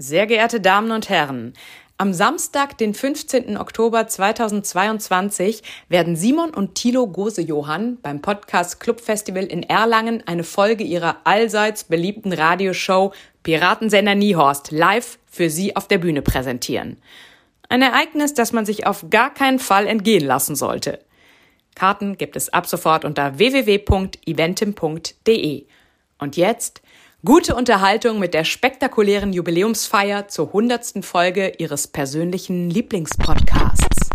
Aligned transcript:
Sehr 0.00 0.28
geehrte 0.28 0.60
Damen 0.60 0.92
und 0.92 1.08
Herren, 1.08 1.54
am 1.96 2.12
Samstag, 2.12 2.78
den 2.78 2.94
15. 2.94 3.56
Oktober 3.56 4.06
2022, 4.06 5.64
werden 5.88 6.14
Simon 6.14 6.50
und 6.50 6.76
Thilo 6.76 7.08
Gose-Johann 7.08 7.98
beim 8.00 8.22
Podcast 8.22 8.78
Club 8.78 9.00
Festival 9.00 9.42
in 9.42 9.64
Erlangen 9.64 10.22
eine 10.24 10.44
Folge 10.44 10.84
ihrer 10.84 11.16
allseits 11.24 11.82
beliebten 11.82 12.32
Radioshow 12.32 13.12
Piratensender 13.42 14.14
Niehorst 14.14 14.70
live 14.70 15.18
für 15.26 15.50
Sie 15.50 15.74
auf 15.74 15.88
der 15.88 15.98
Bühne 15.98 16.22
präsentieren. 16.22 16.98
Ein 17.68 17.82
Ereignis, 17.82 18.34
das 18.34 18.52
man 18.52 18.64
sich 18.64 18.86
auf 18.86 19.06
gar 19.10 19.34
keinen 19.34 19.58
Fall 19.58 19.88
entgehen 19.88 20.24
lassen 20.24 20.54
sollte. 20.54 21.00
Karten 21.74 22.16
gibt 22.16 22.36
es 22.36 22.52
ab 22.52 22.68
sofort 22.68 23.04
unter 23.04 23.38
www.eventim.de. 23.38 25.66
Und 26.20 26.36
jetzt 26.36 26.82
Gute 27.24 27.56
Unterhaltung 27.56 28.20
mit 28.20 28.32
der 28.32 28.44
spektakulären 28.44 29.32
Jubiläumsfeier 29.32 30.28
zur 30.28 30.52
hundertsten 30.52 31.02
Folge 31.02 31.52
Ihres 31.58 31.88
persönlichen 31.88 32.70
Lieblingspodcasts. 32.70 34.10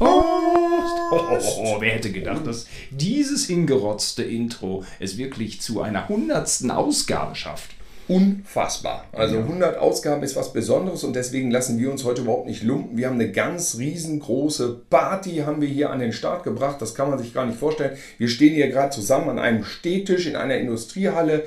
Oh, 0.00 1.76
wer 1.78 1.92
hätte 1.92 2.10
gedacht, 2.10 2.44
dass 2.44 2.66
dieses 2.90 3.46
hingerotzte 3.46 4.24
Intro 4.24 4.84
es 4.98 5.16
wirklich 5.18 5.60
zu 5.60 5.82
einer 5.82 6.08
hundertsten 6.08 6.72
Ausgabe 6.72 7.36
schafft? 7.36 7.70
Unfassbar. 8.08 9.06
Also 9.12 9.38
100 9.38 9.78
Ausgaben 9.78 10.22
ist 10.22 10.36
was 10.36 10.52
Besonderes 10.52 11.04
und 11.04 11.14
deswegen 11.14 11.50
lassen 11.50 11.78
wir 11.78 11.90
uns 11.90 12.04
heute 12.04 12.22
überhaupt 12.22 12.46
nicht 12.46 12.62
lumpen. 12.62 12.96
Wir 12.96 13.06
haben 13.06 13.14
eine 13.14 13.30
ganz 13.30 13.78
riesengroße 13.78 14.82
Party, 14.90 15.42
haben 15.46 15.60
wir 15.60 15.68
hier 15.68 15.90
an 15.90 16.00
den 16.00 16.12
Start 16.12 16.44
gebracht. 16.44 16.80
Das 16.80 16.94
kann 16.94 17.10
man 17.10 17.18
sich 17.18 17.32
gar 17.32 17.46
nicht 17.46 17.58
vorstellen. 17.58 17.96
Wir 18.18 18.28
stehen 18.28 18.54
hier 18.54 18.68
gerade 18.68 18.90
zusammen 18.90 19.30
an 19.30 19.38
einem 19.38 19.64
Stehtisch 19.64 20.26
in 20.26 20.36
einer 20.36 20.56
Industriehalle, 20.56 21.44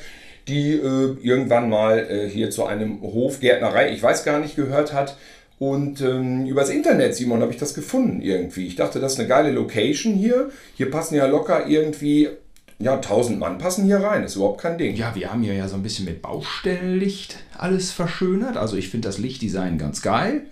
die 0.47 0.73
äh, 0.73 1.17
irgendwann 1.21 1.69
mal 1.69 1.99
äh, 1.99 2.29
hier 2.29 2.51
zu 2.51 2.65
einem 2.65 3.01
Hofgärtnerei, 3.01 3.91
ich 3.91 4.01
weiß 4.01 4.23
gar 4.23 4.39
nicht, 4.39 4.55
gehört 4.55 4.93
hat. 4.93 5.17
Und 5.57 6.01
ähm, 6.01 6.45
übers 6.45 6.69
Internet, 6.69 7.15
Simon, 7.15 7.41
habe 7.41 7.51
ich 7.51 7.57
das 7.57 7.73
gefunden 7.73 8.21
irgendwie. 8.21 8.67
Ich 8.67 8.75
dachte, 8.75 8.99
das 8.99 9.13
ist 9.13 9.19
eine 9.19 9.29
geile 9.29 9.51
Location 9.51 10.13
hier. 10.13 10.49
Hier 10.75 10.91
passen 10.91 11.15
ja 11.15 11.25
locker 11.27 11.67
irgendwie 11.67 12.29
ja, 12.79 12.95
1000 12.95 13.39
Mann 13.39 13.57
passen 13.57 13.85
hier 13.85 13.99
rein, 13.99 14.23
ist 14.23 14.35
überhaupt 14.35 14.61
kein 14.61 14.77
Ding. 14.77 14.95
Ja, 14.95 15.15
wir 15.15 15.31
haben 15.31 15.43
hier 15.43 15.53
ja 15.53 15.67
so 15.67 15.75
ein 15.75 15.83
bisschen 15.83 16.05
mit 16.05 16.21
Baustellenlicht 16.21 17.37
alles 17.57 17.91
verschönert. 17.91 18.57
Also 18.57 18.75
ich 18.75 18.89
finde 18.89 19.07
das 19.07 19.17
Lichtdesign 19.17 19.77
ganz 19.77 20.01
geil. 20.01 20.47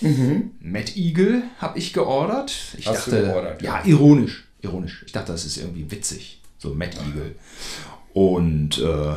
Mhm. 0.00 0.50
Matt 0.60 0.96
Eagle 0.96 1.44
habe 1.58 1.78
ich 1.78 1.92
geordert. 1.92 2.52
Ich 2.76 2.86
Hast 2.86 3.06
dachte, 3.06 3.22
geordert, 3.22 3.62
ja. 3.62 3.80
ja, 3.80 3.86
ironisch, 3.86 4.44
ironisch. 4.60 5.02
Ich 5.06 5.12
dachte, 5.12 5.32
das 5.32 5.46
ist 5.46 5.56
irgendwie 5.56 5.90
witzig, 5.90 6.40
so 6.58 6.74
Matt 6.74 6.96
Eagle. 6.96 7.34
Und 8.12 8.78
äh, 8.78 9.14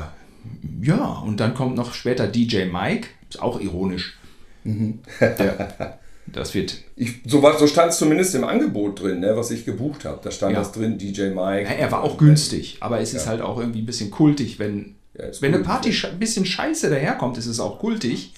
ja, 0.82 1.06
und 1.26 1.40
dann 1.40 1.54
kommt 1.54 1.76
noch 1.76 1.94
später 1.94 2.28
DJ 2.28 2.66
Mike, 2.66 3.10
ist 3.30 3.42
auch 3.42 3.60
ironisch. 3.60 4.18
Mhm. 4.64 5.00
Der, 5.20 6.00
Das 6.34 6.54
wird. 6.54 6.84
Ich, 6.96 7.22
so, 7.26 7.42
so 7.58 7.68
stand 7.68 7.92
es 7.92 7.98
zumindest 7.98 8.36
im 8.36 8.44
Angebot 8.44 9.02
drin, 9.02 9.22
ne, 9.22 9.36
was 9.36 9.52
ich 9.52 9.66
gebucht 9.66 10.06
habe. 10.06 10.20
Da 10.22 10.32
stand 10.32 10.54
ja. 10.54 10.60
das 10.60 10.72
drin, 10.72 10.98
DJ 10.98 11.30
Mike. 11.30 11.64
Ja, 11.64 11.76
er 11.78 11.92
war 11.92 12.04
auch 12.04 12.18
günstig, 12.18 12.78
aber 12.82 13.00
es 13.00 13.14
ist 13.14 13.26
ja. 13.26 13.32
halt 13.32 13.42
auch 13.42 13.60
irgendwie 13.60 13.82
ein 13.82 13.86
bisschen 13.86 14.12
kultig. 14.12 14.60
Wenn, 14.60 14.96
wenn 15.40 15.54
eine 15.54 15.64
Party 15.64 15.94
ein 16.06 16.20
bisschen 16.20 16.46
scheiße 16.46 16.90
daherkommt, 16.90 17.38
ist 17.38 17.48
es 17.48 17.60
auch 17.60 17.80
kultig. 17.80 18.34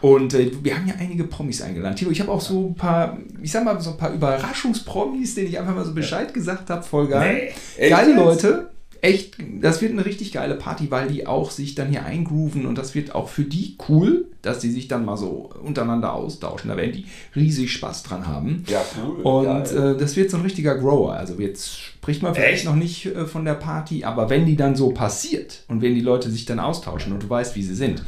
Und 0.00 0.34
äh, 0.34 0.50
wir 0.62 0.76
haben 0.76 0.86
ja 0.86 0.94
einige 0.98 1.24
Promis 1.24 1.62
eingeladen. 1.62 1.94
Tilo, 1.94 2.10
ich 2.10 2.20
habe 2.20 2.30
auch 2.30 2.40
so 2.40 2.68
ein 2.68 2.74
paar, 2.74 3.18
ich 3.40 3.52
sag 3.52 3.64
mal, 3.64 3.80
so 3.80 3.90
ein 3.90 3.96
paar 3.96 4.12
Überraschungspromis, 4.12 5.36
denen 5.36 5.48
ich 5.48 5.58
einfach 5.58 5.74
mal 5.74 5.84
so 5.84 5.94
Bescheid 5.94 6.34
gesagt 6.34 6.70
habe. 6.70 6.82
Voll 6.82 7.08
geil. 7.08 7.52
Nee, 7.78 7.88
Geile 7.88 8.14
Leute 8.14 8.71
echt, 9.02 9.34
das 9.60 9.82
wird 9.82 9.92
eine 9.92 10.06
richtig 10.06 10.32
geile 10.32 10.54
Party, 10.54 10.90
weil 10.90 11.08
die 11.08 11.26
auch 11.26 11.50
sich 11.50 11.74
dann 11.74 11.90
hier 11.90 12.04
eingrooven 12.04 12.66
und 12.66 12.78
das 12.78 12.94
wird 12.94 13.14
auch 13.14 13.28
für 13.28 13.42
die 13.42 13.76
cool, 13.88 14.26
dass 14.42 14.60
die 14.60 14.70
sich 14.70 14.86
dann 14.86 15.04
mal 15.04 15.16
so 15.16 15.50
untereinander 15.62 16.14
austauschen. 16.14 16.70
Da 16.70 16.76
werden 16.76 16.92
die 16.92 17.06
riesig 17.34 17.72
Spaß 17.72 18.04
dran 18.04 18.28
haben. 18.28 18.64
Ja, 18.68 18.80
cool. 19.04 19.22
Und 19.22 19.72
äh, 19.72 19.96
das 19.96 20.16
wird 20.16 20.30
so 20.30 20.36
ein 20.36 20.44
richtiger 20.44 20.76
Grower. 20.76 21.14
Also 21.14 21.34
jetzt 21.34 21.78
spricht 21.78 22.22
man 22.22 22.34
vielleicht 22.34 22.58
echt? 22.58 22.64
noch 22.64 22.76
nicht 22.76 23.06
äh, 23.06 23.26
von 23.26 23.44
der 23.44 23.54
Party, 23.54 24.04
aber 24.04 24.30
wenn 24.30 24.46
die 24.46 24.56
dann 24.56 24.76
so 24.76 24.90
passiert 24.90 25.64
und 25.66 25.82
wenn 25.82 25.96
die 25.96 26.00
Leute 26.00 26.30
sich 26.30 26.44
dann 26.44 26.60
austauschen 26.60 27.12
und 27.12 27.24
du 27.24 27.28
weißt, 27.28 27.56
wie 27.56 27.62
sie 27.62 27.74
sind, 27.74 28.04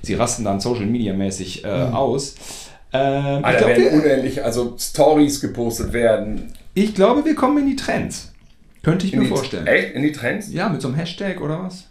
sie 0.00 0.14
rasten 0.14 0.44
dann 0.44 0.60
Social 0.60 0.86
Media 0.86 1.12
mäßig 1.12 1.62
äh, 1.64 1.88
mhm. 1.88 1.94
aus. 1.94 2.36
Ähm, 2.90 3.44
Alter, 3.44 3.66
glaub, 3.66 3.76
werden 3.76 4.00
unendlich, 4.00 4.42
also 4.42 4.76
Stories 4.78 5.42
gepostet 5.42 5.92
werden. 5.92 6.54
Ich 6.72 6.94
glaube, 6.94 7.26
wir 7.26 7.34
kommen 7.34 7.58
in 7.58 7.66
die 7.66 7.76
Trends. 7.76 8.27
Könnte 8.88 9.06
ich 9.06 9.12
in 9.12 9.20
mir 9.20 9.24
die, 9.26 9.30
vorstellen. 9.30 9.66
Echt? 9.66 9.94
In 9.94 10.02
die 10.02 10.12
Trends? 10.12 10.52
Ja, 10.52 10.68
mit 10.68 10.80
so 10.80 10.88
einem 10.88 10.96
Hashtag 10.96 11.40
oder 11.40 11.62
was? 11.62 11.84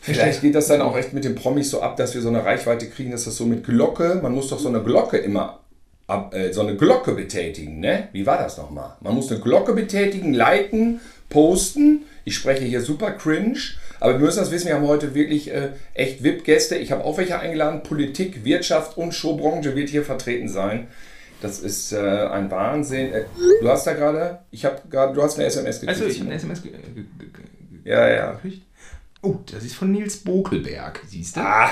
Vielleicht 0.00 0.40
geht 0.40 0.56
das 0.56 0.66
dann 0.66 0.80
auch 0.80 0.96
echt 0.96 1.12
mit 1.12 1.24
den 1.24 1.36
Promis 1.36 1.70
so 1.70 1.80
ab, 1.80 1.96
dass 1.96 2.14
wir 2.14 2.22
so 2.22 2.28
eine 2.28 2.44
Reichweite 2.44 2.88
kriegen, 2.88 3.12
dass 3.12 3.24
das 3.24 3.36
so 3.36 3.46
mit 3.46 3.64
Glocke, 3.64 4.18
man 4.20 4.34
muss 4.34 4.48
doch 4.48 4.58
so 4.58 4.68
eine 4.68 4.82
Glocke 4.82 5.16
immer, 5.16 5.60
ab, 6.08 6.34
äh, 6.34 6.52
so 6.52 6.62
eine 6.62 6.74
Glocke 6.74 7.12
betätigen, 7.12 7.78
ne? 7.78 8.08
Wie 8.12 8.26
war 8.26 8.38
das 8.38 8.56
nochmal? 8.56 8.96
Man 9.00 9.14
muss 9.14 9.30
eine 9.30 9.40
Glocke 9.40 9.72
betätigen, 9.74 10.34
liken, 10.34 11.00
posten. 11.28 12.02
Ich 12.24 12.34
spreche 12.34 12.64
hier 12.64 12.80
super 12.80 13.12
cringe, 13.12 13.58
aber 14.00 14.14
wir 14.14 14.26
müssen 14.26 14.40
das 14.40 14.50
wissen, 14.50 14.66
wir 14.66 14.74
haben 14.74 14.88
heute 14.88 15.14
wirklich 15.14 15.52
äh, 15.52 15.70
echt 15.94 16.24
VIP-Gäste. 16.24 16.76
Ich 16.76 16.90
habe 16.90 17.04
auch 17.04 17.18
welche 17.18 17.38
eingeladen, 17.38 17.84
Politik, 17.84 18.44
Wirtschaft 18.44 18.96
und 18.96 19.14
Showbranche 19.14 19.76
wird 19.76 19.88
hier 19.88 20.04
vertreten 20.04 20.48
sein. 20.48 20.88
Das 21.42 21.58
ist 21.58 21.92
äh, 21.92 21.98
ein 21.98 22.50
Wahnsinn. 22.52 23.12
Äh, 23.12 23.24
du 23.60 23.68
hast 23.68 23.84
da 23.84 23.94
gerade, 23.94 24.38
ich 24.52 24.64
habe 24.64 24.80
gerade, 24.88 25.12
du 25.12 25.22
hast 25.22 25.38
eine 25.38 25.46
SMS 25.46 25.80
gekriegt. 25.80 26.00
Also 26.00 26.10
ich 26.10 26.20
habe 26.20 26.30
eine 26.30 26.36
SMS 26.36 26.62
gekriegt. 26.62 26.84
Ja, 27.84 28.08
ja. 28.08 28.40
Oh, 29.22 29.36
das 29.50 29.64
ist 29.64 29.74
von 29.74 29.90
Nils 29.90 30.18
Bokelberg, 30.18 31.00
siehst 31.08 31.36
du? 31.36 31.40
Ah, 31.40 31.70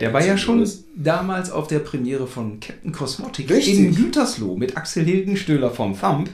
der 0.00 0.12
war 0.14 0.24
ja 0.24 0.38
schon 0.38 0.60
los. 0.60 0.84
damals 0.96 1.50
auf 1.50 1.66
der 1.68 1.80
Premiere 1.80 2.26
von 2.26 2.58
Captain 2.58 2.92
Cosmotic 2.92 3.50
Richtig. 3.50 3.78
in 3.78 3.94
Gütersloh 3.94 4.56
mit 4.56 4.78
Axel 4.78 5.04
Hildenstöhler 5.04 5.70
vom 5.70 5.98
Thumb. 5.98 6.30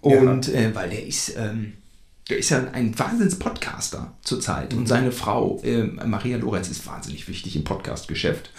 Und 0.00 0.46
ja. 0.46 0.60
äh, 0.60 0.74
weil 0.74 0.90
der 0.90 1.04
ist, 1.04 1.36
ähm, 1.36 1.72
der 2.28 2.38
ist 2.38 2.50
ja 2.50 2.64
ein 2.72 2.98
Wahnsinns-Podcaster 2.98 4.12
zurzeit 4.22 4.74
und 4.74 4.80
mhm. 4.80 4.86
seine 4.86 5.12
Frau 5.12 5.60
äh, 5.62 5.84
Maria 5.84 6.38
Lorenz 6.38 6.68
ist 6.68 6.86
wahnsinnig 6.86 7.28
wichtig 7.28 7.54
im 7.54 7.64
Podcast-Geschäft. 7.64 8.50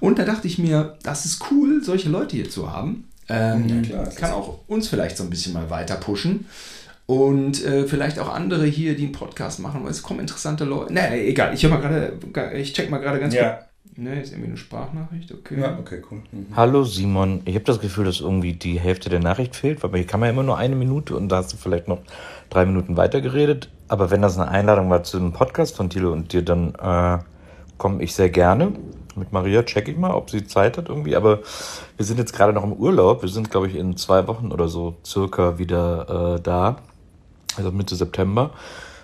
Und 0.00 0.18
da 0.18 0.24
dachte 0.24 0.46
ich 0.46 0.58
mir, 0.58 0.98
das 1.02 1.24
ist 1.24 1.42
cool, 1.50 1.82
solche 1.82 2.10
Leute 2.10 2.36
hier 2.36 2.50
zu 2.50 2.70
haben. 2.72 3.08
Ähm, 3.28 3.68
ja, 3.68 3.80
klar, 3.80 4.06
kann 4.10 4.32
auch 4.32 4.60
uns 4.66 4.88
vielleicht 4.88 5.16
so 5.16 5.24
ein 5.24 5.30
bisschen 5.30 5.54
mal 5.54 5.70
weiter 5.70 5.96
pushen. 5.96 6.46
Und 7.06 7.64
äh, 7.64 7.86
vielleicht 7.86 8.18
auch 8.18 8.28
andere 8.28 8.66
hier, 8.66 8.96
die 8.96 9.04
einen 9.04 9.12
Podcast 9.12 9.60
machen, 9.60 9.84
weil 9.84 9.92
es 9.92 10.02
kommen 10.02 10.20
interessante 10.20 10.64
Leute. 10.64 10.92
Nee, 10.92 11.28
egal, 11.28 11.54
ich, 11.54 11.66
mal 11.68 11.80
grade, 11.80 12.18
ich 12.54 12.72
check 12.72 12.90
mal 12.90 12.98
gerade 12.98 13.20
ganz 13.20 13.32
ja. 13.32 13.50
kurz. 13.50 13.66
Ne, 13.98 14.20
ist 14.20 14.32
irgendwie 14.32 14.48
eine 14.48 14.56
Sprachnachricht, 14.58 15.32
okay. 15.32 15.58
Ja, 15.58 15.78
okay, 15.78 16.02
cool. 16.10 16.20
Mhm. 16.30 16.48
Hallo 16.54 16.84
Simon, 16.84 17.40
ich 17.46 17.54
habe 17.54 17.64
das 17.64 17.80
Gefühl, 17.80 18.04
dass 18.04 18.20
irgendwie 18.20 18.52
die 18.52 18.78
Hälfte 18.78 19.08
der 19.08 19.20
Nachricht 19.20 19.56
fehlt, 19.56 19.82
weil 19.82 19.90
hier 19.94 20.06
kann 20.06 20.20
man 20.20 20.26
ja 20.26 20.32
immer 20.34 20.42
nur 20.42 20.58
eine 20.58 20.76
Minute 20.76 21.16
und 21.16 21.30
da 21.30 21.38
hast 21.38 21.54
du 21.54 21.56
vielleicht 21.56 21.88
noch 21.88 22.02
drei 22.50 22.64
Minuten 22.66 22.96
weitergeredet. 22.96 23.70
Aber 23.88 24.10
wenn 24.10 24.22
das 24.22 24.38
eine 24.38 24.50
Einladung 24.50 24.90
war 24.90 25.02
zu 25.02 25.16
einem 25.16 25.32
Podcast 25.32 25.76
von 25.76 25.90
Thilo 25.90 26.12
und 26.12 26.32
dir, 26.32 26.42
dann 26.42 26.74
äh, 26.74 27.18
komme 27.78 28.02
ich 28.02 28.14
sehr 28.14 28.30
gerne. 28.30 28.72
Mit 29.14 29.32
Maria 29.32 29.62
check 29.62 29.88
ich 29.88 29.96
mal, 29.96 30.10
ob 30.10 30.30
sie 30.30 30.46
Zeit 30.46 30.76
hat 30.76 30.88
irgendwie. 30.88 31.16
Aber 31.16 31.40
wir 31.96 32.04
sind 32.04 32.18
jetzt 32.18 32.34
gerade 32.34 32.52
noch 32.52 32.64
im 32.64 32.72
Urlaub. 32.72 33.22
Wir 33.22 33.28
sind, 33.28 33.50
glaube 33.50 33.68
ich, 33.68 33.76
in 33.76 33.96
zwei 33.96 34.26
Wochen 34.26 34.52
oder 34.52 34.68
so 34.68 34.96
circa 35.04 35.58
wieder 35.58 36.36
äh, 36.36 36.40
da. 36.40 36.76
Also 37.56 37.72
Mitte 37.72 37.96
September. 37.96 38.50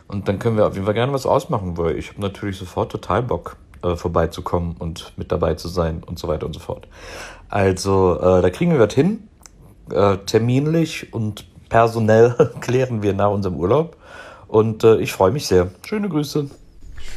Und 0.08 0.28
dann 0.28 0.38
können 0.38 0.56
wir 0.56 0.66
auf 0.66 0.74
jeden 0.74 0.84
Fall 0.84 0.94
gerne 0.94 1.12
was 1.12 1.24
ausmachen, 1.24 1.78
weil 1.78 1.96
ich 1.96 2.10
habe 2.10 2.20
natürlich 2.20 2.58
sofort 2.58 2.92
total 2.92 3.22
Bock 3.22 3.56
äh, 3.82 3.96
vorbeizukommen 3.96 4.76
und 4.78 5.12
mit 5.16 5.32
dabei 5.32 5.54
zu 5.54 5.68
sein 5.68 6.02
und 6.04 6.18
so 6.18 6.28
weiter 6.28 6.46
und 6.46 6.52
so 6.52 6.60
fort. 6.60 6.86
Also 7.48 8.18
äh, 8.20 8.42
da 8.42 8.50
kriegen 8.50 8.72
wir 8.72 8.78
was 8.78 8.92
hin, 8.94 9.28
äh, 9.90 10.18
terminlich 10.18 11.12
und 11.12 11.46
personell 11.72 12.50
klären 12.60 13.02
wir 13.02 13.14
nach 13.14 13.30
unserem 13.30 13.56
Urlaub. 13.56 13.96
Und 14.46 14.84
äh, 14.84 14.98
ich 14.98 15.12
freue 15.12 15.32
mich 15.32 15.46
sehr. 15.46 15.70
Schöne 15.86 16.10
Grüße. 16.10 16.48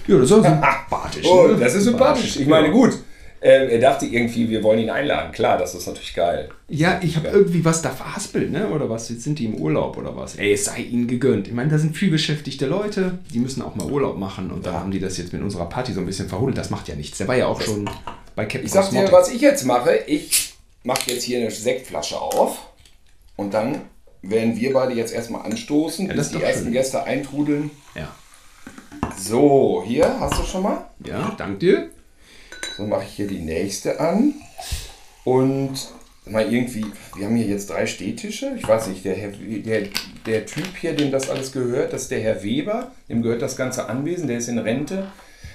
Ja, 0.08 0.18
das 0.18 0.32
ist 0.32 0.44
sympathisch. 0.44 1.28
Oh, 1.28 1.48
ne? 1.48 1.58
das 1.58 1.76
ist 1.76 1.84
sympathisch. 1.84 2.40
Ich 2.40 2.48
meine, 2.48 2.72
gut. 2.72 2.94
Äh, 3.42 3.74
er 3.74 3.80
dachte 3.80 4.06
irgendwie, 4.06 4.50
wir 4.50 4.64
wollen 4.64 4.80
ihn 4.80 4.90
einladen. 4.90 5.34
Klar, 5.34 5.58
das 5.58 5.76
ist 5.76 5.86
natürlich 5.86 6.16
geil. 6.16 6.50
Ja, 6.70 7.00
ich 7.04 7.18
habe 7.18 7.28
irgendwie 7.28 7.66
was 7.66 7.82
da 7.82 7.90
verhaspelt, 7.90 8.50
ne? 8.50 8.70
Oder 8.70 8.90
was? 8.90 9.10
Jetzt 9.10 9.24
sind 9.24 9.38
die 9.38 9.46
im 9.46 9.56
Urlaub 9.56 9.98
oder 9.98 10.16
was? 10.16 10.38
Ey, 10.38 10.54
es 10.54 10.66
sei 10.66 10.80
ihnen 10.80 11.08
gegönnt. 11.08 11.48
Ich 11.48 11.54
meine, 11.54 11.70
da 11.70 11.78
sind 11.78 11.96
viel 11.96 12.10
beschäftigte 12.10 12.66
Leute, 12.66 13.20
die 13.34 13.40
müssen 13.40 13.62
auch 13.62 13.76
mal 13.76 13.92
Urlaub 13.92 14.18
machen 14.18 14.50
und 14.52 14.66
ja. 14.66 14.72
da 14.72 14.80
haben 14.80 14.90
die 14.90 15.00
das 15.00 15.18
jetzt 15.18 15.34
mit 15.34 15.44
unserer 15.44 15.68
Party 15.68 15.92
so 15.92 16.00
ein 16.00 16.06
bisschen 16.06 16.30
verhudelt. 16.30 16.58
Das 16.58 16.70
macht 16.70 16.88
ja 16.88 16.96
nichts. 16.96 17.18
Der 17.18 17.28
war 17.28 17.36
ja 17.36 17.48
auch 17.48 17.62
schon 17.62 17.88
bei 18.36 18.46
Captain 18.46 18.66
Ich 18.66 18.72
sag 18.72 18.90
dir, 18.90 19.12
was 19.12 19.30
ich 19.30 19.42
jetzt 19.42 19.66
mache. 19.66 20.00
Ich 20.08 20.56
mache 20.84 21.12
jetzt 21.12 21.24
hier 21.24 21.40
eine 21.40 21.52
Sektflasche 21.52 22.20
auf 22.20 22.70
und 23.36 23.54
dann 23.54 23.82
werden 24.30 24.56
wir 24.58 24.74
beide 24.74 24.94
jetzt 24.94 25.14
erstmal 25.14 25.46
anstoßen, 25.46 26.08
ja, 26.08 26.14
bis 26.14 26.30
die 26.30 26.42
ersten 26.42 26.66
schön. 26.66 26.74
Gäste 26.74 27.04
eintrudeln. 27.04 27.72
Ja. 27.96 28.14
So, 29.18 29.84
hier 29.86 30.20
hast 30.20 30.40
du 30.40 30.44
schon 30.44 30.64
mal. 30.64 30.90
Ja, 31.06 31.34
dank 31.38 31.60
dir. 31.60 31.90
So 32.78 32.84
mache 32.84 33.04
ich 33.04 33.12
hier 33.12 33.28
die 33.28 33.40
nächste 33.40 34.00
an. 34.00 34.34
Und 35.24 35.74
mal 36.26 36.52
irgendwie, 36.52 36.86
wir 37.16 37.26
haben 37.26 37.36
hier 37.36 37.48
jetzt 37.48 37.70
drei 37.70 37.86
Stehtische. 37.86 38.54
Ich 38.58 38.68
weiß 38.68 38.88
nicht, 38.88 39.06
der, 39.06 39.16
Herr, 39.16 39.32
der, 39.32 39.88
der 40.26 40.46
Typ 40.46 40.76
hier, 40.80 40.96
dem 40.96 41.12
das 41.12 41.30
alles 41.30 41.52
gehört, 41.52 41.94
das 41.94 42.04
ist 42.04 42.12
der 42.12 42.20
Herr 42.20 42.44
Weber. 42.44 42.92
Dem 43.10 43.22
gehört 43.22 43.42
das 43.42 43.56
ganze 43.56 43.88
Anwesen, 43.88 44.28
der 44.28 44.38
ist 44.38 44.48
in 44.48 44.58
Rente. 44.58 45.08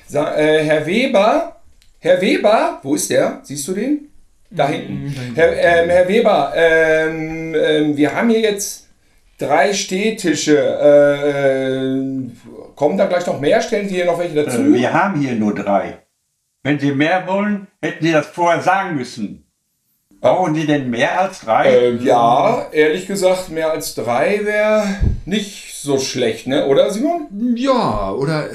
Sa 0.08 0.34
äh, 0.36 0.64
Herr 0.64 0.86
Weber, 0.86 1.56
Herr 1.98 2.20
Weber, 2.20 2.80
wo 2.82 2.94
ist 2.94 3.10
der? 3.10 3.40
Siehst 3.42 3.66
du 3.68 3.74
den? 3.74 4.09
Da 4.50 4.68
hinten. 4.68 5.14
Herr, 5.34 5.52
ähm, 5.52 5.90
Herr 5.90 6.08
Weber, 6.08 6.52
ähm, 6.56 7.54
ähm, 7.54 7.96
wir 7.96 8.14
haben 8.14 8.30
hier 8.30 8.40
jetzt 8.40 8.88
drei 9.38 9.72
Stehtische. 9.72 10.58
Äh, 10.58 12.00
kommen 12.74 12.98
da 12.98 13.06
gleich 13.06 13.26
noch 13.26 13.40
mehr? 13.40 13.60
Stellen 13.60 13.88
Sie 13.88 13.94
hier 13.94 14.06
noch 14.06 14.18
welche 14.18 14.34
dazu? 14.44 14.58
Äh, 14.58 14.74
wir 14.74 14.92
haben 14.92 15.20
hier 15.20 15.34
nur 15.36 15.54
drei. 15.54 15.98
Wenn 16.62 16.78
Sie 16.78 16.92
mehr 16.92 17.26
wollen, 17.26 17.68
hätten 17.80 18.04
Sie 18.04 18.12
das 18.12 18.26
vorher 18.26 18.60
sagen 18.60 18.96
müssen. 18.96 19.46
Brauchen 20.20 20.54
Sie 20.54 20.66
denn 20.66 20.90
mehr 20.90 21.18
als 21.20 21.40
drei? 21.40 21.78
Ähm, 21.78 22.04
ja, 22.04 22.66
ehrlich 22.72 23.06
gesagt, 23.06 23.48
mehr 23.48 23.70
als 23.70 23.94
drei 23.94 24.44
wäre 24.44 24.84
nicht 25.24 25.74
so 25.80 25.98
schlecht, 25.98 26.46
ne? 26.46 26.66
Oder 26.66 26.90
Simon? 26.90 27.28
Ja, 27.56 28.10
oder. 28.12 28.50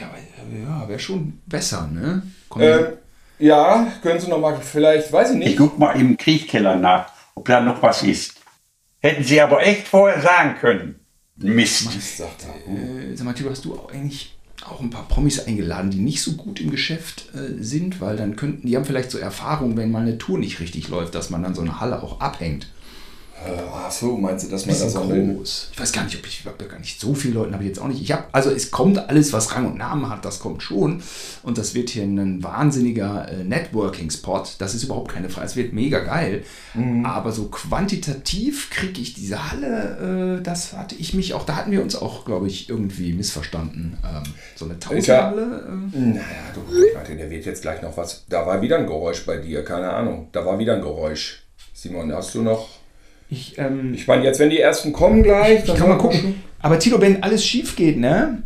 Ja, 0.00 0.10
ja 0.52 0.88
wäre 0.88 0.98
schon 0.98 1.40
besser, 1.46 1.88
ne? 1.92 2.22
Komm, 2.48 2.62
Ähm, 2.62 2.86
ja, 3.38 3.86
können 4.02 4.20
Sie 4.20 4.28
noch 4.28 4.38
mal 4.40 4.56
vielleicht, 4.60 5.12
weiß 5.12 5.30
ich 5.30 5.38
Ich 5.40 5.46
nicht. 5.46 5.58
guck 5.58 5.78
mal 5.78 5.92
im 5.98 6.16
Kriechkeller 6.16 6.76
nach, 6.76 7.06
ob 7.34 7.46
da 7.46 7.60
noch 7.60 7.82
was 7.82 8.02
ist. 8.02 8.34
Hätten 9.00 9.24
Sie 9.24 9.40
aber 9.40 9.62
echt 9.62 9.86
vorher 9.88 10.20
sagen 10.22 10.56
können. 10.60 11.00
Mist. 11.36 11.90
Sagt 12.16 12.44
er. 12.44 12.72
äh, 12.72 13.16
sag 13.16 13.24
mal, 13.26 13.34
Tilo, 13.34 13.50
hast 13.50 13.64
du 13.64 13.74
auch 13.74 13.92
eigentlich 13.92 14.36
auch 14.64 14.80
ein 14.80 14.90
paar 14.90 15.06
Promis 15.08 15.46
eingeladen, 15.46 15.90
die 15.90 15.98
nicht 15.98 16.22
so 16.22 16.32
gut 16.32 16.60
im 16.60 16.70
Geschäft 16.70 17.26
äh, 17.34 17.62
sind, 17.62 18.00
weil 18.00 18.16
dann 18.16 18.36
könnten, 18.36 18.66
die 18.66 18.76
haben 18.76 18.84
vielleicht 18.84 19.10
so 19.10 19.18
Erfahrung, 19.18 19.76
wenn 19.76 19.90
mal 19.90 20.02
eine 20.02 20.16
Tour 20.16 20.38
nicht 20.38 20.60
richtig 20.60 20.88
läuft, 20.88 21.14
dass 21.14 21.28
man 21.30 21.42
dann 21.42 21.54
so 21.54 21.60
eine 21.60 21.80
Halle 21.80 22.02
auch 22.02 22.20
abhängt. 22.20 22.68
Ach 23.86 23.90
so, 23.90 24.16
meinst 24.16 24.46
du, 24.46 24.50
dass 24.50 24.64
man 24.64 24.78
das 24.78 25.08
will? 25.08 25.34
groß. 25.34 25.68
Ich 25.72 25.80
weiß 25.80 25.92
gar 25.92 26.04
nicht, 26.04 26.16
ob 26.16 26.26
ich, 26.26 26.44
ich 26.46 26.68
gar 26.68 26.78
nicht 26.78 26.98
so 26.98 27.14
viele 27.14 27.34
Leute, 27.34 27.52
habe 27.52 27.64
ich 27.64 27.68
jetzt 27.68 27.78
auch 27.78 27.88
nicht. 27.88 28.00
Ich 28.00 28.12
habe, 28.12 28.24
also 28.32 28.50
es 28.50 28.70
kommt 28.70 28.98
alles, 28.98 29.32
was 29.32 29.54
Rang 29.54 29.66
und 29.66 29.76
Namen 29.76 30.08
hat, 30.08 30.24
das 30.24 30.38
kommt 30.38 30.62
schon. 30.62 31.02
Und 31.42 31.58
das 31.58 31.74
wird 31.74 31.90
hier 31.90 32.04
ein 32.04 32.42
wahnsinniger 32.42 33.28
äh, 33.28 33.44
Networking-Spot. 33.44 34.44
Das 34.58 34.74
ist 34.74 34.84
überhaupt 34.84 35.12
keine 35.12 35.28
Frage. 35.28 35.46
Es 35.46 35.56
wird 35.56 35.72
mega 35.72 35.98
geil. 36.00 36.44
Mhm. 36.74 37.04
Aber 37.04 37.32
so 37.32 37.48
quantitativ 37.48 38.70
kriege 38.70 39.00
ich 39.00 39.14
diese 39.14 39.50
Halle, 39.50 40.38
äh, 40.38 40.42
das 40.42 40.72
hatte 40.72 40.94
ich 40.94 41.12
mich 41.12 41.34
auch, 41.34 41.44
da 41.44 41.56
hatten 41.56 41.70
wir 41.70 41.82
uns 41.82 41.96
auch, 41.96 42.24
glaube 42.24 42.46
ich, 42.46 42.70
irgendwie 42.70 43.12
missverstanden. 43.12 43.98
Ähm, 44.04 44.22
so 44.56 44.64
eine 44.64 44.78
Tausendhalle. 44.78 45.90
Äh, 45.92 45.98
Naja, 45.98 46.22
du, 46.54 46.60
warte, 46.94 47.16
der 47.16 47.30
wird 47.30 47.44
jetzt 47.44 47.62
gleich 47.62 47.82
noch 47.82 47.96
was. 47.96 48.24
Da 48.28 48.46
war 48.46 48.62
wieder 48.62 48.78
ein 48.78 48.86
Geräusch 48.86 49.26
bei 49.26 49.36
dir, 49.36 49.64
keine 49.64 49.90
Ahnung. 49.90 50.28
Da 50.32 50.46
war 50.46 50.58
wieder 50.58 50.74
ein 50.74 50.82
Geräusch. 50.82 51.42
Simon, 51.74 52.12
hast 52.12 52.34
du 52.34 52.42
noch. 52.42 52.83
Ich, 53.30 53.58
ähm, 53.58 53.94
Ich 53.94 54.06
meine, 54.06 54.24
jetzt, 54.24 54.38
wenn 54.38 54.50
die 54.50 54.60
ersten 54.60 54.92
kommen 54.92 55.22
gleich. 55.22 55.60
Ich 55.60 55.64
dann 55.64 55.76
kann 55.76 55.88
mal 55.88 55.94
wir 55.94 55.98
gucken. 55.98 56.42
Aber 56.60 56.78
Tilo, 56.78 57.00
wenn 57.00 57.22
alles 57.22 57.44
schief 57.44 57.76
geht, 57.76 57.98
ne? 57.98 58.42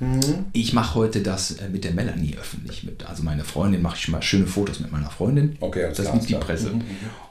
Mhm. 0.00 0.46
Ich 0.52 0.72
mache 0.72 0.96
heute 0.96 1.20
das 1.20 1.52
äh, 1.52 1.68
mit 1.68 1.84
der 1.84 1.92
Melanie 1.92 2.36
öffentlich. 2.40 2.84
Mit, 2.84 3.08
also 3.08 3.22
meine 3.22 3.44
Freundin 3.44 3.80
mache 3.80 3.96
ich 3.96 4.08
mal 4.08 4.22
schöne 4.22 4.46
Fotos 4.46 4.80
mit 4.80 4.90
meiner 4.90 5.10
Freundin. 5.10 5.56
Okay, 5.60 5.86
das 5.88 5.98
liebt 5.98 6.08
die 6.08 6.12
alles 6.12 6.26
klar. 6.28 6.40
Presse. 6.40 6.72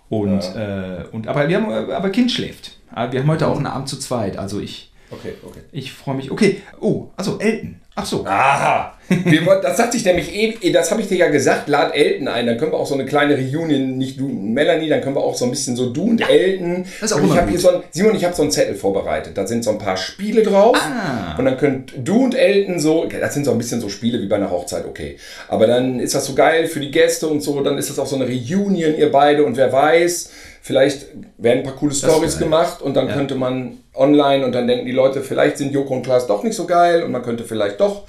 Und, 0.09 0.41
äh, 0.55 1.05
und 1.11 1.27
aber 1.27 1.47
wir 1.49 1.57
haben, 1.57 1.89
äh, 1.89 1.93
aber 1.93 2.09
Kind 2.09 2.31
schläft. 2.31 2.77
Aber 2.91 3.11
Wir 3.11 3.21
haben 3.21 3.29
heute 3.29 3.47
auch 3.47 3.57
einen 3.57 3.65
Abend 3.65 3.89
zu 3.89 3.97
zweit. 3.97 4.37
Also 4.37 4.59
ich, 4.59 4.91
schon. 5.09 5.19
Okay, 5.19 5.33
okay. 5.45 5.59
ich 5.71 5.93
freue 5.93 6.15
mich. 6.15 6.31
Okay. 6.31 6.61
Oh, 6.79 7.09
also 7.15 7.39
Elton. 7.39 7.75
Ach 7.95 8.05
so. 8.05 8.25
Aha, 8.25 8.97
wir, 9.07 9.41
das 9.61 9.77
sagte 9.77 9.97
ich 9.97 10.05
nämlich 10.05 10.33
eben, 10.33 10.73
das 10.73 10.89
habe 10.89 11.01
ich 11.01 11.07
dir 11.07 11.17
ja 11.17 11.29
gesagt, 11.29 11.67
lad 11.67 11.95
Elton 11.95 12.27
ein, 12.27 12.47
dann 12.47 12.57
können 12.57 12.71
wir 12.71 12.79
auch 12.79 12.87
so 12.87 12.95
eine 12.95 13.05
kleine 13.05 13.35
Reunion, 13.35 13.97
nicht 13.97 14.19
du 14.19 14.25
und 14.25 14.53
Melanie, 14.53 14.89
dann 14.89 15.01
können 15.01 15.15
wir 15.15 15.21
auch 15.21 15.35
so 15.35 15.45
ein 15.45 15.51
bisschen 15.51 15.75
so 15.75 15.91
du 15.91 16.05
und 16.05 16.27
Elton. 16.27 16.85
das 16.99 17.11
ist 17.11 17.17
auch 17.17 17.21
und 17.21 17.29
ich 17.29 17.37
habe 17.37 17.51
hier 17.51 17.59
so 17.59 17.69
ein, 17.69 17.83
Simon, 17.91 18.15
ich 18.15 18.25
habe 18.25 18.33
so 18.33 18.41
einen 18.41 18.49
Zettel 18.51 18.73
vorbereitet, 18.73 19.37
da 19.37 19.45
sind 19.45 19.63
so 19.63 19.69
ein 19.69 19.77
paar 19.77 19.97
Spiele 19.97 20.41
drauf. 20.41 20.75
Ah. 20.75 21.35
und 21.37 21.45
dann 21.45 21.57
könnt 21.57 21.93
du 21.95 22.23
und 22.23 22.33
Elton 22.33 22.79
so, 22.79 23.05
das 23.05 23.33
sind 23.35 23.45
so 23.45 23.51
ein 23.51 23.59
bisschen 23.59 23.79
so 23.79 23.89
Spiele 23.89 24.19
wie 24.21 24.27
bei 24.27 24.37
einer 24.37 24.49
Hochzeit, 24.49 24.85
okay, 24.87 25.17
aber 25.47 25.67
dann 25.67 25.99
ist 25.99 26.15
das 26.15 26.25
so 26.25 26.33
geil 26.33 26.65
für 26.65 26.79
die 26.79 26.89
Gäste 26.89 27.27
und 27.27 27.41
so, 27.41 27.61
dann 27.61 27.77
ist 27.77 27.91
das 27.91 27.99
auch 27.99 28.07
so 28.07 28.15
eine 28.15 28.25
Reunion, 28.25 28.97
ihr 28.97 29.11
beide 29.11 29.43
und 29.45 29.55
wer 29.55 29.71
weiß, 29.71 30.31
vielleicht 30.63 31.07
werden 31.37 31.59
ein 31.59 31.63
paar 31.63 31.75
coole 31.75 31.93
Stories 31.93 32.39
gemacht 32.39 32.81
und 32.81 32.95
dann 32.95 33.09
könnte 33.09 33.35
man 33.35 33.73
online 33.93 34.45
und 34.45 34.53
dann 34.53 34.65
denken 34.65 34.85
die 34.85 34.93
Leute, 34.93 35.21
vielleicht 35.21 35.57
sind 35.57 35.73
Joko 35.73 35.93
und 35.93 36.03
Klaas 36.03 36.25
doch 36.25 36.41
nicht 36.41 36.55
so 36.55 36.65
geil 36.65 37.03
und 37.03 37.11
man 37.11 37.21
könnte 37.21 37.43
vielleicht 37.43 37.81
doch 37.81 38.03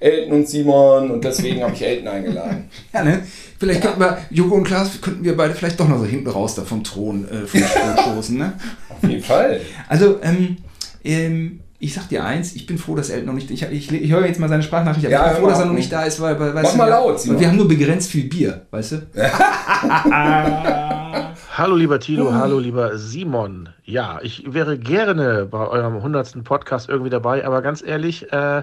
Elton 0.00 0.32
und 0.32 0.48
Simon 0.48 1.10
und 1.12 1.24
deswegen 1.24 1.62
habe 1.62 1.72
ich 1.72 1.82
Elton 1.82 2.08
eingeladen. 2.08 2.68
Ja, 2.92 3.04
ne? 3.04 3.22
Vielleicht 3.60 3.82
könnten 3.82 4.00
wir, 4.00 4.18
Joko 4.30 4.56
und 4.56 4.64
Klaas, 4.64 5.00
könnten 5.00 5.22
wir 5.22 5.36
beide 5.36 5.54
vielleicht 5.54 5.78
doch 5.78 5.86
noch 5.86 5.98
so 5.98 6.04
hinten 6.04 6.28
raus 6.28 6.56
da 6.56 6.62
vom 6.62 6.82
Thron, 6.82 7.28
äh, 7.28 7.46
vom 7.46 7.60
Thron 7.60 7.98
stoßen, 8.14 8.38
ne? 8.38 8.54
Auf 8.88 9.08
jeden 9.08 9.22
Fall. 9.22 9.60
Also, 9.88 10.18
ähm, 10.22 10.56
ähm, 11.04 11.60
ich 11.78 11.94
sag 11.94 12.08
dir 12.08 12.24
eins, 12.24 12.56
ich 12.56 12.66
bin 12.66 12.76
froh, 12.76 12.96
dass 12.96 13.10
Elton 13.10 13.26
noch 13.26 13.34
nicht. 13.34 13.50
Ich, 13.50 13.62
ich, 13.62 13.92
ich 13.92 14.10
höre 14.10 14.26
jetzt 14.26 14.40
mal 14.40 14.48
seine 14.48 14.62
Sprachnachricht, 14.62 15.06
aber 15.06 15.12
Ja, 15.12 15.26
ich 15.26 15.32
bin 15.34 15.42
froh, 15.42 15.50
dass 15.50 15.60
er 15.60 15.66
noch 15.66 15.74
nicht 15.74 15.92
da 15.92 16.02
ist, 16.02 16.20
weil, 16.20 16.38
weil 16.40 16.54
weißt 16.54 16.64
Mach 16.64 16.72
du, 16.72 16.78
mal 16.78 16.88
laut, 16.88 17.12
weil 17.12 17.18
Simon. 17.18 17.40
wir 17.40 17.48
haben 17.48 17.56
nur 17.56 17.68
begrenzt 17.68 18.10
viel 18.10 18.24
Bier, 18.24 18.66
weißt 18.70 18.92
du? 18.92 18.96
Hallo 21.60 21.76
lieber 21.76 22.00
Tilo, 22.00 22.32
hallo 22.32 22.58
lieber 22.58 22.96
Simon. 22.96 23.68
Ja, 23.84 24.18
ich 24.22 24.50
wäre 24.50 24.78
gerne 24.78 25.44
bei 25.44 25.68
eurem 25.68 25.96
100. 25.96 26.42
Podcast 26.42 26.88
irgendwie 26.88 27.10
dabei, 27.10 27.44
aber 27.44 27.60
ganz 27.60 27.82
ehrlich, 27.82 28.32
äh, 28.32 28.62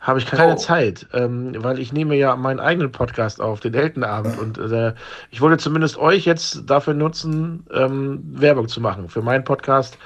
habe 0.00 0.18
ich 0.18 0.24
keine 0.24 0.54
Oh. 0.54 0.56
Zeit, 0.56 1.06
ähm, 1.12 1.52
weil 1.58 1.78
ich 1.78 1.92
nehme 1.92 2.16
ja 2.16 2.34
meinen 2.34 2.58
eigenen 2.58 2.90
Podcast 2.90 3.38
auf, 3.42 3.60
den 3.60 3.74
Eltenabend 3.74 4.38
und 4.38 4.56
äh, 4.56 4.94
ich 5.30 5.42
wollte 5.42 5.58
zumindest 5.58 5.98
euch 5.98 6.24
jetzt 6.24 6.62
dafür 6.70 6.94
nutzen, 6.94 7.66
ähm, 7.70 8.22
Werbung 8.24 8.66
zu 8.66 8.80
machen 8.80 9.10
für 9.10 9.20
meinen 9.20 9.44
Podcast, 9.44 9.98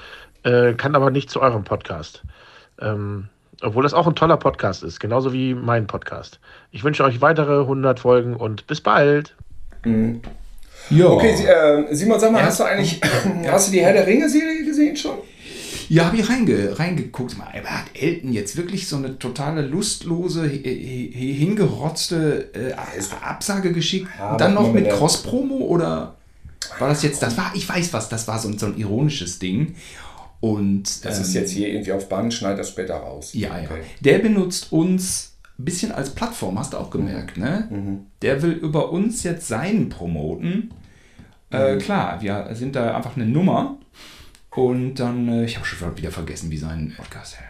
äh, 0.43 0.73
kann 0.73 0.95
aber 0.95 1.11
nicht 1.11 1.29
zu 1.29 1.41
eurem 1.41 1.63
Podcast. 1.63 2.23
Ähm, 2.81 3.29
obwohl 3.61 3.83
das 3.83 3.93
auch 3.93 4.05
ein 4.05 4.15
toller 4.15 4.35
Podcast 4.35 4.83
ist, 4.83 4.99
genauso 4.99 5.31
wie 5.31 5.53
mein 5.53 5.87
Podcast. 5.87 6.41
Ich 6.71 6.83
wünsche 6.83 7.05
euch 7.05 7.21
weitere 7.21 7.61
100 7.61 8.01
Folgen 8.01 8.35
und 8.35 8.67
bis 8.67 8.81
bald. 8.81 9.33
Ja. 10.89 11.07
Okay, 11.09 11.31
äh, 11.45 11.93
Simon, 11.95 12.19
sag 12.19 12.31
mal, 12.31 12.39
Ja. 12.39 12.45
hast 12.45 12.59
du 12.59 12.63
eigentlich, 12.63 12.99
hast 13.47 13.67
du 13.67 13.71
die 13.73 13.81
Herr 13.81 13.93
der 13.93 14.07
Ringe-Serie 14.07 14.63
gesehen 14.65 14.95
schon? 14.95 15.17
Ja, 15.89 16.05
habe 16.07 16.17
ich 16.17 16.29
reinge, 16.29 16.77
reingeguckt. 16.77 17.37
Mal, 17.37 17.47
Aber 17.57 17.69
hat 17.69 17.85
Elton 17.93 18.33
jetzt 18.33 18.57
wirklich 18.57 18.87
so 18.87 18.97
eine 18.97 19.17
totale 19.19 19.61
lustlose, 19.61 20.43
hi- 20.43 21.11
hi- 21.15 21.33
hingerotzte 21.33 22.49
äh, 22.53 22.73
Absage 23.23 23.71
geschickt? 23.71 24.07
Ja, 24.19 24.33
Und 24.33 24.41
dann 24.41 24.53
noch 24.53 24.71
mit 24.73 24.89
Cross-Promo 24.89 25.55
oder 25.57 26.15
war 26.79 26.89
das 26.89 27.03
jetzt, 27.03 27.21
das 27.23 27.37
war, 27.37 27.51
ich 27.55 27.67
weiß 27.67 27.93
was, 27.93 28.09
das 28.09 28.27
war 28.27 28.37
so, 28.39 28.49
ein- 28.49 28.57
so 28.57 28.65
ein 28.65 28.77
ironisches 28.77 29.39
Ding. 29.39 29.75
Und 30.39 31.03
Das 31.05 31.19
ist 31.19 31.33
ähm, 31.35 31.41
jetzt 31.41 31.51
hier 31.51 31.69
irgendwie 31.69 31.91
auf 31.93 32.09
Band, 32.09 32.33
schneid 32.33 32.59
das 32.59 32.69
später 32.69 32.95
raus. 32.95 33.31
Ja, 33.33 33.57
ja. 33.57 33.63
Okay. 33.69 33.81
Der 34.01 34.19
benutzt 34.19 34.71
uns 34.71 35.36
ein 35.59 35.65
bisschen 35.65 35.91
als 35.91 36.13
Plattform, 36.13 36.59
hast 36.59 36.73
du 36.73 36.77
auch 36.77 36.89
gemerkt, 36.89 37.37
ne? 37.37 38.01
Der 38.21 38.41
will 38.41 38.51
über 38.51 38.91
uns 38.91 39.23
jetzt 39.23 39.47
seinen 39.47 39.89
promoten. 39.89 40.71
Äh, 41.49 41.77
klar, 41.77 42.21
wir 42.21 42.49
sind 42.53 42.75
da 42.75 42.95
einfach 42.95 43.15
eine 43.15 43.25
Nummer. 43.25 43.77
Und 44.51 44.95
dann, 44.95 45.29
äh, 45.29 45.45
ich 45.45 45.55
habe 45.55 45.65
schon 45.65 45.97
wieder 45.97 46.11
vergessen, 46.11 46.49
wie 46.49 46.57
sein 46.57 46.93
Podcast 46.97 47.37
hieß. 47.37 47.43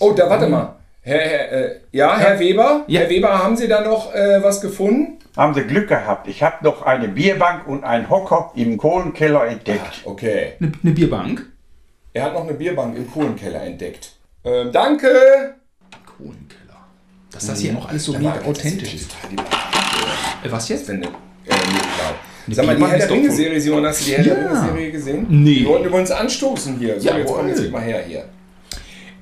Oh, 0.00 0.12
da 0.12 0.28
warte 0.28 0.48
mal. 0.48 0.76
Herr, 1.02 1.18
Herr, 1.20 1.52
äh, 1.52 1.80
ja, 1.92 2.16
Herr 2.16 2.40
Weber? 2.40 2.84
Ja. 2.86 3.00
Herr 3.00 3.10
Weber, 3.10 3.38
haben 3.38 3.56
Sie 3.56 3.68
da 3.68 3.82
noch 3.82 4.14
äh, 4.14 4.42
was 4.42 4.62
gefunden? 4.62 5.18
Haben 5.36 5.52
Sie 5.52 5.62
Glück 5.64 5.88
gehabt. 5.88 6.26
Ich 6.26 6.42
habe 6.42 6.64
noch 6.64 6.82
eine 6.82 7.08
Bierbank 7.08 7.66
und 7.68 7.84
einen 7.84 8.08
Hocker 8.08 8.52
im 8.56 8.78
Kohlenkeller 8.78 9.46
entdeckt. 9.46 10.00
Okay. 10.04 10.52
Eine, 10.58 10.72
eine 10.82 10.92
Bierbank? 10.92 11.46
Er 12.14 12.24
hat 12.24 12.32
noch 12.32 12.44
eine 12.44 12.54
Bierbank 12.54 12.96
im 12.96 13.10
Kohlenkeller 13.10 13.62
entdeckt. 13.62 14.12
Ähm, 14.44 14.72
danke! 14.72 15.56
Kohlenkeller. 16.16 16.63
Dass 17.34 17.46
das 17.46 17.60
hier 17.60 17.76
auch 17.76 17.88
alles 17.88 18.04
so 18.04 18.12
mega 18.12 18.40
authentisch 18.42 18.94
ist. 18.94 19.10
Äh, 20.42 20.50
was 20.50 20.68
jetzt? 20.68 20.88
Wenn, 20.88 21.02
äh, 21.02 21.06
nee, 21.06 21.50
klar. 21.50 22.14
Sag 22.48 22.66
mal, 22.66 22.76
die 22.76 22.84
Herr 22.84 22.98
der 22.98 23.10
Ringe-Serie, 23.10 23.60
Simon, 23.60 23.86
hast 23.86 24.00
du 24.02 24.04
die 24.04 24.12
Herr 24.16 24.22
der 24.24 24.38
Ja. 24.40 24.48
Ringe-Serie 24.48 24.92
gesehen? 24.92 25.26
Nee. 25.30 25.60
Wir 25.60 25.66
wollten 25.68 25.86
übrigens 25.86 26.10
anstoßen 26.10 26.78
hier. 26.78 27.00
So, 27.00 27.08
jetzt 27.08 27.18
Jawohl. 27.18 27.36
komm 27.38 27.48
jetzt 27.48 27.70
mal 27.70 27.80
her 27.82 28.04
hier. 28.06 28.24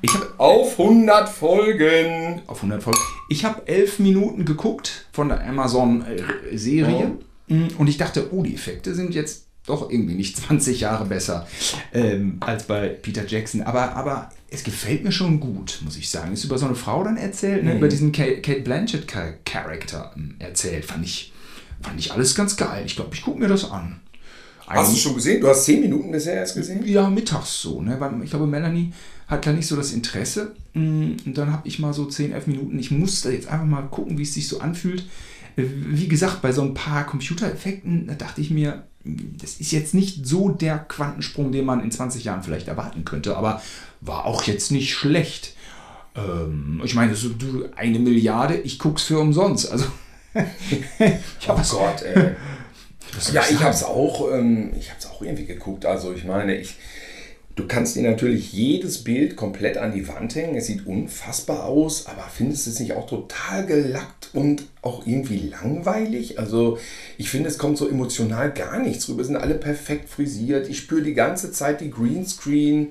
Ich 0.04 0.12
habe 0.12 0.26
Auf 0.38 0.78
100 0.80 1.28
Folgen. 1.28 2.42
auf 2.48 2.56
100 2.58 2.82
Folgen. 2.82 2.98
Ich 3.28 3.44
habe 3.44 3.62
elf 3.66 4.00
Minuten 4.00 4.44
geguckt 4.44 5.06
von 5.12 5.28
der 5.28 5.46
Amazon-Serie 5.46 7.12
und 7.78 7.86
ich 7.86 7.98
dachte, 7.98 8.28
oh, 8.32 8.42
die 8.42 8.54
Effekte 8.54 8.94
sind 8.94 9.14
jetzt 9.14 9.46
doch 9.66 9.90
irgendwie 9.90 10.14
nicht 10.14 10.36
20 10.36 10.80
Jahre 10.80 11.04
besser 11.04 11.46
ähm, 11.94 12.38
als 12.40 12.64
bei 12.64 12.88
Peter 12.88 13.24
Jackson. 13.26 13.62
Aber, 13.62 13.94
aber 13.94 14.30
es 14.52 14.64
gefällt 14.64 15.02
mir 15.02 15.12
schon 15.12 15.40
gut, 15.40 15.80
muss 15.82 15.96
ich 15.96 16.10
sagen. 16.10 16.32
Ist 16.32 16.44
über 16.44 16.58
so 16.58 16.66
eine 16.66 16.74
Frau 16.74 17.02
dann 17.02 17.16
erzählt, 17.16 17.64
ne? 17.64 17.76
über 17.76 17.88
diesen 17.88 18.12
Kate, 18.12 18.42
Kate 18.42 18.60
Blanchett-Charakter 18.60 20.12
ähm, 20.16 20.34
erzählt. 20.38 20.84
Fand 20.84 21.04
ich, 21.04 21.32
fand 21.80 21.98
ich 21.98 22.12
alles 22.12 22.34
ganz 22.34 22.56
geil. 22.56 22.82
Ich 22.84 22.96
glaube, 22.96 23.14
ich 23.14 23.22
gucke 23.22 23.38
mir 23.40 23.48
das 23.48 23.70
an. 23.70 24.00
Hast 24.66 24.92
du 24.92 24.96
schon 24.96 25.14
gesehen? 25.14 25.40
Du 25.40 25.48
hast 25.48 25.64
10 25.64 25.80
Minuten 25.80 26.10
bisher 26.10 26.34
erst 26.34 26.54
gesehen? 26.54 26.86
Ja, 26.86 27.08
mittags 27.08 27.60
so, 27.60 27.82
ne? 27.82 27.98
Weil 27.98 28.22
ich 28.22 28.30
glaube, 28.30 28.46
Melanie 28.46 28.92
hat 29.26 29.46
da 29.46 29.52
nicht 29.52 29.66
so 29.66 29.76
das 29.76 29.92
Interesse. 29.92 30.54
Mm, 30.74 31.12
Und 31.26 31.36
dann 31.36 31.52
habe 31.52 31.66
ich 31.66 31.78
mal 31.78 31.92
so 31.92 32.06
10, 32.06 32.32
11 32.32 32.46
Minuten. 32.46 32.78
Ich 32.78 32.90
musste 32.90 33.32
jetzt 33.32 33.48
einfach 33.48 33.66
mal 33.66 33.82
gucken, 33.82 34.18
wie 34.18 34.22
es 34.22 34.34
sich 34.34 34.48
so 34.48 34.60
anfühlt. 34.60 35.04
wie 35.56 36.08
gesagt, 36.08 36.40
bei 36.40 36.52
so 36.52 36.62
ein 36.62 36.72
paar 36.72 37.04
Computereffekten, 37.04 38.06
da 38.06 38.14
dachte 38.14 38.40
ich 38.40 38.50
mir, 38.50 38.84
das 39.04 39.54
ist 39.54 39.72
jetzt 39.72 39.92
nicht 39.94 40.26
so 40.26 40.48
der 40.48 40.78
Quantensprung, 40.78 41.52
den 41.52 41.66
man 41.66 41.80
in 41.80 41.90
20 41.90 42.24
Jahren 42.24 42.42
vielleicht 42.42 42.68
erwarten 42.68 43.04
könnte, 43.04 43.36
aber 43.36 43.60
war 44.02 44.26
auch 44.26 44.42
jetzt 44.44 44.70
nicht 44.70 44.92
schlecht. 44.92 45.56
Ähm, 46.14 46.82
ich 46.84 46.94
meine, 46.94 47.14
so, 47.14 47.30
du, 47.30 47.68
eine 47.74 47.98
Milliarde, 47.98 48.56
ich 48.56 48.78
guck's 48.78 49.04
für 49.04 49.18
umsonst. 49.18 49.70
Also, 49.70 49.86
ich 50.34 51.48
oh 51.48 51.54
Gott, 51.70 52.02
ey. 52.02 52.32
ja, 53.32 53.42
ich 53.50 53.60
hab's 53.60 53.82
auch, 53.82 54.30
ähm, 54.32 54.72
ich 54.78 54.90
hab's 54.90 55.06
auch 55.06 55.22
irgendwie 55.22 55.46
geguckt. 55.46 55.86
Also 55.86 56.12
ich 56.12 56.24
meine, 56.24 56.56
ich, 56.56 56.76
Du 57.54 57.66
kannst 57.66 57.96
dir 57.96 58.02
natürlich 58.02 58.50
jedes 58.54 59.04
Bild 59.04 59.36
komplett 59.36 59.76
an 59.76 59.92
die 59.92 60.08
Wand 60.08 60.34
hängen. 60.34 60.54
Es 60.54 60.68
sieht 60.68 60.86
unfassbar 60.86 61.64
aus, 61.66 62.06
aber 62.06 62.22
findest 62.32 62.66
es 62.66 62.80
nicht 62.80 62.94
auch 62.94 63.06
total 63.06 63.66
gelackt 63.66 64.30
und 64.32 64.64
auch 64.80 65.06
irgendwie 65.06 65.50
langweilig? 65.50 66.38
Also 66.38 66.78
ich 67.18 67.28
finde, 67.28 67.50
es 67.50 67.58
kommt 67.58 67.76
so 67.76 67.86
emotional 67.86 68.52
gar 68.52 68.78
nichts 68.78 69.06
rüber. 69.06 69.20
Es 69.20 69.26
sind 69.26 69.36
alle 69.36 69.56
perfekt 69.56 70.08
frisiert. 70.08 70.70
Ich 70.70 70.78
spüre 70.78 71.02
die 71.02 71.12
ganze 71.12 71.52
Zeit 71.52 71.82
die 71.82 71.90
Greenscreen. 71.90 72.88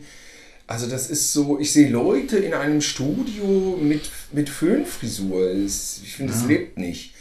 Also 0.71 0.87
das 0.87 1.09
ist 1.09 1.33
so, 1.33 1.59
ich 1.59 1.73
sehe 1.73 1.89
Leute 1.89 2.37
in 2.37 2.53
einem 2.53 2.79
Studio 2.79 3.77
mit, 3.81 4.09
mit 4.31 4.49
Föhnfrisur. 4.49 5.51
Ich 5.53 6.15
finde, 6.15 6.31
es 6.31 6.43
ja. 6.43 6.47
lebt 6.47 6.77
nicht. 6.77 7.13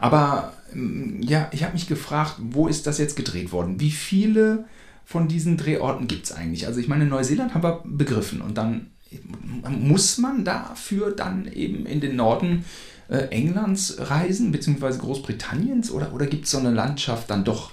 Aber 0.00 0.52
mm, 0.74 1.22
ja, 1.22 1.48
ich 1.52 1.62
habe 1.62 1.74
mich 1.74 1.86
gefragt, 1.86 2.34
wo 2.40 2.66
ist 2.66 2.88
das 2.88 2.98
jetzt 2.98 3.14
gedreht 3.14 3.52
worden? 3.52 3.78
Wie 3.78 3.92
viele 3.92 4.64
von 5.04 5.28
diesen 5.28 5.56
Drehorten 5.56 6.08
gibt 6.08 6.26
es 6.26 6.32
eigentlich? 6.32 6.66
Also 6.66 6.80
ich 6.80 6.88
meine, 6.88 7.06
Neuseeland 7.06 7.54
haben 7.54 7.62
wir 7.62 7.82
begriffen 7.84 8.40
und 8.40 8.58
dann 8.58 8.90
muss 9.68 10.18
man 10.18 10.44
dafür 10.44 11.12
dann 11.12 11.46
eben 11.46 11.86
in 11.86 12.00
den 12.00 12.16
Norden 12.16 12.64
äh, 13.08 13.28
Englands 13.28 13.94
reisen, 14.00 14.50
beziehungsweise 14.50 14.98
Großbritanniens 14.98 15.92
oder, 15.92 16.12
oder 16.12 16.26
gibt 16.26 16.46
es 16.46 16.50
so 16.50 16.58
eine 16.58 16.72
Landschaft 16.72 17.30
dann 17.30 17.44
doch 17.44 17.70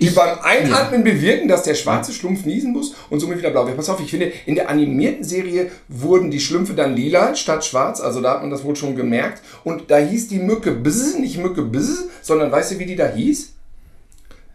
die 0.00 0.06
ich, 0.06 0.14
beim 0.14 0.38
Einatmen 0.40 1.04
ja. 1.04 1.12
bewirken, 1.12 1.48
dass 1.48 1.64
der 1.64 1.74
schwarze 1.74 2.12
Schlumpf 2.12 2.44
niesen 2.44 2.72
muss 2.72 2.94
und 3.10 3.18
somit 3.18 3.38
wieder 3.38 3.50
blau 3.50 3.66
wird. 3.66 3.76
Pass 3.76 3.88
auf, 3.88 3.98
ich 4.00 4.10
finde, 4.10 4.32
in 4.46 4.54
der 4.54 4.70
animierten 4.70 5.24
Serie 5.24 5.72
wurden 5.88 6.30
die 6.30 6.38
Schlümpfe 6.38 6.74
dann 6.74 6.94
lila 6.94 7.34
statt 7.34 7.64
schwarz, 7.64 8.00
also 8.00 8.20
da 8.20 8.34
hat 8.34 8.42
man 8.42 8.50
das 8.50 8.62
wohl 8.62 8.76
schon 8.76 8.94
gemerkt. 8.94 9.42
Und 9.64 9.90
da 9.90 9.98
hieß 9.98 10.28
die 10.28 10.38
Mücke 10.38 10.70
Bzz, 10.70 11.18
nicht 11.18 11.38
Mücke 11.38 11.62
Bzz, 11.62 12.04
sondern 12.22 12.52
weißt 12.52 12.70
du, 12.72 12.78
wie 12.78 12.86
die 12.86 12.94
da 12.94 13.08
hieß? 13.08 13.53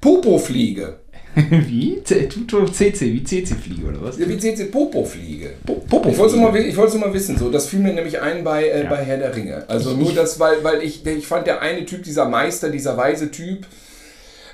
Popofliege. 0.01 0.99
wie? 1.35 2.01
CC, 2.03 3.13
wie 3.13 3.23
CC-Fliege 3.23 3.87
oder 3.87 4.01
was? 4.01 4.17
Ja, 4.17 4.27
wie 4.27 4.37
CC 4.37 4.65
Popofliege. 4.65 5.51
Popo 5.65 6.09
ich 6.09 6.17
wollte 6.17 6.35
es 6.35 6.93
mal, 6.95 7.07
mal 7.07 7.13
wissen, 7.13 7.37
so, 7.37 7.49
das 7.49 7.67
fiel 7.67 7.79
mir 7.79 7.93
nämlich 7.93 8.19
ein 8.19 8.43
bei, 8.43 8.65
äh, 8.65 8.83
ja. 8.83 8.89
bei 8.89 8.97
Herr 8.97 9.17
der 9.17 9.35
Ringe. 9.35 9.63
Also 9.67 9.91
nur 9.93 10.11
das, 10.13 10.39
weil, 10.39 10.63
weil 10.63 10.81
ich, 10.81 11.05
ich 11.05 11.27
fand 11.27 11.47
der 11.47 11.61
eine 11.61 11.85
Typ, 11.85 12.03
dieser 12.03 12.27
Meister, 12.27 12.69
dieser 12.69 12.97
weise 12.97 13.29
Typ, 13.29 13.65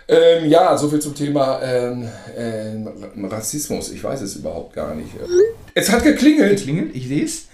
ähm, 0.08 0.50
ja, 0.50 0.78
soviel 0.78 1.00
zum 1.00 1.16
Thema 1.16 1.62
ähm, 1.64 2.08
ähm, 2.38 2.90
Rassismus. 3.26 3.92
Ich 3.92 4.04
weiß 4.04 4.22
es 4.22 4.36
überhaupt 4.36 4.74
gar 4.74 4.94
nicht. 4.94 5.10
Es 5.74 5.92
hat 5.92 6.04
geklingelt. 6.04 6.58
Geklingelt, 6.58 6.96
ich 6.96 7.08
sehe 7.08 7.24
es. 7.24 7.48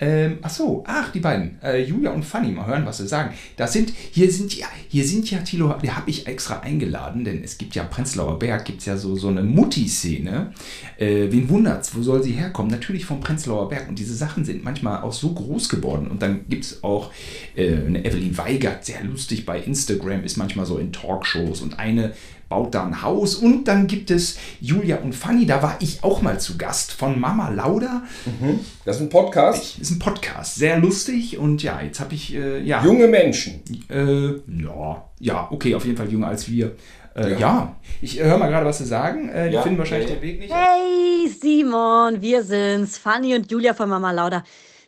Ähm, 0.00 0.38
ach 0.42 0.50
so, 0.50 0.84
ach, 0.86 1.10
die 1.10 1.18
beiden, 1.18 1.60
äh, 1.60 1.82
Julia 1.82 2.12
und 2.12 2.24
Fanny, 2.24 2.52
mal 2.52 2.66
hören, 2.66 2.86
was 2.86 2.98
sie 2.98 3.08
sagen. 3.08 3.34
Das 3.56 3.72
sind, 3.72 3.92
hier 4.12 4.30
sind 4.30 4.56
ja, 4.56 4.68
hier 4.88 5.04
sind 5.04 5.28
ja, 5.28 5.38
Thilo, 5.38 5.74
die 5.82 5.90
habe 5.90 6.08
ich 6.08 6.26
extra 6.28 6.60
eingeladen, 6.60 7.24
denn 7.24 7.42
es 7.42 7.58
gibt 7.58 7.74
ja 7.74 7.82
Prenzlauer 7.82 8.38
Berg, 8.38 8.64
gibt 8.64 8.78
es 8.80 8.86
ja 8.86 8.96
so, 8.96 9.16
so 9.16 9.28
eine 9.28 9.42
Mutti-Szene. 9.42 10.52
Äh, 10.98 11.26
wen 11.30 11.48
wundert's, 11.48 11.96
wo 11.96 12.02
soll 12.02 12.22
sie 12.22 12.32
herkommen? 12.32 12.70
Natürlich 12.70 13.06
vom 13.06 13.20
Prenzlauer 13.20 13.68
Berg. 13.68 13.88
Und 13.88 13.98
diese 13.98 14.14
Sachen 14.14 14.44
sind 14.44 14.62
manchmal 14.62 15.02
auch 15.02 15.12
so 15.12 15.32
groß 15.32 15.68
geworden. 15.68 16.06
Und 16.08 16.22
dann 16.22 16.48
gibt 16.48 16.64
es 16.64 16.84
auch 16.84 17.12
äh, 17.56 17.74
eine 17.74 18.04
Evelyn 18.04 18.38
Weigert, 18.38 18.84
sehr 18.84 19.02
lustig 19.02 19.46
bei 19.46 19.58
Instagram, 19.60 20.22
ist 20.22 20.36
manchmal 20.36 20.66
so 20.66 20.78
in 20.78 20.92
Talkshows. 20.92 21.60
Und 21.60 21.80
eine 21.80 22.12
baut 22.48 22.74
da 22.74 22.84
ein 22.84 23.02
Haus. 23.02 23.34
Und 23.34 23.64
dann 23.64 23.86
gibt 23.86 24.10
es 24.10 24.38
Julia 24.60 24.96
und 24.96 25.14
Fanny, 25.14 25.46
da 25.46 25.62
war 25.62 25.76
ich 25.80 26.02
auch 26.02 26.22
mal 26.22 26.40
zu 26.40 26.56
Gast 26.56 26.92
von 26.92 27.18
Mama 27.20 27.50
Lauda. 27.50 28.02
Mhm. 28.24 28.60
Das 28.84 28.96
ist 28.96 29.02
ein 29.02 29.08
Podcast? 29.08 29.74
Das 29.78 29.82
ist 29.82 29.90
ein 29.90 29.98
Podcast, 29.98 30.56
sehr 30.56 30.78
lustig. 30.78 31.38
Und 31.38 31.62
ja, 31.62 31.80
jetzt 31.80 32.00
habe 32.00 32.14
ich, 32.14 32.34
äh, 32.34 32.62
ja. 32.62 32.82
Junge 32.84 33.08
Menschen. 33.08 33.62
Äh, 33.88 34.40
ja, 34.62 35.04
ja, 35.20 35.48
okay, 35.50 35.74
auf 35.74 35.84
jeden 35.84 35.96
Fall 35.96 36.10
jünger 36.10 36.28
als 36.28 36.50
wir. 36.50 36.76
Äh, 37.14 37.32
ja. 37.32 37.38
ja. 37.38 37.76
ich 38.00 38.22
höre 38.22 38.38
mal 38.38 38.48
gerade, 38.48 38.66
was 38.66 38.78
sie 38.78 38.86
sagen. 38.86 39.28
Äh, 39.28 39.48
die 39.48 39.54
ja. 39.54 39.62
finden 39.62 39.78
wahrscheinlich 39.78 40.10
den 40.10 40.22
Weg 40.22 40.40
nicht. 40.40 40.54
Hey 40.54 41.28
Simon, 41.28 42.20
wir 42.20 42.42
sind's. 42.42 42.96
Fanny 42.98 43.34
und 43.34 43.50
Julia 43.50 43.74
von 43.74 43.88
Mama 43.88 44.12
Lauda. 44.12 44.44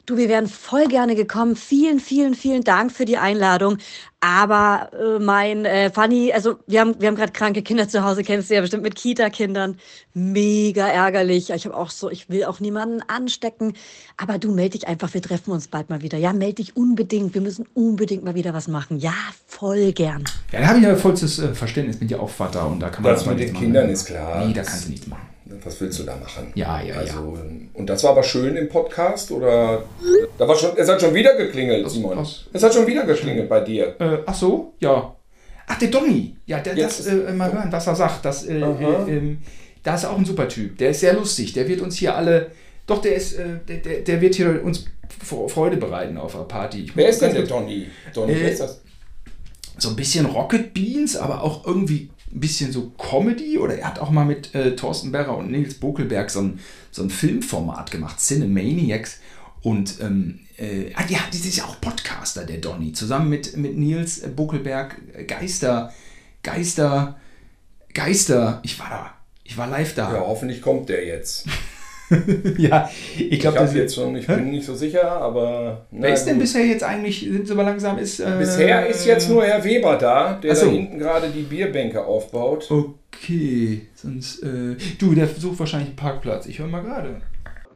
Du, 0.06 0.16
wir 0.16 0.28
wären 0.28 0.48
voll 0.48 0.86
gerne 0.88 1.14
gekommen. 1.14 1.56
Vielen, 1.56 2.00
vielen, 2.00 2.34
vielen 2.34 2.64
Dank 2.64 2.90
für 2.90 3.04
die 3.04 3.18
Einladung. 3.18 3.78
Aber 4.20 4.90
äh, 4.92 5.18
mein 5.18 5.64
äh, 5.64 5.90
Fanny, 5.90 6.32
also 6.32 6.56
wir 6.66 6.80
haben, 6.80 6.94
wir 7.00 7.08
haben 7.08 7.16
gerade 7.16 7.32
kranke 7.32 7.62
Kinder 7.62 7.88
zu 7.88 8.04
Hause, 8.04 8.22
kennst 8.22 8.50
du 8.50 8.54
ja 8.54 8.60
bestimmt 8.60 8.82
mit 8.82 8.94
Kita-Kindern. 8.94 9.78
Mega 10.12 10.86
ärgerlich. 10.86 11.50
Ich 11.50 11.64
habe 11.64 11.76
auch 11.76 11.90
so, 11.90 12.10
ich 12.10 12.28
will 12.28 12.44
auch 12.44 12.60
niemanden 12.60 13.02
anstecken. 13.06 13.74
Aber 14.16 14.38
du 14.38 14.52
melde 14.52 14.78
dich 14.78 14.88
einfach, 14.88 15.14
wir 15.14 15.22
treffen 15.22 15.52
uns 15.52 15.68
bald 15.68 15.88
mal 15.90 16.02
wieder. 16.02 16.18
Ja, 16.18 16.32
melde 16.32 16.56
dich 16.56 16.76
unbedingt. 16.76 17.34
Wir 17.34 17.40
müssen 17.40 17.66
unbedingt 17.74 18.24
mal 18.24 18.34
wieder 18.34 18.52
was 18.52 18.68
machen. 18.68 18.98
Ja, 18.98 19.14
voll 19.46 19.92
gern. 19.92 20.24
Ja, 20.52 20.60
da 20.60 20.66
habe 20.66 20.78
ich 20.78 20.84
ja 20.84 20.96
vollstes 20.96 21.38
äh, 21.38 21.54
Verständnis. 21.54 21.98
Bin 21.98 22.08
ja 22.08 22.18
auch 22.18 22.30
Vater 22.30 22.66
und 22.66 22.80
da 22.80 22.90
kann 22.90 23.02
man 23.02 23.12
das, 23.12 23.24
das 23.24 23.32
mit 23.32 23.40
den 23.40 23.54
Kindern 23.54 23.84
machen. 23.84 23.94
ist 23.94 24.04
klar. 24.06 24.44
Nee, 24.44 24.52
da 24.52 24.62
kannst 24.62 24.86
du 24.86 24.90
nichts 24.90 25.06
machen. 25.06 25.29
Was 25.64 25.80
willst 25.80 25.98
du 25.98 26.04
da 26.04 26.16
machen? 26.16 26.52
Ja, 26.54 26.80
ja, 26.80 26.94
also, 26.94 27.36
ja. 27.36 27.42
Und 27.74 27.86
das 27.88 28.04
war 28.04 28.10
aber 28.12 28.22
schön 28.22 28.56
im 28.56 28.68
Podcast 28.68 29.32
oder? 29.32 29.82
Da 30.38 30.46
war 30.46 30.56
schon, 30.56 30.76
es 30.76 30.88
hat 30.88 31.00
schon 31.00 31.14
wieder 31.14 31.34
geklingelt, 31.36 31.84
was, 31.84 31.94
Simon. 31.94 32.18
Was? 32.18 32.46
Es 32.52 32.62
hat 32.62 32.72
schon 32.72 32.86
wieder 32.86 33.04
geklingelt 33.04 33.48
bei 33.48 33.60
dir. 33.60 34.00
Äh, 34.00 34.18
ach 34.26 34.34
so, 34.34 34.74
ja. 34.78 35.14
Ach, 35.66 35.78
der 35.78 35.88
Donny. 35.88 36.36
Ja, 36.46 36.60
der, 36.60 36.74
das 36.74 37.06
äh, 37.06 37.32
mal 37.32 37.52
hören, 37.52 37.70
was 37.70 37.86
er 37.86 37.94
sagt. 37.94 38.24
Das, 38.24 38.46
äh, 38.46 38.58
äh, 38.58 38.64
ähm, 39.08 39.38
da 39.82 39.94
ist 39.94 40.04
auch 40.04 40.18
ein 40.18 40.24
super 40.24 40.48
Typ. 40.48 40.78
Der 40.78 40.90
ist 40.90 41.00
sehr 41.00 41.14
lustig. 41.14 41.52
Der 41.52 41.66
wird 41.68 41.80
uns 41.80 41.96
hier 41.96 42.14
alle 42.14 42.50
Doch, 42.86 43.00
der 43.00 43.14
ist, 43.14 43.34
äh, 43.34 43.58
der, 43.68 43.76
der, 43.78 44.00
der 44.00 44.20
wird 44.20 44.34
hier 44.34 44.62
uns 44.64 44.84
Freude 45.22 45.76
bereiten 45.76 46.16
auf 46.16 46.32
der 46.32 46.40
Party. 46.40 46.84
Ich 46.84 46.96
wer 46.96 47.08
ist 47.08 47.22
denn 47.22 47.34
der 47.34 47.44
Donny? 47.44 47.86
Donny, 48.14 48.32
äh, 48.32 48.40
wer 48.40 48.52
ist 48.52 48.60
das? 48.60 48.82
So 49.78 49.90
ein 49.90 49.96
bisschen 49.96 50.26
Rocket 50.26 50.74
Beans, 50.74 51.16
aber 51.16 51.42
auch 51.42 51.66
irgendwie 51.66 52.10
ein 52.32 52.40
bisschen 52.40 52.72
so 52.72 52.92
Comedy. 52.98 53.58
Oder 53.58 53.78
er 53.78 53.88
hat 53.88 53.98
auch 53.98 54.10
mal 54.10 54.24
mit 54.24 54.54
äh, 54.54 54.76
Thorsten 54.76 55.12
Berrer 55.12 55.36
und 55.36 55.50
Nils 55.50 55.74
Bokelberg 55.74 56.30
so 56.30 56.40
ein, 56.40 56.60
so 56.90 57.02
ein 57.02 57.10
Filmformat 57.10 57.90
gemacht, 57.90 58.20
Cinemaniacs. 58.20 59.20
Und 59.62 60.00
ähm, 60.00 60.40
äh, 60.56 60.92
ah, 60.94 61.04
ja, 61.08 61.18
das 61.30 61.40
ist 61.40 61.56
ja 61.56 61.64
auch 61.64 61.80
Podcaster, 61.80 62.44
der 62.44 62.58
Donny, 62.58 62.92
zusammen 62.92 63.28
mit, 63.28 63.56
mit 63.56 63.76
Nils 63.76 64.22
Buckelberg, 64.34 65.26
Geister, 65.26 65.92
Geister, 66.42 67.18
Geister, 67.92 68.60
ich 68.62 68.78
war 68.78 68.88
da, 68.88 69.14
ich 69.44 69.58
war 69.58 69.66
live 69.66 69.94
da. 69.94 70.14
Ja, 70.14 70.20
hoffentlich 70.20 70.62
kommt 70.62 70.88
der 70.88 71.04
jetzt. 71.04 71.46
ja, 72.58 72.90
ich 73.16 73.38
glaube, 73.40 73.58
ich 73.58 73.62
das 73.62 73.74
jetzt 73.74 73.94
schon, 73.94 74.16
ich 74.16 74.26
bin 74.26 74.50
nicht 74.50 74.64
so 74.64 74.74
sicher, 74.74 75.10
aber. 75.10 75.86
Wer 75.90 76.12
ist 76.12 76.24
denn 76.24 76.38
bisher 76.38 76.66
jetzt 76.66 76.82
eigentlich, 76.82 77.20
sind 77.20 77.46
sie 77.46 77.54
mal 77.54 77.62
langsam, 77.62 77.98
ist. 77.98 78.20
Äh, 78.20 78.36
bisher 78.38 78.86
ist 78.86 79.06
jetzt 79.06 79.28
nur 79.28 79.44
Herr 79.44 79.62
Weber 79.62 79.96
da, 79.96 80.34
der 80.34 80.56
so. 80.56 80.66
da 80.66 80.72
hinten 80.72 80.98
gerade 80.98 81.28
die 81.28 81.42
Bierbänke 81.42 82.04
aufbaut. 82.04 82.68
Okay, 82.70 83.82
sonst. 83.94 84.42
Äh, 84.42 84.76
du, 84.98 85.14
der 85.14 85.28
sucht 85.28 85.58
wahrscheinlich 85.60 85.90
einen 85.90 85.96
Parkplatz. 85.96 86.46
Ich 86.46 86.58
höre 86.58 86.66
mal 86.66 86.82
gerade. 86.82 87.20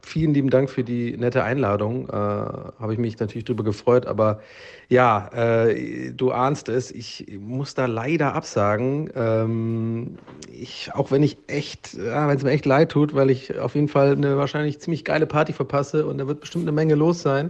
Vielen 0.05 0.35
lieben 0.35 0.51
Dank 0.51 0.69
für 0.69 0.83
die 0.83 1.17
nette 1.17 1.43
Einladung. 1.43 2.07
Äh, 2.09 2.11
Habe 2.13 2.93
ich 2.93 2.99
mich 2.99 3.19
natürlich 3.19 3.43
drüber 3.43 3.63
gefreut. 3.63 4.05
Aber 4.05 4.39
ja, 4.87 5.29
äh, 5.33 6.11
du 6.11 6.31
ahnst 6.31 6.69
es, 6.69 6.91
ich 6.91 7.25
muss 7.39 7.73
da 7.73 7.87
leider 7.87 8.35
absagen. 8.35 9.09
Ähm, 9.15 10.19
ich, 10.53 10.91
auch 10.93 11.09
wenn 11.09 11.23
ich 11.23 11.37
echt, 11.47 11.95
ja, 11.95 12.27
wenn 12.27 12.37
es 12.37 12.43
mir 12.43 12.51
echt 12.51 12.67
leid 12.67 12.91
tut, 12.91 13.15
weil 13.15 13.31
ich 13.31 13.57
auf 13.57 13.73
jeden 13.73 13.87
Fall 13.87 14.11
eine 14.11 14.37
wahrscheinlich 14.37 14.79
ziemlich 14.79 15.05
geile 15.05 15.25
Party 15.25 15.53
verpasse 15.53 16.05
und 16.05 16.19
da 16.19 16.27
wird 16.27 16.39
bestimmt 16.39 16.65
eine 16.65 16.71
Menge 16.71 16.93
los 16.93 17.23
sein. 17.23 17.49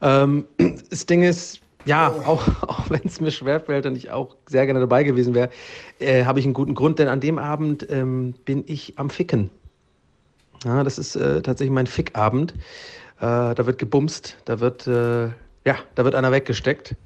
Ähm, 0.00 0.46
das 0.88 1.04
Ding 1.04 1.22
ist, 1.22 1.60
ja, 1.84 2.08
auch, 2.08 2.48
auch 2.62 2.88
wenn 2.88 3.02
es 3.04 3.20
mir 3.20 3.30
schwerfällt 3.30 3.84
und 3.84 3.96
ich 3.96 4.10
auch 4.10 4.34
sehr 4.46 4.64
gerne 4.64 4.80
dabei 4.80 5.04
gewesen 5.04 5.34
wäre, 5.34 5.50
äh, 5.98 6.24
habe 6.24 6.40
ich 6.40 6.46
einen 6.46 6.54
guten 6.54 6.74
Grund, 6.74 6.98
denn 6.98 7.08
an 7.08 7.20
dem 7.20 7.36
Abend 7.36 7.86
ähm, 7.90 8.32
bin 8.46 8.64
ich 8.66 8.98
am 8.98 9.10
Ficken. 9.10 9.50
Ja, 10.64 10.84
das 10.84 10.98
ist 10.98 11.16
äh, 11.16 11.42
tatsächlich 11.42 11.72
mein 11.72 11.86
Fickabend. 11.86 12.52
Äh, 13.18 13.54
da 13.54 13.66
wird 13.66 13.78
gebumst, 13.78 14.36
da 14.44 14.60
wird, 14.60 14.86
äh, 14.86 15.24
ja, 15.64 15.76
da 15.94 16.04
wird 16.04 16.14
einer 16.14 16.32
weggesteckt. 16.32 16.96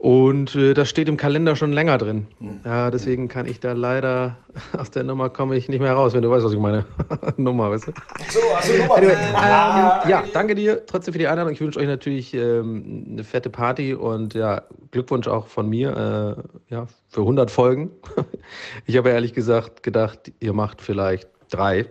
Und 0.00 0.54
äh, 0.54 0.72
das 0.72 0.88
steht 0.88 1.10
im 1.10 1.18
Kalender 1.18 1.56
schon 1.56 1.74
länger 1.74 1.98
drin. 1.98 2.26
Ja, 2.64 2.90
deswegen 2.90 3.28
kann 3.28 3.44
ich 3.44 3.60
da 3.60 3.72
leider 3.72 4.38
aus 4.78 4.90
der 4.90 5.04
Nummer 5.04 5.28
komme 5.28 5.56
ich 5.56 5.68
nicht 5.68 5.80
mehr 5.80 5.92
raus, 5.92 6.14
wenn 6.14 6.22
du 6.22 6.30
weißt, 6.30 6.42
was 6.42 6.54
ich 6.54 6.58
meine. 6.58 6.86
Nummer, 7.36 7.70
weißt 7.70 7.88
du? 7.88 7.92
So, 8.30 8.40
also 8.56 8.72
Nummer. 8.78 8.96
Anyway, 8.96 9.12
ähm, 9.12 10.10
ja, 10.10 10.24
danke 10.32 10.54
dir 10.54 10.86
trotzdem 10.86 11.12
für 11.12 11.18
die 11.18 11.28
Einladung. 11.28 11.52
Ich 11.52 11.60
wünsche 11.60 11.78
euch 11.78 11.86
natürlich 11.86 12.32
ähm, 12.32 13.08
eine 13.10 13.24
fette 13.24 13.50
Party 13.50 13.92
und 13.92 14.32
ja, 14.32 14.62
Glückwunsch 14.90 15.28
auch 15.28 15.48
von 15.48 15.68
mir 15.68 16.38
äh, 16.70 16.72
ja, 16.72 16.86
für 17.10 17.20
100 17.20 17.50
Folgen. 17.50 17.90
ich 18.86 18.96
habe 18.96 19.10
ehrlich 19.10 19.34
gesagt 19.34 19.82
gedacht, 19.82 20.32
ihr 20.40 20.54
macht 20.54 20.80
vielleicht 20.80 21.28
drei, 21.50 21.84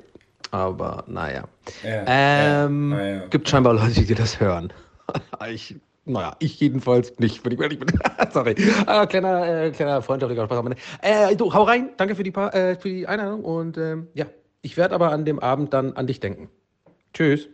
aber 0.51 1.03
naja. 1.07 1.43
Ja, 1.83 2.03
Ähm, 2.65 2.91
ja, 2.97 3.05
ja. 3.05 3.27
Gibt 3.27 3.49
scheinbar 3.49 3.73
Leute, 3.73 4.01
die 4.03 4.15
das 4.15 4.39
hören. 4.39 4.73
ich, 5.49 5.75
naja, 6.05 6.35
ich 6.39 6.59
jedenfalls 6.59 7.17
nicht, 7.19 7.43
wenn 7.45 7.51
ich 7.53 7.59
ehrlich 7.59 7.79
bin. 7.79 7.89
Sorry. 8.31 8.55
Ah, 8.85 9.05
kleiner, 9.05 9.65
äh, 9.65 9.71
kleiner 9.71 10.01
freundschaftlicher 10.01 10.45
Spaß. 10.45 10.63
Äh, 11.01 11.35
du, 11.35 11.53
hau 11.53 11.63
rein. 11.63 11.89
Danke 11.97 12.15
für 12.15 12.23
die, 12.23 12.31
Pa- 12.31 12.49
äh, 12.49 12.75
für 12.75 12.89
die 12.89 13.07
Einladung 13.07 13.43
und 13.43 13.77
ähm, 13.77 14.07
ja, 14.13 14.25
ich 14.61 14.77
werde 14.77 14.95
aber 14.95 15.11
an 15.11 15.25
dem 15.25 15.39
Abend 15.39 15.73
dann 15.73 15.93
an 15.93 16.07
dich 16.07 16.19
denken. 16.19 16.49
Tschüss. 17.13 17.47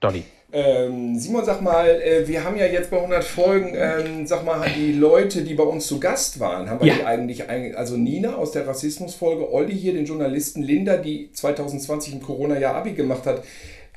Dolly. 0.00 0.24
Ähm, 0.52 1.18
Simon, 1.18 1.44
sag 1.44 1.60
mal, 1.60 1.88
äh, 1.88 2.26
wir 2.28 2.44
haben 2.44 2.56
ja 2.56 2.66
jetzt 2.66 2.90
bei 2.90 2.98
100 2.98 3.24
Folgen, 3.24 3.74
ähm, 3.76 4.26
sag 4.26 4.44
mal, 4.44 4.64
die 4.76 4.92
Leute, 4.92 5.42
die 5.42 5.54
bei 5.54 5.64
uns 5.64 5.86
zu 5.88 5.98
Gast 5.98 6.38
waren, 6.38 6.70
haben 6.70 6.80
wir 6.80 6.86
Ja. 6.86 6.94
die 6.94 7.04
eigentlich, 7.04 7.48
also 7.76 7.96
Nina 7.96 8.36
aus 8.36 8.52
der 8.52 8.66
Rassismusfolge, 8.66 9.52
Olli 9.52 9.74
hier, 9.76 9.92
den 9.94 10.04
Journalisten 10.06 10.62
Linda, 10.62 10.98
die 10.98 11.30
2020 11.32 12.14
im 12.14 12.22
Corona-Jahr 12.22 12.76
Abi 12.76 12.92
gemacht 12.92 13.26
hat, 13.26 13.42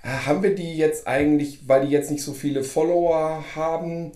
haben 0.03 0.41
wir 0.41 0.55
die 0.55 0.75
jetzt 0.75 1.07
eigentlich, 1.07 1.59
weil 1.67 1.85
die 1.85 1.91
jetzt 1.91 2.09
nicht 2.09 2.23
so 2.23 2.33
viele 2.33 2.63
Follower 2.63 3.43
haben, 3.55 4.11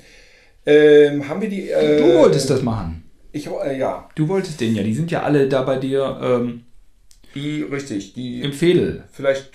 ähm, 0.65 1.27
haben 1.29 1.41
wir 1.41 1.49
die... 1.49 1.69
Äh, 1.69 1.97
Du 1.97 2.13
wolltest 2.19 2.49
das 2.49 2.61
machen. 2.63 3.03
Ich, 3.31 3.47
äh, 3.47 3.77
ja, 3.77 4.09
Du 4.15 4.27
wolltest 4.27 4.59
den 4.59 4.75
ja. 4.75 4.81
Die 4.83 4.93
sind 4.93 5.11
ja 5.11 5.21
alle 5.23 5.47
da 5.49 5.61
bei 5.61 5.75
dir 5.77 6.19
ähm, 6.21 6.63
die, 7.35 7.61
richtig, 7.63 8.13
die... 8.13 8.41
im 8.41 8.53
Fädel. 8.53 9.03
Vielleicht, 9.11 9.51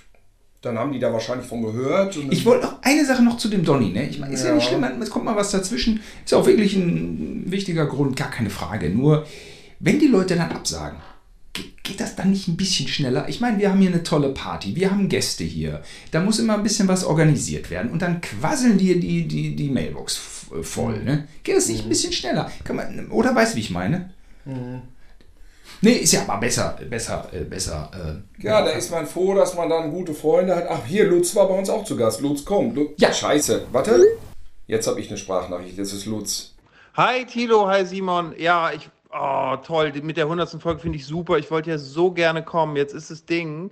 dann 0.60 0.78
haben 0.78 0.92
die 0.92 0.98
da 0.98 1.12
wahrscheinlich 1.12 1.46
von 1.46 1.62
gehört. 1.62 2.18
Ich 2.30 2.44
wollte 2.44 2.66
noch 2.66 2.82
eine 2.82 3.04
Sache 3.04 3.22
noch 3.22 3.36
zu 3.36 3.48
dem 3.48 3.64
Donny, 3.64 3.90
ne? 3.90 4.08
Ich 4.08 4.18
meine, 4.18 4.34
ist 4.34 4.42
ja. 4.42 4.48
Ja. 4.48 4.54
nicht 4.56 4.68
schlimm, 4.68 4.84
es 5.00 5.10
kommt 5.10 5.24
mal 5.24 5.36
was 5.36 5.50
dazwischen. 5.50 6.00
Ist 6.24 6.32
ja 6.32 6.38
auch 6.38 6.46
wirklich 6.46 6.74
ein 6.74 7.44
wichtiger 7.46 7.86
Grund, 7.86 8.16
gar 8.16 8.30
keine 8.30 8.50
Frage. 8.50 8.90
Nur, 8.90 9.24
wenn 9.78 10.00
die 10.00 10.08
Leute 10.08 10.34
dann 10.34 10.50
absagen, 10.50 10.98
geht, 11.52 12.00
das 12.00 12.16
dann 12.16 12.30
nicht 12.30 12.48
ein 12.48 12.56
bisschen 12.56 12.88
schneller? 12.88 13.28
Ich 13.28 13.40
meine, 13.40 13.58
wir 13.58 13.70
haben 13.70 13.80
hier 13.80 13.90
eine 13.90 14.02
tolle 14.02 14.30
Party, 14.30 14.74
wir 14.74 14.90
haben 14.90 15.08
Gäste 15.08 15.44
hier. 15.44 15.82
Da 16.10 16.20
muss 16.20 16.40
immer 16.40 16.54
ein 16.54 16.62
bisschen 16.64 16.88
was 16.88 17.04
organisiert 17.04 17.70
werden 17.70 17.92
und 17.92 18.02
dann 18.02 18.20
quasseln 18.20 18.78
dir 18.78 18.98
die, 18.98 19.28
die, 19.28 19.54
die 19.54 19.70
Mailbox 19.70 20.20
voll, 20.62 21.02
ne? 21.04 21.28
Geht 21.44 21.56
das 21.56 21.68
nicht 21.68 21.84
ein 21.84 21.88
bisschen 21.88 22.12
schneller? 22.12 22.50
Kann 22.64 22.76
man, 22.76 23.08
oder 23.10 23.34
weißt 23.34 23.52
du, 23.52 23.56
wie 23.56 23.62
ich 23.62 23.70
meine? 23.70 24.10
Nee, 25.80 25.92
ist 25.92 26.12
ja 26.12 26.22
aber 26.26 26.38
besser, 26.38 26.76
besser, 26.90 27.28
äh, 27.32 27.44
besser. 27.44 27.90
Äh, 27.94 28.42
Ja, 28.44 28.62
da 28.62 28.70
ist 28.70 28.90
man 28.90 29.06
froh, 29.06 29.34
dass 29.34 29.54
man 29.54 29.68
dann 29.68 29.90
gute 29.90 30.12
Freunde 30.12 30.56
hat. 30.56 30.66
Ach, 30.68 30.84
hier, 30.84 31.06
Lutz 31.08 31.36
war 31.36 31.46
bei 31.46 31.54
uns 31.54 31.70
auch 31.70 31.84
zu 31.84 31.96
Gast. 31.96 32.20
Lutz, 32.20 32.44
komm. 32.44 32.74
Lutz. 32.74 32.92
Ja. 32.96 33.12
Scheiße. 33.12 33.66
Warte. 33.70 34.00
Jetzt 34.66 34.86
habe 34.88 35.00
ich 35.00 35.08
eine 35.08 35.16
Sprachnachricht. 35.18 35.78
Das 35.78 35.92
ist 35.92 36.06
Lutz. 36.06 36.54
Hi 36.94 37.24
Tilo, 37.24 37.68
hi 37.68 37.86
Simon. 37.86 38.34
Ja, 38.38 38.72
ich, 38.72 38.90
oh 39.12 39.56
toll, 39.64 39.92
mit 40.02 40.16
der 40.16 40.24
100. 40.24 40.60
Folge 40.60 40.80
finde 40.80 40.98
ich 40.98 41.06
super. 41.06 41.38
Ich 41.38 41.48
wollte 41.50 41.70
ja 41.70 41.78
so 41.78 42.10
gerne 42.10 42.42
kommen. 42.42 42.74
Jetzt 42.74 42.92
ist 42.92 43.12
das 43.12 43.24
Ding, 43.24 43.70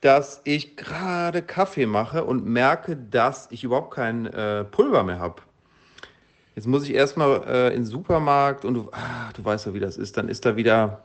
dass 0.00 0.40
ich 0.44 0.76
gerade 0.76 1.42
Kaffee 1.42 1.84
mache 1.84 2.24
und 2.24 2.46
merke, 2.46 2.96
dass 2.96 3.48
ich 3.50 3.64
überhaupt 3.64 3.92
kein 3.94 4.26
äh, 4.26 4.64
Pulver 4.64 5.04
mehr 5.04 5.18
habe. 5.18 5.42
Jetzt 6.56 6.66
muss 6.66 6.84
ich 6.84 6.94
erstmal 6.94 7.42
äh, 7.46 7.66
in 7.68 7.82
den 7.82 7.86
Supermarkt 7.86 8.64
und 8.64 8.74
du, 8.74 8.88
ah, 8.92 9.30
du 9.36 9.44
weißt 9.44 9.66
ja, 9.66 9.74
wie 9.74 9.80
das 9.80 9.98
ist. 9.98 10.16
Dann 10.16 10.28
ist 10.28 10.46
da 10.46 10.56
wieder 10.56 11.04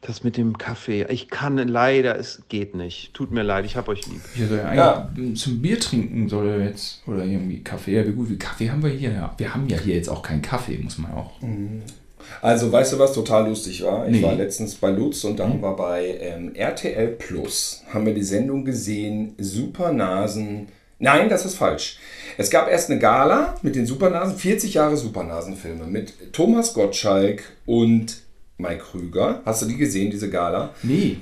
das 0.00 0.22
mit 0.24 0.36
dem 0.36 0.56
Kaffee. 0.58 1.06
Ich 1.08 1.28
kann 1.28 1.56
leider, 1.56 2.18
es 2.18 2.42
geht 2.48 2.74
nicht. 2.74 3.12
Tut 3.14 3.30
mir 3.32 3.42
leid, 3.42 3.64
ich 3.64 3.76
hab 3.76 3.88
euch 3.88 4.06
lieb. 4.06 4.20
Hier 4.34 4.46
soll 4.48 4.58
ja 4.58 5.10
zum 5.34 5.60
Bier 5.62 5.80
trinken 5.80 6.28
soll 6.28 6.48
er 6.48 6.64
jetzt. 6.64 7.02
Oder 7.06 7.24
irgendwie 7.24 7.62
Kaffee. 7.62 7.96
Ja, 7.96 8.06
wie 8.06 8.12
gut, 8.12 8.30
wie 8.30 8.38
Kaffee 8.38 8.70
haben 8.70 8.82
wir 8.82 8.90
hier? 8.90 9.12
Ja, 9.12 9.34
wir 9.36 9.54
haben 9.54 9.68
ja 9.68 9.78
hier 9.78 9.94
jetzt 9.94 10.08
auch 10.08 10.22
keinen 10.22 10.42
Kaffee, 10.42 10.78
muss 10.78 10.98
man 10.98 11.12
auch. 11.12 11.32
Also, 12.42 12.72
weißt 12.72 12.92
du, 12.94 12.98
was 12.98 13.12
total 13.12 13.48
lustig 13.48 13.82
war? 13.84 14.06
Ich 14.08 14.16
Nee. 14.16 14.22
war 14.22 14.34
letztens 14.34 14.74
bei 14.74 14.90
Lutz 14.90 15.22
und 15.24 15.38
dann 15.38 15.62
war 15.62 15.76
bei 15.76 16.18
ähm, 16.20 16.54
RTL 16.54 17.08
Plus, 17.08 17.82
haben 17.92 18.04
wir 18.06 18.14
die 18.14 18.22
Sendung 18.24 18.64
gesehen, 18.64 19.34
Supernasen. 19.38 20.68
Nein, 20.98 21.28
das 21.28 21.44
ist 21.44 21.56
falsch. 21.56 21.98
Es 22.38 22.50
gab 22.50 22.68
erst 22.68 22.90
eine 22.90 22.98
Gala 22.98 23.54
mit 23.62 23.76
den 23.76 23.86
Supernasen, 23.86 24.36
40 24.36 24.74
Jahre 24.74 24.96
Supernasenfilme 24.96 25.86
mit 25.86 26.32
Thomas 26.32 26.72
Gottschalk 26.74 27.42
und 27.66 28.22
Mike 28.58 28.84
Krüger. 28.90 29.42
Hast 29.44 29.62
du 29.62 29.66
die 29.66 29.76
gesehen, 29.76 30.10
diese 30.10 30.30
Gala? 30.30 30.74
Nee. 30.82 31.18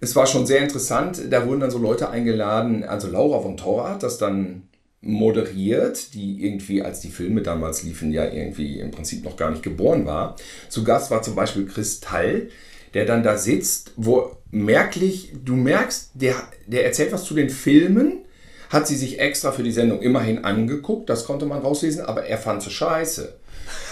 Es 0.00 0.14
war 0.16 0.26
schon 0.26 0.46
sehr 0.46 0.60
interessant. 0.60 1.20
Da 1.30 1.46
wurden 1.46 1.60
dann 1.60 1.70
so 1.70 1.78
Leute 1.78 2.10
eingeladen. 2.10 2.84
Also 2.84 3.08
Laura 3.08 3.40
von 3.40 3.56
Tor 3.56 3.88
hat 3.88 4.02
das 4.02 4.18
dann 4.18 4.68
moderiert, 5.00 6.14
die 6.14 6.44
irgendwie, 6.44 6.82
als 6.82 7.00
die 7.00 7.10
Filme 7.10 7.42
damals 7.42 7.82
liefen, 7.82 8.10
ja 8.10 8.24
irgendwie 8.24 8.80
im 8.80 8.90
Prinzip 8.90 9.24
noch 9.24 9.36
gar 9.36 9.50
nicht 9.50 9.62
geboren 9.62 10.06
war. 10.06 10.36
Zu 10.68 10.82
Gast 10.82 11.10
war 11.10 11.22
zum 11.22 11.34
Beispiel 11.34 11.66
Kristall, 11.66 12.48
der 12.94 13.04
dann 13.04 13.22
da 13.22 13.36
sitzt, 13.36 13.92
wo 13.96 14.36
merklich, 14.50 15.32
du 15.44 15.56
merkst, 15.56 16.12
der, 16.14 16.36
der 16.66 16.86
erzählt 16.86 17.12
was 17.12 17.24
zu 17.24 17.34
den 17.34 17.50
Filmen, 17.50 18.24
hat 18.70 18.88
sie 18.88 18.96
sich 18.96 19.20
extra 19.20 19.52
für 19.52 19.62
die 19.62 19.72
Sendung 19.72 20.00
immerhin 20.00 20.44
angeguckt, 20.44 21.08
das 21.10 21.26
konnte 21.26 21.44
man 21.44 21.60
rauslesen, 21.60 22.04
aber 22.04 22.24
er 22.24 22.38
fand 22.38 22.62
sie 22.62 22.70
scheiße. 22.70 23.34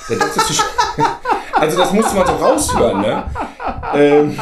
Der 0.09 0.17
dachte 0.17 0.41
also 1.63 1.79
das 1.79 1.93
musste 1.93 2.17
man 2.17 2.27
so 2.27 2.33
raushören, 2.33 3.01
ne? 3.03 3.25
Ähm, 3.95 4.39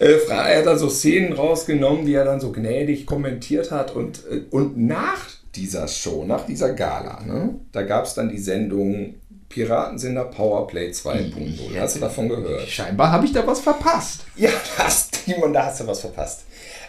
äh, 0.00 0.18
er 0.28 0.58
hat 0.58 0.66
dann 0.66 0.78
so 0.78 0.88
Szenen 0.88 1.32
rausgenommen, 1.32 2.04
die 2.04 2.14
er 2.14 2.24
dann 2.24 2.40
so 2.40 2.50
gnädig 2.50 3.06
kommentiert 3.06 3.70
hat. 3.70 3.94
Und, 3.94 4.24
äh, 4.28 4.42
und 4.50 4.76
nach 4.76 5.28
dieser 5.54 5.86
Show, 5.86 6.24
nach 6.24 6.44
dieser 6.44 6.72
Gala, 6.72 7.22
ne, 7.24 7.54
da 7.70 7.82
gab 7.82 8.04
es 8.04 8.14
dann 8.14 8.28
die 8.28 8.38
Sendung 8.38 9.14
Piratensender 9.48 10.24
Powerplay 10.24 10.90
2.0. 10.90 11.78
Hast 11.78 11.96
du 11.96 12.00
davon 12.00 12.28
gehört? 12.28 12.68
Scheinbar 12.68 13.12
habe 13.12 13.26
ich 13.26 13.32
da 13.32 13.46
was 13.46 13.60
verpasst. 13.60 14.24
Ja, 14.34 14.50
das, 14.76 15.10
Timon, 15.10 15.52
da 15.52 15.66
hast 15.66 15.80
du 15.80 15.86
was 15.86 16.00
verpasst. 16.00 16.46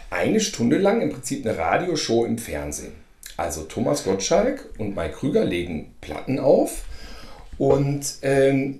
Eine 0.10 0.40
Stunde 0.40 0.80
lang 0.80 1.02
im 1.02 1.12
Prinzip 1.12 1.46
eine 1.46 1.56
Radioshow 1.56 2.26
im 2.26 2.40
Fernsehen. 2.40 2.94
Also 3.38 3.64
Thomas 3.64 4.04
Gottschalk 4.04 4.70
und 4.80 4.96
Mike 4.96 5.18
Krüger 5.18 5.46
legen 5.46 5.94
Platten 6.02 6.40
auf 6.40 6.86
und 7.58 8.06
ähm, 8.22 8.80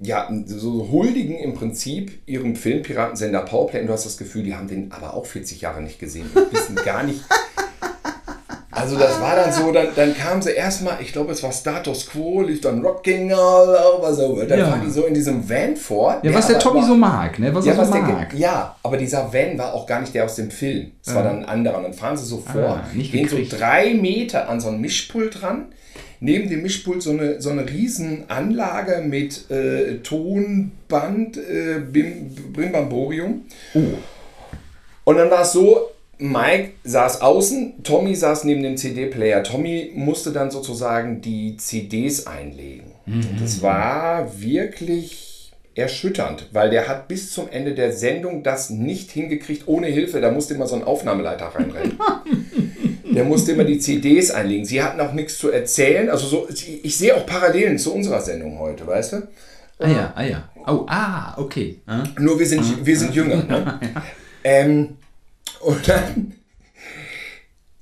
ja, 0.00 0.28
so 0.46 0.88
huldigen 0.92 1.38
im 1.38 1.54
Prinzip 1.54 2.18
ihrem 2.26 2.54
Filmpiratensender 2.54 3.40
Powerplay 3.40 3.80
und 3.80 3.86
du 3.86 3.92
hast 3.94 4.04
das 4.04 4.16
Gefühl, 4.18 4.42
die 4.42 4.54
haben 4.54 4.68
den 4.68 4.92
aber 4.92 5.14
auch 5.14 5.24
40 5.26 5.60
Jahre 5.62 5.80
nicht 5.82 5.98
gesehen 5.98 6.26
und 6.34 6.52
wissen 6.52 6.76
gar 6.84 7.02
nicht. 7.02 7.22
Also 8.70 8.98
das 8.98 9.18
war 9.22 9.34
dann 9.34 9.50
so, 9.54 9.72
dann, 9.72 9.86
dann 9.96 10.14
kamen 10.14 10.42
sie 10.42 10.50
erstmal, 10.50 10.98
ich 11.00 11.10
glaube 11.10 11.32
es 11.32 11.42
war 11.42 11.50
Status 11.50 12.06
Quo, 12.10 12.42
lief 12.42 12.60
dann 12.60 12.84
Rocking 12.84 13.32
all 13.32 13.74
over 13.96 14.12
so. 14.12 14.36
Dann 14.42 14.58
Ja. 14.58 14.66
fahren 14.68 14.82
die 14.84 14.90
so 14.90 15.04
in 15.06 15.14
diesem 15.14 15.48
Van 15.48 15.76
vor. 15.76 16.20
Ja, 16.22 16.34
was 16.34 16.48
der 16.48 16.58
Tommy 16.58 16.80
war- 16.80 16.86
so 16.88 16.94
mag, 16.94 17.38
ne? 17.38 17.54
Was 17.54 17.64
ja, 17.64 17.72
er 17.72 17.78
was 17.78 17.88
so 17.88 17.94
der, 17.94 18.02
mag. 18.02 18.30
ge- 18.30 18.38
ja, 18.38 18.76
aber 18.82 18.98
dieser 18.98 19.32
Van 19.32 19.56
war 19.56 19.72
auch 19.72 19.86
gar 19.86 20.00
nicht 20.02 20.14
der 20.14 20.26
aus 20.26 20.34
dem 20.34 20.50
Film. 20.50 20.92
Es 21.02 21.14
war 21.14 21.24
Ja. 21.24 21.30
dann 21.30 21.38
ein 21.38 21.44
anderer. 21.46 21.78
Und 21.78 21.84
dann 21.84 21.94
fahren 21.94 22.18
sie 22.18 22.26
so 22.26 22.36
vor, 22.36 22.82
Ah, 22.84 22.84
gehen 22.92 23.26
so 23.26 23.36
gekriegt. 23.36 23.58
drei 23.58 23.94
Meter 23.94 24.46
an 24.46 24.60
so 24.60 24.68
ein 24.68 24.78
Mischpult 24.78 25.42
ran. 25.42 25.68
Neben 26.26 26.50
dem 26.50 26.62
Mischpult 26.62 27.02
so 27.02 27.10
eine, 27.10 27.40
so 27.40 27.50
eine 27.50 27.70
riesen 27.70 28.24
Anlage 28.28 29.00
mit 29.00 29.48
äh, 29.48 29.98
Tonband, 29.98 31.36
äh, 31.36 31.78
Bim, 31.78 32.34
Brimbamborium. 32.52 33.42
Oh. 33.74 33.80
Und 35.04 35.16
dann 35.16 35.30
war 35.30 35.42
es 35.42 35.52
so, 35.52 35.90
Mike 36.18 36.72
saß 36.82 37.20
außen, 37.20 37.84
Tommy 37.84 38.16
saß 38.16 38.42
neben 38.42 38.64
dem 38.64 38.76
CD-Player. 38.76 39.44
Tommy 39.44 39.92
musste 39.94 40.32
dann 40.32 40.50
sozusagen 40.50 41.20
die 41.20 41.58
CDs 41.58 42.26
einlegen. 42.26 42.90
Und 43.06 43.40
das 43.40 43.62
war 43.62 44.40
wirklich 44.40 45.52
erschütternd, 45.76 46.48
weil 46.52 46.70
der 46.70 46.88
hat 46.88 47.06
bis 47.06 47.30
zum 47.30 47.48
Ende 47.48 47.74
der 47.74 47.92
Sendung 47.92 48.42
das 48.42 48.70
nicht 48.70 49.12
hingekriegt 49.12 49.68
ohne 49.68 49.86
Hilfe. 49.86 50.20
Da 50.20 50.32
musste 50.32 50.54
immer 50.54 50.66
so 50.66 50.74
ein 50.74 50.82
Aufnahmeleiter 50.82 51.46
reinrennen. 51.46 51.98
Der 53.16 53.24
musste 53.24 53.52
immer 53.52 53.64
die 53.64 53.78
CDs 53.78 54.30
einlegen. 54.30 54.66
Sie 54.66 54.82
hatten 54.82 55.00
auch 55.00 55.14
nichts 55.14 55.38
zu 55.38 55.50
erzählen. 55.50 56.10
Also 56.10 56.26
so, 56.26 56.48
ich, 56.50 56.96
sehe 56.96 57.16
auch 57.16 57.24
Parallelen 57.24 57.78
zu 57.78 57.94
unserer 57.94 58.20
Sendung 58.20 58.58
heute, 58.58 58.86
weißt 58.86 59.12
du? 59.14 59.16
Ah 59.78 59.88
ja, 59.88 60.12
ah 60.14 60.22
ja. 60.22 60.48
Oh, 60.66 60.84
ah, 60.86 61.34
okay. 61.38 61.80
Ah. 61.86 62.04
Nur 62.18 62.38
wir 62.38 62.46
sind, 62.46 62.84
wir 62.84 62.98
sind 62.98 63.14
jünger. 63.14 63.42
Ne? 63.42 63.80
ähm, 64.44 64.96
und 65.60 65.88
dann, 65.88 66.34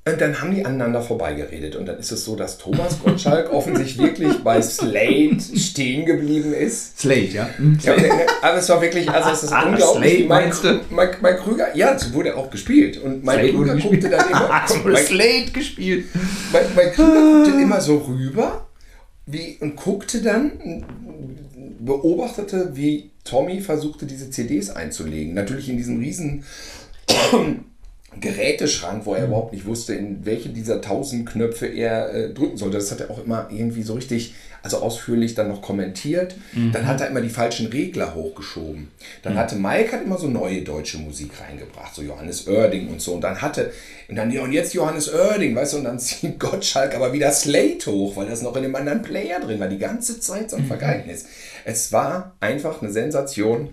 und 0.06 0.20
dann 0.20 0.38
haben 0.40 0.54
die 0.54 0.64
aneinander 0.66 1.00
vorbeigeredet. 1.00 1.76
Und 1.76 1.86
dann 1.86 1.98
ist 1.98 2.12
es 2.12 2.24
so, 2.24 2.36
dass 2.36 2.58
Thomas 2.58 2.98
Gottschalk 3.02 3.50
offensichtlich 3.52 3.98
wirklich 3.98 4.38
bei 4.44 4.60
Slate 4.60 5.38
stehen 5.56 6.04
geblieben 6.04 6.52
ist. 6.52 6.98
Slate, 7.00 7.20
ja. 7.32 7.48
Hm, 7.56 7.78
Ja, 7.82 7.94
aber- 8.42 8.58
es 8.58 8.68
war 8.68 8.82
wirklich, 8.82 9.08
also 9.10 9.30
es 9.30 9.44
ist 9.44 9.52
Ah, 9.52 9.62
unglaublich. 9.66 9.90
Slate 10.12 10.14
wie 10.16 10.18
Mike, 10.22 10.28
meinst 10.28 10.64
du? 10.64 10.80
Mike, 10.90 11.16
Mike 11.22 11.38
Krüger, 11.42 11.74
ja, 11.76 11.98
so 11.98 12.12
wurde 12.12 12.36
auch 12.36 12.50
gespielt. 12.50 12.98
Und 13.02 13.24
Mike 13.24 13.38
Slate 13.40 13.56
wurde 13.58 13.70
Krüger 13.70 13.88
guckte 13.88 14.08
dann 14.10 14.28
immer, 14.28 14.50
Ah, 14.50 14.68
wurde 14.68 14.88
Mike, 14.90 15.06
Slate 15.06 15.50
gespielt. 15.52 16.04
Mike, 16.52 16.66
Mike 16.76 16.90
Krüger 16.92 17.20
guckte 17.44 17.62
immer 17.62 17.80
so 17.80 17.96
rüber 17.98 18.66
wie, 19.26 19.56
und 19.60 19.74
guckte 19.76 20.20
dann, 20.20 20.84
beobachtete, 21.80 22.72
wie 22.74 23.10
Tommy 23.24 23.60
versuchte, 23.62 24.04
diese 24.04 24.28
CDs 24.30 24.68
einzulegen. 24.68 25.32
Natürlich 25.32 25.68
in 25.70 25.78
diesem 25.78 25.98
riesen 25.98 26.44
Geräteschrank, 28.20 29.07
wo 29.07 29.14
er 29.14 29.27
überhaupt 29.27 29.53
nicht 29.53 29.66
wusste, 29.66 29.94
in 29.94 30.24
welche 30.24 30.48
dieser 30.48 30.81
tausend 30.81 31.29
Knöpfe 31.29 31.66
er 31.66 32.12
äh, 32.14 32.31
drücken 32.33 32.57
sollte. 32.57 32.79
Das 32.79 32.90
hat 32.90 33.00
er 33.00 33.11
auch 33.11 33.24
immer 33.24 33.48
irgendwie 33.50 33.83
so 33.83 33.94
richtig, 33.94 34.35
also 34.62 34.79
ausführlich 34.79 35.35
dann 35.35 35.48
noch 35.48 35.62
kommentiert. 35.62 36.37
Mhm. 36.53 36.72
Dann 36.72 36.87
hat 36.87 37.00
er 37.00 37.09
immer 37.09 37.20
die 37.20 37.29
falschen 37.29 37.66
Regler 37.66 38.14
hochgeschoben. 38.14 38.88
Dann 39.22 39.37
hatte 39.37 39.57
Mike 39.57 39.92
hat 39.92 40.05
immer 40.05 40.18
so 40.18 40.29
neue 40.29 40.62
deutsche 40.62 40.98
Musik 40.98 41.33
reingebracht, 41.40 41.94
so 41.94 42.03
Johannes 42.03 42.46
Oerding 42.46 42.88
und 42.88 43.00
so. 43.00 43.14
Und 43.14 43.20
dann 43.20 43.40
hatte, 43.42 43.72
und 44.09 44.16
dann, 44.16 44.31
ja, 44.31 44.42
und 44.42 44.53
jetzt 44.53 44.74
Johannes 44.74 45.12
Oerding, 45.12 45.55
weißt 45.55 45.74
du, 45.74 45.79
und 45.79 45.85
dann 45.85 45.98
zieht 46.00 46.38
Gottschalk 46.38 46.94
aber 46.94 47.12
wieder 47.12 47.33
Slate 47.33 47.90
hoch, 47.90 48.16
weil 48.16 48.27
das 48.27 48.42
noch 48.42 48.57
in 48.57 48.62
dem 48.62 48.74
anderen 48.74 49.03
Player 49.03 49.40
drin 49.40 49.61
war, 49.61 49.68
die 49.68 49.79
ganze 49.79 50.20
Zeit 50.20 50.50
so 50.50 50.57
ein 50.57 50.66
Vergeignis. 50.66 51.27
Es 51.64 51.92
war 51.92 52.37
einfach 52.40 52.81
eine 52.81 52.90
Sensation. 52.90 53.70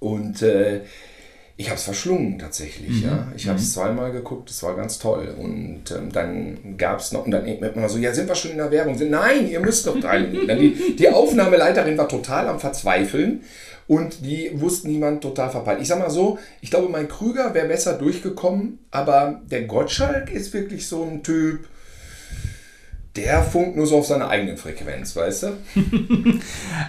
Und 0.00 0.42
äh, 0.42 0.82
ich 1.60 1.66
habe 1.70 1.76
es 1.76 1.82
verschlungen 1.82 2.38
tatsächlich. 2.38 3.02
Mhm. 3.02 3.08
Ja. 3.08 3.32
Ich 3.36 3.48
habe 3.48 3.58
es 3.58 3.72
zweimal 3.72 4.12
geguckt, 4.12 4.48
es 4.48 4.62
war 4.62 4.76
ganz 4.76 5.00
toll. 5.00 5.34
Und 5.36 5.90
ähm, 5.90 6.12
dann 6.12 6.76
gab 6.78 7.00
es 7.00 7.10
noch, 7.10 7.24
und 7.24 7.32
dann 7.32 7.46
immer 7.46 7.88
so, 7.88 7.98
ja, 7.98 8.14
sind 8.14 8.28
wir 8.28 8.36
schon 8.36 8.52
in 8.52 8.58
der 8.58 8.70
Werbung? 8.70 8.96
Nein, 9.10 9.50
ihr 9.50 9.58
müsst 9.58 9.84
noch 9.84 9.98
teilnehmen. 9.98 10.46
Dann 10.46 10.60
die, 10.60 10.94
die 10.94 11.08
Aufnahmeleiterin 11.10 11.98
war 11.98 12.08
total 12.08 12.46
am 12.46 12.60
Verzweifeln 12.60 13.42
und 13.88 14.24
die 14.24 14.52
wussten 14.54 14.88
niemand 14.88 15.20
total 15.20 15.50
verpeilt. 15.50 15.80
Ich 15.82 15.88
sag 15.88 15.98
mal 15.98 16.10
so, 16.10 16.38
ich 16.60 16.70
glaube, 16.70 16.88
mein 16.90 17.08
Krüger 17.08 17.52
wäre 17.54 17.66
besser 17.66 17.94
durchgekommen, 17.94 18.78
aber 18.92 19.40
der 19.50 19.64
Gottschalk 19.64 20.30
ist 20.30 20.54
wirklich 20.54 20.86
so 20.86 21.02
ein 21.02 21.24
Typ, 21.24 21.66
der 23.18 23.42
funkt 23.42 23.76
nur 23.76 23.86
so 23.86 23.98
auf 23.98 24.06
seiner 24.06 24.28
eigenen 24.28 24.56
Frequenz, 24.56 25.16
weißt 25.16 25.42
du? 25.42 25.46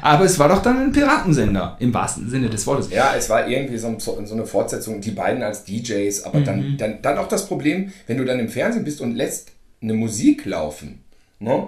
Aber 0.02 0.26
es 0.26 0.38
war 0.38 0.48
doch 0.48 0.62
dann 0.62 0.78
ein 0.78 0.92
Piratensender, 0.92 1.76
im 1.80 1.94
wahrsten 1.94 2.30
Sinne 2.30 2.50
des 2.50 2.68
Wortes. 2.68 2.92
Ja, 2.92 3.16
es 3.18 3.30
war 3.30 3.48
irgendwie 3.48 3.78
so, 3.78 3.98
so 4.00 4.16
eine 4.16 4.46
Fortsetzung, 4.46 5.02
die 5.02 5.12
beiden 5.12 5.42
als 5.42 5.64
DJs, 5.64 6.24
aber 6.24 6.42
dann, 6.42 6.78
dann, 6.78 7.02
dann 7.02 7.18
auch 7.18 7.28
das 7.28 7.48
Problem, 7.48 7.92
wenn 8.08 8.18
du 8.18 8.26
dann 8.26 8.40
im 8.40 8.50
Fernsehen 8.50 8.84
bist 8.84 9.02
und 9.02 9.16
lässt 9.16 9.52
eine 9.82 9.94
Musik 9.94 10.46
laufen. 10.46 11.04
Ne? 11.40 11.68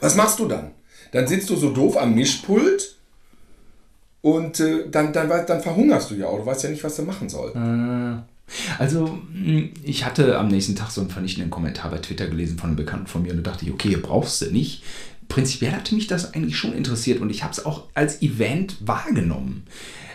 Was 0.00 0.14
machst 0.14 0.38
du 0.38 0.46
dann? 0.46 0.72
Dann 1.12 1.26
sitzt 1.26 1.48
du 1.50 1.56
so 1.56 1.70
doof 1.70 1.96
am 1.96 2.14
Mischpult 2.14 2.96
und 4.20 4.60
äh, 4.60 4.88
dann, 4.90 5.12
dann, 5.12 5.28
dann 5.28 5.60
verhungerst 5.62 6.10
du 6.10 6.16
ja 6.16 6.26
auch. 6.26 6.38
Du 6.38 6.46
weißt 6.46 6.64
ja 6.64 6.70
nicht, 6.70 6.84
was 6.84 6.96
du 6.96 7.02
machen 7.02 7.28
sollst. 7.28 7.56
Also, 8.78 9.18
mh, 9.32 9.68
ich 9.82 10.04
hatte 10.04 10.38
am 10.38 10.48
nächsten 10.48 10.76
Tag 10.76 10.90
so 10.90 11.00
einen 11.00 11.10
vernichtenden 11.10 11.50
Kommentar 11.50 11.90
bei 11.90 11.98
Twitter 11.98 12.26
gelesen 12.26 12.58
von 12.58 12.68
einem 12.70 12.76
Bekannten 12.76 13.06
von 13.06 13.22
mir 13.22 13.32
und 13.32 13.38
da 13.38 13.50
dachte 13.50 13.64
ich, 13.64 13.72
okay, 13.72 13.96
brauchst 13.96 14.42
du 14.42 14.46
nicht. 14.50 14.82
Prinzipiell 15.28 15.72
hatte 15.72 15.94
mich 15.94 16.06
das 16.06 16.32
eigentlich 16.34 16.56
schon 16.56 16.72
interessiert 16.72 17.20
und 17.20 17.28
ich 17.30 17.42
habe 17.42 17.52
es 17.52 17.64
auch 17.66 17.84
als 17.94 18.22
Event 18.22 18.76
wahrgenommen. 18.80 19.64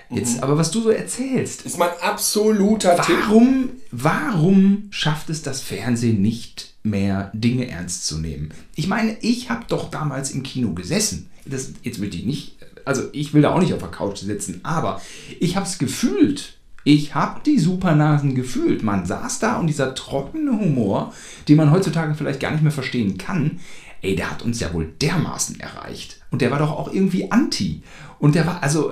Jetzt, 0.10 0.44
aber 0.44 0.58
was 0.58 0.70
du 0.70 0.82
so 0.82 0.90
erzählst, 0.90 1.66
Ist 1.66 1.80
mein 1.80 1.90
absoluter 2.02 2.96
Tipp. 3.02 3.16
warum, 3.22 3.70
warum 3.92 4.88
schafft 4.92 5.30
es 5.30 5.42
das 5.42 5.62
Fernsehen 5.62 6.22
nicht 6.22 6.74
mehr, 6.84 7.32
Dinge 7.34 7.68
ernst 7.68 8.06
zu 8.06 8.20
nehmen? 8.20 8.52
Ich 8.76 8.88
meine, 8.88 9.18
ich 9.22 9.50
habe 9.50 9.66
doch 9.68 9.90
damals 9.90 10.32
im 10.32 10.44
Kino 10.44 10.74
gesessen. 10.74 11.30
Das, 11.46 11.72
jetzt 11.82 12.00
möchte 12.00 12.18
ich 12.18 12.26
nicht, 12.26 12.58
also 12.86 13.04
ich 13.12 13.34
will 13.34 13.42
da 13.42 13.54
auch 13.54 13.60
nicht 13.60 13.74
auf 13.74 13.80
der 13.80 13.90
Couch 13.90 14.18
sitzen, 14.20 14.60
aber 14.64 15.02
ich 15.40 15.56
habe 15.56 15.66
es 15.66 15.78
gefühlt. 15.78 16.58
Ich 16.84 17.16
habe 17.16 17.40
die 17.46 17.60
Supernasen 17.60 18.36
gefühlt. 18.36 18.84
Man 18.84 19.06
saß 19.06 19.40
da 19.40 19.56
und 19.58 19.68
dieser 19.68 19.96
trockene 19.96 20.52
Humor, 20.52 21.14
den 21.48 21.58
man 21.58 21.72
heutzutage 21.72 22.14
vielleicht 22.16 22.40
gar 22.40 22.52
nicht 22.52 22.64
mehr 22.64 22.72
verstehen 22.72 23.18
kann, 23.18 23.60
ey, 24.02 24.16
der 24.16 24.30
hat 24.32 24.42
uns 24.42 24.60
ja 24.60 24.74
wohl 24.74 24.92
dermaßen 25.02 25.60
erreicht. 25.60 26.20
Und 26.32 26.42
der 26.42 26.52
war 26.52 26.60
doch 26.60 26.72
auch 26.72 26.92
irgendwie 26.94 27.32
anti. 27.32 27.84
Und 28.20 28.36
der 28.36 28.46
war, 28.46 28.62
also, 28.62 28.92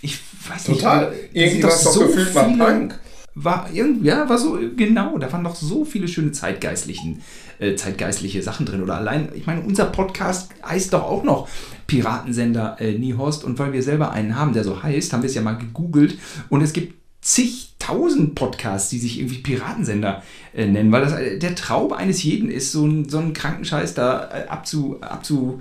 ich 0.00 0.18
weiß 0.48 0.68
nicht. 0.68 0.80
Total. 0.80 1.06
da 1.06 1.12
Irgendwie 1.32 1.50
sind 1.60 1.62
war 1.64 1.70
es 1.70 1.82
doch 1.84 2.06
gefühlt 2.06 2.34
mal 2.34 2.48
viele- 2.50 2.64
Punk. 2.64 3.00
war 3.34 3.68
irgendwie, 3.70 4.06
ja, 4.08 4.26
war 4.28 4.38
so, 4.38 4.58
genau, 4.74 5.18
da 5.18 5.30
waren 5.30 5.44
doch 5.44 5.56
so 5.56 5.84
viele 5.84 6.08
schöne 6.08 6.32
zeitgeistlichen, 6.32 7.20
äh, 7.58 7.74
zeitgeistliche 7.74 8.42
Sachen 8.42 8.64
drin. 8.64 8.82
Oder 8.82 8.96
allein, 8.96 9.28
ich 9.34 9.46
meine, 9.46 9.60
unser 9.60 9.84
Podcast 9.86 10.50
heißt 10.66 10.94
doch 10.94 11.02
auch 11.02 11.22
noch 11.22 11.48
Piratensender 11.86 12.76
äh, 12.80 12.96
Niehorst 12.96 13.44
und 13.44 13.58
weil 13.58 13.74
wir 13.74 13.82
selber 13.82 14.10
einen 14.12 14.36
haben, 14.38 14.54
der 14.54 14.64
so 14.64 14.82
heißt, 14.82 15.12
haben 15.12 15.22
wir 15.22 15.28
es 15.28 15.34
ja 15.34 15.42
mal 15.42 15.58
gegoogelt 15.58 16.16
und 16.48 16.62
es 16.62 16.72
gibt 16.72 16.94
zigtausend 17.26 18.36
Podcasts, 18.36 18.88
die 18.88 18.98
sich 18.98 19.18
irgendwie 19.18 19.38
Piratensender 19.38 20.22
äh, 20.54 20.64
nennen, 20.64 20.92
weil 20.92 21.02
das 21.02 21.12
äh, 21.12 21.38
der 21.40 21.56
Traum 21.56 21.92
eines 21.92 22.22
jeden 22.22 22.48
ist, 22.48 22.70
so, 22.70 22.86
ein, 22.86 23.08
so 23.08 23.18
einen 23.18 23.32
kranken 23.32 23.64
Scheiß 23.64 23.94
da 23.94 24.30
äh, 24.30 24.46
abzu, 24.46 24.98
abzu 25.00 25.60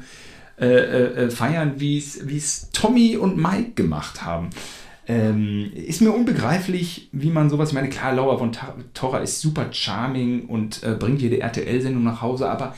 äh, 0.58 1.30
feiern, 1.32 1.74
wie 1.78 1.98
es 1.98 2.70
Tommy 2.72 3.18
und 3.18 3.36
Mike 3.36 3.72
gemacht 3.74 4.24
haben. 4.24 4.52
Ähm, 5.08 5.72
ist 5.74 6.02
mir 6.02 6.12
unbegreiflich, 6.12 7.10
wie 7.12 7.30
man 7.32 7.50
sowas, 7.50 7.70
ich 7.70 7.76
meine, 7.76 7.90
klar, 7.90 8.14
Laura 8.14 8.38
von 8.38 8.52
Torra 8.94 9.20
ist 9.20 9.42
super 9.42 9.68
charming 9.72 10.46
und 10.46 10.82
bringt 11.00 11.22
jede 11.22 11.42
RTL-Sendung 11.42 12.04
nach 12.04 12.22
Hause, 12.22 12.50
aber 12.50 12.74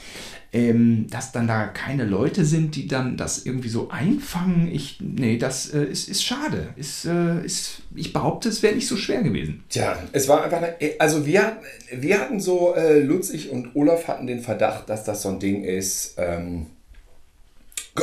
ähm, 0.53 1.07
dass 1.09 1.31
dann 1.31 1.47
da 1.47 1.67
keine 1.67 2.05
Leute 2.05 2.45
sind, 2.45 2.75
die 2.75 2.87
dann 2.87 3.17
das 3.17 3.45
irgendwie 3.45 3.69
so 3.69 3.89
einfangen, 3.89 4.69
ich, 4.71 4.99
nee, 5.01 5.37
das 5.37 5.73
äh, 5.73 5.83
ist, 5.83 6.09
ist 6.09 6.23
schade. 6.23 6.69
Ist, 6.75 7.05
äh, 7.05 7.43
ist, 7.45 7.81
ich 7.95 8.13
behaupte, 8.13 8.49
es 8.49 8.63
wäre 8.63 8.75
nicht 8.75 8.87
so 8.87 8.97
schwer 8.97 9.23
gewesen. 9.23 9.63
Tja, 9.69 9.97
es 10.13 10.27
war 10.27 10.43
einfach, 10.43 10.57
eine, 10.57 10.75
also 10.99 11.25
wir, 11.25 11.57
wir 11.91 12.19
hatten 12.19 12.39
so, 12.39 12.75
äh, 12.75 12.99
Lutz, 12.99 13.31
und 13.51 13.75
Olaf 13.75 14.07
hatten 14.07 14.27
den 14.27 14.39
Verdacht, 14.39 14.89
dass 14.89 15.03
das 15.03 15.21
so 15.21 15.29
ein 15.29 15.39
Ding 15.39 15.63
ist, 15.63 16.15
ähm, 16.17 16.67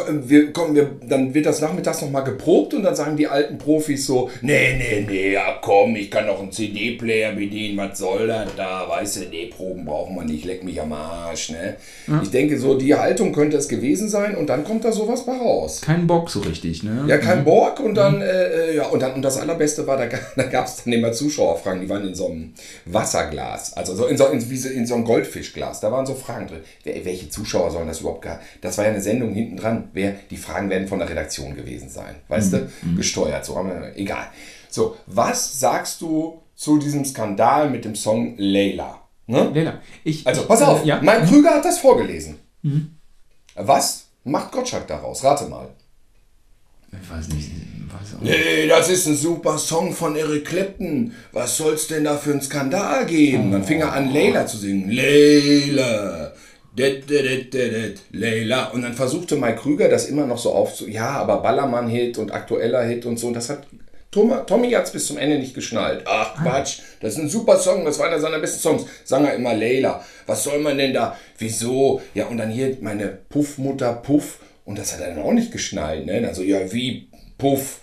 wir, 0.08 0.52
komm, 0.52 0.74
wir, 0.74 0.90
dann 1.06 1.34
wird 1.34 1.46
das 1.46 1.60
nachmittags 1.60 2.02
nochmal 2.02 2.24
geprobt 2.24 2.74
und 2.74 2.82
dann 2.82 2.96
sagen 2.96 3.16
die 3.16 3.26
alten 3.26 3.58
Profis 3.58 4.06
so, 4.06 4.30
nee, 4.42 4.76
nee, 4.76 5.06
nee, 5.08 5.32
ja 5.32 5.58
komm, 5.60 5.96
ich 5.96 6.10
kann 6.10 6.26
doch 6.26 6.40
einen 6.40 6.52
CD-Player 6.52 7.32
bedienen, 7.32 7.76
was 7.78 7.98
soll 7.98 8.26
das 8.26 8.48
da, 8.56 8.88
weißt 8.88 9.16
du, 9.16 9.20
nee, 9.30 9.46
Proben 9.46 9.84
brauchen 9.84 10.14
wir 10.16 10.24
nicht, 10.24 10.44
leck 10.44 10.64
mich 10.64 10.80
am 10.80 10.92
Arsch, 10.92 11.50
ne. 11.50 11.76
Ich 12.22 12.30
denke 12.30 12.58
so, 12.58 12.76
die 12.76 12.94
Haltung 12.94 13.32
könnte 13.32 13.56
es 13.56 13.68
gewesen 13.68 14.08
sein 14.08 14.36
und 14.36 14.48
dann 14.48 14.64
kommt 14.64 14.84
da 14.84 14.92
sowas 14.92 15.24
bei 15.24 15.36
raus. 15.36 15.80
Kein 15.80 16.06
Bock 16.06 16.30
so 16.30 16.40
richtig, 16.40 16.82
ne? 16.82 17.04
Ja, 17.06 17.18
kein 17.18 17.44
Borg 17.44 17.80
und 17.80 17.94
dann, 17.94 18.20
äh, 18.20 18.70
äh, 18.70 18.76
ja, 18.76 18.86
und 18.86 19.00
dann, 19.00 19.14
und 19.14 19.22
das 19.22 19.38
Allerbeste 19.38 19.86
war, 19.86 19.96
da, 19.96 20.06
da 20.36 20.42
gab 20.44 20.66
es 20.66 20.84
dann 20.84 20.92
immer 20.92 21.12
Zuschauerfragen, 21.12 21.80
die 21.80 21.88
waren 21.88 22.06
in 22.06 22.14
so 22.14 22.26
einem 22.26 22.52
Wasserglas, 22.84 23.74
also 23.76 23.94
so 23.94 24.06
in 24.06 24.16
so, 24.16 24.26
in, 24.26 24.50
wie 24.50 24.56
so, 24.56 24.68
in 24.68 24.86
so 24.86 24.94
einem 24.94 25.04
Goldfischglas, 25.04 25.80
da 25.80 25.90
waren 25.90 26.06
so 26.06 26.14
Fragen 26.14 26.48
drin. 26.48 26.60
Welche 27.04 27.28
Zuschauer 27.28 27.70
sollen 27.70 27.88
das 27.88 28.00
überhaupt 28.00 28.22
gar, 28.22 28.40
das 28.60 28.78
war 28.78 28.84
ja 28.84 28.90
eine 28.90 29.00
Sendung 29.00 29.32
hinten 29.32 29.56
dran, 29.56 29.83
wer, 29.92 30.14
die 30.30 30.36
Fragen 30.36 30.70
werden 30.70 30.88
von 30.88 30.98
der 30.98 31.08
Redaktion 31.08 31.54
gewesen 31.54 31.88
sein. 31.88 32.16
Weißt 32.28 32.52
Mhm. 32.52 32.68
du? 32.82 32.96
Gesteuert, 32.96 33.44
so 33.44 33.56
haben 33.56 33.68
wir, 33.68 33.96
egal. 33.96 34.26
So, 34.70 34.96
was 35.06 35.60
sagst 35.60 36.00
du 36.00 36.40
zu 36.56 36.78
diesem 36.78 37.04
Skandal 37.04 37.70
mit 37.70 37.84
dem 37.84 37.94
Song 37.94 38.34
Layla? 38.38 39.00
Ne? 39.26 39.50
Leila, 39.54 39.80
ich. 40.04 40.26
Also, 40.26 40.42
ich, 40.42 40.48
pass 40.48 40.62
auf, 40.62 40.82
äh, 40.84 40.88
ja. 40.88 41.00
mein 41.02 41.26
Krüger 41.26 41.50
hat 41.50 41.64
das 41.64 41.78
vorgelesen. 41.78 42.36
Mhm. 42.62 42.96
Was 43.54 44.06
macht 44.24 44.52
Gottschalk 44.52 44.86
daraus? 44.88 45.22
Rate 45.24 45.46
mal. 45.46 45.68
Ich 46.92 47.10
weiß 47.10 47.28
nicht. 47.28 47.50
Weiß. 47.88 48.20
Nee, 48.20 48.66
das 48.68 48.88
ist 48.88 49.06
ein 49.06 49.16
super 49.16 49.58
Song 49.58 49.92
von 49.92 50.14
Eric 50.16 50.44
Clapton. 50.46 51.12
Was 51.32 51.56
soll's 51.56 51.86
denn 51.88 52.04
da 52.04 52.16
für 52.16 52.32
einen 52.32 52.40
Skandal 52.42 53.06
geben? 53.06 53.50
Dann 53.52 53.64
fing 53.64 53.80
er 53.80 53.92
an, 53.92 54.12
Layla 54.12 54.46
zu 54.46 54.56
singen. 54.58 54.90
Layla. 54.90 56.32
Det, 56.76 57.08
det, 57.08 57.22
det, 57.22 57.52
det, 57.52 57.70
det, 57.70 58.00
Layla. 58.10 58.70
Und 58.70 58.82
dann 58.82 58.94
versuchte 58.94 59.36
Mike 59.36 59.60
Krüger 59.60 59.88
das 59.88 60.06
immer 60.06 60.26
noch 60.26 60.38
so 60.38 60.52
aufzu... 60.52 60.88
Ja, 60.88 61.10
aber 61.10 61.38
Ballermann-Hit 61.38 62.18
und 62.18 62.32
aktueller 62.32 62.82
Hit 62.82 63.06
und 63.06 63.18
so. 63.18 63.28
Und 63.28 63.34
das 63.34 63.48
hat... 63.48 63.66
Tom, 64.10 64.32
Tommy 64.46 64.70
hat's 64.70 64.92
bis 64.92 65.06
zum 65.06 65.18
Ende 65.18 65.38
nicht 65.38 65.54
geschnallt. 65.54 66.02
Ach 66.06 66.40
Quatsch, 66.40 66.80
das 67.00 67.14
ist 67.14 67.18
ein 67.18 67.28
super 67.28 67.58
Song, 67.58 67.84
das 67.84 67.98
war 67.98 68.06
einer 68.06 68.20
seiner 68.20 68.38
besten 68.38 68.60
Songs. 68.60 68.86
Sang 69.04 69.24
er 69.24 69.34
immer 69.34 69.54
Layla. 69.54 70.04
Was 70.26 70.44
soll 70.44 70.60
man 70.60 70.78
denn 70.78 70.94
da? 70.94 71.16
Wieso? 71.38 72.00
Ja, 72.14 72.26
und 72.26 72.38
dann 72.38 72.50
hier 72.50 72.76
meine 72.80 73.08
Puffmutter 73.08 73.92
Puff. 73.92 74.38
Und 74.64 74.78
das 74.78 74.94
hat 74.94 75.00
er 75.00 75.14
dann 75.14 75.22
auch 75.22 75.32
nicht 75.32 75.52
geschnallt, 75.52 76.06
ne? 76.06 76.26
Also, 76.26 76.42
ja, 76.42 76.72
wie 76.72 77.08
Puff. 77.38 77.80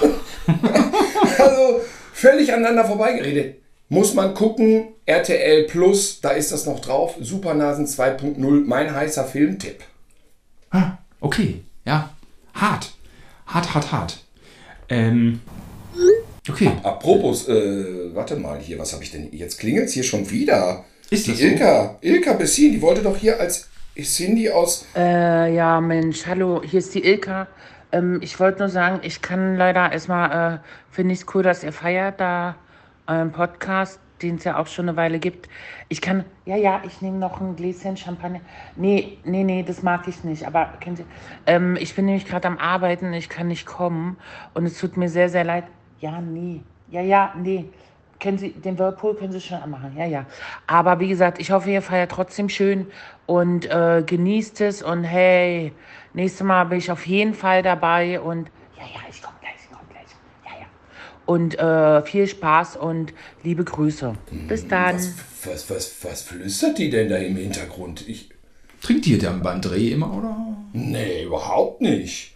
also, 1.38 1.80
völlig 2.12 2.52
aneinander 2.52 2.84
vorbeigeredet. 2.84 3.59
Muss 3.92 4.14
man 4.14 4.34
gucken, 4.34 4.94
RTL 5.04 5.64
Plus, 5.64 6.20
da 6.20 6.30
ist 6.30 6.52
das 6.52 6.64
noch 6.64 6.78
drauf. 6.78 7.16
Supernasen 7.20 7.86
2.0, 7.86 8.38
mein 8.64 8.94
heißer 8.94 9.24
Filmtipp. 9.24 9.82
Ah, 10.70 10.92
okay. 11.20 11.64
Ja. 11.84 12.10
Hart. 12.54 12.92
Hart, 13.48 13.74
hart, 13.74 13.90
hart. 13.90 14.24
Ähm. 14.88 15.40
Okay. 16.48 16.70
Apropos, 16.84 17.48
äh, 17.48 18.14
warte 18.14 18.36
mal 18.36 18.60
hier, 18.60 18.78
was 18.78 18.92
habe 18.92 19.02
ich 19.02 19.10
denn? 19.10 19.28
Jetzt 19.32 19.58
klingelt's 19.58 19.92
hier 19.92 20.04
schon 20.04 20.30
wieder. 20.30 20.84
Ist 21.10 21.26
die 21.26 21.32
das 21.32 21.40
so? 21.40 21.46
Ilka, 21.46 21.98
Ilka 22.00 22.32
Bessin, 22.34 22.70
die 22.70 22.80
wollte 22.80 23.02
doch 23.02 23.16
hier 23.16 23.40
als 23.40 23.68
Cindy 24.00 24.50
aus. 24.50 24.86
Äh, 24.94 25.52
ja, 25.52 25.80
Mensch, 25.80 26.26
hallo, 26.26 26.62
hier 26.64 26.78
ist 26.78 26.94
die 26.94 27.04
Ilka. 27.04 27.48
Ähm, 27.90 28.20
ich 28.22 28.38
wollte 28.38 28.60
nur 28.60 28.68
sagen, 28.68 29.00
ich 29.02 29.20
kann 29.20 29.56
leider 29.56 29.90
erstmal, 29.90 30.54
äh, 30.54 30.58
finde 30.92 31.12
ich 31.12 31.22
es 31.22 31.26
cool, 31.34 31.42
dass 31.42 31.64
ihr 31.64 31.72
feiert, 31.72 32.20
da 32.20 32.54
euren 33.10 33.32
Podcast, 33.32 34.00
den 34.22 34.36
es 34.36 34.44
ja 34.44 34.58
auch 34.58 34.66
schon 34.66 34.88
eine 34.88 34.96
Weile 34.96 35.18
gibt. 35.18 35.48
Ich 35.88 36.00
kann, 36.00 36.24
ja, 36.46 36.56
ja, 36.56 36.82
ich 36.84 37.02
nehme 37.02 37.18
noch 37.18 37.40
ein 37.40 37.56
Gläschen 37.56 37.96
Champagner. 37.96 38.40
Nee, 38.76 39.18
nee, 39.24 39.44
nee, 39.44 39.62
das 39.62 39.82
mag 39.82 40.06
ich 40.08 40.24
nicht. 40.24 40.46
Aber 40.46 40.66
kennen 40.80 40.96
Sie, 40.96 41.04
ähm, 41.46 41.76
ich 41.76 41.94
bin 41.94 42.06
nämlich 42.06 42.26
gerade 42.26 42.46
am 42.48 42.58
Arbeiten, 42.58 43.12
ich 43.12 43.28
kann 43.28 43.48
nicht 43.48 43.66
kommen 43.66 44.16
und 44.54 44.64
es 44.64 44.78
tut 44.78 44.96
mir 44.96 45.08
sehr, 45.08 45.28
sehr 45.28 45.44
leid. 45.44 45.64
Ja, 46.00 46.20
nee, 46.20 46.62
ja, 46.90 47.02
ja, 47.02 47.34
nee. 47.36 47.66
Kennen 48.18 48.36
Sie, 48.36 48.52
den 48.52 48.78
Whirlpool 48.78 49.14
können 49.16 49.32
Sie 49.32 49.40
schon 49.40 49.62
anmachen, 49.62 49.96
ja, 49.96 50.04
ja. 50.04 50.26
Aber 50.66 51.00
wie 51.00 51.08
gesagt, 51.08 51.38
ich 51.38 51.50
hoffe, 51.50 51.70
ihr 51.70 51.80
feiert 51.80 52.10
trotzdem 52.10 52.50
schön 52.50 52.86
und 53.24 53.64
äh, 53.64 54.02
genießt 54.04 54.60
es 54.60 54.82
und 54.82 55.04
hey, 55.04 55.72
nächstes 56.12 56.46
Mal 56.46 56.64
bin 56.64 56.78
ich 56.78 56.90
auf 56.90 57.06
jeden 57.06 57.32
Fall 57.32 57.62
dabei 57.62 58.20
und 58.20 58.50
ja, 58.76 58.84
ja, 58.84 59.00
ich 59.08 59.22
komme 59.22 59.36
gleich, 59.40 59.54
ich 59.62 59.70
komme 59.70 59.88
gleich, 59.90 60.04
ja, 60.44 60.60
ja. 60.60 60.66
Und 61.30 61.56
äh, 61.60 62.02
viel 62.02 62.26
Spaß 62.26 62.76
und 62.76 63.12
liebe 63.44 63.62
Grüße. 63.62 64.14
Bis 64.48 64.66
dann. 64.66 64.96
Was, 64.96 65.14
was, 65.44 65.70
was, 65.70 65.92
was 66.02 66.22
flüstert 66.22 66.76
die 66.76 66.90
denn 66.90 67.08
da 67.08 67.18
im 67.18 67.36
Hintergrund? 67.36 68.08
Ich, 68.08 68.30
Trinkt 68.82 69.06
ihr 69.06 69.20
dann 69.20 69.40
beim 69.40 69.62
Dreh 69.62 69.92
immer, 69.92 70.12
oder? 70.12 70.36
nee, 70.72 71.22
überhaupt 71.22 71.82
nicht. 71.82 72.32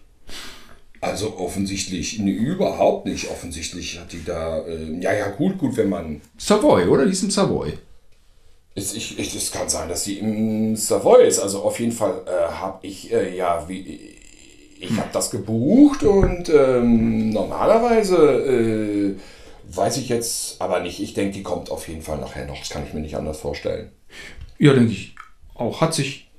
Also 1.00 1.38
offensichtlich, 1.38 2.20
nee, 2.20 2.30
überhaupt 2.30 3.06
nicht. 3.06 3.28
Offensichtlich 3.32 3.98
hat 3.98 4.12
die 4.12 4.24
da, 4.24 4.64
äh, 4.64 5.00
ja, 5.00 5.12
ja, 5.12 5.28
gut, 5.30 5.58
gut, 5.58 5.76
wenn 5.76 5.88
man 5.88 6.20
Savoy, 6.38 6.86
oder? 6.86 7.04
Die 7.04 7.10
ist 7.10 7.24
im 7.24 7.32
Savoy. 7.32 7.72
Es, 8.76 8.94
ich, 8.94 9.18
ich, 9.18 9.34
es 9.34 9.50
kann 9.50 9.68
sein, 9.68 9.88
dass 9.88 10.04
sie 10.04 10.20
im 10.20 10.76
Savoy 10.76 11.26
ist. 11.26 11.40
Also 11.40 11.62
auf 11.62 11.80
jeden 11.80 11.90
Fall 11.90 12.22
äh, 12.28 12.52
habe 12.52 12.86
ich, 12.86 13.12
äh, 13.12 13.36
ja, 13.36 13.68
wie, 13.68 14.18
ich 14.90 14.96
habe 14.98 15.10
das 15.12 15.30
gebucht 15.30 16.02
und 16.02 16.48
ähm, 16.48 17.30
normalerweise 17.30 18.16
äh, 18.16 19.14
weiß 19.76 19.96
ich 19.96 20.08
jetzt 20.08 20.60
aber 20.60 20.80
nicht. 20.80 21.00
Ich 21.00 21.14
denke, 21.14 21.34
die 21.34 21.42
kommt 21.42 21.70
auf 21.70 21.88
jeden 21.88 22.02
Fall 22.02 22.18
nachher 22.18 22.46
noch. 22.46 22.58
Das 22.58 22.70
kann 22.70 22.84
ich 22.86 22.94
mir 22.94 23.00
nicht 23.00 23.16
anders 23.16 23.38
vorstellen. 23.38 23.90
Ja, 24.58 24.72
denke 24.72 24.92
ich 24.92 25.14
auch. 25.54 25.80
Hat 25.80 25.94
sich. 25.94 26.30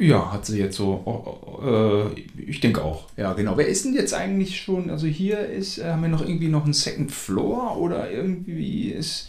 Ja, 0.00 0.32
hat 0.32 0.46
sie 0.46 0.58
jetzt 0.58 0.76
so. 0.76 1.02
oh, 1.04 1.60
oh, 1.60 1.66
äh, 1.66 2.20
ich 2.40 2.60
denke 2.60 2.82
auch. 2.82 3.08
Ja, 3.16 3.32
genau. 3.32 3.56
Wer 3.56 3.66
ist 3.66 3.84
denn 3.84 3.94
jetzt 3.94 4.14
eigentlich 4.14 4.60
schon? 4.60 4.90
Also 4.90 5.06
hier 5.08 5.40
ist, 5.40 5.78
äh, 5.78 5.84
haben 5.84 6.02
wir 6.02 6.08
noch 6.08 6.22
irgendwie 6.22 6.48
noch 6.48 6.64
einen 6.64 6.72
Second 6.72 7.10
Floor 7.10 7.76
oder 7.78 8.10
irgendwie 8.10 8.90
ist. 8.90 9.28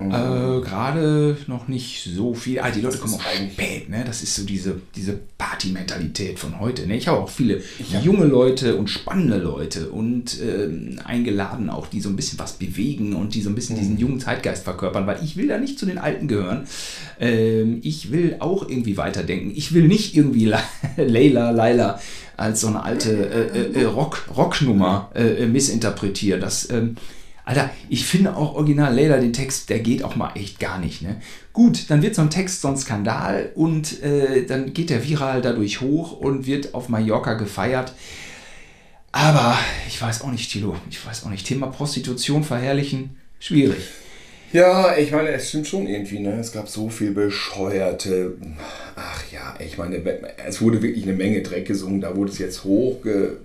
Äh, 0.00 0.60
Gerade 0.62 1.36
noch 1.46 1.68
nicht 1.68 2.04
so 2.14 2.32
viel. 2.34 2.60
Ah, 2.60 2.70
die 2.70 2.80
Leute 2.80 2.98
kommen 2.98 3.14
auch 3.14 3.22
spät, 3.22 3.88
ne? 3.88 4.02
Das 4.06 4.22
ist 4.22 4.34
so 4.34 4.44
diese, 4.44 4.80
diese 4.96 5.18
Party-Mentalität 5.36 6.38
von 6.38 6.58
heute. 6.58 6.86
Ne? 6.86 6.96
Ich 6.96 7.06
habe 7.08 7.18
auch 7.18 7.28
viele 7.28 7.60
junge 8.02 8.24
Leute 8.24 8.76
und 8.76 8.88
spannende 8.88 9.36
Leute 9.36 9.90
und 9.90 10.38
ähm, 10.40 10.98
eingeladen, 11.04 11.68
auch 11.68 11.86
die 11.86 12.00
so 12.00 12.08
ein 12.08 12.16
bisschen 12.16 12.38
was 12.38 12.54
bewegen 12.54 13.14
und 13.14 13.34
die 13.34 13.42
so 13.42 13.50
ein 13.50 13.54
bisschen 13.54 13.76
diesen 13.76 13.98
jungen 13.98 14.20
Zeitgeist 14.20 14.64
verkörpern, 14.64 15.06
weil 15.06 15.22
ich 15.22 15.36
will 15.36 15.48
da 15.48 15.58
nicht 15.58 15.78
zu 15.78 15.84
den 15.86 15.98
Alten 15.98 16.28
gehören. 16.28 16.66
Ähm, 17.18 17.80
ich 17.82 18.10
will 18.10 18.36
auch 18.40 18.68
irgendwie 18.68 18.96
weiterdenken. 18.96 19.52
Ich 19.54 19.74
will 19.74 19.86
nicht 19.86 20.16
irgendwie 20.16 20.46
La- 20.46 20.62
Leila, 20.96 21.50
Laila 21.50 22.00
als 22.36 22.62
so 22.62 22.68
eine 22.68 22.82
alte 22.82 23.10
äh, 23.12 23.80
äh, 23.80 23.84
Rock, 23.84 24.24
Rocknummer 24.34 25.10
äh, 25.14 25.42
äh, 25.44 25.46
missinterpretieren. 25.46 26.40
Das, 26.40 26.70
ähm, 26.70 26.96
Alter, 27.50 27.70
ich 27.88 28.06
finde 28.06 28.36
auch 28.36 28.54
original 28.54 28.94
Layla 28.94 29.18
den 29.18 29.32
Text, 29.32 29.70
der 29.70 29.80
geht 29.80 30.04
auch 30.04 30.14
mal 30.14 30.30
echt 30.36 30.60
gar 30.60 30.78
nicht. 30.78 31.02
Ne? 31.02 31.20
Gut, 31.52 31.90
dann 31.90 32.00
wird 32.00 32.14
so 32.14 32.22
ein 32.22 32.30
Text 32.30 32.60
so 32.60 32.68
ein 32.68 32.76
Skandal 32.76 33.50
und 33.56 34.00
äh, 34.04 34.46
dann 34.46 34.72
geht 34.72 34.88
der 34.88 35.04
viral 35.04 35.42
dadurch 35.42 35.80
hoch 35.80 36.12
und 36.12 36.46
wird 36.46 36.74
auf 36.74 36.88
Mallorca 36.88 37.34
gefeiert. 37.34 37.92
Aber 39.10 39.58
ich 39.88 40.00
weiß 40.00 40.22
auch 40.22 40.30
nicht, 40.30 40.52
Tilo, 40.52 40.76
ich 40.88 41.04
weiß 41.04 41.24
auch 41.24 41.30
nicht. 41.30 41.44
Thema 41.44 41.66
Prostitution 41.66 42.44
verherrlichen, 42.44 43.16
schwierig. 43.40 43.82
Ja, 44.52 44.96
ich 44.96 45.10
meine, 45.10 45.30
es 45.30 45.48
stimmt 45.48 45.66
schon 45.66 45.88
irgendwie, 45.88 46.20
ne? 46.20 46.38
Es 46.38 46.52
gab 46.52 46.68
so 46.68 46.88
viel 46.88 47.10
bescheuerte. 47.10 48.34
Ach 48.94 49.24
ja, 49.32 49.56
ich 49.58 49.76
meine, 49.76 49.96
es 50.46 50.60
wurde 50.60 50.82
wirklich 50.82 51.02
eine 51.02 51.14
Menge 51.14 51.42
Dreck 51.42 51.66
gesungen, 51.66 52.00
da 52.00 52.14
wurde 52.14 52.30
es 52.30 52.38
jetzt 52.38 52.62
hochge. 52.62 53.38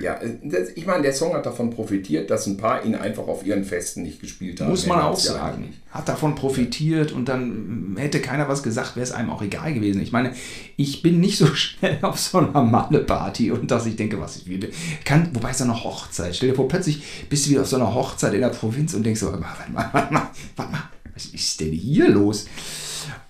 Ja, 0.00 0.18
das, 0.42 0.70
ich 0.74 0.86
meine, 0.86 1.02
der 1.02 1.12
Song 1.12 1.34
hat 1.34 1.46
davon 1.46 1.70
profitiert, 1.70 2.30
dass 2.30 2.46
ein 2.46 2.56
paar 2.56 2.84
ihn 2.84 2.94
einfach 2.94 3.26
auf 3.26 3.44
ihren 3.44 3.64
Festen 3.64 4.02
nicht 4.02 4.20
gespielt 4.20 4.60
haben. 4.60 4.70
Muss 4.70 4.86
man 4.86 5.00
auch 5.00 5.18
sagen. 5.18 5.74
Hat 5.90 6.08
davon 6.08 6.34
profitiert 6.34 7.12
und 7.12 7.28
dann 7.28 7.96
hätte 7.98 8.20
keiner 8.20 8.48
was 8.48 8.62
gesagt, 8.62 8.96
wäre 8.96 9.04
es 9.04 9.12
einem 9.12 9.30
auch 9.30 9.42
egal 9.42 9.74
gewesen. 9.74 10.00
Ich 10.02 10.12
meine, 10.12 10.32
ich 10.76 11.02
bin 11.02 11.20
nicht 11.20 11.38
so 11.38 11.46
schnell 11.54 11.98
auf 12.02 12.18
so 12.18 12.38
einer 12.38 12.62
Malle-Party 12.62 13.50
und 13.50 13.70
dass 13.70 13.86
ich 13.86 13.96
denke, 13.96 14.20
was 14.20 14.36
ich 14.36 14.48
will. 14.48 14.70
Kann, 15.04 15.30
wobei 15.32 15.50
es 15.50 15.58
so 15.58 15.64
eine 15.64 15.82
Hochzeit. 15.82 16.34
Stell 16.34 16.50
dir 16.50 16.54
vor, 16.54 16.68
plötzlich 16.68 17.02
bist 17.28 17.46
du 17.46 17.50
wieder 17.50 17.62
auf 17.62 17.68
so 17.68 17.76
einer 17.76 17.94
Hochzeit 17.94 18.34
in 18.34 18.40
der 18.40 18.48
Provinz 18.48 18.94
und 18.94 19.04
denkst 19.04 19.20
so, 19.20 19.26
warte 19.26 19.40
mal, 19.40 19.54
warte 19.58 19.72
mal, 19.72 19.88
warte 19.92 20.12
mal, 20.14 20.30
warte 20.56 20.72
mal 20.72 20.82
was 21.14 21.26
ist 21.26 21.60
denn 21.60 21.72
hier 21.72 22.08
los? 22.08 22.46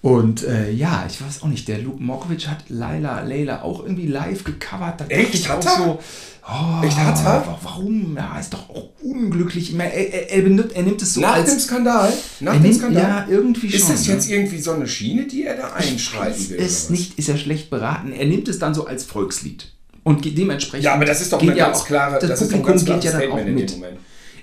Und 0.03 0.42
äh, 0.45 0.71
ja, 0.71 1.07
ich 1.09 1.23
weiß 1.25 1.42
auch 1.42 1.49
nicht, 1.49 1.66
der 1.68 1.79
Luke 1.79 2.03
Mokovic 2.03 2.49
hat 2.49 2.64
Laila, 2.68 3.23
Leila 3.23 3.62
auch 3.62 3.83
irgendwie 3.85 4.07
live 4.07 4.45
gecovert. 4.45 5.01
Da 5.01 5.07
Echt? 5.07 5.35
ich 5.35 5.49
Hat 5.49 5.64
er? 5.64 5.77
so, 5.77 5.99
oh, 6.47 6.85
Echt, 6.85 6.97
hat 6.99 7.18
er? 7.21 7.47
wa- 7.47 7.59
Warum? 7.62 8.16
Ja, 8.16 8.38
ist 8.38 8.53
doch 8.53 8.68
auch 8.68 8.90
unglücklich. 9.03 9.75
Er, 9.79 9.92
er, 9.95 10.31
er, 10.33 10.42
benimmt, 10.42 10.73
er 10.73 10.83
nimmt 10.83 11.01
es 11.01 11.14
so 11.14 11.21
Nach 11.21 11.35
als... 11.35 11.51
dem 11.51 11.61
Skandal? 11.61 12.12
Nach 12.40 12.53
dem 12.55 12.62
nimmt, 12.62 12.75
Skandal? 12.75 13.03
Ja, 13.03 13.27
irgendwie 13.31 13.71
schon. 13.71 13.81
Ist 13.81 13.90
das 13.90 14.07
ne? 14.09 14.14
jetzt 14.14 14.29
irgendwie 14.29 14.59
so 14.61 14.73
eine 14.73 14.87
Schiene, 14.88 15.27
die 15.27 15.45
er 15.45 15.57
da 15.57 15.73
einschreiten 15.73 16.51
will? 16.51 16.57
ist 16.57 16.90
nicht, 16.90 17.18
ist 17.18 17.29
er 17.29 17.37
schlecht 17.38 17.71
beraten. 17.71 18.12
Er 18.12 18.27
nimmt 18.27 18.49
es 18.49 18.59
dann 18.59 18.75
so 18.75 18.87
als 18.87 19.05
Volkslied. 19.05 19.73
Und 20.03 20.25
dementsprechend. 20.37 20.85
Ja, 20.85 20.95
aber 20.95 21.05
das 21.05 21.21
ist 21.21 21.33
doch 21.33 21.40
eine 21.40 21.57
ja 21.57 21.66
ganz 21.66 21.79
auch- 21.79 21.87
klare, 21.87 22.18
Das, 22.18 22.29
das 22.29 22.42
ist 22.42 22.51
doch 22.53 22.57
ein 22.57 22.62
Publikum 22.62 22.87
ganz 22.87 23.03
geht 23.05 23.12
ja 23.12 23.18
dann 23.21 23.31
auch 23.31 23.45
mit. 23.45 23.73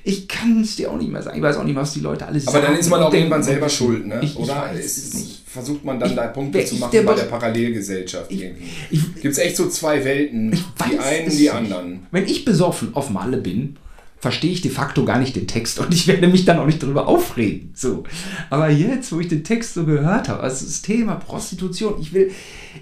Ich 0.03 0.27
kann 0.27 0.61
es 0.61 0.75
dir 0.75 0.91
auch 0.91 0.97
nicht 0.97 1.11
mehr 1.11 1.21
sagen. 1.21 1.37
Ich 1.37 1.43
weiß 1.43 1.57
auch 1.57 1.63
nicht, 1.63 1.75
was 1.75 1.93
die 1.93 1.99
Leute 1.99 2.25
alles 2.25 2.47
Aber 2.47 2.59
sagen. 2.59 2.71
dann 2.71 2.79
ist 2.79 2.89
man 2.89 3.01
auch 3.03 3.13
irgendwann 3.13 3.43
selber 3.43 3.67
schuld, 3.69 4.07
ne? 4.07 4.19
Ich, 4.23 4.31
ich 4.31 4.37
Oder 4.37 4.55
weiß 4.73 4.85
ist, 4.85 5.13
nicht. 5.15 5.43
versucht 5.45 5.83
man 5.83 5.99
dann 5.99 6.15
da 6.15 6.27
Punkte 6.27 6.63
zu 6.65 6.75
ich 6.75 6.79
machen 6.81 6.91
der 6.91 7.01
bei 7.03 7.13
Be- 7.13 7.19
der 7.21 7.25
Parallelgesellschaft 7.27 8.31
irgendwie? 8.31 8.63
ich- 8.91 9.15
Gibt 9.15 9.33
es 9.33 9.37
echt 9.37 9.57
so 9.57 9.67
zwei 9.69 10.03
Welten, 10.05 10.51
die 10.51 10.57
weiß 10.97 10.99
einen, 11.05 11.27
es 11.27 11.35
die 11.35 11.41
nicht. 11.43 11.53
anderen? 11.53 12.07
Wenn 12.11 12.25
ich 12.25 12.45
besoffen 12.45 12.95
auf 12.95 13.09
Malle 13.09 13.37
bin, 13.37 13.77
verstehe 14.21 14.51
ich 14.51 14.61
de 14.61 14.69
facto 14.71 15.05
gar 15.05 15.17
nicht 15.19 15.35
den 15.35 15.47
Text 15.47 15.79
und 15.79 15.93
ich 15.93 16.07
werde 16.07 16.27
mich 16.27 16.43
dann 16.45 16.59
auch 16.59 16.65
nicht 16.65 16.83
darüber 16.83 17.07
aufregen. 17.07 17.71
So. 17.73 18.03
Aber 18.49 18.69
jetzt, 18.69 19.11
wo 19.13 19.19
ich 19.21 19.27
den 19.29 19.43
Text 19.45 19.73
so 19.75 19.85
gehört 19.85 20.27
habe, 20.27 20.41
also 20.43 20.65
das 20.65 20.81
Thema 20.81 21.15
Prostitution, 21.15 21.95
ich 22.01 22.11
will, 22.13 22.31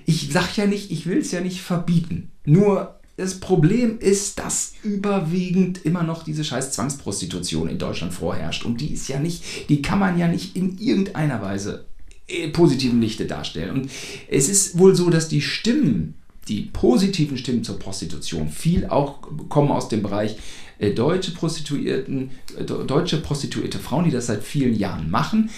ich 0.06 0.30
sag 0.32 0.56
ja 0.58 0.66
nicht, 0.66 0.90
ich 0.92 1.06
will 1.06 1.20
es 1.20 1.32
ja 1.32 1.42
nicht 1.42 1.62
verbieten. 1.62 2.32
Nur 2.46 2.97
das 3.18 3.40
Problem 3.40 3.98
ist, 4.00 4.38
dass 4.38 4.74
überwiegend 4.84 5.84
immer 5.84 6.04
noch 6.04 6.24
diese 6.24 6.44
scheiß 6.44 6.72
Zwangsprostitution 6.72 7.68
in 7.68 7.80
Deutschland 7.80 8.14
vorherrscht. 8.14 8.64
Und 8.64 8.80
die 8.80 8.94
ist 8.94 9.08
ja 9.08 9.20
nicht, 9.20 9.70
die 9.70 9.82
kann 9.82 9.98
man 9.98 10.20
ja 10.20 10.28
nicht 10.28 10.56
in 10.56 10.78
irgendeiner 10.78 11.42
Weise 11.42 11.86
äh, 12.28 12.50
positiven 12.50 13.02
Lichte 13.02 13.26
darstellen. 13.26 13.72
Und 13.72 13.92
es 14.30 14.48
ist 14.50 14.78
wohl 14.78 14.96
so, 14.96 15.10
dass 15.10 15.28
die 15.28 15.42
Stimmen 15.42 16.14
die 16.48 16.62
positiven 16.62 17.38
Stimmen 17.38 17.66
zur 17.66 17.78
Prostitution 17.78 18.48
viel 18.48 18.86
auch 18.86 19.20
kommen 19.50 19.70
aus 19.70 19.90
dem 19.90 20.02
Bereich 20.02 20.38
äh, 20.80 20.92
deutsche 20.92 21.32
Prostituierten, 21.32 22.30
äh, 22.58 22.64
deutsche 22.64 23.18
prostituierte 23.18 23.80
Frauen, 23.80 24.06
die 24.06 24.12
das 24.12 24.28
seit 24.28 24.44
vielen 24.44 24.76
Jahren 24.76 25.10
machen, 25.10 25.50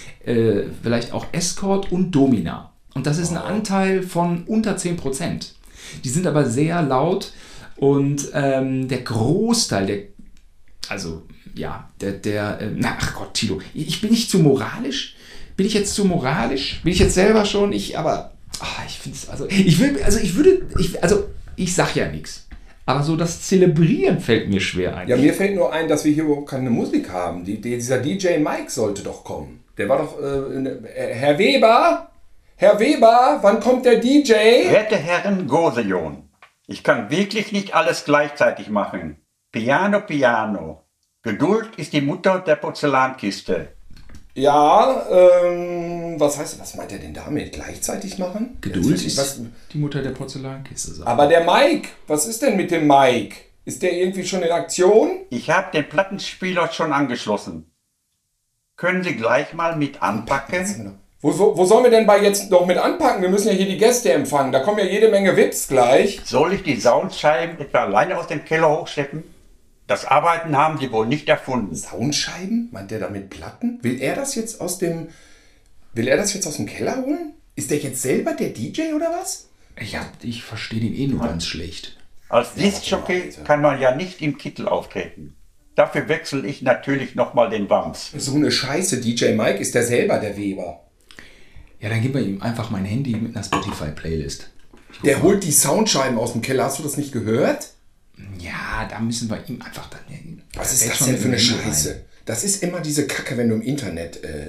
vielleicht 0.82 1.12
auch 1.13 1.28
Escort 1.32 1.91
und 1.91 2.12
Domina. 2.12 2.72
Und 2.93 3.06
das 3.06 3.17
ist 3.17 3.32
ein 3.32 3.38
Anteil 3.38 4.02
von 4.02 4.43
unter 4.45 4.78
10 4.78 4.98
Prozent. 4.98 5.56
Die 6.04 6.10
sind 6.10 6.28
aber 6.28 6.45
sehr 6.45 6.82
laut 6.82 7.34
und 7.80 8.30
ähm, 8.34 8.88
der 8.88 9.02
Großteil, 9.02 9.86
der, 9.86 9.98
also 10.89 11.24
ja, 11.56 11.89
der, 12.02 12.13
der, 12.13 12.60
äh, 12.62 12.72
na, 12.76 12.98
ach 13.00 13.15
Gott, 13.15 13.34
Tilo, 13.34 13.62
ich 13.74 14.02
bin 14.02 14.12
nicht 14.12 14.30
zu 14.30 14.39
moralisch. 14.39 15.15
Bin 15.56 15.65
ich 15.65 15.74
jetzt 15.74 15.94
zu 15.94 16.06
moralisch? 16.06 16.80
Bin 16.84 16.94
ich 16.94 17.00
jetzt 17.00 17.15
selber 17.15 17.44
schon? 17.44 17.74
Ich, 17.74 17.98
aber, 17.98 18.32
ach, 18.62 18.86
ich 18.88 18.98
finde 18.98 19.18
es, 19.18 19.30
also, 19.30 19.46
ich 19.48 19.80
will, 19.80 20.02
also 20.04 20.20
ich 20.20 20.36
würde, 20.36 20.62
ich, 20.78 21.04
also, 21.04 21.26
ich 21.56 21.76
sag 21.76 21.96
ja 21.96 22.10
nichts. 22.10 22.48
Aber 22.86 23.04
so 23.04 23.15
das 23.15 23.44
Zelebrieren 23.44 24.20
fällt 24.20 24.50
mir 24.50 24.62
schwer 24.62 24.98
ein. 24.98 25.08
Ja, 25.08 25.15
mir 25.15 25.34
fällt 25.34 25.56
nur 25.56 25.72
ein, 25.72 25.88
dass 25.88 26.06
wir 26.06 26.12
hier 26.12 26.24
überhaupt 26.24 26.50
keine 26.50 26.70
Musik 26.72 27.10
haben. 27.12 27.46
Die, 27.46 27.62
die, 27.62 27.76
dieser 27.76 28.00
DJ 28.00 28.38
Mike 28.39 28.70
sollte 28.70 29.04
doch 29.04 29.24
kommen. 29.24 29.63
Der 29.78 29.88
war 29.88 30.00
doch, 30.00 30.20
äh, 30.20 31.13
Herr 31.13 31.38
Weber? 31.38 32.10
Herr 32.56 32.80
Weber, 32.80 33.39
wann 33.42 33.60
kommt 33.60 33.86
der 33.86 34.00
DJ? 34.00 34.34
Werte 34.70 34.98
Herren 34.98 35.48
Gosejon, 35.48 36.29
ich 36.70 36.84
kann 36.84 37.10
wirklich 37.10 37.52
nicht 37.52 37.74
alles 37.74 38.06
gleichzeitig 38.06 38.70
machen. 38.70 39.18
Piano, 39.52 40.02
Piano. 40.02 40.84
Geduld 41.24 41.76
ist 41.78 41.94
die 41.94 42.02
Mutter 42.02 42.40
der 42.40 42.58
Porzellankiste. 42.58 43.70
Ja, 44.36 45.06
ähm, 45.10 46.20
was 46.20 46.38
heißt, 46.38 46.62
was 46.62 46.76
meint 46.76 46.92
er 46.92 47.00
denn 47.00 47.16
damit? 47.16 47.54
Gleichzeitig 47.54 48.20
machen? 48.20 48.60
Geduld 48.62 49.04
ist 49.04 49.18
was, 49.18 49.42
die 49.74 49.78
Mutter 49.80 50.04
der 50.04 50.12
Porzellankiste. 50.12 50.94
sagt 50.94 51.08
aber 51.08 51.26
der 51.26 51.44
Mike, 51.44 51.90
was 52.06 52.28
ist 52.28 52.44
denn 52.44 52.56
mit 52.56 52.70
dem 52.70 52.86
Mike? 52.88 53.36
Ist 53.66 53.82
der 53.82 53.94
irgendwie 53.94 54.26
schon 54.26 54.44
in 54.44 54.52
Aktion? 54.52 55.26
Ich 55.32 55.50
habe 55.50 55.72
den 55.74 55.90
Plattenspieler 55.90 56.72
schon 56.72 56.94
angeschlossen. 56.94 57.72
Können 58.78 59.04
Sie 59.04 59.16
gleich 59.16 59.54
mal 59.54 59.76
mit 59.76 60.04
anpacken? 60.04 61.00
Wo, 61.22 61.34
so, 61.34 61.58
wo 61.58 61.66
sollen 61.66 61.84
wir 61.84 61.92
denn 61.92 62.08
bei 62.08 62.22
jetzt 62.22 62.50
noch 62.50 62.66
mit 62.66 62.78
anpacken? 62.78 63.22
Wir 63.22 63.30
müssen 63.30 63.50
ja 63.50 63.54
hier 63.54 63.66
die 63.66 63.78
Gäste 63.78 64.14
empfangen. 64.14 64.54
Da 64.54 64.62
kommen 64.62 64.80
ja 64.80 64.86
jede 64.86 65.10
Menge 65.10 65.36
Wips 65.36 65.68
gleich. 65.68 66.22
Soll 66.24 66.54
ich 66.54 66.64
die 66.64 66.80
Soundscheiben 66.80 67.60
etwa 67.60 67.80
alleine 67.80 68.18
aus 68.18 68.28
dem 68.28 68.46
Keller 68.46 68.70
hochschleppen? 68.70 69.24
Das 69.86 70.06
Arbeiten 70.06 70.56
haben 70.56 70.78
Sie 70.80 70.92
wohl 70.94 71.08
nicht 71.08 71.28
erfunden. 71.28 71.76
Soundscheiben? 71.76 72.70
Meint 72.72 72.92
der 72.92 73.00
damit 73.00 73.30
Platten? 73.30 73.80
Will 73.82 74.02
er 74.02 74.16
das 74.16 74.36
jetzt 74.36 74.62
aus 74.62 74.78
dem. 74.78 75.10
Will 75.94 76.08
er 76.08 76.16
das 76.16 76.34
jetzt 76.34 76.48
aus 76.48 76.56
dem 76.56 76.68
Keller 76.68 77.04
holen? 77.04 77.34
Ist 77.56 77.72
der 77.72 77.80
jetzt 77.80 78.02
selber 78.02 78.34
der 78.34 78.50
DJ 78.50 78.94
oder 78.96 79.12
was? 79.20 79.50
Ja, 79.82 80.06
ich 80.22 80.44
verstehe 80.44 80.80
den 80.80 80.96
eh 80.96 81.08
nur 81.08 81.22
ganz 81.22 81.46
schlecht. 81.46 81.98
Als 82.30 82.54
Discjockey 82.54 83.34
kann 83.44 83.62
man 83.62 83.82
ja 83.82 83.94
nicht 83.94 84.22
im 84.22 84.38
Kittel 84.38 84.70
auftreten. 84.70 85.36
Dafür 85.76 86.08
wechsle 86.08 86.48
ich 86.48 86.62
natürlich 86.62 87.16
nochmal 87.16 87.50
den 87.50 87.70
Wams. 87.70 88.12
So 88.16 88.36
eine 88.36 88.52
Scheiße. 88.52 89.02
DJ 89.02 89.34
Mike 89.34 89.58
ist 89.60 89.76
der 89.76 89.84
selber 89.84 90.20
der 90.20 90.38
Weber. 90.38 90.82
Ja, 91.80 91.89
dann 91.89 92.02
geben 92.02 92.13
wir 92.13 92.22
ihm 92.22 92.42
einfach 92.42 92.70
mein 92.70 92.86
Handy 92.86 93.15
mit 93.15 93.36
einer 93.36 93.44
Spotify-Playlist. 93.44 94.50
Der 95.06 95.22
holt 95.22 95.44
die 95.44 95.52
Soundscheiben 95.52 96.18
aus 96.18 96.34
dem 96.34 96.42
Keller. 96.42 96.65
Hast 96.65 96.80
du 96.80 96.84
das 96.84 96.98
nicht 96.98 97.12
gehört? 97.12 97.70
Ja, 98.38 98.88
da 98.89 99.00
müssen 99.00 99.30
wir 99.30 99.42
ihm 99.48 99.62
einfach 99.62 99.89
dann. 99.89 100.00
Was 100.56 100.74
ist 100.74 100.89
das 100.89 101.06
denn 101.06 101.18
für 101.18 101.28
eine 101.30 101.39
Scheiße? 101.39 101.89
rein. 101.92 102.00
Das 102.26 102.44
ist 102.44 102.63
immer 102.63 102.82
diese 102.82 103.08
Kacke, 103.08 103.38
wenn 103.38 103.50
du 103.50 103.56
im 103.56 103.62
Internet. 103.62 104.24
Äh, 104.24 104.48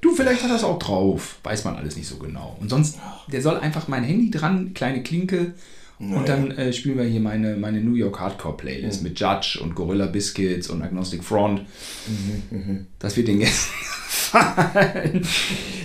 Du, 0.00 0.14
vielleicht 0.14 0.42
hat 0.42 0.48
er 0.50 0.56
es 0.56 0.64
auch 0.64 0.78
drauf. 0.78 1.36
Weiß 1.42 1.64
man 1.64 1.76
alles 1.76 1.94
nicht 1.96 2.08
so 2.08 2.16
genau. 2.16 2.56
Und 2.58 2.70
sonst, 2.70 2.96
der 3.30 3.42
soll 3.42 3.58
einfach 3.58 3.86
mein 3.86 4.02
Handy 4.02 4.30
dran, 4.30 4.72
kleine 4.72 5.02
Klinke. 5.02 5.52
Und 5.98 6.26
dann 6.26 6.50
äh, 6.52 6.72
spielen 6.72 6.96
wir 6.96 7.04
hier 7.04 7.20
meine, 7.20 7.56
meine 7.56 7.82
New 7.82 7.94
York 7.94 8.18
Hardcore 8.18 8.56
Playlist 8.56 9.02
mit 9.02 9.20
Judge 9.20 9.58
und 9.62 9.74
Gorilla 9.74 10.06
Biscuits 10.06 10.70
und 10.70 10.80
Agnostic 10.80 11.22
Front. 11.22 11.66
Das 12.98 13.18
wird 13.18 13.28
den 13.28 13.40
Gästen 13.40 13.70
gefallen. 14.30 15.26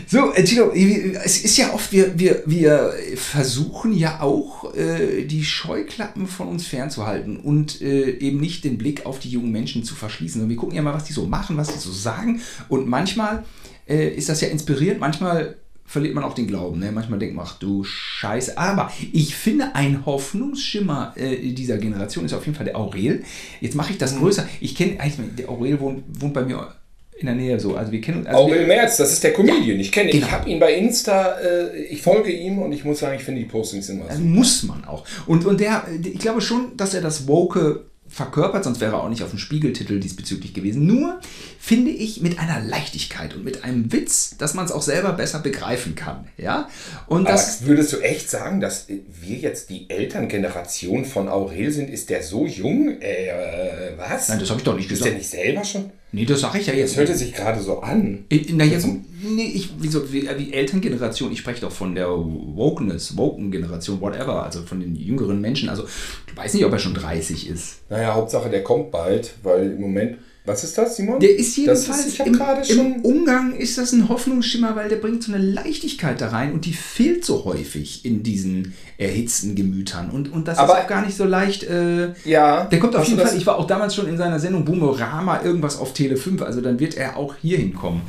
So, 0.08 0.34
äh, 0.34 0.44
Tino, 0.44 0.72
es 0.72 1.44
ist 1.44 1.58
ja 1.58 1.74
oft, 1.74 1.92
wir, 1.92 2.18
wir, 2.18 2.44
wir 2.46 2.94
versuchen 3.16 3.92
ja 3.94 4.22
auch, 4.22 4.74
äh, 4.76 5.26
die 5.26 5.44
Scheuklappen 5.44 6.28
von 6.28 6.48
uns 6.48 6.68
fernzuhalten 6.68 7.38
und 7.38 7.82
äh, 7.82 8.12
eben 8.20 8.40
nicht 8.40 8.64
den 8.64 8.78
Blick 8.78 9.06
auf 9.06 9.20
die 9.20 9.30
jungen 9.30 9.52
Menschen 9.52 9.84
zu 9.84 9.96
verschließen. 9.96 10.42
Und 10.42 10.50
wir 10.50 10.56
gucken 10.58 10.76
ja 10.76 10.84
mal, 10.84 10.94
was 10.94 11.06
die 11.06 11.14
so 11.14 11.26
machen, 11.26 11.58
was 11.58 11.74
die 11.74 11.80
so 11.80 11.92
sagen. 11.92 12.42
Und 12.70 12.88
manchmal 12.88 13.44
äh, 13.88 14.10
ist 14.10 14.30
das 14.30 14.42
ja 14.42 14.50
inspirierend, 14.50 15.00
manchmal 15.00 15.56
verliert 15.88 16.16
man 16.16 16.24
auch 16.24 16.34
den 16.34 16.48
Glauben. 16.48 16.80
Ne? 16.80 16.92
Manchmal 16.92 17.20
denkt 17.20 17.36
man, 17.36 17.46
ach 17.48 17.58
du 17.60 17.84
Scheiße. 17.84 18.58
Aber 18.58 18.92
ich 19.12 19.36
finde, 19.36 19.76
ein 19.76 20.06
Hoffnungsschimmer 20.06 21.14
äh, 21.16 21.52
dieser 21.52 21.78
Generation 21.78 22.26
ist 22.26 22.34
auf 22.34 22.46
jeden 22.46 22.56
Fall 22.56 22.66
der 22.66 22.78
Aurel. 22.78 23.24
Jetzt 23.62 23.76
mache 23.76 23.92
ich 23.92 23.98
das 23.98 24.18
größer. 24.18 24.48
Ich 24.60 24.76
kenne, 24.76 25.00
eigentlich, 25.00 25.36
der 25.36 25.50
Aurel 25.50 25.80
wohnt, 25.80 26.04
wohnt 26.20 26.34
bei 26.34 26.44
mir 26.44 26.76
in 27.18 27.28
der 27.28 27.36
Nähe 27.36 27.60
so. 27.60 27.76
Also 27.76 27.92
wir 27.92 28.02
kennen 28.02 28.20
uns. 28.20 28.28
Also 28.28 28.40
Aurel 28.40 28.68
Merz, 28.68 28.98
das 28.98 29.12
ist 29.14 29.24
der 29.24 29.34
Comedian. 29.34 29.80
Ich 29.80 29.92
kenne 29.92 30.10
ihn. 30.10 30.18
Genau. 30.18 30.28
Ich 30.28 30.32
habe 30.32 30.50
ihn 30.50 30.60
bei 30.60 30.74
Insta. 30.74 31.40
Äh, 31.40 31.84
ich 31.84 32.02
folge 32.02 32.32
ihm 32.32 32.60
und 32.60 32.72
ich 32.72 32.84
muss 32.84 33.00
sagen, 33.00 33.16
ich 33.16 33.24
finde 33.24 33.42
die 33.42 33.48
Postings 33.48 33.90
immer 33.90 34.10
also 34.10 34.22
muss 34.22 34.64
man 34.64 34.84
auch. 34.86 35.06
Und, 35.26 35.46
und 35.46 35.60
der, 35.60 35.86
ich 36.04 36.20
glaube 36.20 36.42
schon, 36.42 36.76
dass 36.76 36.94
er 36.94 37.02
das 37.02 37.28
Woke 37.28 37.86
verkörpert, 38.08 38.64
sonst 38.64 38.82
wäre 38.82 38.94
er 38.94 39.04
auch 39.04 39.10
nicht 39.10 39.24
auf 39.24 39.32
dem 39.32 39.40
Spiegeltitel 39.40 40.00
diesbezüglich 40.00 40.54
gewesen. 40.54 40.86
Nur 40.86 41.20
finde 41.60 41.90
ich 41.92 42.22
mit 42.22 42.38
einer 42.38 42.60
Leichtigkeit 42.60 43.34
und 43.34 43.44
mit 43.44 43.64
einem 43.64 43.92
Witz, 43.92 44.38
dass 44.38 44.54
man 44.54 44.66
es 44.66 44.72
auch 44.72 44.82
selber 44.82 45.14
besser 45.14 45.40
begreifen 45.40 45.96
kann. 45.96 46.28
Ja? 46.38 46.70
Und 47.08 47.28
das. 47.28 47.62
Aber 47.62 47.70
würdest 47.70 47.94
du 47.94 47.98
echt 47.98 48.30
sagen, 48.30 48.62
dass 48.62 48.88
wir 48.88 49.38
jetzt 49.38 49.70
die 49.70 49.90
Elterngeneration 49.90 51.06
von 51.06 51.28
Aurel 51.28 51.72
sind? 51.72 51.90
Ist 51.90 52.10
der 52.10 52.22
so 52.22 52.46
jung? 52.46 53.02
Äh, 53.02 53.94
was? 53.98 54.30
Nein, 54.30 54.40
das 54.40 54.50
habe 54.50 54.60
ich 54.60 54.66
doch 54.66 54.76
nicht 54.76 54.86
Ist 54.86 55.00
gesagt. 55.00 55.12
der 55.12 55.18
nicht 55.18 55.30
selber 55.30 55.64
schon? 55.64 55.92
Nee, 56.16 56.24
das 56.24 56.40
sage 56.40 56.60
ich 56.60 56.68
ja 56.68 56.74
jetzt. 56.74 56.92
Das 56.92 56.98
hörte 57.00 57.14
sich 57.14 57.34
gerade 57.34 57.62
so 57.62 57.82
an. 57.82 58.24
In, 58.30 58.56
naja, 58.56 58.80
so, 58.80 58.88
nee, 59.22 59.52
ich, 59.54 59.72
wieso, 59.80 60.14
wie, 60.14 60.30
die 60.40 60.54
Elterngeneration, 60.54 61.30
ich 61.34 61.40
spreche 61.40 61.60
doch 61.60 61.74
von 61.74 61.94
der 61.94 62.08
Wokeness, 62.08 63.18
Woken-Generation, 63.18 64.00
whatever, 64.00 64.44
also 64.44 64.62
von 64.62 64.80
den 64.80 64.96
jüngeren 64.96 65.42
Menschen. 65.42 65.68
Also, 65.68 65.84
ich 66.26 66.38
weiß 66.38 66.54
nicht, 66.54 66.64
ob 66.64 66.72
er 66.72 66.80
schon 66.80 66.94
30 66.94 67.50
ist. 67.50 67.82
Naja, 67.90 68.14
Hauptsache, 68.14 68.50
der 68.50 68.64
kommt 68.64 68.92
bald, 68.92 69.34
weil 69.44 69.72
im 69.72 69.82
Moment. 69.82 70.18
Was 70.46 70.64
ist 70.64 70.78
das, 70.78 70.96
Simon? 70.96 71.20
Der 71.20 71.36
ist 71.38 71.58
jedenfalls 71.58 72.06
ist, 72.06 72.20
im, 72.20 72.96
im. 72.96 73.02
Umgang 73.02 73.56
ist 73.56 73.78
das 73.78 73.92
ein 73.94 74.10
Hoffnungsschimmer, 74.10 74.76
weil 74.76 74.90
der 74.90 74.98
bringt 74.98 75.24
so 75.24 75.34
eine 75.34 75.44
Leichtigkeit 75.44 76.22
da 76.22 76.30
rein 76.30 76.54
und 76.54 76.66
die 76.66 76.74
fehlt 76.74 77.26
so 77.26 77.46
häufig 77.46 78.06
in 78.06 78.22
diesen 78.22 78.74
erhitzten 78.98 79.56
Gemütern. 79.56 80.10
Und, 80.12 80.32
und 80.32 80.48
das 80.48 80.58
Aber- 80.60 80.74
ist 80.78 80.84
auch 80.84 80.88
gar 80.88 81.06
nicht 81.06 81.18
so 81.18 81.26
leicht. 81.26 81.64
Äh, 81.64 82.14
Ja, 82.26 82.66
der 82.66 82.80
kommt 82.80 82.96
auf 82.96 83.08
jeden 83.08 83.20
Fall, 83.20 83.36
ich 83.36 83.46
war 83.46 83.58
auch 83.58 83.68
damals 83.68 83.96
schon 83.96 84.08
in 84.08 84.18
seiner 84.18 84.40
Sendung 84.40 84.66
Boomerama, 84.66 85.42
irgendwas 85.44 85.78
auf 85.80 85.94
Tele 85.94 86.16
5, 86.18 86.42
also 86.44 86.62
dann 86.62 86.80
wird 86.80 86.96
er 86.96 87.18
auch 87.18 87.36
hier 87.42 87.58
hinkommen. 87.58 88.02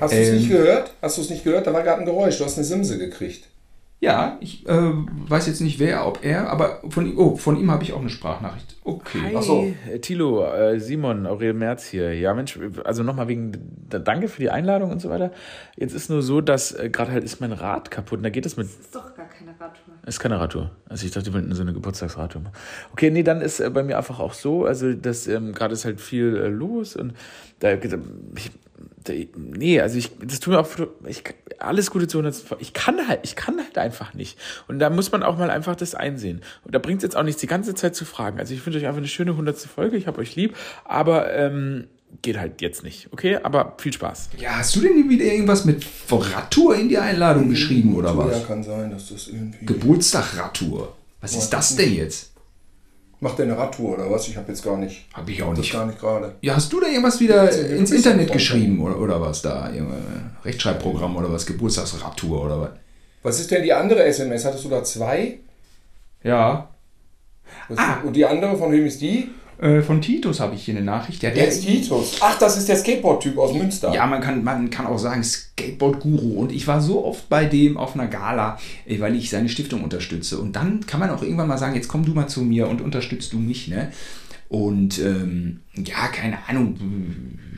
Hast 0.00 0.12
du 0.12 0.18
es 0.18 0.28
Ähm, 0.28 0.36
nicht 0.36 0.48
gehört? 0.50 0.92
Hast 1.00 1.16
du 1.16 1.22
es 1.22 1.30
nicht 1.30 1.44
gehört? 1.44 1.66
Da 1.66 1.72
war 1.72 1.82
gerade 1.82 2.00
ein 2.00 2.06
Geräusch. 2.06 2.38
Du 2.38 2.44
hast 2.44 2.56
eine 2.56 2.64
Simse 2.66 2.98
gekriegt. 2.98 3.44
Ja, 4.04 4.36
ich 4.40 4.68
äh, 4.68 4.92
weiß 5.28 5.46
jetzt 5.46 5.60
nicht 5.62 5.78
wer, 5.78 6.06
ob 6.06 6.22
er, 6.22 6.50
aber 6.50 6.82
von, 6.90 7.06
ihm- 7.06 7.18
oh, 7.18 7.36
von 7.36 7.56
ihm 7.56 7.70
habe 7.70 7.82
ich 7.84 7.94
auch 7.94 8.00
eine 8.00 8.10
Sprachnachricht. 8.10 8.76
Okay. 8.84 9.18
Hi, 9.22 9.34
Ach 9.38 9.42
so. 9.42 9.72
äh, 9.90 9.98
Thilo, 9.98 10.44
äh, 10.44 10.78
Simon, 10.78 11.26
Aurel 11.26 11.54
Merz 11.54 11.86
hier. 11.86 12.12
Ja, 12.14 12.34
Mensch, 12.34 12.58
also 12.84 13.02
nochmal 13.02 13.28
wegen, 13.28 13.52
da- 13.88 13.98
danke 13.98 14.28
für 14.28 14.42
die 14.42 14.50
Einladung 14.50 14.90
und 14.90 15.00
so 15.00 15.08
weiter. 15.08 15.30
Jetzt 15.76 15.94
ist 15.94 16.10
nur 16.10 16.20
so, 16.20 16.42
dass 16.42 16.72
äh, 16.72 16.90
gerade 16.90 17.12
halt 17.12 17.24
ist 17.24 17.40
mein 17.40 17.52
Rad 17.52 17.90
kaputt 17.90 18.18
und 18.18 18.24
da 18.24 18.28
geht 18.28 18.44
es 18.44 18.58
mit. 18.58 18.66
ist 18.66 18.94
doch 18.94 19.14
gar 19.16 19.26
keine 19.26 19.52
Radtour. 19.58 19.94
Ist 20.06 20.20
keine 20.20 20.38
Radtour. 20.38 20.70
Also 20.86 21.06
ich 21.06 21.12
dachte, 21.12 21.28
wir 21.28 21.34
wollten 21.34 21.54
so 21.54 21.62
eine 21.62 21.72
Geburtstagsradtour 21.72 22.42
machen. 22.42 22.54
Okay, 22.92 23.10
nee, 23.10 23.22
dann 23.22 23.40
ist 23.40 23.60
äh, 23.60 23.70
bei 23.70 23.82
mir 23.82 23.96
einfach 23.96 24.20
auch 24.20 24.34
so, 24.34 24.66
also 24.66 24.92
das 24.92 25.26
ähm, 25.28 25.52
gerade 25.54 25.72
ist 25.72 25.86
halt 25.86 25.98
viel 26.02 26.36
äh, 26.36 26.48
los 26.48 26.94
und 26.94 27.14
da 27.60 27.72
ich, 27.72 27.80
da, 27.88 27.96
nee, 29.36 29.80
also 29.80 29.98
ich 29.98 30.10
das 30.22 30.40
tut 30.40 30.52
mir 30.54 30.60
auch 30.60 30.68
ich 31.06 31.22
alles 31.58 31.90
Gute 31.90 32.08
zu 32.08 32.18
100 32.18 32.56
ich 32.60 32.72
kann 32.72 33.06
halt 33.08 33.20
ich 33.22 33.36
kann 33.36 33.58
halt 33.58 33.76
einfach 33.78 34.14
nicht 34.14 34.38
und 34.68 34.78
da 34.78 34.90
muss 34.90 35.12
man 35.12 35.22
auch 35.22 35.36
mal 35.38 35.50
einfach 35.50 35.76
das 35.76 35.94
einsehen 35.94 36.40
und 36.64 36.74
da 36.74 36.78
bringt 36.78 36.98
es 36.98 37.02
jetzt 37.04 37.16
auch 37.16 37.22
nichts 37.22 37.40
die 37.40 37.46
ganze 37.46 37.74
Zeit 37.74 37.94
zu 37.94 38.04
fragen. 38.04 38.38
Also 38.38 38.54
ich 38.54 38.64
wünsche 38.64 38.78
euch 38.78 38.86
einfach 38.86 38.98
eine 38.98 39.08
schöne 39.08 39.32
100. 39.32 39.58
Folge, 39.58 39.96
ich 39.96 40.06
habe 40.06 40.20
euch 40.20 40.36
lieb, 40.36 40.56
aber 40.84 41.32
ähm, 41.34 41.86
geht 42.22 42.38
halt 42.38 42.60
jetzt 42.62 42.82
nicht, 42.84 43.08
okay? 43.12 43.38
Aber 43.42 43.74
viel 43.78 43.92
Spaß. 43.92 44.30
Ja, 44.38 44.56
hast 44.58 44.76
du 44.76 44.80
denn 44.80 45.08
wieder 45.08 45.24
irgendwas 45.24 45.64
mit 45.64 45.84
Radtour 46.10 46.76
in 46.76 46.88
die 46.88 46.98
Einladung 46.98 47.48
geschrieben 47.50 47.94
oder 47.96 48.10
Ja, 48.10 48.16
was? 48.18 48.46
kann 48.46 48.62
sein, 48.62 48.90
dass 48.90 49.08
das 49.08 49.28
irgendwie. 49.28 49.64
Geburtstag 49.66 50.36
Radtour. 50.38 50.94
Was 51.20 51.34
ist 51.34 51.50
das 51.50 51.74
denn 51.76 51.94
jetzt? 51.94 52.33
Macht 53.20 53.38
der 53.38 53.46
eine 53.46 53.56
Radtour 53.56 53.94
oder 53.94 54.10
was? 54.10 54.28
Ich 54.28 54.36
habe 54.36 54.48
jetzt 54.50 54.62
gar 54.62 54.76
nicht. 54.76 55.06
Hab 55.14 55.28
ich 55.28 55.42
auch 55.42 55.50
Das 55.50 55.58
nicht. 55.60 55.72
gar 55.72 55.86
nicht 55.86 55.98
gerade. 55.98 56.34
Ja, 56.42 56.56
hast 56.56 56.72
du 56.72 56.80
da 56.80 56.88
irgendwas 56.88 57.20
wieder 57.20 57.44
Ja, 57.50 57.76
ins 57.76 57.90
Internet 57.90 58.30
geschrieben 58.32 58.80
oder, 58.80 58.98
oder 58.98 59.20
was 59.20 59.40
da? 59.42 59.70
Rechtschreibprogramm 60.44 61.16
oder 61.16 61.30
was? 61.32 61.46
Geburtstagsradtour 61.46 62.44
oder 62.44 62.60
was? 62.60 62.70
Was 63.22 63.40
ist 63.40 63.50
denn 63.50 63.62
die 63.62 63.72
andere 63.72 64.04
SMS? 64.04 64.44
Hattest 64.44 64.64
du 64.64 64.68
da 64.68 64.84
zwei? 64.84 65.38
Ja. 66.22 66.68
Was 67.68 67.78
Und 68.04 68.14
die 68.14 68.24
andere, 68.26 68.56
von 68.56 68.70
wem 68.72 68.84
ist 68.86 69.00
die? 69.00 69.30
Äh, 69.58 69.82
von 69.82 70.00
Titus 70.00 70.40
habe 70.40 70.54
ich 70.54 70.64
hier 70.64 70.74
eine 70.76 70.84
Nachricht. 70.84 71.22
Der, 71.22 71.30
Der 71.30 71.48
ist 71.48 71.64
Titus. 71.64 72.18
Ach, 72.20 72.38
das 72.38 72.56
ist 72.56 72.68
der 72.68 72.76
Skateboard-Typ 72.76 73.38
aus 73.38 73.54
Münster. 73.54 73.94
Ja, 73.94 74.06
man 74.06 74.20
kann, 74.20 74.42
man 74.42 74.70
kann 74.70 74.86
auch 74.86 74.98
sagen 74.98 75.22
Skateboard-Guru. 75.22 76.40
Und 76.40 76.52
ich 76.52 76.66
war 76.66 76.80
so 76.80 77.04
oft 77.04 77.28
bei 77.28 77.44
dem 77.44 77.76
auf 77.76 77.94
einer 77.94 78.08
Gala, 78.08 78.58
äh, 78.86 78.98
weil 79.00 79.14
ich 79.14 79.30
seine 79.30 79.48
Stiftung 79.48 79.82
unterstütze. 79.84 80.38
Und 80.38 80.56
dann 80.56 80.84
kann 80.86 81.00
man 81.00 81.10
auch 81.10 81.22
irgendwann 81.22 81.48
mal 81.48 81.58
sagen, 81.58 81.74
jetzt 81.74 81.88
komm 81.88 82.04
du 82.04 82.12
mal 82.12 82.26
zu 82.26 82.42
mir 82.42 82.68
und 82.68 82.80
unterstützt 82.80 83.32
du 83.32 83.38
mich. 83.38 83.68
Ne? 83.68 83.92
Und 84.48 84.98
ähm, 84.98 85.60
ja, 85.76 86.08
keine 86.08 86.48
Ahnung, 86.48 86.78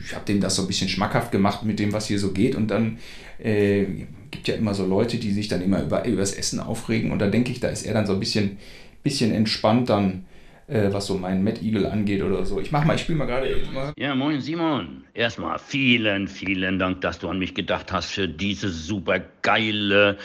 ich 0.05 0.13
habe 0.13 0.25
dem 0.25 0.39
das 0.39 0.55
so 0.55 0.63
ein 0.63 0.67
bisschen 0.67 0.89
schmackhaft 0.89 1.31
gemacht 1.31 1.63
mit 1.63 1.79
dem, 1.79 1.93
was 1.93 2.07
hier 2.07 2.19
so 2.19 2.31
geht. 2.31 2.55
Und 2.55 2.69
dann 2.69 2.99
äh, 3.39 3.85
gibt 4.31 4.47
ja 4.47 4.55
immer 4.55 4.73
so 4.73 4.85
Leute, 4.85 5.17
die 5.17 5.31
sich 5.31 5.47
dann 5.47 5.61
immer 5.61 5.83
über, 5.83 6.05
über 6.05 6.21
das 6.21 6.33
Essen 6.33 6.59
aufregen. 6.59 7.11
Und 7.11 7.19
da 7.19 7.27
denke 7.27 7.51
ich, 7.51 7.59
da 7.59 7.69
ist 7.69 7.85
er 7.85 7.93
dann 7.93 8.05
so 8.05 8.13
ein 8.13 8.19
bisschen, 8.19 8.57
bisschen 9.03 9.33
entspannt 9.33 9.89
dann 9.89 10.25
äh, 10.67 10.91
was 10.91 11.07
so 11.07 11.17
meinen 11.17 11.43
Mad 11.43 11.61
Eagle 11.61 11.85
angeht 11.87 12.21
oder 12.21 12.45
so. 12.45 12.59
Ich 12.59 12.71
mach 12.71 12.83
mal, 12.85 12.95
ich 12.95 13.01
spiele 13.01 13.17
mal 13.17 13.25
gerade. 13.25 13.55
Ja, 13.97 14.15
moin 14.15 14.41
Simon. 14.41 15.05
Erstmal 15.13 15.57
vielen, 15.59 16.27
vielen 16.27 16.77
Dank, 16.77 17.01
dass 17.01 17.19
du 17.19 17.29
an 17.29 17.39
mich 17.39 17.55
gedacht 17.55 17.91
hast 17.91 18.11
für 18.11 18.27
diese 18.27 18.69
super 18.69 19.19
geile 19.47 20.17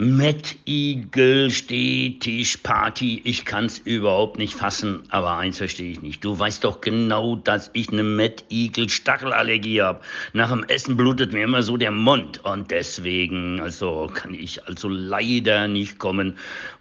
Mad 0.00 0.54
Eagle 0.64 1.50
Stehtisch-Party. 1.50 3.22
Ich 3.24 3.44
kann's 3.44 3.78
überhaupt 3.78 4.38
nicht 4.38 4.54
fassen, 4.54 5.02
aber 5.08 5.36
eins 5.38 5.58
verstehe 5.58 5.90
ich 5.90 6.02
nicht. 6.02 6.24
Du 6.24 6.38
weißt 6.38 6.62
doch 6.62 6.80
genau, 6.80 7.34
dass 7.34 7.68
ich 7.72 7.92
eine 7.92 8.04
Mad 8.04 8.44
Eagle 8.48 8.88
Stachelallergie 8.88 9.82
habe. 9.82 9.98
Nach 10.34 10.50
dem 10.50 10.62
Essen 10.68 10.96
blutet 10.96 11.32
mir 11.32 11.42
immer 11.42 11.64
so 11.64 11.76
der 11.76 11.90
Mund 11.90 12.38
und 12.44 12.70
deswegen, 12.70 13.60
also 13.60 14.08
kann 14.14 14.34
ich 14.34 14.64
also 14.66 14.88
leider 14.88 15.66
nicht 15.66 15.98
kommen. 15.98 16.36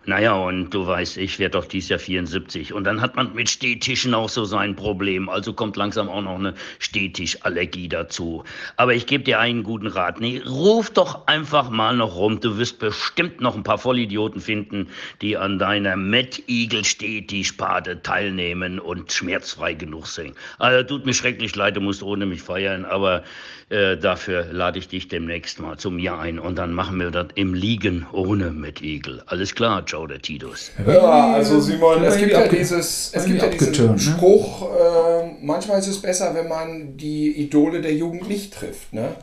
Naja, 0.06 0.36
und 0.36 0.70
du 0.70 0.88
weißt, 0.88 1.18
ich 1.18 1.38
werde 1.40 1.58
doch 1.58 1.66
dieses 1.66 1.90
Jahr 1.90 2.00
74. 2.00 2.72
Und 2.72 2.84
dann 2.86 3.02
hat 3.02 3.16
man 3.18 3.34
mit 3.34 3.50
Stehtischen 3.50 4.14
auch 4.14 4.30
so 4.30 4.46
sein 4.46 4.76
Problem. 4.76 5.28
Also 5.28 5.54
kommt 5.54 5.76
langsam 5.76 6.08
auch 6.08 6.22
noch 6.22 6.36
eine 6.36 6.54
Stehtischallergie 6.80 7.90
dazu. 7.90 8.44
Aber 8.78 8.94
ich 8.94 9.08
gebe 9.08 9.26
dir 9.26 9.40
einen 9.40 9.64
guten 9.64 9.88
Rat. 9.88 10.22
Nee, 10.22 10.42
ruf 10.48 10.92
doch 10.92 11.28
einfach 11.28 11.70
mal 11.70 11.87
noch 11.94 12.16
rum. 12.16 12.40
Du 12.40 12.58
wirst 12.58 12.80
bestimmt 12.80 13.42
noch 13.42 13.56
ein 13.56 13.64
paar 13.64 13.78
Vollidioten 13.78 14.42
finden, 14.42 14.90
die 15.22 15.38
an 15.38 15.60
deiner 15.60 15.96
Mad 15.96 16.44
Eagle 16.48 16.84
Stehtischpate 16.84 18.02
teilnehmen 18.02 18.80
und 18.80 19.12
schmerzfrei 19.12 19.74
genug 19.74 20.08
singen. 20.08 20.36
Also 20.60 20.88
tut 20.88 21.06
mir 21.06 21.14
schrecklich 21.14 21.56
leid, 21.56 21.76
du 21.76 21.82
musst 21.82 22.04
ohne 22.04 22.26
mich 22.26 22.42
feiern, 22.42 22.86
aber 22.86 23.24
äh, 23.70 23.98
dafür 23.98 24.48
lade 24.52 24.80
ich 24.80 24.88
dich 24.88 25.10
demnächst 25.10 25.60
mal 25.60 25.78
zu 25.78 25.92
mir 25.92 26.18
ein 26.18 26.40
und 26.40 26.58
dann 26.58 26.74
machen 26.74 27.00
wir 27.00 27.12
das 27.12 27.28
im 27.36 27.54
Liegen 27.54 28.06
ohne 28.14 28.52
Mad 28.52 28.84
Eagle. 28.84 29.24
Alles 29.26 29.54
klar, 29.56 29.84
Joe 29.86 30.08
der 30.08 30.22
Titus. 30.22 30.72
Ja, 30.86 31.34
also 31.34 31.60
Simon, 31.60 32.04
es 32.04 32.18
gibt 32.18 32.32
ja 32.32 32.48
dieses, 32.48 33.12
es 33.14 33.26
gibt 33.26 33.42
ja 33.42 33.50
diesen 33.50 33.92
ne? 33.92 34.00
Spruch, 34.00 34.70
äh, 34.72 35.32
manchmal 35.42 35.80
ist 35.80 35.88
es 35.88 36.02
besser, 36.02 36.34
wenn 36.34 36.48
man 36.48 36.96
die 36.96 37.32
Idole 37.42 37.82
der 37.82 37.94
Jugend 37.94 38.28
nicht 38.30 38.54
trifft, 38.54 38.94
ne? 38.94 39.16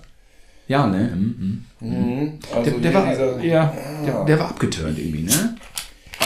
Ja, 0.69 0.87
ne? 0.87 1.13
Mhm. 1.15 1.65
Mhm. 1.81 2.33
Also 2.55 2.71
der, 2.71 2.81
der, 2.81 2.95
war, 2.95 3.11
diese- 3.11 3.47
ja, 3.47 3.75
der, 4.07 4.25
der 4.25 4.39
war 4.39 4.49
abgeturnt 4.49 4.99
irgendwie, 4.99 5.23
ne? 5.23 5.57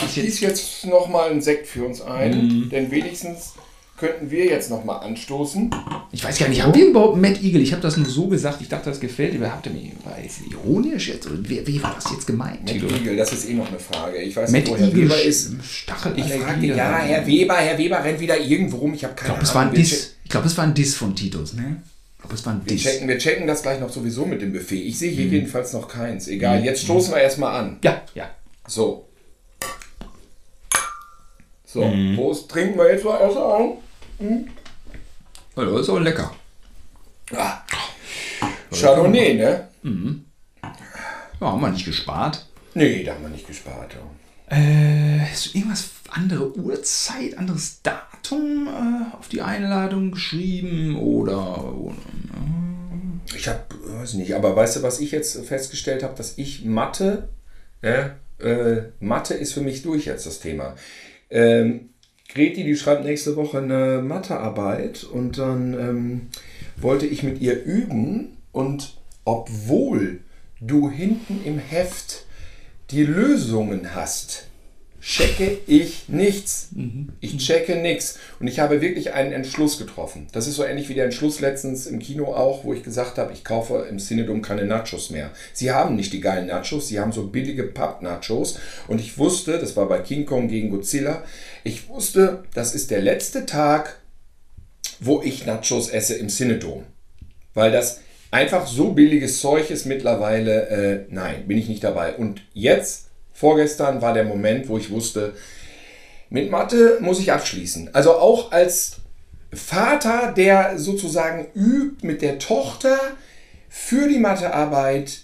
Ich 0.07 0.14
gieße 0.14 0.45
jetzt 0.45 0.86
nochmal 0.86 1.30
einen 1.30 1.41
Sekt 1.41 1.66
für 1.66 1.84
uns 1.84 2.01
ein, 2.01 2.47
Mhm. 2.47 2.68
denn 2.70 2.91
wenigstens 2.91 3.55
könnten 3.97 4.30
wir 4.30 4.45
jetzt 4.45 4.70
nochmal 4.70 5.03
anstoßen. 5.05 5.74
Ich 6.12 6.22
weiß 6.22 6.39
gar 6.39 6.49
nicht, 6.49 6.62
haben 6.62 6.72
wir 6.72 6.86
überhaupt 6.86 7.16
Mad 7.20 7.41
Eagle? 7.43 7.61
Ich 7.61 7.72
habe 7.72 7.82
das 7.82 7.97
nur 7.97 8.07
so 8.07 8.28
gesagt, 8.28 8.61
ich 8.61 8.68
dachte, 8.68 8.91
das 8.91 9.01
gefällt 9.01 9.34
dir. 9.34 9.41
Habt 9.53 9.66
ihr 9.66 9.72
mir, 9.72 9.91
es 10.24 10.36
ironisch 10.49 11.09
jetzt? 11.09 11.28
Wie, 11.49 11.66
wie 11.66 11.82
war 11.82 11.97
das 11.97 12.09
jetzt 12.12 12.24
gemeint? 12.28 12.61
Mad 12.61 12.74
Tilo? 12.78 12.86
Eagle, 12.95 13.16
das 13.16 13.32
ist 13.32 13.49
eh 13.49 13.55
noch 13.55 13.66
eine 13.68 13.80
Frage. 13.80 14.18
Ich 14.18 14.36
weiß 14.36 14.53
Mad 14.53 14.61
nicht, 14.61 14.70
wo 14.70 14.76
Herr 14.76 14.86
Eagle 14.86 15.03
Weber 15.03 15.20
ist. 15.20 15.53
Stachelallergie. 15.64 16.32
Ich 16.36 16.41
fragte, 16.43 16.66
ja, 16.66 16.99
Herr 16.99 17.26
Weber, 17.26 17.57
Herr 17.57 17.76
Weber 17.76 18.05
rennt 18.05 18.20
wieder 18.20 18.39
irgendwo 18.41 18.76
rum. 18.76 18.95
Ich 18.95 19.03
habe 19.03 19.14
Ich 19.16 19.20
keine 19.20 19.32
glaube, 19.34 19.43
es 19.43 19.55
war 19.57 19.62
ein 19.62 19.74
Diss. 19.74 20.14
Ich 20.22 20.30
glaube, 20.30 20.47
es 20.47 20.57
war 20.57 20.64
ein 20.64 20.74
Diss 20.74 20.95
von 20.95 21.16
Titus, 21.16 21.55
ne? 21.55 21.82
Glaube, 22.18 22.34
es 22.34 22.44
war 22.46 22.52
ein 22.54 22.60
Wir 22.64 22.72
Diss. 22.76 22.82
checken, 22.82 23.08
wir 23.08 23.18
checken 23.18 23.46
das 23.46 23.62
gleich 23.62 23.80
noch 23.80 23.90
sowieso 23.90 24.26
mit 24.26 24.42
dem 24.42 24.52
Buffet. 24.52 24.82
Ich 24.82 24.98
sehe 24.98 25.10
hier 25.12 25.26
Mhm. 25.26 25.32
jedenfalls 25.32 25.72
noch 25.72 25.88
keins. 25.88 26.26
Egal, 26.28 26.58
Mhm. 26.60 26.64
jetzt 26.64 26.82
stoßen 26.82 27.14
wir 27.14 27.20
erstmal 27.20 27.54
an. 27.60 27.78
Ja, 27.82 28.02
ja. 28.14 28.28
So. 28.66 29.08
So, 31.64 31.84
Mhm. 31.84 32.16
Prost. 32.16 32.50
Trinken 32.50 32.78
wir 32.78 32.90
jetzt 32.92 33.04
mal 33.04 33.20
erst 33.20 33.36
ein. 33.36 33.72
Hm? 34.18 34.48
Ja, 35.56 35.64
das 35.64 35.80
ist 35.82 35.88
auch 35.90 35.98
lecker. 36.00 36.34
Ah. 37.36 37.58
Chardonnay, 38.72 39.34
ne? 39.34 39.68
Mhm. 39.82 40.24
Ja, 40.62 40.72
haben 41.52 41.60
wir 41.60 41.70
nicht 41.70 41.84
gespart. 41.84 42.46
Nee, 42.74 43.04
da 43.04 43.14
haben 43.14 43.22
wir 43.22 43.28
nicht 43.30 43.46
gespart. 43.46 43.94
ja. 43.94 44.56
Äh, 44.56 45.20
hast 45.30 45.46
du 45.54 45.58
irgendwas 45.58 45.82
andere 46.11 46.56
Uhrzeit, 46.56 47.36
anderes 47.38 47.82
Datum 47.82 48.68
äh, 48.68 49.16
auf 49.16 49.28
die 49.28 49.42
Einladung 49.42 50.12
geschrieben 50.12 50.96
oder, 50.96 51.74
oder 51.74 51.96
Ich 53.36 53.48
habe, 53.48 53.62
weiß 53.84 54.14
nicht, 54.14 54.34
aber 54.34 54.54
weißt 54.56 54.76
du, 54.76 54.82
was 54.82 55.00
ich 55.00 55.12
jetzt 55.12 55.44
festgestellt 55.46 56.02
habe, 56.02 56.16
dass 56.16 56.38
ich 56.38 56.64
Mathe, 56.64 57.28
ja, 57.82 58.16
äh, 58.40 58.82
Mathe 59.00 59.34
ist 59.34 59.52
für 59.52 59.61
mich 59.61 59.82
durch 59.82 60.06
jetzt 60.06 60.26
das 60.26 60.40
Thema. 60.40 60.74
Ähm, 61.30 61.90
Greti, 62.28 62.62
die 62.62 62.76
schreibt 62.76 63.04
nächste 63.04 63.36
Woche 63.36 63.59
eine 63.59 64.02
Mathearbeit 64.02 65.04
und 65.04 65.38
dann 65.38 65.74
ähm, 65.74 66.28
wollte 66.76 67.06
ich 67.06 67.22
mit 67.22 67.40
ihr 67.40 67.62
üben 67.62 68.36
und 68.52 68.98
obwohl 69.24 70.20
du 70.61 70.90
hinten 70.90 71.40
im 71.44 71.59
Heft 71.59 72.26
die 72.90 73.04
Lösungen 73.04 73.94
hast, 73.94 74.47
checke 75.09 75.59
ich 75.66 76.09
nichts. 76.09 76.68
Ich 77.20 77.38
checke 77.38 77.76
nichts. 77.76 78.18
Und 78.40 78.46
ich 78.46 78.61
habe 78.61 78.82
wirklich 78.82 79.14
einen 79.14 79.32
Entschluss 79.32 79.78
getroffen. 79.78 80.26
Das 80.32 80.46
ist 80.46 80.56
so 80.56 80.64
ähnlich 80.64 80.90
wie 80.90 80.94
der 80.94 81.04
Entschluss 81.04 81.40
letztens 81.40 81.86
im 81.86 81.98
Kino 81.98 82.34
auch, 82.34 82.64
wo 82.64 82.74
ich 82.74 82.82
gesagt 82.82 83.16
habe, 83.16 83.32
ich 83.32 83.42
kaufe 83.42 83.86
im 83.88 83.98
Cinedom 83.98 84.42
keine 84.42 84.66
Nachos 84.66 85.09
mehr. 85.09 85.30
Sie 85.54 85.72
haben 85.72 85.96
nicht 85.96 86.12
die 86.12 86.20
geilen 86.20 86.46
Nachos, 86.46 86.88
sie 86.88 87.00
haben 87.00 87.12
so 87.12 87.28
billige 87.28 87.64
Papp-Nachos. 87.64 88.59
Und 88.86 89.00
ich 89.00 89.16
wusste, 89.16 89.59
das 89.59 89.76
war 89.76 89.88
bei 89.88 90.00
King 90.00 90.26
Kong 90.26 90.48
gegen 90.48 90.70
Godzilla, 90.70 91.24
ich 91.64 91.88
wusste, 91.88 92.44
das 92.52 92.74
ist 92.74 92.90
der 92.90 93.00
letzte 93.00 93.46
Tag, 93.46 93.98
wo 95.00 95.22
ich 95.22 95.46
Nachos 95.46 95.88
esse 95.88 96.16
im 96.16 96.28
Cinedom. 96.28 96.84
Weil 97.54 97.72
das 97.72 98.00
einfach 98.30 98.66
so 98.66 98.92
billiges 98.92 99.40
Zeug 99.40 99.70
ist 99.70 99.86
mittlerweile, 99.86 100.68
äh, 100.68 101.06
nein, 101.09 101.46
bin 101.46 101.56
ich 101.56 101.68
nicht 101.68 101.82
dabei. 101.82 102.14
Und 102.14 102.42
jetzt, 102.52 103.07
vorgestern, 103.39 104.03
war 104.03 104.14
der 104.14 104.24
Moment, 104.24 104.68
wo 104.68 104.78
ich 104.78 104.91
wusste, 104.91 105.34
mit 106.28 106.51
Mathe 106.51 106.99
muss 107.01 107.20
ich 107.20 107.32
abschließen. 107.32 107.95
Also 107.95 108.14
auch 108.14 108.51
als 108.51 108.97
Vater, 109.53 110.32
der 110.36 110.76
sozusagen 110.78 111.47
übt 111.55 112.05
mit 112.07 112.20
der 112.20 112.41
Tochter 112.41 112.99
für 113.68 114.09
die 114.09 114.18
Mathearbeit, 114.18 115.20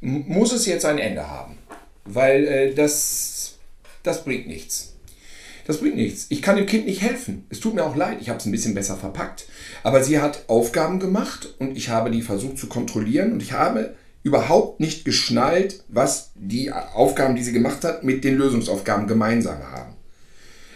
muss 0.00 0.52
es 0.52 0.66
jetzt 0.66 0.84
ein 0.84 0.98
Ende 0.98 1.28
haben. 1.28 1.58
Weil 2.04 2.46
äh, 2.46 2.74
das, 2.74 3.56
das 4.04 4.24
bringt 4.24 4.46
nichts. 4.46 4.94
Das 5.66 5.78
bringt 5.80 5.96
nichts. 5.96 6.26
Ich 6.28 6.40
kann 6.40 6.56
dem 6.56 6.64
Kind 6.64 6.86
nicht 6.86 7.02
helfen. 7.02 7.44
Es 7.50 7.58
tut 7.58 7.74
mir 7.74 7.84
auch 7.84 7.96
leid, 7.96 8.18
ich 8.20 8.28
habe 8.28 8.38
es 8.38 8.46
ein 8.46 8.52
bisschen 8.52 8.74
besser 8.74 8.96
verpackt. 8.96 9.46
Aber 9.82 10.04
sie 10.04 10.20
hat 10.20 10.44
Aufgaben 10.46 11.00
gemacht 11.00 11.54
und 11.58 11.76
ich 11.76 11.88
habe 11.88 12.10
die 12.12 12.22
versucht 12.22 12.56
zu 12.56 12.68
kontrollieren 12.68 13.32
und 13.32 13.42
ich 13.42 13.52
habe 13.52 13.96
überhaupt 14.28 14.80
nicht 14.80 15.04
geschnallt, 15.04 15.82
was 15.88 16.32
die 16.34 16.70
Aufgaben, 16.70 17.34
die 17.34 17.42
sie 17.42 17.52
gemacht 17.52 17.82
hat, 17.84 18.04
mit 18.04 18.24
den 18.24 18.36
Lösungsaufgaben 18.36 19.06
gemeinsam 19.06 19.58
haben. 19.72 19.94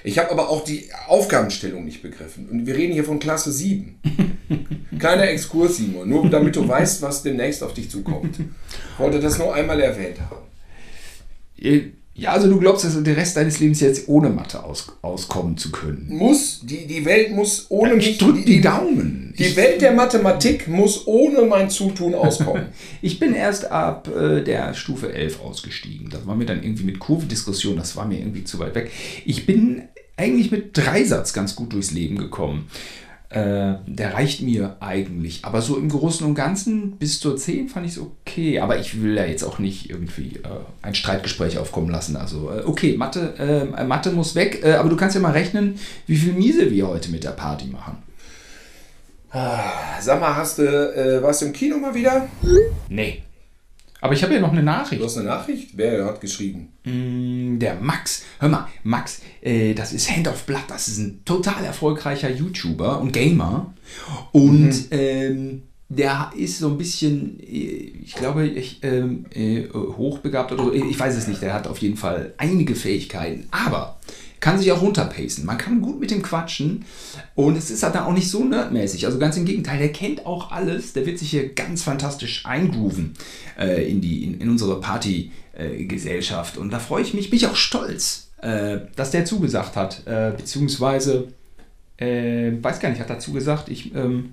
Ich 0.05 0.19
habe 0.19 0.31
aber 0.31 0.49
auch 0.49 0.65
die 0.65 0.91
Aufgabenstellung 1.07 1.85
nicht 1.85 2.03
begriffen. 2.03 2.49
Und 2.49 2.67
wir 2.67 2.75
reden 2.75 2.93
hier 2.93 3.05
von 3.05 3.21
Klasse 3.21 3.53
7. 3.53 4.01
Kleiner 4.99 5.29
Exkurs, 5.29 5.77
Simon, 5.77 6.09
nur 6.09 6.29
damit 6.29 6.57
du 6.57 6.67
weißt, 6.67 7.03
was 7.03 7.23
demnächst 7.23 7.63
auf 7.63 7.75
dich 7.75 7.89
zukommt. 7.89 8.39
Ich 8.39 8.99
wollte 8.99 9.21
das 9.21 9.39
nur 9.39 9.55
einmal 9.55 9.81
erwähnt 9.81 10.19
haben. 10.21 10.47
Ja, 12.15 12.33
also 12.33 12.49
du 12.49 12.59
glaubst, 12.59 12.85
dass 12.85 12.95
du 12.95 13.01
den 13.01 13.15
Rest 13.15 13.37
deines 13.39 13.59
Lebens 13.59 13.81
jetzt 13.81 14.07
ohne 14.07 14.29
Mathe 14.29 14.63
aus, 14.63 14.87
auskommen 15.01 15.57
zu 15.57 15.73
können. 15.73 16.09
Muss, 16.11 16.61
die, 16.63 16.87
die 16.87 17.05
Welt 17.07 17.33
muss 17.33 17.67
ohne 17.71 17.95
mich. 17.95 18.11
Ich 18.11 18.19
drück 18.19 18.45
die 18.45 18.61
Daumen. 18.61 19.35
Die 19.39 19.57
Welt 19.57 19.81
der 19.81 19.93
Mathematik 19.93 20.69
muss 20.69 21.07
ohne 21.07 21.43
mein 21.43 21.71
Zutun 21.71 22.15
auskommen. 22.15 22.67
Ich 23.01 23.19
bin 23.19 23.35
erst 23.35 23.71
ab 23.71 24.09
äh, 24.09 24.43
der 24.43 24.75
Stufe 24.75 25.13
11 25.13 25.41
ausgestiegen. 25.41 26.11
Das 26.11 26.27
war 26.27 26.37
mir 26.37 26.45
dann 26.45 26.63
irgendwie 26.63 26.85
mit 26.85 26.99
Kurvendiskussion, 26.99 27.77
das 27.77 27.97
war 27.97 28.07
mir 28.07 28.19
irgendwie 28.19 28.45
zu 28.45 28.59
weit 28.59 28.75
weg. 28.75 28.91
Ich 29.25 29.47
bin 29.47 29.83
eigentlich 30.17 30.51
mit 30.51 30.77
Dreisatz 30.77 31.33
ganz 31.33 31.57
gut 31.57 31.73
durchs 31.73 31.91
Leben 31.91 32.19
gekommen. 32.19 32.69
Äh, 33.31 33.77
der 33.87 34.13
reicht 34.13 34.43
mir 34.43 34.77
eigentlich. 34.81 35.45
Aber 35.45 35.63
so 35.63 35.79
im 35.79 35.89
Großen 35.89 36.27
und 36.27 36.35
Ganzen 36.35 36.93
bis 36.99 37.19
zur 37.19 37.37
10 37.37 37.71
fand 37.71 37.87
ich 37.87 37.93
es 37.93 37.99
okay. 37.99 38.22
Aber 38.61 38.79
ich 38.79 39.01
will 39.03 39.17
ja 39.17 39.25
jetzt 39.25 39.43
auch 39.45 39.59
nicht 39.59 39.91
irgendwie 39.91 40.37
äh, 40.37 40.49
ein 40.83 40.95
Streitgespräch 40.95 41.59
aufkommen 41.59 41.91
lassen. 41.91 42.17
Also, 42.17 42.51
äh, 42.51 42.63
okay, 42.65 42.97
Mathe, 42.97 43.35
äh, 43.79 43.85
Mathe 43.85 44.11
muss 44.11 44.35
weg. 44.35 44.61
Äh, 44.65 44.75
aber 44.75 44.89
du 44.89 44.97
kannst 44.97 45.15
ja 45.15 45.21
mal 45.21 45.33
rechnen, 45.33 45.79
wie 46.07 46.17
viel 46.17 46.33
Miese 46.33 46.71
wir 46.71 46.89
heute 46.89 47.11
mit 47.11 47.25
der 47.25 47.31
Party 47.31 47.67
machen. 47.67 47.97
Ah, 49.31 49.99
Sag 50.01 50.21
mal, 50.21 50.37
hast 50.37 50.59
du, 50.59 50.63
äh, 50.65 51.23
warst 51.23 51.43
du 51.43 51.47
im 51.47 51.53
Kino 51.53 51.79
mal 51.79 51.95
wieder? 51.95 52.29
Nee. 52.89 53.23
Aber 54.01 54.15
ich 54.15 54.23
habe 54.25 54.35
ja 54.35 54.41
noch 54.41 54.51
eine 54.51 54.63
Nachricht. 54.65 55.01
Du 55.01 55.07
hast 55.07 55.17
eine 55.17 55.29
Nachricht? 55.29 55.71
Wer 55.77 56.05
hat 56.05 56.21
geschrieben? 56.21 56.73
Mm, 56.85 57.59
Der 57.61 57.77
Max. 57.77 58.25
Hör 58.41 58.49
mal, 58.49 58.67
Max, 58.83 59.21
äh, 59.41 59.75
das 59.75 59.93
ist 59.93 60.11
Hand 60.11 60.27
of 60.27 60.43
Blood. 60.45 60.65
Das 60.69 60.89
ist 60.89 60.99
ein 60.99 61.25
total 61.25 61.65
erfolgreicher 61.65 62.29
YouTuber 62.29 63.01
und 63.01 63.13
Gamer. 63.13 63.73
Und 64.33 64.69
Mhm. 64.71 64.87
ähm, 64.91 65.63
der 65.97 66.33
ist 66.37 66.59
so 66.59 66.69
ein 66.69 66.79
bisschen, 66.79 67.39
äh, 67.41 67.93
ich 68.05 68.15
glaube, 68.15 68.47
ich, 68.47 68.79
ähm, 68.83 69.27
äh, 69.35 69.69
hochbegabt 69.69 70.53
oder. 70.53 70.73
Ich 70.73 70.99
weiß 70.99 71.17
es 71.17 71.29
nicht. 71.29 71.43
Der 71.43 71.55
hat 71.55 71.67
auf 71.67 71.79
jeden 71.79 71.97
Fall 71.97 72.35
einige 72.39 72.75
Fähigkeiten. 72.75 73.47
Aber 73.51 73.99
kann 74.41 74.59
sich 74.59 74.73
auch 74.73 74.83
runterpacen. 74.83 75.45
Man 75.47 75.57
kann 75.57 75.81
gut 75.81 76.01
mit 76.01 76.11
dem 76.11 76.21
quatschen 76.21 76.85
und 77.37 77.57
es 77.57 77.71
ist 77.71 77.85
halt 77.85 77.95
dann 77.95 78.05
auch 78.05 78.13
nicht 78.13 78.29
so 78.29 78.45
nerdmäßig. 78.45 79.07
Also 79.07 79.19
ganz 79.19 79.37
im 79.37 79.45
Gegenteil, 79.45 79.79
der 79.79 79.93
kennt 79.93 80.27
auch 80.27 80.51
alles. 80.51 80.95
Der 80.95 81.07
wird 81.07 81.19
sich 81.19 81.31
hier 81.31 81.51
ganz 81.51 81.83
fantastisch 81.83 82.45
eingrooven 82.45 83.15
äh, 83.57 83.89
in, 83.89 84.01
die, 84.01 84.25
in, 84.25 84.41
in 84.41 84.51
unsere 84.51 84.81
Partygesellschaft. 84.81 86.59
und 86.59 86.73
da 86.73 86.81
freue 86.81 87.03
ich 87.03 87.15
mich, 87.15 87.31
bin 87.31 87.37
ich 87.37 87.47
auch 87.47 87.55
stolz, 87.55 88.31
äh, 88.39 88.79
dass 88.97 89.13
der 89.13 89.25
zugesagt 89.25 89.77
hat. 89.77 90.03
Äh, 90.07 90.33
beziehungsweise, 90.37 91.29
äh, 91.99 92.51
weiß 92.61 92.81
gar 92.81 92.89
nicht, 92.91 93.01
hat 93.01 93.11
er 93.11 93.21
zugesagt. 93.21 93.69
Ich, 93.69 93.95
ähm, 93.95 94.33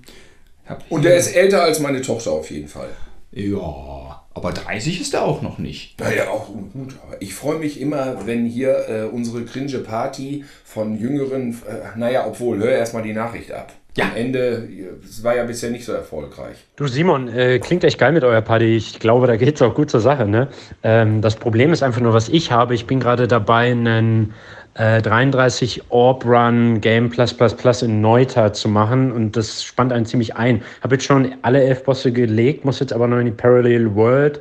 Und 0.88 1.04
der 1.04 1.16
ist 1.16 1.34
älter 1.34 1.62
als 1.62 1.80
meine 1.80 2.02
Tochter 2.02 2.32
auf 2.32 2.50
jeden 2.50 2.68
Fall. 2.68 2.88
Ja, 3.32 4.24
aber 4.34 4.52
30 4.52 5.00
ist 5.00 5.14
er 5.14 5.22
auch 5.22 5.40
noch 5.40 5.58
nicht. 5.58 6.00
Naja, 6.00 6.28
auch 6.30 6.46
gut. 6.48 6.94
Aber 7.06 7.20
ich 7.20 7.34
freue 7.34 7.58
mich 7.58 7.80
immer, 7.80 8.26
wenn 8.26 8.44
hier 8.44 8.88
äh, 8.88 9.02
unsere 9.04 9.44
cringe 9.44 9.78
Party 9.78 10.44
von 10.64 10.98
Jüngeren, 10.98 11.52
äh, 11.68 11.98
naja, 11.98 12.26
obwohl, 12.26 12.58
hör 12.58 12.70
erstmal 12.70 13.02
die 13.02 13.12
Nachricht 13.12 13.52
ab. 13.52 13.72
Ja. 13.96 14.04
Am 14.04 14.16
Ende, 14.16 14.68
es 15.02 15.24
war 15.24 15.36
ja 15.36 15.44
bisher 15.44 15.70
nicht 15.70 15.84
so 15.84 15.92
erfolgreich. 15.92 16.56
Du 16.76 16.86
Simon, 16.86 17.26
äh, 17.28 17.58
klingt 17.58 17.82
echt 17.82 17.98
geil 17.98 18.12
mit 18.12 18.22
eurer 18.22 18.40
Party. 18.40 18.76
Ich 18.76 19.00
glaube, 19.00 19.26
da 19.26 19.36
geht 19.36 19.56
es 19.56 19.62
auch 19.62 19.74
gut 19.74 19.90
zur 19.90 20.00
Sache. 20.00 20.26
Ne? 20.28 20.48
Ähm, 20.84 21.20
das 21.20 21.34
Problem 21.34 21.72
ist 21.72 21.82
einfach 21.82 22.00
nur, 22.00 22.12
was 22.12 22.28
ich 22.28 22.52
habe. 22.52 22.74
Ich 22.74 22.86
bin 22.86 23.00
gerade 23.00 23.26
dabei, 23.26 23.72
einen 23.72 24.32
äh, 24.74 25.02
33 25.02 25.82
Orb 25.90 26.24
Run 26.24 26.80
Game 26.80 27.10
Plus 27.10 27.34
Plus 27.34 27.54
Plus 27.54 27.82
in 27.82 28.00
Neuta 28.00 28.52
zu 28.52 28.68
machen 28.68 29.12
und 29.12 29.36
das 29.36 29.64
spannt 29.64 29.92
einen 29.92 30.06
ziemlich 30.06 30.36
ein. 30.36 30.62
Habe 30.82 30.94
jetzt 30.94 31.04
schon 31.04 31.34
alle 31.42 31.62
elf 31.62 31.84
Bosse 31.84 32.12
gelegt, 32.12 32.64
muss 32.64 32.80
jetzt 32.80 32.92
aber 32.92 33.06
noch 33.06 33.18
in 33.18 33.26
die 33.26 33.32
Parallel 33.32 33.94
World. 33.94 34.40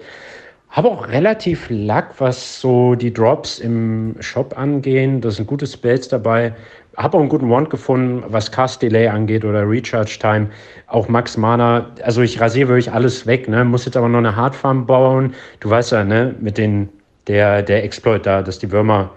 Habe 0.70 0.90
auch 0.90 1.08
relativ 1.08 1.66
Lack, 1.70 2.14
was 2.20 2.62
so 2.62 2.94
die 2.94 3.12
Drops 3.12 3.58
im 3.58 4.16
Shop 4.20 4.56
angehen. 4.56 5.20
Da 5.20 5.32
sind 5.32 5.48
gute 5.48 5.66
Spells 5.66 6.08
dabei. 6.08 6.54
Habe 6.96 7.18
auch 7.18 7.22
einen 7.22 7.30
guten 7.30 7.50
Wand 7.50 7.72
gefunden, 7.72 8.24
was 8.28 8.52
Cast 8.52 8.82
Delay 8.84 9.08
angeht 9.08 9.44
oder 9.44 9.68
Recharge 9.68 10.18
Time. 10.20 10.50
Auch 10.86 11.08
Max 11.08 11.38
Mana. 11.38 11.90
Also 12.04 12.22
ich 12.22 12.40
rasiere 12.40 12.70
wirklich 12.70 12.92
alles 12.92 13.26
weg. 13.26 13.48
Ne? 13.50 13.66
Muss 13.66 13.86
jetzt 13.86 13.98
aber 13.98 14.10
noch 14.10 14.20
eine 14.20 14.36
Hardfarm 14.36 14.86
bauen. 14.86 15.34
Du 15.60 15.72
weißt 15.72 15.92
ja, 15.92 16.04
ne, 16.04 16.36
mit 16.40 16.60
den, 16.60 16.90
der, 17.26 17.64
der 17.64 17.84
Exploit 17.84 18.24
da, 18.24 18.44
dass 18.44 18.60
die 18.60 18.72
Würmer 18.72 19.10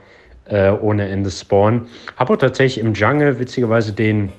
äh, 0.47 0.71
ohne 0.71 1.09
Ende 1.09 1.31
spawnen. 1.31 1.87
Habe 2.17 2.35
auch 2.35 2.39
tatsächlich 2.39 2.85
im 2.85 2.95
Jungle 2.95 3.39
witzigerweise 3.39 3.93
den, 3.93 4.31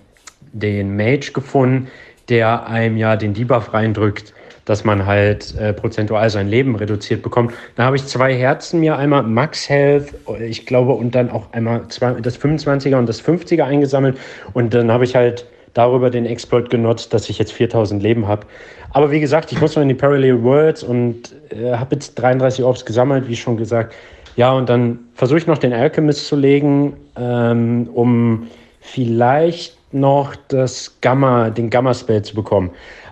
den 0.52 0.96
Mage 0.96 1.32
gefunden, 1.34 1.88
der 2.30 2.68
einem 2.68 2.98
ja 2.98 3.16
den 3.16 3.34
Debuff 3.34 3.74
reindrückt, 3.74 4.34
dass 4.66 4.84
man 4.84 5.06
halt 5.06 5.56
äh, 5.58 5.74
prozentual 5.74 6.30
sein 6.30 6.48
Leben 6.48 6.76
reduziert 6.76 7.22
bekommt. 7.22 7.54
Da 7.76 7.84
habe 7.84 7.98
ich 7.98 8.06
zwei 8.06 8.34
Herzen 8.34 8.80
mir, 8.80 8.98
einmal 8.98 9.24
Max 9.24 9.68
Health, 9.68 10.14
ich 10.40 10.66
glaube, 10.66 10.94
und 10.94 11.14
dann 11.16 11.30
auch 11.30 11.52
einmal 11.52 11.88
zwei, 11.90 12.14
das 12.14 12.40
25er 12.40 12.98
und 12.98 13.08
das 13.08 13.22
50er 13.22 13.64
eingesammelt. 13.64 14.18
Und 14.54 14.74
dann 14.74 14.92
habe 14.92 15.04
ich 15.04 15.16
halt 15.16 15.46
darüber 15.74 16.10
den 16.10 16.26
Exploit 16.26 16.70
genutzt, 16.70 17.14
dass 17.14 17.30
ich 17.30 17.40
jetzt 17.40 17.52
4000 17.52 18.02
Leben 18.02 18.28
habe. 18.28 18.46
Aber 18.92 19.12
wie 19.12 19.20
gesagt, 19.20 19.52
ich 19.52 19.60
muss 19.60 19.76
noch 19.76 19.82
in 19.82 19.90
die 19.90 19.96
Parallel 19.96 20.44
Worlds 20.44 20.84
und 20.84 21.36
äh, 21.50 21.74
habe 21.74 21.96
jetzt 21.96 22.16
33 22.16 22.64
Orbs 22.64 22.86
gesammelt, 22.86 23.28
wie 23.28 23.36
schon 23.36 23.58
gesagt. 23.58 23.94
Ja, 24.36 24.52
und 24.54 24.70
dann 24.70 25.00
versuche 25.14 25.38
ich 25.38 25.48
noch 25.48 25.58
den 25.58 25.74
Alchemist 25.74 26.28
zu 26.28 26.36
legen, 26.36 26.94
ähm, 27.16 27.90
um 27.94 28.48
vielleicht 28.80 29.78
noch 29.94 30.36
das 30.48 30.98
Gamma, 31.02 31.50
den 31.50 31.70
Gamma-Spell 31.70 32.24
zu 32.24 32.36
bekommen. 32.36 32.72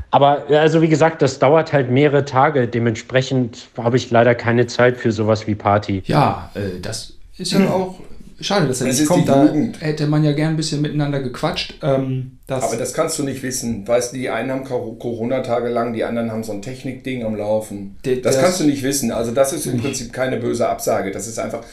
Aber 0.10 0.44
also 0.50 0.82
wie 0.82 0.90
gesagt, 0.90 1.22
das 1.22 1.40
dauert 1.40 1.72
halt 1.72 1.90
mehrere 1.90 2.26
Tage. 2.26 2.68
Dementsprechend 2.68 3.70
habe 3.78 3.96
ich 3.96 4.12
leider 4.12 4.36
keine 4.36 4.68
Zeit 4.68 4.98
für 4.98 5.12
sowas 5.12 5.48
wie 5.48 5.56
Party. 5.56 6.04
Ja, 6.06 6.52
äh, 6.54 6.80
das 6.82 7.14
ist 7.38 7.54
ja 7.54 7.70
auch 7.70 8.00
schade, 8.42 8.68
dass 8.68 8.82
er 8.82 8.88
Es 8.88 9.00
nicht 9.00 9.08
kommt. 9.08 9.28
Da 9.30 9.54
hätte 9.80 10.08
man 10.08 10.24
ja 10.24 10.32
gern 10.34 10.52
ein 10.52 10.58
bisschen 10.58 10.82
miteinander 10.82 11.22
gequatscht. 11.22 11.76
Ähm, 11.82 12.40
das 12.48 12.64
Aber 12.64 12.76
das 12.78 12.94
kannst 12.94 13.18
du 13.20 13.24
nicht 13.24 13.42
wissen. 13.44 13.88
Weißt 13.88 14.12
du, 14.14 14.18
die 14.18 14.30
einen 14.30 14.52
haben 14.52 14.64
Cor- 14.64 14.98
Corona-Tage 15.00 15.70
lang, 15.70 15.94
die 15.94 16.04
anderen 16.04 16.32
haben 16.32 16.44
so 16.44 16.52
ein 16.52 16.62
Technikding 16.62 17.24
am 17.24 17.36
Laufen. 17.36 17.98
Das 18.04 18.22
das- 18.22 18.40
kannst 18.42 18.60
du 18.60 18.64
nicht 18.66 18.84
wissen. 18.84 19.12
Also 19.12 19.32
das 19.32 19.54
ist 19.54 19.66
im 19.66 19.80
Prinzip 19.80 20.12
keine 20.14 20.38
böse 20.38 20.68
Absage. 20.68 21.12
Das 21.12 21.28
ist 21.28 21.40
einfach, 21.40 21.64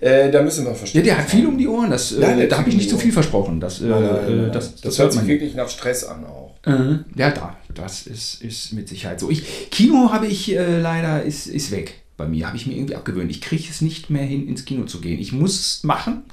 äh, 0.00 0.30
da 0.30 0.42
müssen 0.42 0.64
wir 0.64 0.70
ja, 0.72 0.76
verstehen. 0.76 1.04
der 1.04 1.18
hat 1.18 1.28
viel 1.30 1.46
um 1.46 1.56
die 1.58 1.66
Ohren. 1.68 1.90
Das, 1.90 2.12
äh, 2.12 2.20
Ja, 2.20 2.46
da 2.46 2.58
habe 2.58 2.68
ich 2.68 2.76
nicht 2.76 2.88
zu 2.90 2.96
die 2.96 3.02
viel 3.02 3.12
versprochen. 3.12 3.60
Das, 3.60 3.80
äh, 3.80 3.86
äh, 3.86 4.50
das, 4.50 4.72
das, 4.72 4.80
das, 4.82 4.98
hört 4.98 5.12
sich 5.12 5.22
man. 5.22 5.28
wirklich 5.28 5.54
nach 5.54 5.68
Stress 5.68 6.04
an 6.04 6.24
auch. 6.24 6.54
Äh, 6.66 6.98
ja, 7.16 7.30
da, 7.30 7.56
das 7.74 8.06
ist, 8.06 8.42
ist 8.42 8.72
mit 8.72 8.88
Sicherheit 8.88 9.20
so. 9.20 9.30
Ich, 9.30 9.70
Kino 9.70 10.10
habe 10.12 10.26
ich 10.26 10.48
leider, 10.48 11.22
ist, 11.22 11.46
ist 11.46 11.70
weg 11.70 11.94
bei 12.18 12.28
mir. 12.28 12.46
Habe 12.46 12.58
ich 12.58 12.66
mir 12.66 12.74
irgendwie 12.76 12.96
abgewöhnt. 12.96 13.30
Ich 13.30 13.40
kriege 13.40 13.64
es 13.70 13.80
nicht 13.80 14.10
mehr 14.10 14.24
hin, 14.24 14.46
ins 14.46 14.66
Kino 14.66 14.84
zu 14.84 15.00
gehen. 15.00 15.18
Ich 15.18 15.32
muss 15.32 15.58
es 15.58 15.84
machen. 15.84 16.24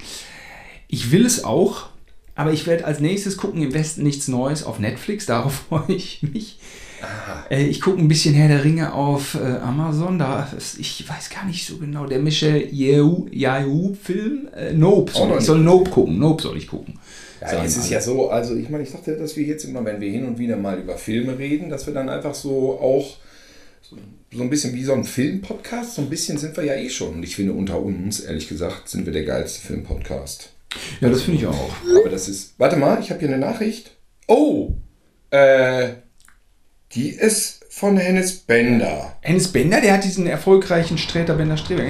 Ich 0.88 1.10
will 1.10 1.24
es 1.24 1.42
auch. 1.42 1.86
Aber 2.34 2.52
ich 2.52 2.66
werde 2.66 2.84
als 2.84 3.00
nächstes 3.00 3.38
gucken, 3.38 3.62
im 3.62 3.72
Westen 3.72 4.02
nichts 4.02 4.28
Neues 4.28 4.62
auf 4.62 4.78
Netflix. 4.78 5.24
Darauf 5.24 5.54
freue 5.68 5.96
ich 5.96 6.22
mich. 6.22 6.58
Äh, 7.50 7.64
ich 7.66 7.80
gucke 7.80 7.98
ein 7.98 8.08
bisschen 8.08 8.34
Herr 8.34 8.48
der 8.48 8.64
Ringe 8.64 8.92
auf 8.92 9.34
äh, 9.34 9.38
Amazon. 9.38 10.18
Da 10.18 10.48
ich 10.78 11.08
weiß 11.08 11.30
gar 11.30 11.46
nicht 11.46 11.66
so 11.66 11.78
genau. 11.78 12.06
Der 12.06 12.18
Michel 12.18 12.68
Yeoh-Film. 12.72 14.48
Äh, 14.54 14.72
Nope. 14.74 15.12
Soll, 15.12 15.28
noch 15.28 15.38
ich 15.38 15.44
soll. 15.44 15.60
Nope 15.60 15.90
gucken. 15.90 16.18
Nope 16.18 16.42
soll 16.42 16.56
ich 16.58 16.66
gucken. 16.66 16.98
Ja, 17.40 17.50
Sagen 17.50 17.66
es 17.66 17.76
ist 17.76 17.84
alle. 17.84 17.92
ja 17.92 18.00
so, 18.00 18.30
also 18.30 18.56
ich 18.56 18.70
meine, 18.70 18.82
ich 18.82 18.92
dachte, 18.92 19.16
dass 19.16 19.36
wir 19.36 19.44
jetzt 19.44 19.64
immer, 19.64 19.84
wenn 19.84 20.00
wir 20.00 20.10
hin 20.10 20.26
und 20.26 20.38
wieder 20.38 20.56
mal 20.56 20.78
über 20.78 20.96
Filme 20.96 21.38
reden, 21.38 21.68
dass 21.68 21.86
wir 21.86 21.92
dann 21.94 22.08
einfach 22.08 22.34
so 22.34 22.80
auch 22.80 23.16
so, 23.82 23.96
so 24.32 24.42
ein 24.42 24.50
bisschen 24.50 24.74
wie 24.74 24.84
so 24.84 24.92
ein 24.92 25.04
Filmpodcast, 25.04 25.94
so 25.94 26.02
ein 26.02 26.10
bisschen 26.10 26.38
sind 26.38 26.56
wir 26.56 26.64
ja 26.64 26.74
eh 26.74 26.90
schon. 26.90 27.14
Und 27.14 27.22
ich 27.22 27.36
finde, 27.36 27.52
unter 27.52 27.80
uns, 27.80 28.20
ehrlich 28.20 28.48
gesagt, 28.48 28.88
sind 28.88 29.06
wir 29.06 29.12
der 29.12 29.24
geilste 29.24 29.66
Filmpodcast. 29.66 30.52
Ja, 31.00 31.08
das 31.08 31.22
finde 31.22 31.40
ich 31.40 31.46
auch. 31.46 31.70
Aber 31.98 32.10
das 32.10 32.28
ist. 32.28 32.54
Warte 32.58 32.76
mal, 32.76 33.00
ich 33.00 33.10
habe 33.10 33.20
hier 33.20 33.28
eine 33.28 33.38
Nachricht. 33.38 33.92
Oh! 34.26 34.74
Äh. 35.30 35.94
Die 36.92 37.10
ist 37.10 37.55
von 37.78 37.98
Hennes 37.98 38.32
Bender. 38.32 39.12
Hennes 39.20 39.48
Bender, 39.48 39.82
der 39.82 39.92
hat 39.92 40.02
diesen 40.02 40.26
erfolgreichen 40.26 40.96
Sträter 40.96 41.34
Bender 41.34 41.58
Streber. 41.58 41.82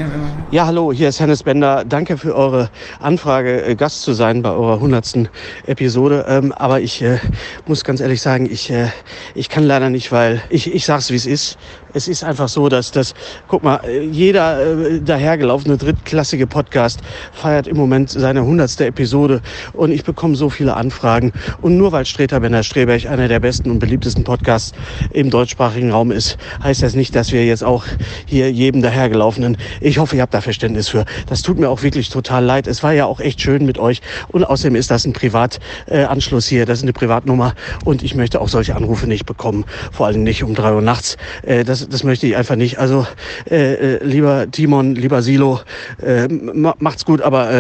Ja, 0.50 0.66
hallo, 0.66 0.92
hier 0.92 1.08
ist 1.08 1.20
Hennes 1.20 1.44
Bender. 1.44 1.84
Danke 1.84 2.18
für 2.18 2.34
eure 2.34 2.70
Anfrage, 2.98 3.64
äh, 3.64 3.76
Gast 3.76 4.02
zu 4.02 4.12
sein 4.12 4.42
bei 4.42 4.50
eurer 4.50 4.80
hundertsten 4.80 5.28
Episode. 5.66 6.24
Ähm, 6.28 6.50
aber 6.50 6.80
ich 6.80 7.02
äh, 7.02 7.18
muss 7.66 7.84
ganz 7.84 8.00
ehrlich 8.00 8.20
sagen, 8.20 8.48
ich, 8.50 8.68
äh, 8.68 8.88
ich 9.36 9.48
kann 9.48 9.62
leider 9.62 9.88
nicht, 9.88 10.10
weil 10.10 10.42
ich, 10.50 10.74
ich 10.74 10.84
sag's 10.84 11.12
wie 11.12 11.16
es 11.16 11.26
ist. 11.26 11.56
Es 11.94 12.08
ist 12.08 12.24
einfach 12.24 12.48
so, 12.48 12.68
dass 12.68 12.90
das, 12.90 13.14
guck 13.46 13.62
mal, 13.62 13.80
äh, 13.84 14.02
jeder 14.02 14.60
äh, 14.60 15.00
dahergelaufene 15.00 15.76
drittklassige 15.76 16.48
Podcast 16.48 16.98
feiert 17.32 17.68
im 17.68 17.76
Moment 17.76 18.10
seine 18.10 18.44
hundertste 18.44 18.86
Episode 18.86 19.40
und 19.72 19.92
ich 19.92 20.02
bekomme 20.02 20.34
so 20.34 20.50
viele 20.50 20.74
Anfragen. 20.74 21.32
Und 21.62 21.78
nur 21.78 21.92
weil 21.92 22.04
Streter 22.06 22.40
Bender 22.40 22.64
Streberg 22.64 23.06
einer 23.06 23.28
der 23.28 23.38
besten 23.38 23.70
und 23.70 23.78
beliebtesten 23.78 24.24
Podcasts 24.24 24.72
im 25.12 25.30
deutschsprachigen 25.30 25.75
Raum 25.90 26.10
ist, 26.10 26.36
heißt 26.62 26.82
das 26.82 26.94
nicht, 26.94 27.14
dass 27.14 27.32
wir 27.32 27.44
jetzt 27.44 27.62
auch 27.64 27.84
hier 28.26 28.50
jedem 28.50 28.82
dahergelaufenen, 28.82 29.56
ich 29.80 29.98
hoffe, 29.98 30.16
ihr 30.16 30.22
habt 30.22 30.34
da 30.34 30.40
Verständnis 30.40 30.88
für. 30.88 31.04
Das 31.28 31.42
tut 31.42 31.58
mir 31.58 31.68
auch 31.68 31.82
wirklich 31.82 32.08
total 32.08 32.44
leid. 32.44 32.66
Es 32.66 32.82
war 32.82 32.92
ja 32.92 33.06
auch 33.06 33.20
echt 33.20 33.40
schön 33.40 33.66
mit 33.66 33.78
euch 33.78 34.00
und 34.28 34.44
außerdem 34.44 34.74
ist 34.76 34.90
das 34.90 35.04
ein 35.04 35.12
Privatanschluss 35.12 36.16
Anschluss 36.16 36.46
hier, 36.46 36.66
das 36.66 36.78
ist 36.78 36.82
eine 36.84 36.92
Privatnummer 36.92 37.54
und 37.84 38.02
ich 38.02 38.14
möchte 38.14 38.40
auch 38.40 38.48
solche 38.48 38.74
Anrufe 38.74 39.06
nicht 39.06 39.26
bekommen, 39.26 39.64
vor 39.92 40.06
allem 40.06 40.22
nicht 40.22 40.42
um 40.42 40.54
drei 40.54 40.72
Uhr 40.72 40.82
nachts. 40.82 41.16
Äh, 41.42 41.62
das, 41.64 41.88
das 41.88 42.02
möchte 42.04 42.26
ich 42.26 42.36
einfach 42.36 42.56
nicht. 42.56 42.78
Also 42.78 43.06
äh, 43.50 43.74
äh, 43.96 44.04
lieber 44.04 44.50
Timon, 44.50 44.94
lieber 44.94 45.22
Silo, 45.22 45.60
äh, 46.02 46.26
ma- 46.28 46.74
macht's 46.78 47.04
gut, 47.04 47.20
aber 47.20 47.50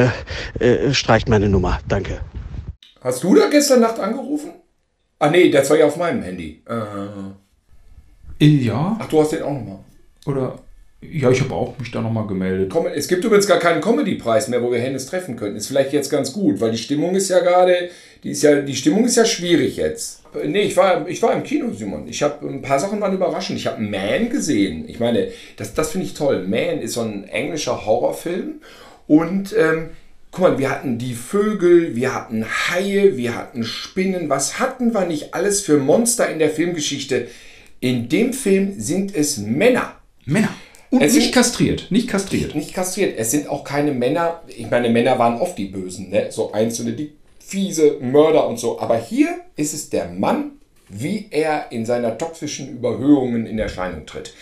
äh, 0.60 0.64
äh, 0.88 0.94
streicht 0.94 1.28
meine 1.28 1.48
Nummer. 1.48 1.78
Danke. 1.88 2.18
Hast 3.02 3.22
du 3.22 3.34
da 3.34 3.48
gestern 3.48 3.80
Nacht 3.80 4.00
angerufen? 4.00 4.50
Ah, 5.18 5.30
nee, 5.30 5.50
das 5.50 5.70
war 5.70 5.76
ja 5.78 5.86
auf 5.86 5.96
meinem 5.96 6.22
Handy. 6.22 6.62
Äh. 6.68 6.74
Ja. 8.40 8.96
Ach, 9.00 9.08
du 9.08 9.20
hast 9.20 9.32
den 9.32 9.42
auch 9.42 9.52
nochmal. 9.52 9.78
Oder. 10.26 10.58
Ja, 11.02 11.30
ich 11.30 11.40
habe 11.40 11.54
auch 11.54 11.78
mich 11.78 11.90
da 11.90 12.00
nochmal 12.00 12.26
gemeldet. 12.26 12.72
Es 12.94 13.06
gibt 13.06 13.22
übrigens 13.24 13.46
gar 13.46 13.58
keinen 13.58 13.80
Comedy-Preis 13.80 14.48
mehr, 14.48 14.62
wo 14.62 14.72
wir 14.72 14.78
Hennes 14.78 15.06
treffen 15.06 15.36
könnten. 15.36 15.56
Ist 15.56 15.68
vielleicht 15.68 15.92
jetzt 15.92 16.10
ganz 16.10 16.32
gut, 16.32 16.60
weil 16.60 16.70
die 16.70 16.78
Stimmung 16.78 17.14
ist 17.14 17.28
ja 17.28 17.40
gerade, 17.40 17.90
die 18.24 18.30
ist 18.30 18.42
ja, 18.42 18.60
die 18.60 18.74
Stimmung 18.74 19.04
ist 19.04 19.16
ja 19.16 19.24
schwierig 19.24 19.76
jetzt. 19.76 20.22
Äh, 20.34 20.48
Nee, 20.48 20.62
ich 20.62 20.76
war, 20.76 21.06
ich 21.06 21.22
war 21.22 21.32
im 21.34 21.42
Kino, 21.42 21.72
Simon. 21.72 22.08
Ich 22.08 22.22
habe 22.22 22.46
ein 22.48 22.62
paar 22.62 22.80
Sachen 22.80 23.00
waren 23.00 23.14
überraschend. 23.14 23.58
Ich 23.58 23.66
habe 23.66 23.82
Man 23.82 24.30
gesehen. 24.30 24.88
Ich 24.88 24.98
meine, 24.98 25.28
das, 25.56 25.74
das 25.74 25.92
finde 25.92 26.06
ich 26.06 26.14
toll. 26.14 26.46
Man 26.48 26.80
ist 26.80 26.94
so 26.94 27.02
ein 27.02 27.24
englischer 27.28 27.84
Horrorfilm 27.86 28.54
und 29.06 29.54
ähm, 29.56 29.90
guck 30.30 30.40
mal, 30.40 30.58
wir 30.58 30.70
hatten 30.70 30.98
die 30.98 31.14
Vögel, 31.14 31.94
wir 31.94 32.14
hatten 32.14 32.44
Haie, 32.44 33.16
wir 33.16 33.34
hatten 33.36 33.64
Spinnen. 33.64 34.28
Was 34.28 34.58
hatten 34.58 34.94
wir 34.94 35.06
nicht 35.06 35.34
alles 35.34 35.60
für 35.60 35.76
Monster 35.76 36.28
in 36.28 36.38
der 36.38 36.50
Filmgeschichte? 36.50 37.28
In 37.86 38.08
dem 38.08 38.32
Film 38.32 38.80
sind 38.80 39.14
es 39.14 39.38
Männer. 39.38 39.94
Männer. 40.24 40.52
Und 40.90 41.02
es 41.02 41.14
nicht 41.14 41.32
kastriert, 41.32 41.86
nicht 41.90 42.08
kastriert. 42.08 42.56
Nicht 42.56 42.74
kastriert. 42.74 43.16
Es 43.16 43.30
sind 43.30 43.48
auch 43.48 43.62
keine 43.62 43.92
Männer, 43.92 44.42
ich 44.48 44.68
meine, 44.68 44.90
Männer 44.90 45.20
waren 45.20 45.40
oft 45.40 45.56
die 45.56 45.66
Bösen, 45.66 46.10
ne? 46.10 46.32
so 46.32 46.50
einzelne, 46.50 46.94
die 46.94 47.12
fiese 47.38 47.98
Mörder 48.00 48.48
und 48.48 48.58
so. 48.58 48.80
Aber 48.80 48.98
hier 48.98 49.38
ist 49.54 49.72
es 49.72 49.88
der 49.88 50.08
Mann, 50.08 50.58
wie 50.88 51.28
er 51.30 51.70
in 51.70 51.86
seiner 51.86 52.18
toxischen 52.18 52.70
Überhöhungen 52.70 53.46
in 53.46 53.56
Erscheinung 53.56 54.04
tritt. 54.04 54.34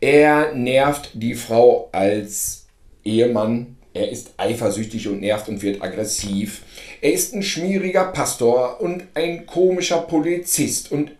Er 0.00 0.52
nervt 0.54 1.10
die 1.14 1.34
Frau 1.34 1.90
als 1.92 2.66
Ehemann. 3.04 3.76
Er 3.92 4.10
ist 4.10 4.32
eifersüchtig 4.36 5.06
und 5.06 5.20
nervt 5.20 5.48
und 5.48 5.62
wird 5.62 5.80
aggressiv. 5.80 6.62
Er 7.00 7.12
ist 7.12 7.36
ein 7.36 7.44
schmieriger 7.44 8.06
Pastor 8.06 8.80
und 8.80 9.04
ein 9.14 9.46
komischer 9.46 9.98
Polizist. 9.98 10.90
Und 10.90 11.12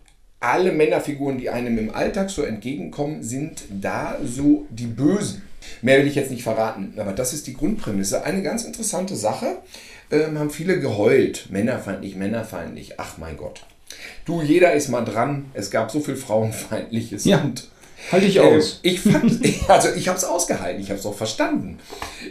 alle 0.45 0.71
Männerfiguren, 0.71 1.37
die 1.37 1.49
einem 1.49 1.77
im 1.77 1.93
Alltag 1.93 2.29
so 2.29 2.43
entgegenkommen, 2.43 3.23
sind 3.23 3.63
da 3.69 4.17
so 4.23 4.65
die 4.69 4.87
Bösen. 4.87 5.41
Mehr 5.81 5.99
will 5.99 6.07
ich 6.07 6.15
jetzt 6.15 6.31
nicht 6.31 6.43
verraten, 6.43 6.93
aber 6.97 7.11
das 7.11 7.33
ist 7.33 7.47
die 7.47 7.53
Grundprämisse. 7.53 8.23
Eine 8.23 8.43
ganz 8.43 8.63
interessante 8.63 9.15
Sache. 9.15 9.57
Ähm, 10.11 10.37
haben 10.37 10.51
viele 10.51 10.79
geheult. 10.79 11.47
Männerfeindlich, 11.49 12.15
männerfeindlich. 12.15 12.99
Ach 12.99 13.17
mein 13.17 13.37
Gott. 13.37 13.65
Du, 14.25 14.41
jeder 14.41 14.73
ist 14.73 14.89
mal 14.89 15.03
dran. 15.03 15.45
Es 15.53 15.71
gab 15.71 15.89
so 15.89 15.99
viel 15.99 16.15
Frauenfeindliches. 16.15 17.25
Ja. 17.25 17.41
Und 17.41 17.69
Halte 18.11 18.27
ich 18.27 18.39
aus. 18.39 18.79
Äh, 18.83 18.89
ich 18.89 18.99
fand, 18.99 19.39
also 19.67 19.89
ich 19.95 20.07
habe 20.07 20.17
es 20.17 20.23
ausgehalten, 20.23 20.81
ich 20.81 20.89
habe 20.89 20.99
es 20.99 21.05
auch 21.05 21.15
verstanden. 21.15 21.79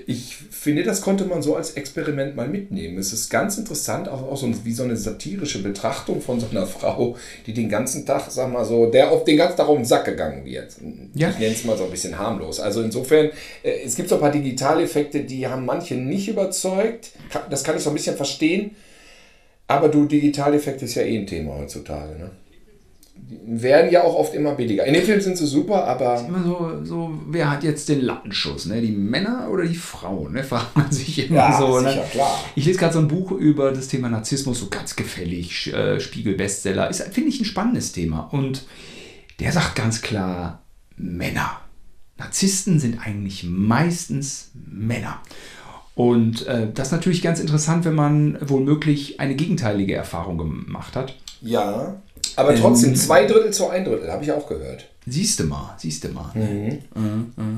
Ich 0.06 0.36
finde, 0.36 0.82
das 0.82 1.00
konnte 1.00 1.24
man 1.24 1.42
so 1.42 1.56
als 1.56 1.72
Experiment 1.72 2.36
mal 2.36 2.48
mitnehmen. 2.48 2.98
Es 2.98 3.12
ist 3.12 3.30
ganz 3.30 3.58
interessant, 3.58 4.08
auch, 4.08 4.22
auch 4.22 4.36
so 4.36 4.52
wie 4.64 4.72
so 4.72 4.82
eine 4.82 4.96
satirische 4.96 5.62
Betrachtung 5.62 6.20
von 6.20 6.40
so 6.40 6.46
einer 6.50 6.66
Frau, 6.66 7.16
die 7.46 7.52
den 7.52 7.68
ganzen 7.68 8.06
Tag, 8.06 8.24
sag 8.30 8.52
mal 8.52 8.64
so, 8.64 8.86
der 8.86 9.10
auf 9.10 9.24
den 9.24 9.36
ganzen 9.36 9.56
Tag 9.56 9.68
um 9.68 9.78
den 9.78 9.84
Sack 9.84 10.04
gegangen 10.04 10.44
wird. 10.44 10.76
Ja. 11.14 11.30
Ich 11.30 11.38
nenne 11.38 11.54
es 11.54 11.64
mal 11.64 11.76
so 11.76 11.84
ein 11.84 11.90
bisschen 11.90 12.18
harmlos. 12.18 12.60
Also 12.60 12.82
insofern, 12.82 13.30
äh, 13.62 13.82
es 13.84 13.96
gibt 13.96 14.08
so 14.08 14.16
ein 14.16 14.20
paar 14.20 14.32
Digitaleffekte, 14.32 15.20
die 15.20 15.46
haben 15.46 15.64
manche 15.64 15.94
nicht 15.94 16.28
überzeugt. 16.28 17.10
Das 17.50 17.64
kann 17.64 17.76
ich 17.76 17.82
so 17.82 17.90
ein 17.90 17.96
bisschen 17.96 18.16
verstehen. 18.16 18.76
Aber 19.66 19.88
du, 19.88 20.04
Digitaleffekte 20.04 20.84
ist 20.84 20.94
ja 20.94 21.02
eh 21.02 21.18
ein 21.18 21.26
Thema 21.26 21.56
heutzutage. 21.58 22.18
Ne? 22.18 22.30
Werden 23.46 23.90
ja 23.90 24.02
auch 24.04 24.14
oft 24.14 24.34
immer 24.34 24.54
billiger. 24.54 24.84
In 24.84 24.94
den 24.94 25.02
Filmen 25.02 25.20
sind 25.20 25.36
sie 25.36 25.46
super, 25.46 25.84
aber. 25.84 26.14
Ist 26.16 26.28
immer 26.28 26.42
so, 26.42 26.84
so, 26.84 27.18
wer 27.28 27.50
hat 27.50 27.64
jetzt 27.64 27.88
den 27.88 28.02
Lattenschuss? 28.02 28.66
Ne? 28.66 28.80
Die 28.80 28.92
Männer 28.92 29.48
oder 29.50 29.64
die 29.64 29.74
Frauen? 29.74 30.32
Ne? 30.32 30.44
Fragt 30.44 30.76
man 30.76 30.90
sich 30.90 31.28
immer 31.28 31.36
ja, 31.36 31.58
so. 31.58 31.80
Ne? 31.80 31.90
Sicher, 31.90 32.02
ne? 32.02 32.08
klar. 32.10 32.44
Ich 32.54 32.66
lese 32.66 32.78
gerade 32.78 32.94
so 32.94 32.98
ein 32.98 33.08
Buch 33.08 33.30
über 33.32 33.72
das 33.72 33.88
Thema 33.88 34.08
Narzissmus, 34.08 34.60
so 34.60 34.68
ganz 34.68 34.96
gefällig, 34.96 35.72
äh, 35.72 36.00
Spiegel-Bestseller. 36.00 36.90
Ist, 36.90 37.02
finde 37.12 37.30
ich, 37.30 37.40
ein 37.40 37.44
spannendes 37.44 37.92
Thema. 37.92 38.28
Und 38.32 38.66
der 39.40 39.52
sagt 39.52 39.74
ganz 39.74 40.02
klar: 40.02 40.62
Männer. 40.96 41.60
Narzissten 42.18 42.78
sind 42.78 43.04
eigentlich 43.04 43.44
meistens 43.44 44.50
Männer. 44.54 45.20
Und 45.94 46.46
äh, 46.46 46.68
das 46.72 46.88
ist 46.88 46.92
natürlich 46.92 47.22
ganz 47.22 47.40
interessant, 47.40 47.84
wenn 47.84 47.94
man 47.94 48.38
womöglich 48.40 49.20
eine 49.20 49.34
gegenteilige 49.34 49.94
Erfahrung 49.94 50.38
gemacht 50.38 50.96
hat. 50.96 51.16
Ja. 51.40 51.96
Aber 52.36 52.54
trotzdem, 52.54 52.90
ähm, 52.90 52.96
zwei 52.96 53.26
Drittel 53.26 53.52
zu 53.52 53.68
ein 53.68 53.84
Drittel, 53.84 54.10
habe 54.10 54.24
ich 54.24 54.32
auch 54.32 54.48
gehört. 54.48 54.88
Siehst 55.06 55.40
du 55.40 55.44
mal, 55.44 55.74
siehst 55.78 56.04
du 56.04 56.08
mal. 56.08 56.30
Mhm. 56.34 56.42
Äh, 56.42 56.70
äh. 56.70 57.56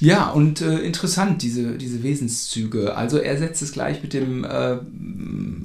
Ja, 0.00 0.30
und 0.30 0.60
äh, 0.60 0.78
interessant, 0.78 1.42
diese, 1.42 1.76
diese 1.76 2.02
Wesenszüge. 2.02 2.96
Also 2.96 3.18
er 3.18 3.38
setzt 3.38 3.62
es 3.62 3.72
gleich 3.72 4.02
mit 4.02 4.12
dem 4.12 4.44
äh, 4.44 4.76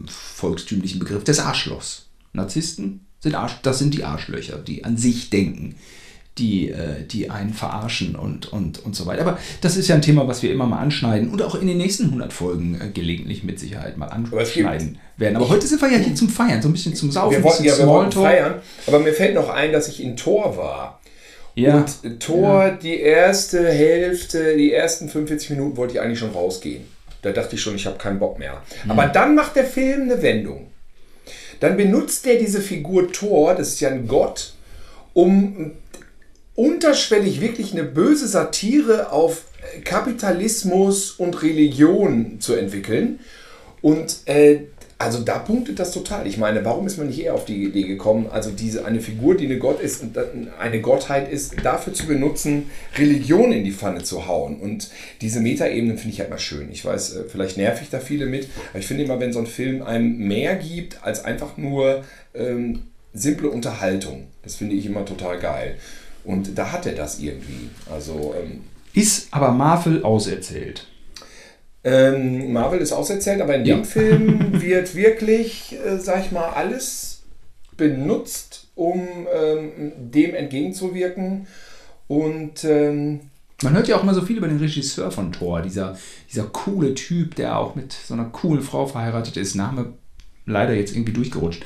volkstümlichen 0.07 0.99
Begriff 0.99 1.23
des 1.23 1.39
Arschlochs. 1.39 2.07
Narzissten 2.33 3.05
sind 3.19 3.35
Arsch, 3.35 3.59
das 3.61 3.79
sind 3.79 3.93
die 3.93 4.03
Arschlöcher, 4.03 4.57
die 4.57 4.83
an 4.83 4.97
sich 4.97 5.29
denken 5.29 5.75
die, 6.37 6.69
äh, 6.69 7.03
die 7.09 7.29
einen 7.29 7.53
verarschen 7.53 8.15
und, 8.15 8.51
und, 8.51 8.83
und 8.85 8.95
so 8.95 9.05
weiter. 9.05 9.21
Aber 9.21 9.39
das 9.61 9.77
ist 9.77 9.87
ja 9.87 9.95
ein 9.95 10.01
Thema, 10.01 10.27
was 10.27 10.43
wir 10.43 10.51
immer 10.51 10.65
mal 10.65 10.79
anschneiden 10.79 11.29
und 11.29 11.41
auch 11.41 11.55
in 11.55 11.67
den 11.67 11.77
nächsten 11.77 12.05
100 12.05 12.33
Folgen 12.33 12.79
äh, 12.79 12.89
gelegentlich 12.89 13.43
mit 13.43 13.59
Sicherheit 13.59 13.97
mal 13.97 14.07
anschneiden 14.07 14.99
werden. 15.17 15.37
Aber 15.37 15.47
heute 15.47 15.65
sind 15.65 15.81
wir 15.81 15.89
ja 15.89 15.97
hier 15.97 16.15
zum 16.15 16.29
Feiern, 16.29 16.61
so 16.61 16.67
ein 16.67 16.73
bisschen 16.73 16.95
zum 16.95 17.09
Saufen, 17.11 17.37
wir 17.37 17.43
wollten, 17.43 17.63
ja, 17.63 17.77
wir 17.77 17.87
wollten 17.87 18.11
feiern. 18.11 18.55
Aber 18.85 18.99
mir 18.99 19.13
fällt 19.13 19.35
noch 19.35 19.49
ein, 19.49 19.71
dass 19.71 19.87
ich 19.87 20.03
in 20.03 20.17
Tor 20.17 20.57
war. 20.57 20.99
Ja. 21.55 21.77
Und 22.03 22.19
Tor, 22.19 22.65
ja. 22.65 22.71
die 22.71 22.99
erste 22.99 23.65
Hälfte, 23.65 24.57
die 24.57 24.73
ersten 24.73 25.07
45 25.07 25.51
Minuten 25.51 25.77
wollte 25.77 25.93
ich 25.93 26.01
eigentlich 26.01 26.19
schon 26.19 26.31
rausgehen. 26.31 26.83
Da 27.21 27.31
dachte 27.31 27.55
ich 27.55 27.61
schon, 27.61 27.75
ich 27.75 27.85
habe 27.85 27.97
keinen 27.97 28.19
Bock 28.19 28.37
mehr. 28.37 28.61
Mhm. 28.83 28.91
Aber 28.91 29.07
dann 29.07 29.35
macht 29.35 29.55
der 29.55 29.65
Film 29.65 30.03
eine 30.03 30.21
Wendung. 30.21 30.67
Dann 31.61 31.77
benutzt 31.77 32.27
er 32.27 32.35
diese 32.35 32.59
Figur 32.59 33.09
Thor, 33.11 33.55
das 33.55 33.69
ist 33.69 33.79
ja 33.79 33.89
ein 33.89 34.07
Gott, 34.07 34.53
um 35.13 35.71
unterschwellig 36.55 37.41
wirklich 37.41 37.73
eine 37.73 37.83
böse 37.83 38.27
Satire 38.27 39.11
auf 39.11 39.43
Kapitalismus 39.83 41.11
und 41.11 41.41
Religion 41.41 42.37
zu 42.39 42.53
entwickeln. 42.53 43.19
Und 43.81 44.19
äh, 44.25 44.61
also 44.97 45.19
da 45.19 45.39
punktet 45.39 45.79
das 45.79 45.91
total. 45.91 46.25
Ich 46.25 46.37
meine, 46.37 46.63
warum 46.63 46.87
ist 46.87 46.97
man 46.97 47.07
nicht 47.07 47.21
eher 47.21 47.33
auf 47.33 47.43
die 47.43 47.65
Idee 47.65 47.83
gekommen, 47.83 48.27
also 48.31 48.49
diese 48.51 48.85
eine 48.85 49.01
Figur, 49.01 49.35
die 49.35 49.45
eine 49.45 49.59
Gott 49.59 49.81
ist 49.81 50.05
eine 50.57 50.81
Gottheit 50.81 51.29
ist, 51.29 51.55
dafür 51.63 51.93
zu 51.93 52.07
benutzen, 52.07 52.69
Religion 52.97 53.51
in 53.51 53.65
die 53.65 53.73
Pfanne 53.73 54.03
zu 54.03 54.25
hauen. 54.25 54.57
Und 54.59 54.89
diese 55.19 55.41
Metaebenen 55.41 55.97
finde 55.97 56.13
ich 56.13 56.21
halt 56.21 56.29
mal 56.29 56.39
schön. 56.39 56.71
Ich 56.71 56.85
weiß, 56.85 57.15
äh, 57.17 57.23
vielleicht 57.27 57.57
nerv 57.57 57.81
ich 57.81 57.89
da 57.89 57.99
viele 57.99 58.25
mit, 58.25 58.47
aber 58.69 58.79
ich 58.79 58.87
finde 58.87 59.03
immer, 59.03 59.19
wenn 59.19 59.33
so 59.33 59.39
ein 59.39 59.47
Film 59.47 59.81
einem 59.81 60.17
mehr 60.17 60.55
gibt 60.55 61.03
als 61.03 61.25
einfach 61.25 61.57
nur 61.57 62.05
ähm, 62.33 62.83
simple 63.13 63.49
Unterhaltung, 63.49 64.27
das 64.43 64.55
finde 64.55 64.75
ich 64.75 64.85
immer 64.85 65.05
total 65.05 65.39
geil. 65.39 65.75
Und 66.25 66.57
da 66.57 66.71
hat 66.71 66.85
er 66.85 66.93
das 66.93 67.19
irgendwie. 67.19 67.69
Also, 67.91 68.33
ähm, 68.39 68.61
ist 68.93 69.27
aber 69.31 69.51
Marvel 69.51 70.03
auserzählt. 70.03 70.87
Ähm, 71.83 72.51
Marvel 72.51 72.79
ist 72.79 72.93
auserzählt, 72.93 73.41
aber 73.41 73.55
in 73.55 73.65
ja. 73.65 73.75
dem 73.75 73.85
Film 73.85 74.61
wird 74.61 74.95
wirklich, 74.95 75.77
äh, 75.85 75.99
sag 75.99 76.25
ich 76.25 76.31
mal, 76.31 76.49
alles 76.49 77.23
benutzt, 77.77 78.69
um 78.75 79.07
ähm, 79.33 79.91
dem 79.97 80.33
entgegenzuwirken. 80.33 81.47
Und 82.07 82.63
ähm, 82.63 83.19
man 83.61 83.73
hört 83.73 83.87
ja 83.87 83.97
auch 83.97 84.03
immer 84.03 84.13
so 84.13 84.21
viel 84.21 84.37
über 84.37 84.47
den 84.47 84.57
Regisseur 84.57 85.11
von 85.11 85.31
Thor, 85.31 85.61
dieser, 85.61 85.97
dieser 86.31 86.45
coole 86.45 86.95
Typ, 86.95 87.35
der 87.35 87.57
auch 87.57 87.75
mit 87.75 87.93
so 87.93 88.13
einer 88.13 88.25
coolen 88.25 88.63
Frau 88.63 88.87
verheiratet 88.87 89.37
ist. 89.37 89.55
Name 89.55 89.93
leider 90.45 90.73
jetzt 90.73 90.93
irgendwie 90.93 91.13
durchgerutscht 91.13 91.65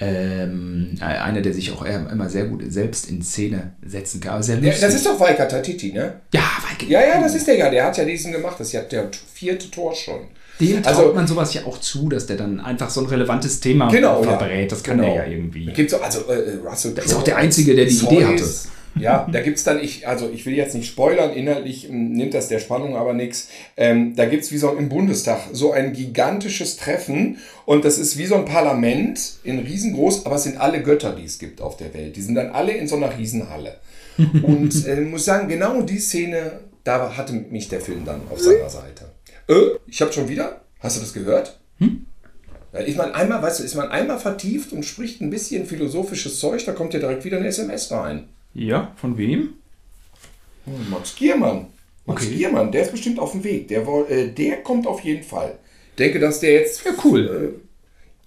ähm, 0.00 0.96
einer, 1.00 1.40
der 1.40 1.52
sich 1.52 1.72
auch 1.72 1.84
immer 1.84 2.28
sehr 2.28 2.46
gut 2.46 2.62
selbst 2.68 3.08
in 3.08 3.22
Szene 3.22 3.72
setzen 3.84 4.20
kann. 4.20 4.42
Sehr 4.42 4.58
ja, 4.58 4.72
das 4.72 4.94
ist 4.94 5.06
doch 5.06 5.18
Waika 5.18 5.46
Tatiti, 5.46 5.92
ne? 5.92 6.20
Ja, 6.32 6.42
Waika. 6.62 6.90
Ja, 6.90 7.00
ja, 7.00 7.20
das 7.20 7.34
ist 7.34 7.46
der 7.46 7.56
ja. 7.56 7.70
Der 7.70 7.84
hat 7.84 7.96
ja 7.96 8.04
diesen 8.04 8.32
gemacht. 8.32 8.56
Das 8.58 8.68
ist 8.68 8.72
ja 8.72 8.82
der 8.82 9.08
vierte 9.32 9.70
Tor 9.70 9.94
schon. 9.94 10.20
Dem 10.60 10.82
traut 10.82 10.96
also, 10.96 11.12
man 11.14 11.26
sowas 11.26 11.52
ja 11.54 11.64
auch 11.64 11.78
zu, 11.78 12.08
dass 12.08 12.26
der 12.26 12.36
dann 12.36 12.60
einfach 12.60 12.88
so 12.88 13.00
ein 13.00 13.06
relevantes 13.06 13.58
Thema 13.60 13.88
genau, 13.88 14.22
verbrät. 14.22 14.70
Das 14.70 14.82
kann 14.82 14.98
genau. 14.98 15.14
er 15.14 15.26
ja 15.26 15.32
irgendwie. 15.32 15.66
Gibt's 15.66 15.92
so, 15.92 16.00
also 16.00 16.20
äh, 16.30 16.58
Russell 16.64 16.94
Das 16.94 17.06
ist 17.06 17.14
auch 17.14 17.24
der 17.24 17.36
Einzige, 17.36 17.74
der 17.74 17.86
die 17.86 17.96
Zeus, 17.96 18.12
Idee 18.12 18.24
hatte. 18.24 18.44
Ja, 18.96 19.28
da 19.30 19.40
gibt 19.40 19.58
es 19.58 19.64
dann, 19.64 19.82
ich, 19.82 20.06
also 20.06 20.30
ich 20.30 20.46
will 20.46 20.54
jetzt 20.54 20.74
nicht 20.74 20.86
spoilern, 20.86 21.32
inhaltlich 21.32 21.88
ähm, 21.88 22.12
nimmt 22.12 22.34
das 22.34 22.48
der 22.48 22.58
Spannung 22.60 22.96
aber 22.96 23.12
nichts. 23.12 23.48
Ähm, 23.76 24.14
da 24.14 24.26
gibt 24.26 24.44
es 24.44 24.52
wie 24.52 24.58
so 24.58 24.70
im 24.70 24.88
Bundestag 24.88 25.40
so 25.52 25.72
ein 25.72 25.92
gigantisches 25.92 26.76
Treffen 26.76 27.38
und 27.66 27.84
das 27.84 27.98
ist 27.98 28.18
wie 28.18 28.26
so 28.26 28.36
ein 28.36 28.44
Parlament 28.44 29.38
in 29.42 29.58
riesengroß, 29.58 30.26
aber 30.26 30.36
es 30.36 30.44
sind 30.44 30.58
alle 30.58 30.82
Götter, 30.82 31.14
die 31.14 31.24
es 31.24 31.38
gibt 31.38 31.60
auf 31.60 31.76
der 31.76 31.92
Welt. 31.94 32.16
Die 32.16 32.22
sind 32.22 32.36
dann 32.36 32.50
alle 32.50 32.72
in 32.72 32.86
so 32.86 32.96
einer 32.96 33.16
Riesenhalle. 33.16 33.78
und 34.42 34.86
äh, 34.86 35.00
muss 35.00 35.24
sagen, 35.24 35.48
genau 35.48 35.82
die 35.82 35.98
Szene, 35.98 36.60
da 36.84 37.16
hatte 37.16 37.32
mich 37.32 37.68
der 37.68 37.80
Film 37.80 38.04
dann 38.04 38.20
auf 38.30 38.40
seiner 38.40 38.70
Seite. 38.70 39.06
Äh, 39.48 39.78
ich 39.88 40.00
habe 40.00 40.12
schon 40.12 40.28
wieder, 40.28 40.60
hast 40.78 40.96
du 40.96 41.00
das 41.00 41.12
gehört? 41.12 41.58
Hm? 41.78 42.06
Ist 42.72 42.96
man 42.96 43.12
einmal, 43.12 43.40
weißt 43.40 43.60
du, 43.60 43.64
ist 43.64 43.76
man 43.76 43.88
einmal 43.88 44.18
vertieft 44.18 44.72
und 44.72 44.84
spricht 44.84 45.20
ein 45.20 45.30
bisschen 45.30 45.64
philosophisches 45.64 46.40
Zeug, 46.40 46.64
da 46.64 46.72
kommt 46.72 46.92
ja 46.92 47.00
direkt 47.00 47.24
wieder 47.24 47.36
eine 47.36 47.46
SMS 47.46 47.90
rein. 47.92 48.28
Ja, 48.54 48.92
von 48.96 49.18
wem? 49.18 49.54
Hm, 50.64 50.90
Max 50.90 51.14
Giermann. 51.16 51.66
Max 52.06 52.24
okay. 52.24 52.36
Giermann, 52.36 52.70
der 52.70 52.82
ist 52.82 52.92
bestimmt 52.92 53.18
auf 53.18 53.32
dem 53.32 53.44
Weg. 53.44 53.68
Der, 53.68 53.86
äh, 54.08 54.28
der 54.28 54.62
kommt 54.62 54.86
auf 54.86 55.00
jeden 55.00 55.24
Fall. 55.24 55.58
Ich 55.90 55.96
denke, 55.96 56.20
dass 56.20 56.40
der 56.40 56.52
jetzt. 56.52 56.84
Ja, 56.84 56.92
cool. 57.04 57.54
Äh, 57.58 57.64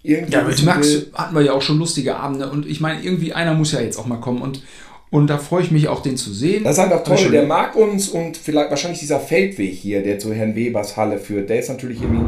irgendwie 0.02 0.32
ja, 0.32 0.42
mit 0.42 0.64
Max 0.64 1.06
hatten 1.12 1.34
wir 1.34 1.42
ja 1.42 1.52
auch 1.52 1.62
schon 1.62 1.78
lustige 1.78 2.16
Abende 2.16 2.50
und 2.50 2.66
ich 2.66 2.80
meine, 2.80 3.02
irgendwie 3.02 3.32
einer 3.32 3.54
muss 3.54 3.72
ja 3.72 3.80
jetzt 3.80 3.98
auch 3.98 4.06
mal 4.06 4.20
kommen 4.20 4.42
und, 4.42 4.62
und 5.10 5.26
da 5.26 5.38
freue 5.38 5.64
ich 5.64 5.72
mich 5.72 5.88
auch, 5.88 6.02
den 6.02 6.16
zu 6.16 6.32
sehen. 6.32 6.62
Das 6.62 6.74
ist 6.74 6.78
einfach 6.78 7.02
toll, 7.02 7.30
der 7.30 7.46
mag 7.46 7.74
uns 7.74 8.08
und 8.08 8.36
vielleicht 8.36 8.70
wahrscheinlich 8.70 9.00
dieser 9.00 9.18
Feldweg 9.18 9.74
hier, 9.74 10.02
der 10.02 10.20
zu 10.20 10.32
Herrn 10.32 10.54
Webers 10.54 10.96
Halle 10.96 11.18
führt, 11.18 11.50
der 11.50 11.58
ist 11.58 11.68
natürlich 11.68 12.00
irgendwie. 12.00 12.24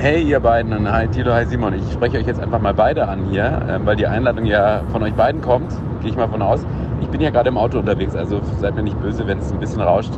Hey 0.00 0.22
ihr 0.22 0.38
beiden, 0.38 0.92
hi 0.92 1.08
Tilo, 1.08 1.34
hi 1.34 1.44
Simon. 1.44 1.74
Ich 1.74 1.92
spreche 1.92 2.18
euch 2.18 2.26
jetzt 2.26 2.38
einfach 2.40 2.60
mal 2.60 2.72
beide 2.72 3.08
an 3.08 3.30
hier, 3.32 3.46
äh, 3.46 3.84
weil 3.84 3.96
die 3.96 4.06
Einladung 4.06 4.44
ja 4.44 4.82
von 4.92 5.02
euch 5.02 5.12
beiden 5.14 5.40
kommt 5.40 5.72
gehe 6.00 6.10
ich 6.12 6.16
mal 6.16 6.28
von 6.28 6.40
aus. 6.40 6.64
Ich 7.00 7.08
bin 7.08 7.20
ja 7.20 7.30
gerade 7.30 7.48
im 7.48 7.58
Auto 7.58 7.80
unterwegs, 7.80 8.14
also 8.14 8.40
seid 8.60 8.76
mir 8.76 8.84
nicht 8.84 9.00
böse, 9.00 9.26
wenn 9.26 9.38
es 9.38 9.50
ein 9.50 9.58
bisschen 9.58 9.80
rauscht. 9.80 10.12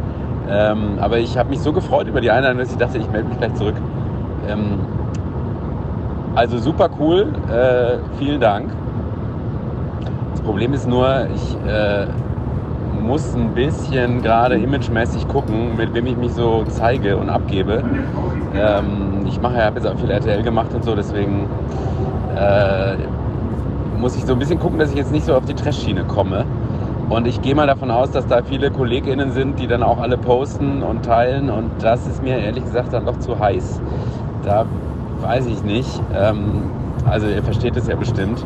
Ähm, 0.50 0.98
aber 1.00 1.16
ich 1.16 1.38
habe 1.38 1.48
mich 1.48 1.60
so 1.60 1.72
gefreut 1.72 2.08
über 2.08 2.20
die 2.20 2.30
Einladung, 2.30 2.58
dass 2.58 2.70
ich 2.70 2.76
dachte, 2.76 2.98
ich 2.98 3.10
melde 3.10 3.30
mich 3.30 3.38
gleich 3.38 3.54
zurück. 3.54 3.76
Ähm, 4.46 4.80
also 6.34 6.58
super 6.58 6.90
cool, 6.98 7.32
äh, 7.50 7.96
vielen 8.18 8.40
Dank. 8.40 8.70
Das 10.32 10.42
Problem 10.42 10.74
ist 10.74 10.86
nur, 10.86 11.26
ich 11.34 11.56
äh, 11.66 12.06
muss 13.00 13.34
ein 13.34 13.54
bisschen 13.54 14.22
gerade 14.22 14.56
imagemäßig 14.56 15.26
gucken, 15.28 15.76
mit 15.76 15.94
wem 15.94 16.06
ich 16.06 16.16
mich 16.16 16.32
so 16.32 16.64
zeige 16.68 17.16
und 17.16 17.28
abgebe. 17.28 17.82
Ähm, 18.54 19.24
ich 19.26 19.40
mache 19.40 19.58
ja, 19.58 19.70
jetzt 19.70 19.86
auch 19.86 19.98
viel 19.98 20.10
RTL 20.10 20.42
gemacht 20.42 20.72
und 20.74 20.84
so, 20.84 20.94
deswegen 20.94 21.48
äh, 22.36 22.96
muss 23.98 24.16
ich 24.16 24.24
so 24.24 24.32
ein 24.32 24.38
bisschen 24.38 24.58
gucken, 24.58 24.78
dass 24.78 24.90
ich 24.90 24.96
jetzt 24.96 25.12
nicht 25.12 25.24
so 25.24 25.34
auf 25.34 25.44
die 25.44 25.54
Trash-Schiene 25.54 26.04
komme. 26.04 26.44
Und 27.08 27.26
ich 27.26 27.42
gehe 27.42 27.56
mal 27.56 27.66
davon 27.66 27.90
aus, 27.90 28.12
dass 28.12 28.26
da 28.28 28.42
viele 28.42 28.70
KollegInnen 28.70 29.32
sind, 29.32 29.58
die 29.58 29.66
dann 29.66 29.82
auch 29.82 29.98
alle 29.98 30.16
posten 30.16 30.82
und 30.82 31.04
teilen. 31.04 31.50
Und 31.50 31.70
das 31.80 32.06
ist 32.06 32.22
mir 32.22 32.38
ehrlich 32.38 32.64
gesagt 32.64 32.92
dann 32.92 33.04
doch 33.04 33.18
zu 33.18 33.38
heiß. 33.38 33.80
Da 34.44 34.64
weiß 35.20 35.46
ich 35.46 35.62
nicht. 35.64 36.00
Ähm, 36.14 36.70
also 37.04 37.26
ihr 37.26 37.42
versteht 37.42 37.76
es 37.76 37.88
ja 37.88 37.96
bestimmt. 37.96 38.44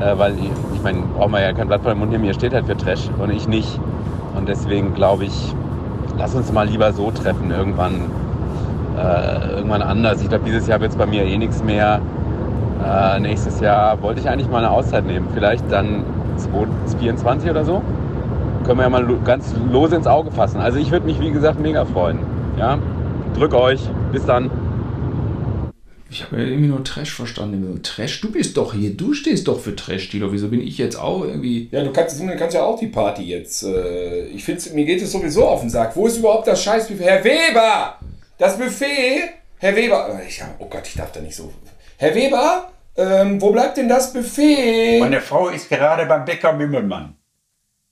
Äh, 0.00 0.16
weil 0.18 0.34
ich, 0.38 0.82
meine, 0.82 1.00
braucht 1.16 1.30
man 1.30 1.42
ja 1.42 1.52
kein 1.52 1.66
Blatt 1.68 1.82
vor 1.82 1.92
den 1.92 1.98
Mund 1.98 2.12
nehmen, 2.12 2.24
ihr 2.24 2.34
steht 2.34 2.54
halt 2.54 2.66
für 2.66 2.76
Trash 2.76 3.08
und 3.18 3.30
ich 3.30 3.48
nicht. 3.48 3.80
Und 4.36 4.48
deswegen 4.48 4.94
glaube 4.94 5.24
ich, 5.24 5.54
lass 6.16 6.34
uns 6.34 6.52
mal 6.52 6.66
lieber 6.68 6.92
so 6.92 7.10
treffen, 7.10 7.50
irgendwann, 7.50 8.02
äh, 8.96 9.56
irgendwann 9.56 9.82
anders. 9.82 10.22
Ich 10.22 10.28
glaube, 10.28 10.44
dieses 10.44 10.66
Jahr 10.68 10.80
wird 10.80 10.92
es 10.92 10.96
bei 10.96 11.06
mir 11.06 11.24
eh 11.24 11.36
nichts 11.36 11.62
mehr. 11.64 12.00
Äh, 12.84 13.18
nächstes 13.20 13.60
Jahr 13.60 14.00
wollte 14.02 14.20
ich 14.20 14.28
eigentlich 14.28 14.48
mal 14.48 14.58
eine 14.58 14.70
Auszeit 14.70 15.04
nehmen. 15.04 15.26
Vielleicht 15.34 15.64
dann 15.70 16.04
2024 16.36 17.50
oder 17.50 17.64
so. 17.64 17.82
Können 18.64 18.78
wir 18.78 18.84
ja 18.84 18.90
mal 18.90 19.02
lo- 19.04 19.18
ganz 19.24 19.54
lose 19.72 19.96
ins 19.96 20.06
Auge 20.06 20.30
fassen. 20.30 20.60
Also 20.60 20.78
ich 20.78 20.90
würde 20.92 21.06
mich, 21.06 21.20
wie 21.20 21.30
gesagt, 21.32 21.58
mega 21.60 21.84
freuen. 21.84 22.20
Ja? 22.58 22.78
Drück 23.36 23.54
euch. 23.54 23.80
Bis 24.12 24.24
dann. 24.26 24.50
Ich 26.10 26.24
habe 26.24 26.38
ja 26.38 26.46
irgendwie 26.48 26.68
nur 26.68 26.82
Trash 26.84 27.12
verstanden. 27.12 27.82
Trash, 27.82 28.20
du 28.22 28.32
bist 28.32 28.56
doch 28.56 28.72
hier, 28.72 28.96
du 28.96 29.12
stehst 29.12 29.46
doch 29.46 29.60
für 29.60 29.76
Trash, 29.76 30.08
Tilo. 30.08 30.32
Wieso 30.32 30.48
bin 30.48 30.60
ich 30.66 30.78
jetzt 30.78 30.96
auch 30.96 31.22
irgendwie. 31.24 31.68
Ja, 31.70 31.84
du 31.84 31.92
kannst, 31.92 32.18
du 32.18 32.26
kannst 32.36 32.54
ja 32.54 32.64
auch 32.64 32.78
die 32.78 32.86
Party 32.86 33.24
jetzt. 33.24 33.62
Äh, 33.62 34.26
ich 34.28 34.42
finde, 34.44 34.70
mir 34.70 34.86
geht 34.86 35.02
es 35.02 35.12
sowieso 35.12 35.46
auf 35.46 35.60
den 35.60 35.68
Sack. 35.70 35.94
Wo 35.96 36.06
ist 36.06 36.16
überhaupt 36.16 36.46
das 36.46 36.62
Scheißbuffet? 36.62 37.04
Herr 37.04 37.24
Weber! 37.24 37.98
Das 38.38 38.56
Buffet? 38.56 39.22
Herr 39.58 39.76
Weber! 39.76 40.18
äh, 40.22 40.26
Ich, 40.26 40.40
oh 40.58 40.66
Gott, 40.66 40.86
ich 40.86 40.94
darf 40.94 41.12
da 41.12 41.20
nicht 41.20 41.36
so. 41.36 41.52
Herr 41.98 42.14
Weber? 42.14 42.72
Ähm, 42.96 43.40
wo 43.40 43.52
bleibt 43.52 43.76
denn 43.76 43.88
das 43.88 44.12
Buffet? 44.12 45.00
Meine 45.00 45.20
Frau 45.20 45.48
ist 45.50 45.68
gerade 45.68 46.06
beim 46.06 46.24
Bäcker 46.24 46.52
Mümmelmann. 46.54 47.16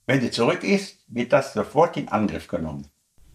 Wenn 0.07 0.21
sie 0.21 0.31
zurück 0.31 0.63
ist, 0.63 0.97
wird 1.07 1.31
das 1.33 1.53
sofort 1.53 1.95
in 1.97 2.07
Angriff 2.07 2.47
genommen. 2.47 2.87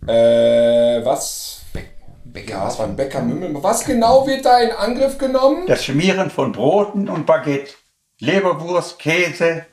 Äh, 0.07 1.05
was? 1.05 1.63
Bäcker, 1.73 1.89
was 2.35 2.79
war 2.79 2.87
ein 2.87 2.97
Bäcker 2.97 3.23
Mümmel? 3.23 3.63
Was 3.63 3.85
genau 3.85 4.27
wird 4.27 4.45
da 4.45 4.61
in 4.61 4.71
Angriff 4.71 5.19
genommen? 5.19 5.67
Das 5.67 5.85
Schmieren 5.85 6.31
von 6.31 6.53
Broten 6.53 7.09
und 7.09 7.27
Baguette, 7.27 7.75
Leberwurst, 8.19 8.99
Käse, 8.99 9.67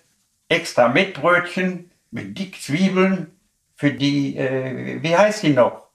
extra 0.49 0.87
Mettbrötchen 0.89 1.91
mit 2.11 2.37
dick 2.37 2.61
Zwiebeln 2.61 3.39
für 3.75 3.91
die, 3.91 4.35
äh, 4.35 5.01
wie 5.01 5.15
heißt 5.15 5.43
die 5.43 5.53
noch? 5.53 5.87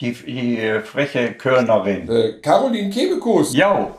Die, 0.00 0.12
die 0.12 0.58
äh, 0.58 0.80
freche 0.80 1.32
Körnerin. 1.32 2.08
Äh, 2.08 2.40
Caroline 2.40 2.90
Kebekus. 2.90 3.54
Ja, 3.54 3.94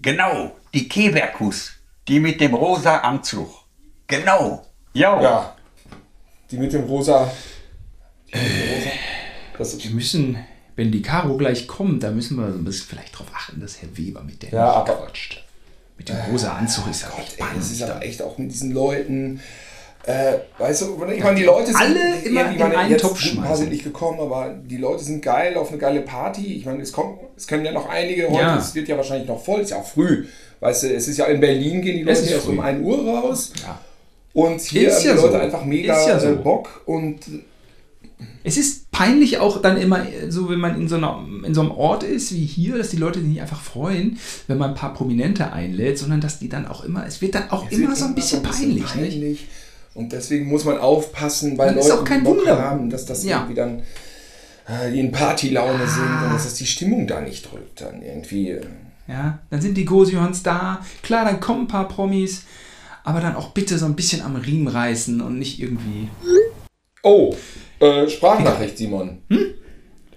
genau, 0.00 0.52
die 0.72 0.88
Keberkus. 0.88 1.72
Die 2.08 2.20
mit 2.20 2.40
dem 2.40 2.54
rosa 2.54 2.98
Anzug. 2.98 3.48
Genau. 4.06 4.64
Ja. 4.92 5.20
Ja. 5.22 5.56
Die 6.50 6.58
mit 6.58 6.72
dem 6.72 6.84
rosa. 6.84 7.30
Das 9.56 9.82
wir 9.82 9.90
müssen, 9.90 10.44
wenn 10.76 10.90
die 10.92 11.02
Caro 11.02 11.36
gleich 11.36 11.66
kommt, 11.66 12.02
da 12.02 12.10
müssen 12.10 12.36
wir 12.36 12.50
so 12.52 12.58
ein 12.58 12.64
bisschen 12.64 12.86
vielleicht 12.88 13.18
drauf 13.18 13.26
achten, 13.34 13.60
dass 13.60 13.80
Herr 13.80 13.88
Weber 13.96 14.22
mit 14.22 14.42
der 14.42 14.50
Ja, 14.50 14.70
aber- 14.72 14.94
quatscht. 14.96 15.42
Mit 15.96 16.08
dem 16.08 16.16
rosa 16.32 16.54
Anzug 16.54 16.88
ist 16.90 17.02
ja 17.02 17.08
Gott, 17.08 17.20
echt 17.20 17.38
ey, 17.40 17.46
das 17.56 17.70
ist 17.70 17.82
aber 17.82 18.04
echt 18.04 18.20
auch 18.20 18.36
mit 18.36 18.50
diesen 18.50 18.72
Leuten. 18.72 19.40
Äh, 20.06 20.34
weißt 20.58 20.82
du, 20.82 21.02
ich 21.14 21.22
meine, 21.22 21.36
die 21.38 21.44
Leute 21.44 21.68
sind 21.68 21.76
Alle 21.76 22.18
immer 22.24 22.50
in 22.50 22.58
meine, 22.58 22.76
einen 22.78 22.90
jetzt 22.90 23.00
Topf 23.02 23.12
gut, 23.22 23.30
Ein 23.30 23.36
paar 23.36 23.44
schmeißen. 23.46 23.56
sind 23.64 23.70
nicht 23.72 23.84
gekommen, 23.84 24.18
aber 24.20 24.54
die 24.64 24.76
Leute 24.76 25.02
sind 25.04 25.22
geil 25.22 25.56
auf 25.56 25.68
eine 25.70 25.78
geile 25.78 26.00
Party. 26.02 26.56
Ich 26.56 26.66
meine, 26.66 26.82
es 26.82 26.92
kommt, 26.92 27.20
es 27.36 27.46
können 27.46 27.64
ja 27.64 27.70
noch 27.72 27.88
einige 27.88 28.28
heute. 28.28 28.40
Ja. 28.42 28.58
Es 28.58 28.74
wird 28.74 28.88
ja 28.88 28.96
wahrscheinlich 28.96 29.28
noch 29.28 29.42
voll. 29.42 29.60
Ist 29.60 29.70
ja 29.70 29.78
auch 29.78 29.86
früh. 29.86 30.26
Weißt 30.60 30.82
du, 30.82 30.94
es 30.94 31.06
ist 31.08 31.16
ja 31.16 31.26
in 31.26 31.40
Berlin 31.40 31.80
gehen 31.80 31.96
die 31.98 32.02
Leute 32.02 32.20
erst 32.26 32.46
um 32.48 32.56
früh. 32.56 32.62
1 32.64 32.84
Uhr 32.84 33.08
raus. 33.08 33.52
Und 34.34 34.60
hier 34.60 34.88
Ist 34.88 34.94
haben 34.96 35.02
die 35.02 35.08
ja 35.08 35.14
Leute 35.14 35.32
so. 35.32 35.38
einfach 35.38 35.64
mega 35.64 35.96
Ist 36.00 36.08
ja 36.08 36.18
so. 36.18 36.26
äh, 36.26 36.32
Bock 36.32 36.82
und 36.86 37.20
Es 38.42 38.56
ist 38.58 38.83
peinlich 38.94 39.38
auch 39.38 39.60
dann 39.60 39.76
immer 39.76 40.06
so, 40.28 40.48
wenn 40.48 40.60
man 40.60 40.80
in 40.80 40.88
so, 40.88 40.96
einer, 40.96 41.22
in 41.44 41.52
so 41.54 41.60
einem 41.60 41.72
Ort 41.72 42.02
ist 42.04 42.32
wie 42.32 42.46
hier, 42.46 42.78
dass 42.78 42.88
die 42.90 42.96
Leute 42.96 43.18
sich 43.18 43.28
nicht 43.28 43.42
einfach 43.42 43.60
freuen, 43.60 44.18
wenn 44.46 44.56
man 44.56 44.70
ein 44.70 44.76
paar 44.76 44.94
Prominente 44.94 45.52
einlädt, 45.52 45.98
sondern 45.98 46.20
dass 46.20 46.38
die 46.38 46.48
dann 46.48 46.66
auch 46.66 46.84
immer, 46.84 47.04
es 47.06 47.20
wird 47.20 47.34
dann 47.34 47.50
auch 47.50 47.66
Es 47.70 47.76
immer 47.76 47.88
wird 47.88 47.98
so 47.98 48.04
ein 48.06 48.14
bisschen 48.14 48.42
peinlich. 48.42 48.74
Nicht? 48.82 48.94
peinlich. 48.94 49.48
Und 49.94 50.12
deswegen 50.12 50.46
muss 50.48 50.64
man 50.64 50.78
aufpassen 50.78 51.56
bei 51.56 51.70
Leuten, 51.70 51.90
auch 51.92 52.04
kein 52.04 52.20
die 52.20 52.24
Bock 52.24 52.38
Wunder. 52.38 52.58
haben, 52.62 52.88
dass 52.90 53.04
das 53.04 53.24
Ja. 53.24 53.38
irgendwie 53.38 53.54
dann 53.54 53.82
äh, 54.66 54.90
die 54.92 55.00
in 55.00 55.12
Partylaune 55.12 55.86
sind 55.86 56.02
und 56.24 56.32
dass 56.32 56.44
das 56.44 56.54
die 56.54 56.66
Stimmung 56.66 57.06
da 57.06 57.20
nicht 57.20 57.50
drückt 57.52 57.80
dann 57.82 58.00
irgendwie. 58.02 58.50
äh. 58.50 58.62
Ja, 59.06 59.40
dann 59.50 59.60
sind 59.60 59.76
die 59.76 59.84
Gosions 59.84 60.42
da. 60.42 60.80
Klar, 61.02 61.24
dann 61.26 61.38
kommen 61.38 61.62
ein 61.64 61.68
paar 61.68 61.86
Promis, 61.88 62.42
aber 63.04 63.20
dann 63.20 63.36
auch 63.36 63.50
bitte 63.50 63.76
so 63.78 63.84
ein 63.84 63.94
bisschen 63.96 64.22
am 64.22 64.36
Riemen 64.36 64.66
reißen 64.68 65.20
und 65.20 65.38
nicht 65.38 65.60
irgendwie. 65.60 66.08
Oh, 67.02 67.36
äh, 67.84 68.08
Sprachnachricht, 68.08 68.78
Simon. 68.78 69.18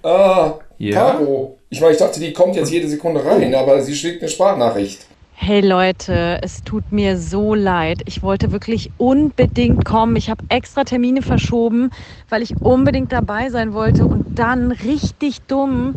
Ah, 0.04 0.54
Ja? 0.78 1.12
Caro. 1.12 1.58
Ich 1.70 1.82
meine, 1.82 1.94
ich 1.94 2.00
dachte, 2.00 2.20
die 2.20 2.32
kommt 2.32 2.56
jetzt 2.56 2.72
jede 2.72 2.88
Sekunde 2.88 3.26
rein, 3.26 3.54
aber 3.54 3.82
sie 3.82 3.94
schickt 3.96 4.22
eine 4.22 4.30
Sprachnachricht. 4.30 5.06
Hey 5.40 5.62
Leute, 5.62 6.40
es 6.42 6.64
tut 6.64 6.92
mir 6.92 7.18
so 7.18 7.54
leid. 7.54 8.02
Ich 8.06 8.24
wollte 8.24 8.52
wirklich 8.52 8.90
unbedingt 8.98 9.86
kommen. 9.86 10.16
Ich 10.16 10.30
habe 10.30 10.44
extra 10.50 10.84
Termine 10.84 11.22
verschoben, 11.22 11.92
weil 12.30 12.42
ich 12.42 12.60
unbedingt 12.62 13.12
dabei 13.12 13.50
sein 13.50 13.74
wollte. 13.74 14.06
Und 14.06 14.40
dann 14.40 14.72
richtig 14.72 15.42
dumm 15.42 15.96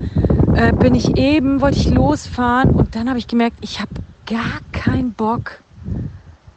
äh, 0.54 0.72
bin 0.72 0.94
ich 0.94 1.16
eben, 1.16 1.60
wollte 1.62 1.78
ich 1.78 1.88
losfahren 1.88 2.70
und 2.70 2.94
dann 2.94 3.08
habe 3.08 3.18
ich 3.18 3.28
gemerkt, 3.28 3.56
ich 3.62 3.80
habe 3.80 3.90
gar 4.26 4.60
keinen 4.72 5.12
Bock. 5.14 5.62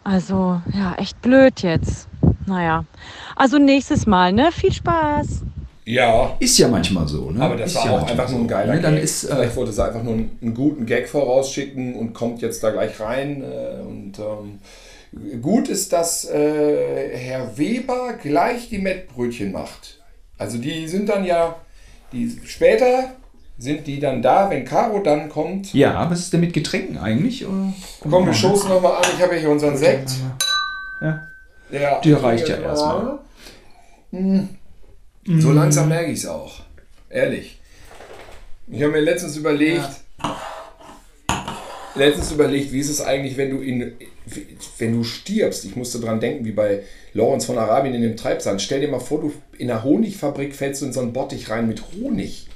Also 0.04 0.60
ja, 0.78 0.96
echt 0.98 1.22
blöd 1.22 1.62
jetzt. 1.62 2.10
Naja, 2.46 2.86
also 3.36 3.58
nächstes 3.58 4.06
Mal, 4.06 4.34
ne? 4.34 4.52
Viel 4.52 4.74
Spaß. 4.74 5.44
Ja. 5.86 6.36
Ist 6.40 6.58
ja 6.58 6.68
manchmal 6.68 7.08
so, 7.08 7.30
ne? 7.32 7.42
Aber 7.42 7.56
das 7.56 7.72
ist 7.72 7.76
war 7.78 7.86
ja 7.86 7.92
auch 7.92 8.08
einfach 8.08 8.30
nur 8.30 8.40
ein 8.40 8.44
so, 8.44 8.48
geiler 8.48 8.76
ne? 8.76 8.82
Dann 8.82 8.96
Gag. 8.96 9.04
ist, 9.04 9.26
äh, 9.26 9.36
Vielleicht 9.36 9.56
wollte 9.56 9.74
sie 9.74 9.84
einfach 9.84 10.04
nur 10.04 10.14
einen, 10.14 10.38
einen 10.42 10.54
guten 10.54 10.86
Gag 10.86 11.10
vorausschicken 11.10 11.96
und 11.96 12.14
kommt 12.14 12.42
jetzt 12.42 12.64
da 12.64 12.72
gleich 12.72 13.00
rein. 13.00 13.44
Äh, 13.44 13.82
und 13.82 14.14
ähm, 14.20 15.42
gut 15.42 15.68
ist, 15.68 15.92
dass 15.94 16.26
äh, 16.26 17.18
Herr 17.18 17.58
Weber 17.58 18.14
gleich 18.22 18.70
die 18.70 18.80
Mettbrötchen 18.80 19.52
macht. 19.52 20.00
Also 20.38 20.58
die 20.58 20.88
sind 20.88 21.10
dann 21.10 21.26
ja, 21.26 21.56
die 22.12 22.32
später 22.46 23.12
sind 23.58 23.86
die 23.88 24.00
dann 24.00 24.22
da, 24.22 24.50
wenn 24.50 24.66
Caro 24.66 25.00
dann 25.00 25.30
kommt. 25.30 25.74
Ja, 25.74 26.10
was 26.10 26.20
ist 26.20 26.34
denn 26.34 26.42
mit 26.42 26.54
Getränken 26.54 26.98
eigentlich? 26.98 27.46
Oder? 27.46 27.74
Komm, 28.10 28.26
wir 28.26 28.34
stoßen 28.34 28.70
nochmal 28.70 28.98
an. 28.98 29.04
Ich 29.16 29.22
habe 29.22 29.36
ja 29.36 29.42
hier 29.42 29.50
unseren 29.52 29.78
Sekt. 29.78 30.12
Ja. 31.02 31.22
Ja, 31.74 32.00
Der 32.02 32.24
reicht 32.24 32.48
ja 32.48 32.56
Ja. 32.58 32.62
erstmal. 32.70 33.20
Hm. 34.12 34.50
So 35.40 35.52
langsam 35.52 35.90
merke 35.90 36.12
ich 36.12 36.20
es 36.20 36.26
auch. 36.28 36.62
Ehrlich. 37.10 37.60
Ich 38.72 38.82
habe 38.82 38.92
mir 38.94 39.02
letztens 39.02 39.36
überlegt, 39.38 39.90
letztens 41.96 42.32
überlegt, 42.32 42.72
wie 42.72 42.80
ist 42.80 42.90
es 42.90 43.02
eigentlich, 43.02 43.38
wenn 43.38 43.50
du 43.52 43.58
in, 43.62 43.94
wenn 44.78 44.94
du 44.94 45.04
stirbst. 45.04 45.66
Ich 45.66 45.76
musste 45.76 46.00
dran 46.00 46.20
denken, 46.20 46.46
wie 46.46 46.52
bei 46.52 46.84
Lawrence 47.14 47.46
von 47.46 47.58
Arabien 47.58 47.94
in 47.94 48.02
dem 48.02 48.18
Treibsand. 48.18 48.62
Stell 48.62 48.82
dir 48.82 48.88
mal 48.88 49.00
vor, 49.00 49.22
du 49.22 49.34
in 49.58 49.70
einer 49.70 49.84
Honigfabrik 49.84 50.56
fällst 50.56 50.82
du 50.82 50.86
in 50.88 50.94
so 50.94 51.02
einen 51.02 51.14
Bottich 51.14 51.50
rein 51.50 51.68
mit 51.68 51.82
Honig. 51.96 52.48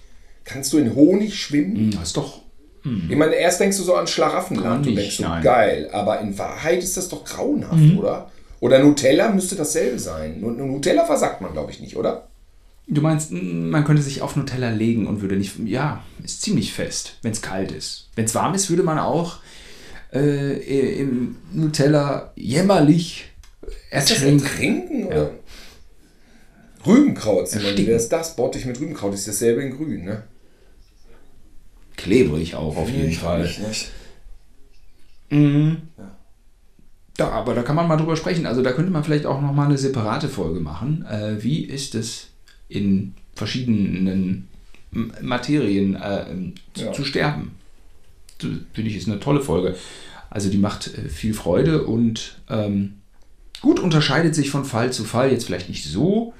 Kannst 0.43 0.71
du 0.73 0.77
in 0.77 0.95
Honig 0.95 1.35
schwimmen? 1.39 1.91
Das 1.91 2.03
ist 2.09 2.17
doch. 2.17 2.41
Ich 3.09 3.17
meine, 3.17 3.35
erst 3.35 3.59
denkst 3.59 3.75
du 3.75 3.83
so 3.83 3.95
an 3.95 4.07
Schlaraffenland 4.07 4.87
und 4.87 4.93
nicht, 4.93 5.01
denkst 5.03 5.17
so, 5.17 5.23
nein. 5.23 5.43
geil. 5.43 5.89
Aber 5.91 6.21
in 6.21 6.37
Wahrheit 6.37 6.81
ist 6.81 6.95
das 6.95 7.09
doch 7.09 7.25
grauenhaft, 7.25 7.75
Mhm. 7.75 7.99
oder? 7.99 8.31
Oder 8.59 8.79
Nutella 8.83 9.31
müsste 9.31 9.55
dasselbe 9.55 9.99
sein. 9.99 10.39
Nutella 10.41 11.05
versagt 11.05 11.41
man, 11.41 11.53
glaube 11.53 11.71
ich, 11.71 11.79
nicht, 11.79 11.95
oder? 11.95 12.27
Du 12.87 13.01
meinst, 13.01 13.31
mm, 13.31 13.69
man 13.69 13.83
könnte 13.83 14.01
sich 14.01 14.21
auf 14.21 14.35
Nutella 14.35 14.69
legen 14.71 15.07
und 15.07 15.21
würde 15.21 15.35
nicht. 15.35 15.59
Ja, 15.65 16.03
ist 16.23 16.41
ziemlich 16.41 16.73
fest, 16.73 17.17
wenn 17.21 17.31
es 17.33 17.41
kalt 17.41 17.71
ist. 17.71 18.09
Wenn 18.15 18.25
es 18.25 18.33
warm 18.35 18.53
ist, 18.55 18.69
würde 18.69 18.83
man 18.83 18.97
auch 18.97 19.37
äh, 20.13 20.99
im 21.01 21.35
Nutella 21.53 22.31
jämmerlich 22.35 23.25
ertrinken. 23.89 24.45
Ertrinken? 24.45 25.05
Oder? 25.07 25.31
Rübenkraut, 26.85 27.49
Simon, 27.49 27.75
wie 27.77 27.81
ist 27.83 28.09
das? 28.09 28.35
Bottich 28.37 28.65
mit 28.65 28.79
Rübenkraut 28.79 29.13
ist 29.13 29.27
dasselbe 29.27 29.61
in 29.61 29.75
grün, 29.75 30.05
ne? 30.05 30.23
Klebrig 31.97 32.55
auch 32.55 32.77
auf 32.77 32.89
jeden 32.89 33.09
Nee, 33.09 33.15
Fall. 33.15 33.45
ich 33.45 33.59
nicht. 33.59 33.91
Mhm. 35.29 35.81
Da, 37.17 37.29
aber 37.29 37.55
da 37.55 37.63
kann 37.63 37.75
man 37.75 37.87
mal 37.87 37.97
drüber 37.97 38.15
sprechen. 38.15 38.45
Also 38.45 38.61
da 38.61 38.71
könnte 38.71 38.91
man 38.91 39.03
vielleicht 39.03 39.25
auch 39.25 39.41
noch 39.41 39.53
mal 39.53 39.65
eine 39.65 39.77
separate 39.77 40.29
Folge 40.29 40.59
machen. 40.59 41.05
Äh, 41.09 41.43
wie 41.43 41.63
ist 41.65 41.95
es 41.95 42.27
in 42.69 43.15
verschiedenen 43.33 44.47
Materien 45.21 45.95
äh, 45.95 46.29
ähm, 46.31 46.53
zu, 46.73 46.85
Ja. 46.85 46.93
zu 46.93 47.03
sterben? 47.03 47.51
Finde 48.39 48.89
ich 48.91 48.95
ist 48.95 49.07
eine 49.07 49.19
tolle 49.19 49.41
Folge. 49.41 49.75
Also 50.29 50.49
die 50.49 50.57
macht 50.59 50.87
äh, 50.95 51.09
viel 51.09 51.33
Freude 51.33 51.85
und 51.85 52.37
ähm, 52.49 52.93
Gut, 53.61 53.79
unterscheidet 53.79 54.35
sich 54.35 54.51
von 54.51 54.65
Fall 54.65 54.93
zu 54.93 55.03
Fall, 55.03 55.31
jetzt 55.31 55.45
vielleicht 55.45 55.67
nicht 55.69 55.83
so. 55.83 56.33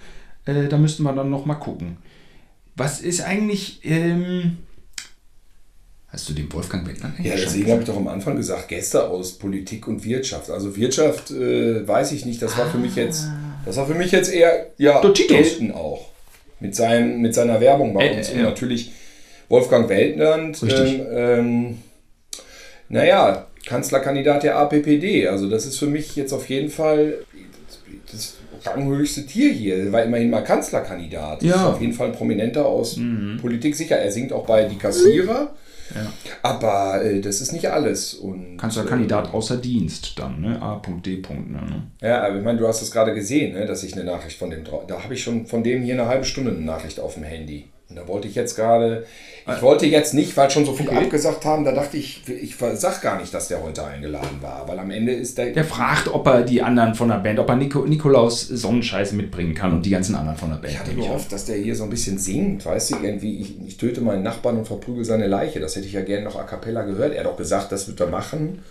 Äh, 0.45 0.67
da 0.67 0.77
müssten 0.77 1.01
wir 1.03 1.13
dann 1.13 1.31
noch 1.31 1.45
mal 1.47 1.55
gucken. 1.55 1.97
Was 2.75 3.01
ist 3.01 3.21
eigentlich. 3.21 3.79
Ähm, 3.83 4.57
hast 6.17 6.27
du 6.29 6.33
den 6.33 6.51
Wolfgang 6.51 6.83
Beckmann 6.83 7.13
Ja, 7.21 7.33
deswegen 7.35 7.69
habe 7.69 7.81
ich 7.81 7.87
doch 7.87 7.95
am 7.95 8.07
Anfang 8.07 8.35
gesagt, 8.35 8.69
Gäste 8.69 9.07
aus 9.07 9.33
Politik 9.33 9.87
und 9.87 10.03
Wirtschaft. 10.03 10.49
Also 10.49 10.75
Wirtschaft 10.75 11.29
äh, 11.29 11.87
weiß 11.87 12.11
ich 12.11 12.25
nicht, 12.25 12.41
das 12.41 12.57
war 12.57 12.65
für 12.71 12.79
mich 12.79 12.95
jetzt, 12.95 13.27
das 13.65 13.77
war 13.77 13.85
für 13.85 13.93
mich 13.93 14.11
jetzt 14.11 14.33
eher 14.33 14.67
ja, 14.77 14.99
Gelten 15.11 15.71
auch. 15.71 16.07
Mit, 16.59 16.75
seinem, 16.75 17.21
mit 17.21 17.35
seiner 17.35 17.61
Werbung 17.61 17.93
bei 17.93 18.07
Äh, 18.09 18.17
uns. 18.17 18.29
äh, 18.29 18.33
Und 18.33 18.37
ja. 18.39 18.43
natürlich 18.45 18.91
Wolfgang 19.47 19.87
Weltland. 19.89 20.59
Ähm, 20.63 21.01
ähm, 21.11 21.77
naja, 22.89 23.45
Kanzlerkandidat 23.67 24.41
der 24.41 24.57
APPD. 24.57 25.27
Also 25.27 25.47
das 25.49 25.67
ist 25.67 25.77
für 25.77 25.85
mich 25.85 26.15
jetzt 26.15 26.33
auf 26.33 26.49
jeden 26.49 26.71
Fall 26.71 27.19
das 28.11 28.37
ranghöchste 28.65 29.27
Tier 29.27 29.51
hier. 29.51 29.77
Er 29.77 29.91
war 29.91 30.03
immerhin 30.03 30.31
mal 30.31 30.41
Kanzlerkandidat. 30.43 31.43
Ja. 31.43 31.57
Mhm. 31.57 31.61
ist 31.61 31.67
auf 31.67 31.81
jeden 31.81 31.93
Fall 31.93 32.07
ein 32.07 32.13
Prominenter 32.13 32.65
aus 32.65 32.99
Politik. 33.39 33.75
Sicher, 33.75 33.97
er 33.97 34.11
singt 34.11 34.33
auch 34.33 34.47
bei 34.47 34.63
Die 34.63 34.77
Kassierer. 34.79 35.53
Ja. 35.95 36.11
Aber 36.43 37.03
äh, 37.03 37.21
das 37.21 37.41
ist 37.41 37.53
nicht 37.53 37.69
alles. 37.71 38.13
Und, 38.13 38.57
Kanzlerkandidat 38.57 39.33
außer 39.33 39.57
Dienst 39.57 40.17
dann, 40.19 40.41
ne? 40.41 40.61
A.D. 40.61 41.23
Ne? 41.29 41.83
Ja, 42.01 42.23
aber 42.23 42.37
ich 42.37 42.43
meine, 42.43 42.59
du 42.59 42.67
hast 42.67 42.81
es 42.81 42.91
gerade 42.91 43.13
gesehen, 43.13 43.53
ne, 43.53 43.65
dass 43.65 43.83
ich 43.83 43.93
eine 43.93 44.03
Nachricht 44.03 44.37
von 44.37 44.49
dem 44.49 44.63
drauf. 44.63 44.85
Da 44.87 45.03
habe 45.03 45.13
ich 45.13 45.23
schon 45.23 45.45
von 45.45 45.63
dem 45.63 45.83
hier 45.83 45.93
eine 45.93 46.07
halbe 46.07 46.25
Stunde 46.25 46.51
eine 46.51 46.61
Nachricht 46.61 46.99
auf 46.99 47.15
dem 47.15 47.23
Handy. 47.23 47.69
Und 47.89 47.95
da 47.95 48.05
wollte 48.07 48.27
ich 48.27 48.35
jetzt 48.35 48.55
gerade. 48.55 49.05
Ich 49.55 49.61
wollte 49.61 49.85
jetzt 49.85 50.13
nicht, 50.13 50.35
weil 50.35 50.51
schon 50.51 50.65
so 50.65 50.73
viel 50.73 50.89
Okay. 50.89 51.05
abgesagt 51.05 51.45
haben, 51.45 51.63
da 51.63 51.71
dachte 51.71 51.95
ich, 51.95 52.21
ich 52.27 52.57
sag 52.73 53.01
gar 53.01 53.17
nicht, 53.17 53.33
dass 53.33 53.47
der 53.47 53.63
heute 53.63 53.85
eingeladen 53.85 54.39
war, 54.41 54.67
weil 54.67 54.77
am 54.77 54.91
Ende 54.91 55.13
ist 55.13 55.37
der. 55.37 55.51
Der 55.53 55.63
fragt, 55.63 56.09
ob 56.09 56.27
er 56.27 56.41
die 56.43 56.61
anderen 56.61 56.95
von 56.95 57.07
der 57.07 57.15
Band, 57.19 57.39
ob 57.39 57.47
er 57.47 57.55
Nico, 57.55 57.85
Nikolaus 57.85 58.45
Sonnenscheiße 58.45 59.15
mitbringen 59.15 59.53
kann 59.53 59.71
und 59.71 59.85
die 59.85 59.89
ganzen 59.91 60.15
anderen 60.15 60.37
von 60.37 60.49
der 60.49 60.57
Band. 60.57 60.73
Ich 60.73 60.79
hatte 60.79 60.93
gehofft, 60.95 61.31
dass 61.31 61.45
der 61.45 61.55
hier 61.55 61.75
so 61.75 61.85
ein 61.85 61.89
bisschen 61.89 62.17
singt, 62.17 62.65
weißt 62.65 62.91
du, 62.91 62.95
irgendwie, 63.01 63.39
ich, 63.39 63.55
ich 63.65 63.77
töte 63.77 64.01
meinen 64.01 64.21
Nachbarn 64.23 64.57
und 64.57 64.65
verprügel 64.67 65.05
seine 65.05 65.27
Leiche. 65.27 65.61
Das 65.61 65.77
hätte 65.77 65.85
ich 65.87 65.93
ja 65.93 66.01
gerne 66.01 66.25
noch 66.25 66.35
a 66.37 66.43
cappella 66.43 66.81
gehört. 66.81 67.13
Er 67.13 67.19
hat 67.23 67.27
doch 67.27 67.37
gesagt, 67.37 67.71
das 67.71 67.87
wird 67.87 68.01
er 68.01 68.07
machen. 68.07 68.63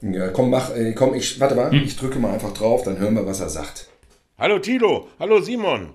Ja, 0.00 0.28
komm, 0.28 0.50
mach, 0.50 0.76
äh, 0.76 0.92
komm, 0.92 1.14
ich, 1.14 1.40
warte 1.40 1.56
mal, 1.56 1.72
Hm. 1.72 1.82
ich 1.84 1.96
drücke 1.96 2.20
mal 2.20 2.32
einfach 2.32 2.54
drauf, 2.54 2.84
dann 2.84 2.98
hören 2.98 3.14
wir, 3.14 3.26
was 3.26 3.40
er 3.40 3.48
sagt. 3.48 3.88
Hallo 4.38 4.60
Tilo, 4.60 5.08
hallo 5.18 5.40
Simon. 5.40 5.90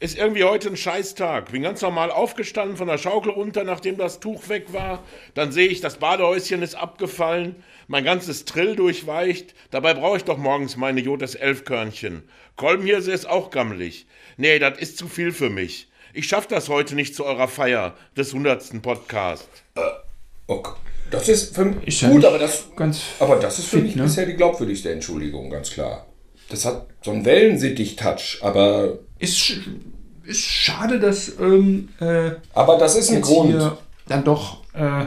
Ist 0.00 0.16
irgendwie 0.16 0.44
heute 0.44 0.68
ein 0.68 0.78
Scheißtag. 0.78 1.52
Bin 1.52 1.60
ganz 1.62 1.82
normal 1.82 2.10
aufgestanden, 2.10 2.78
von 2.78 2.88
der 2.88 2.96
Schaukel 2.96 3.32
runter, 3.32 3.64
nachdem 3.64 3.98
das 3.98 4.18
Tuch 4.18 4.48
weg 4.48 4.72
war. 4.72 5.04
Dann 5.34 5.52
sehe 5.52 5.68
ich, 5.68 5.82
das 5.82 5.98
Badehäuschen 5.98 6.62
ist 6.62 6.74
abgefallen, 6.74 7.56
mein 7.86 8.04
ganzes 8.04 8.46
Trill 8.46 8.76
durchweicht. 8.76 9.54
Dabei 9.70 9.92
brauche 9.92 10.16
ich 10.16 10.24
doch 10.24 10.38
morgens 10.38 10.78
meine 10.78 11.02
Jotes 11.02 11.34
Elfkörnchen. 11.34 12.22
Kolbenhirse 12.56 13.12
ist 13.12 13.28
auch 13.28 13.50
gammelig. 13.50 14.06
Nee, 14.38 14.58
das 14.58 14.78
ist 14.78 14.96
zu 14.96 15.06
viel 15.06 15.32
für 15.32 15.50
mich. 15.50 15.88
Ich 16.14 16.26
schaff 16.26 16.46
das 16.46 16.70
heute 16.70 16.94
nicht 16.94 17.14
zu 17.14 17.26
eurer 17.26 17.46
Feier 17.46 17.94
des 18.16 18.28
100. 18.32 18.80
Podcast. 18.80 19.48
Okay. 20.46 20.72
Das 21.10 21.28
ist 21.28 21.54
für 21.54 21.74
Ist 21.84 22.00
ja 22.00 22.08
gut, 22.08 22.24
aber 22.24 22.38
das, 22.38 22.68
ganz 22.74 23.02
aber 23.18 23.36
das 23.36 23.58
ist 23.58 23.66
für 23.68 23.76
fit, 23.76 23.84
mich 23.84 23.96
ne? 23.96 24.04
bisher 24.04 24.24
die 24.26 24.34
glaubwürdigste 24.34 24.90
Entschuldigung, 24.92 25.50
ganz 25.50 25.70
klar. 25.72 26.06
Das 26.48 26.64
hat 26.64 26.86
so 27.02 27.10
einen 27.10 27.24
Wellensittich-Touch, 27.24 28.38
aber. 28.42 28.98
Ist, 29.18 29.36
sch- 29.38 29.60
ist 30.24 30.40
schade, 30.40 30.98
dass. 30.98 31.38
Ähm, 31.38 31.88
äh, 32.00 32.32
aber 32.54 32.78
das 32.78 32.96
ist 32.96 33.10
ein 33.10 33.20
Grund. 33.20 33.72
Dann 34.06 34.24
doch. 34.24 34.62
Äh, 34.74 35.06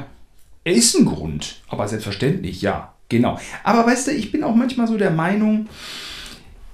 er 0.65 0.73
ist 0.73 0.95
ein 0.95 1.05
Grund, 1.05 1.61
aber 1.67 1.87
selbstverständlich, 1.87 2.61
ja, 2.61 2.93
genau. 3.09 3.37
Aber 3.63 3.85
weißt 3.85 4.07
du, 4.07 4.11
ich 4.11 4.31
bin 4.31 4.43
auch 4.43 4.55
manchmal 4.55 4.87
so 4.87 4.97
der 4.97 5.11
Meinung, 5.11 5.67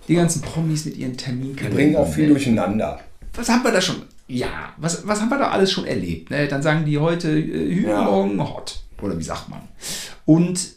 die 0.08 0.16
ganzen 0.16 0.42
Promis 0.42 0.86
mit 0.86 0.96
ihren 0.96 1.14
Die 1.14 1.18
Terminkalendern. 1.18 1.74
bringen 1.76 1.96
auch 1.96 2.08
viel 2.08 2.28
ne? 2.28 2.34
durcheinander. 2.34 3.00
was 3.34 3.50
haben 3.50 3.64
wir 3.64 3.72
da 3.72 3.82
schon? 3.82 4.04
Ja, 4.28 4.74
was, 4.78 5.08
was 5.08 5.22
haben 5.22 5.30
wir 5.30 5.40
da 5.40 5.50
alles 5.50 5.72
schon 5.72 5.86
erlebt? 5.86 6.30
Ne? 6.30 6.48
Dann 6.48 6.62
sagen 6.62 6.86
die 6.86 7.00
heute 7.00 7.30
äh, 7.32 7.42
übermorgen 7.42 8.40
hot. 8.40 8.82
Oder 9.02 9.18
wie 9.18 9.24
sagt 9.24 9.50
man? 9.50 9.62
Und 10.26 10.74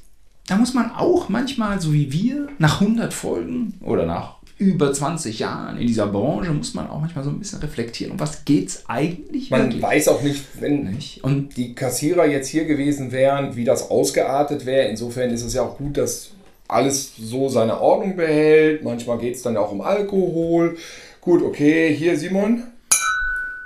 da 0.46 0.56
muss 0.56 0.72
man 0.72 0.90
auch 0.92 1.28
manchmal, 1.28 1.80
so 1.80 1.92
wie 1.92 2.12
wir, 2.12 2.48
nach 2.58 2.80
100 2.80 3.12
Folgen 3.12 3.74
oder 3.80 4.06
nach 4.06 4.36
über 4.62 4.92
20 4.92 5.38
Jahren 5.40 5.76
in 5.78 5.86
dieser 5.86 6.06
Branche, 6.06 6.50
muss 6.52 6.74
man 6.74 6.88
auch 6.88 7.00
manchmal 7.00 7.24
so 7.24 7.30
ein 7.30 7.38
bisschen 7.38 7.58
reflektieren. 7.60 8.12
Um 8.12 8.20
was 8.20 8.44
geht's 8.44 8.84
eigentlich 8.88 9.50
Man 9.50 9.62
wirklich? 9.62 9.82
weiß 9.82 10.08
auch 10.08 10.22
nicht, 10.22 10.44
wenn 10.60 10.96
Und 11.22 11.56
die 11.56 11.74
Kassierer 11.74 12.26
jetzt 12.26 12.48
hier 12.48 12.64
gewesen 12.64 13.12
wären, 13.12 13.56
wie 13.56 13.64
das 13.64 13.90
ausgeartet 13.90 14.64
wäre. 14.66 14.88
Insofern 14.88 15.30
ist 15.30 15.42
es 15.42 15.54
ja 15.54 15.62
auch 15.62 15.76
gut, 15.78 15.96
dass 15.98 16.30
alles 16.68 17.12
so 17.16 17.48
seine 17.48 17.80
Ordnung 17.80 18.16
behält. 18.16 18.82
Manchmal 18.84 19.18
geht 19.18 19.34
es 19.36 19.42
dann 19.42 19.56
auch 19.56 19.72
um 19.72 19.80
Alkohol. 19.80 20.76
Gut, 21.20 21.42
okay, 21.42 21.94
hier 21.94 22.16
Simon. 22.18 22.64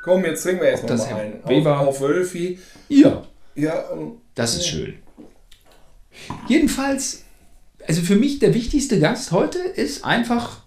Komm, 0.02 0.24
jetzt 0.24 0.42
trinken 0.42 0.62
wir 0.62 0.68
erstmal 0.70 0.96
das 0.96 1.10
mal 1.10 1.16
Herr 1.16 1.24
ein. 1.24 1.40
Weber- 1.46 1.80
Auf, 1.80 1.88
auf 1.88 2.00
Wölfi. 2.00 2.58
Ja. 2.88 3.22
Ja, 3.54 3.84
ähm, 3.92 4.12
Das 4.34 4.54
ist 4.56 4.66
schön. 4.66 4.94
Jedenfalls, 6.48 7.22
also 7.86 8.02
für 8.02 8.16
mich 8.16 8.38
der 8.38 8.54
wichtigste 8.54 8.98
Gast 9.00 9.32
heute 9.32 9.58
ist 9.58 10.04
einfach 10.04 10.62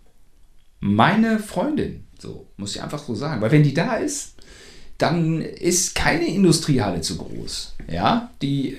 meine 0.79 1.39
Freundin. 1.39 2.03
So, 2.19 2.47
muss 2.57 2.75
ich 2.75 2.81
einfach 2.83 3.03
so 3.03 3.15
sagen. 3.15 3.41
Weil 3.41 3.51
wenn 3.51 3.63
die 3.63 3.73
da 3.73 3.95
ist, 3.95 4.33
dann 4.97 5.41
ist 5.41 5.95
keine 5.95 6.27
Industriehalle 6.27 7.01
zu 7.01 7.17
groß. 7.17 7.75
Ja, 7.91 8.29
die 8.41 8.77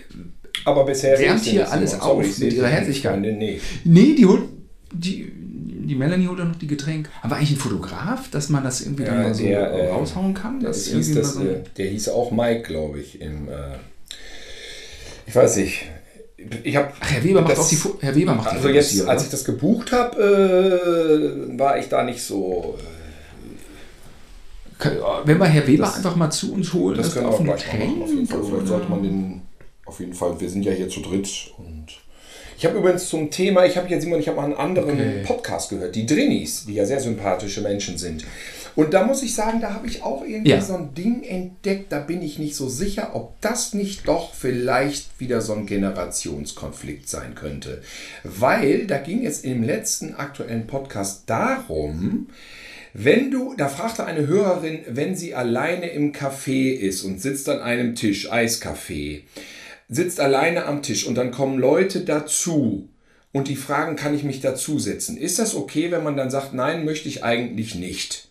aber 0.64 0.84
bisher 0.84 1.18
wärmt 1.18 1.42
hier 1.44 1.70
alles. 1.70 1.92
Sorry, 1.92 2.26
auf 2.26 2.38
mit 2.38 2.53
ihrer 2.53 2.68
Herzlichkeit. 2.68 3.20
Nee. 3.20 3.61
Nee, 3.84 4.14
die 4.14 4.26
holt. 4.26 4.42
Die, 4.92 5.30
die 5.32 5.94
Melanie 5.94 6.26
holt 6.26 6.38
dann 6.40 6.48
noch 6.48 6.59
die 6.59 6.66
Getränke. 6.66 7.09
Aber 7.22 7.36
eigentlich 7.36 7.53
ein 7.53 7.57
Fotograf, 7.57 8.28
dass 8.30 8.48
man 8.51 8.62
das 8.62 8.80
irgendwie 8.82 9.05
dann 9.05 9.16
Ja, 9.16 9.22
mal 9.22 9.34
so 9.34 9.44
der, 9.44 9.61
äh, 9.70 9.88
raushauen 9.90 10.34
kann? 10.34 10.61
Das 10.61 10.86
hieß 10.88 11.14
das, 11.14 11.34
so- 11.34 11.44
äh, 11.44 11.62
der 11.76 11.86
hieß 11.86 12.11
auch 12.11 12.30
Mike, 12.32 12.62
glaube 12.62 13.01
ich. 13.01 13.20
Im, 13.20 13.48
äh, 13.48 13.76
ich 15.26 15.34
weiß 15.34 15.57
nicht. 15.57 15.86
Ich 16.64 16.74
hab, 16.76 16.95
Ach, 17.01 17.11
Herr 17.11 17.22
Weber 17.24 17.43
macht 17.43 17.53
das- 17.53 17.59
auch 17.61 17.68
die 17.68 17.76
Fo- 17.76 17.97
Herr 18.01 18.14
Weber 18.14 18.34
macht 18.34 18.47
die 18.47 18.57
Also 18.57 18.62
Fotos 18.68 18.74
jetzt, 18.76 18.91
hier, 18.93 19.09
als 19.09 19.20
oder? 19.22 19.24
ich 19.26 19.30
das 19.30 19.45
gebucht 19.45 19.93
habe, 19.93 21.51
äh, 21.55 21.59
war 21.59 21.78
ich 21.78 21.88
da 21.88 22.03
nicht 22.03 22.22
so. 22.22 22.76
Kann- 24.78 24.97
Wenn 25.24 25.38
wir 25.38 25.47
Herr 25.47 25.66
Weber 25.66 25.84
Das- 25.84 25.97
einfach 25.97 26.16
mal 26.16 26.30
zu 26.30 26.55
uns 26.55 26.72
holen, 26.72 26.97
Das 26.97 27.07
dass 27.07 27.14
können 27.14 27.26
wir 27.26 27.30
auf 27.34 27.43
gleich 27.45 27.66
machen. 27.66 28.03
Auf 28.03 28.09
jeden 28.09 28.26
Fall. 28.26 28.43
Vielleicht 28.45 28.66
sollte 28.68 28.88
man 28.88 29.03
den. 29.03 29.43
Auf 29.84 30.01
jeden 30.01 30.14
Fall. 30.14 30.41
Wir 30.41 30.49
sind 30.49 30.62
ja 30.64 30.72
hier 30.72 30.88
zu 30.88 31.01
dritt 31.01 31.28
und. 31.59 31.80
Ich 32.61 32.67
habe 32.67 32.77
übrigens 32.77 33.09
zum 33.09 33.31
Thema, 33.31 33.65
ich 33.65 33.79
habe 33.79 33.89
jetzt 33.89 34.03
Simon, 34.03 34.21
ich 34.21 34.29
habe 34.29 34.37
mal 34.37 34.45
einen 34.45 34.53
anderen 34.53 34.91
Okay. 34.91 35.23
Podcast 35.25 35.71
gehört, 35.71 35.97
die 35.97 36.05
Drinis, 36.05 36.67
die 36.67 36.75
ja 36.75 36.85
sehr 36.85 37.01
sympathische 37.01 37.63
Menschen 37.63 37.97
sind. 37.97 38.23
Und 38.77 38.93
da 38.93 39.03
muss 39.03 39.23
ich 39.23 39.35
sagen, 39.35 39.63
da 39.63 39.73
habe 39.73 39.87
ich 39.87 40.03
auch 40.03 40.23
irgendwie 40.27 40.51
Ja. 40.51 40.61
so 40.61 40.75
ein 40.75 40.93
Ding 40.93 41.23
entdeckt, 41.23 41.91
da 41.91 42.01
bin 42.01 42.21
ich 42.21 42.39
nicht 42.39 42.55
so 42.55 42.69
sicher, 42.69 43.13
ob 43.15 43.41
das 43.41 43.73
nicht 43.73 44.07
doch 44.07 44.35
vielleicht 44.35 45.19
wieder 45.19 45.41
so 45.41 45.55
ein 45.55 45.65
Generationskonflikt 45.65 47.09
sein 47.09 47.35
könnte. 47.35 47.81
Weil 48.25 48.87
da 48.87 48.99
ging 48.99 49.25
es 49.25 49.41
im 49.41 49.63
letzten 49.63 50.15
aktuellen 50.17 50.67
Podcast 50.67 51.23
darum, 51.29 52.27
wenn 52.93 53.31
du, 53.31 53.55
da 53.57 53.69
fragte 53.69 54.05
eine 54.05 54.27
Hörerin, 54.27 54.81
wenn 54.87 55.17
sie 55.17 55.35
alleine 55.35 55.87
im 55.93 56.13
Café 56.13 56.73
ist 56.75 57.05
und 57.05 57.23
sitzt 57.23 57.49
an 57.49 57.61
einem 57.61 57.95
Tisch, 57.95 58.31
Eiskaffee, 58.31 59.25
sitzt 59.91 60.20
alleine 60.20 60.64
am 60.64 60.82
Tisch 60.82 61.07
und 61.07 61.16
dann 61.16 61.32
kommen 61.32 61.59
Leute 61.59 62.01
dazu 62.01 62.88
und 63.32 63.49
die 63.49 63.57
fragen, 63.57 63.97
kann 63.97 64.14
ich 64.14 64.22
mich 64.22 64.41
dazusetzen? 64.41 65.16
Ist 65.16 65.38
das 65.38 65.55
okay, 65.55 65.91
wenn 65.91 66.05
man 66.05 66.16
dann 66.16 66.30
sagt, 66.30 66.55
nein, 66.55 66.84
möchte 66.84 67.09
ich 67.09 67.24
eigentlich 67.24 67.74
nicht? 67.74 68.28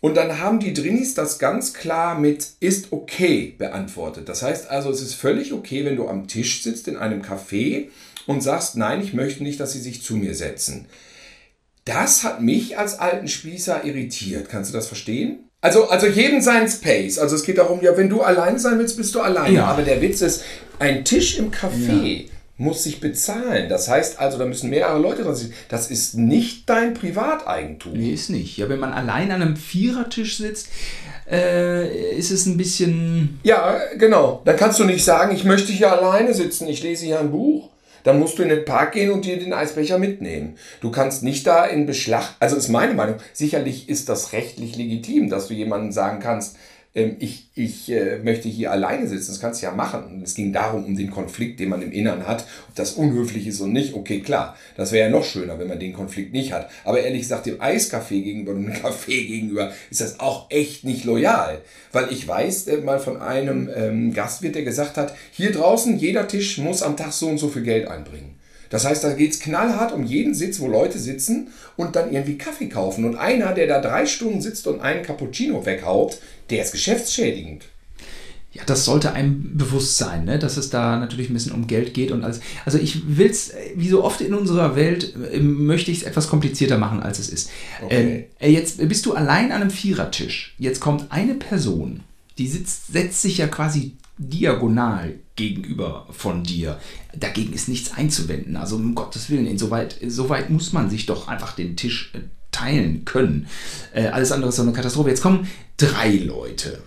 Und 0.00 0.16
dann 0.16 0.38
haben 0.38 0.60
die 0.60 0.72
Drinis 0.72 1.14
das 1.14 1.38
ganz 1.38 1.74
klar 1.74 2.18
mit 2.18 2.46
ist 2.60 2.92
okay 2.92 3.54
beantwortet. 3.58 4.28
Das 4.28 4.42
heißt 4.42 4.70
also, 4.70 4.90
es 4.90 5.02
ist 5.02 5.14
völlig 5.14 5.52
okay, 5.52 5.84
wenn 5.84 5.96
du 5.96 6.08
am 6.08 6.28
Tisch 6.28 6.62
sitzt 6.62 6.88
in 6.88 6.96
einem 6.96 7.22
Café 7.22 7.88
und 8.26 8.42
sagst, 8.42 8.76
nein, 8.76 9.02
ich 9.02 9.12
möchte 9.12 9.42
nicht, 9.42 9.58
dass 9.60 9.72
sie 9.72 9.80
sich 9.80 10.02
zu 10.02 10.16
mir 10.16 10.34
setzen. 10.34 10.86
Das 11.84 12.22
hat 12.22 12.42
mich 12.42 12.78
als 12.78 12.98
alten 12.98 13.28
Spießer 13.28 13.84
irritiert. 13.84 14.48
Kannst 14.48 14.70
du 14.70 14.76
das 14.76 14.86
verstehen? 14.86 15.47
Also, 15.60 15.88
also 15.88 16.06
jedem 16.06 16.40
sein 16.40 16.68
Space. 16.68 17.18
Also 17.18 17.34
es 17.34 17.42
geht 17.42 17.58
darum, 17.58 17.80
ja, 17.82 17.96
wenn 17.96 18.08
du 18.08 18.22
alleine 18.22 18.58
sein 18.58 18.78
willst, 18.78 18.96
bist 18.96 19.14
du 19.14 19.20
alleine. 19.20 19.56
Ja. 19.56 19.64
Aber 19.66 19.82
der 19.82 20.00
Witz 20.00 20.20
ist, 20.20 20.44
ein 20.78 21.04
Tisch 21.04 21.38
im 21.38 21.50
Café 21.50 22.28
muss 22.58 22.82
sich 22.84 23.00
bezahlen. 23.00 23.68
Das 23.68 23.88
heißt 23.88 24.20
also, 24.20 24.38
da 24.38 24.44
müssen 24.44 24.70
mehrere 24.70 24.98
Leute 24.98 25.22
dran 25.22 25.34
sitzen. 25.34 25.54
Das 25.68 25.90
ist 25.90 26.16
nicht 26.16 26.68
dein 26.68 26.94
Privateigentum. 26.94 27.92
Nee, 27.92 28.12
ist 28.12 28.30
nicht. 28.30 28.56
Ja, 28.56 28.68
wenn 28.68 28.80
man 28.80 28.92
allein 28.92 29.30
an 29.30 29.42
einem 29.42 29.56
Vierertisch 29.56 30.38
sitzt, 30.38 30.68
äh, 31.30 32.16
ist 32.16 32.30
es 32.30 32.46
ein 32.46 32.56
bisschen. 32.56 33.38
Ja, 33.42 33.78
genau. 33.96 34.42
Dann 34.44 34.56
kannst 34.56 34.78
du 34.80 34.84
nicht 34.84 35.04
sagen, 35.04 35.34
ich 35.34 35.44
möchte 35.44 35.72
hier 35.72 35.92
alleine 35.92 36.34
sitzen, 36.34 36.68
ich 36.68 36.82
lese 36.82 37.06
hier 37.06 37.20
ein 37.20 37.30
Buch. 37.30 37.68
Dann 38.08 38.20
musst 38.20 38.38
du 38.38 38.42
in 38.42 38.48
den 38.48 38.64
Park 38.64 38.92
gehen 38.92 39.10
und 39.10 39.26
dir 39.26 39.38
den 39.38 39.52
Eisbecher 39.52 39.98
mitnehmen. 39.98 40.56
Du 40.80 40.90
kannst 40.90 41.22
nicht 41.22 41.46
da 41.46 41.66
in 41.66 41.84
Beschlag, 41.84 42.36
also 42.40 42.56
ist 42.56 42.70
meine 42.70 42.94
Meinung, 42.94 43.16
sicherlich 43.34 43.90
ist 43.90 44.08
das 44.08 44.32
rechtlich 44.32 44.76
legitim, 44.76 45.28
dass 45.28 45.48
du 45.48 45.52
jemandem 45.52 45.92
sagen 45.92 46.18
kannst, 46.18 46.56
ich, 47.18 47.48
ich 47.54 47.90
äh, 47.90 48.18
möchte 48.18 48.48
hier 48.48 48.70
alleine 48.72 49.06
sitzen, 49.06 49.32
das 49.32 49.40
kannst 49.40 49.62
du 49.62 49.66
ja 49.66 49.72
machen. 49.72 50.22
Es 50.24 50.34
ging 50.34 50.52
darum, 50.52 50.84
um 50.84 50.96
den 50.96 51.10
Konflikt, 51.10 51.60
den 51.60 51.68
man 51.68 51.82
im 51.82 51.92
Innern 51.92 52.26
hat, 52.26 52.46
ob 52.68 52.74
das 52.74 52.92
unhöflich 52.92 53.46
ist 53.46 53.60
und 53.60 53.72
nicht. 53.72 53.94
Okay, 53.94 54.20
klar, 54.20 54.56
das 54.76 54.92
wäre 54.92 55.08
ja 55.08 55.16
noch 55.16 55.24
schöner, 55.24 55.58
wenn 55.58 55.68
man 55.68 55.78
den 55.78 55.92
Konflikt 55.92 56.32
nicht 56.32 56.52
hat. 56.52 56.70
Aber 56.84 57.00
ehrlich 57.00 57.22
gesagt, 57.22 57.46
dem 57.46 57.60
Eiscafé 57.60 58.22
gegenüber 58.22 58.52
und 58.52 58.66
dem 58.66 58.72
Kaffee 58.82 59.24
gegenüber 59.26 59.72
ist 59.90 60.00
das 60.00 60.20
auch 60.20 60.50
echt 60.50 60.84
nicht 60.84 61.04
loyal. 61.04 61.60
Weil 61.92 62.12
ich 62.12 62.26
weiß 62.26 62.68
äh, 62.68 62.78
mal 62.78 62.98
von 62.98 63.20
einem 63.20 63.68
ähm, 63.74 64.12
Gastwirt, 64.12 64.54
der 64.54 64.62
gesagt 64.62 64.96
hat, 64.96 65.14
hier 65.32 65.52
draußen, 65.52 65.98
jeder 65.98 66.28
Tisch 66.28 66.58
muss 66.58 66.82
am 66.82 66.96
Tag 66.96 67.12
so 67.12 67.28
und 67.28 67.38
so 67.38 67.48
viel 67.48 67.62
Geld 67.62 67.88
einbringen. 67.88 68.37
Das 68.70 68.84
heißt, 68.84 69.04
da 69.04 69.12
geht's 69.14 69.40
knallhart 69.40 69.92
um 69.92 70.04
jeden 70.04 70.34
Sitz, 70.34 70.60
wo 70.60 70.68
Leute 70.68 70.98
sitzen 70.98 71.48
und 71.76 71.96
dann 71.96 72.12
irgendwie 72.12 72.38
Kaffee 72.38 72.68
kaufen. 72.68 73.04
Und 73.04 73.16
einer, 73.16 73.54
der 73.54 73.66
da 73.66 73.80
drei 73.80 74.06
Stunden 74.06 74.40
sitzt 74.40 74.66
und 74.66 74.80
einen 74.80 75.02
Cappuccino 75.02 75.64
weghaut, 75.64 76.18
der 76.50 76.62
ist 76.62 76.72
geschäftsschädigend. 76.72 77.64
Ja, 78.52 78.62
das 78.64 78.86
sollte 78.86 79.12
einem 79.12 79.56
bewusst 79.58 79.98
sein, 79.98 80.24
ne? 80.24 80.38
dass 80.38 80.56
es 80.56 80.70
da 80.70 80.98
natürlich 80.98 81.28
ein 81.28 81.34
bisschen 81.34 81.52
um 81.52 81.66
Geld 81.66 81.92
geht 81.92 82.10
und 82.10 82.24
alles. 82.24 82.40
Also 82.64 82.78
ich 82.78 83.16
will 83.18 83.30
es, 83.30 83.52
wie 83.76 83.88
so 83.88 84.02
oft 84.02 84.22
in 84.22 84.32
unserer 84.32 84.74
Welt, 84.74 85.14
äh, 85.32 85.38
möchte 85.38 85.90
ich 85.90 85.98
es 85.98 86.02
etwas 86.04 86.28
komplizierter 86.28 86.78
machen, 86.78 87.02
als 87.02 87.18
es 87.18 87.28
ist. 87.28 87.50
Okay. 87.82 88.26
Äh, 88.40 88.50
jetzt 88.50 88.86
bist 88.88 89.04
du 89.04 89.12
allein 89.12 89.52
an 89.52 89.60
einem 89.60 89.70
Vierertisch. 89.70 90.54
Jetzt 90.58 90.80
kommt 90.80 91.12
eine 91.12 91.34
Person, 91.34 92.00
die 92.38 92.48
sitzt, 92.48 92.90
setzt 92.90 93.20
sich 93.20 93.36
ja 93.38 93.48
quasi 93.48 93.92
diagonal 94.18 95.14
gegenüber 95.36 96.06
von 96.10 96.42
dir. 96.42 96.78
Dagegen 97.16 97.52
ist 97.52 97.68
nichts 97.68 97.92
einzuwenden. 97.92 98.56
Also 98.56 98.76
um 98.76 98.94
Gottes 98.94 99.30
Willen, 99.30 99.46
insoweit, 99.46 99.96
soweit 100.06 100.50
muss 100.50 100.72
man 100.72 100.90
sich 100.90 101.06
doch 101.06 101.28
einfach 101.28 101.52
den 101.52 101.76
Tisch 101.76 102.12
äh, 102.14 102.20
teilen 102.50 103.04
können. 103.04 103.46
Äh, 103.94 104.08
alles 104.08 104.32
andere 104.32 104.50
ist 104.50 104.60
eine 104.60 104.72
Katastrophe. 104.72 105.10
Jetzt 105.10 105.22
kommen 105.22 105.48
drei 105.76 106.10
Leute. 106.16 106.82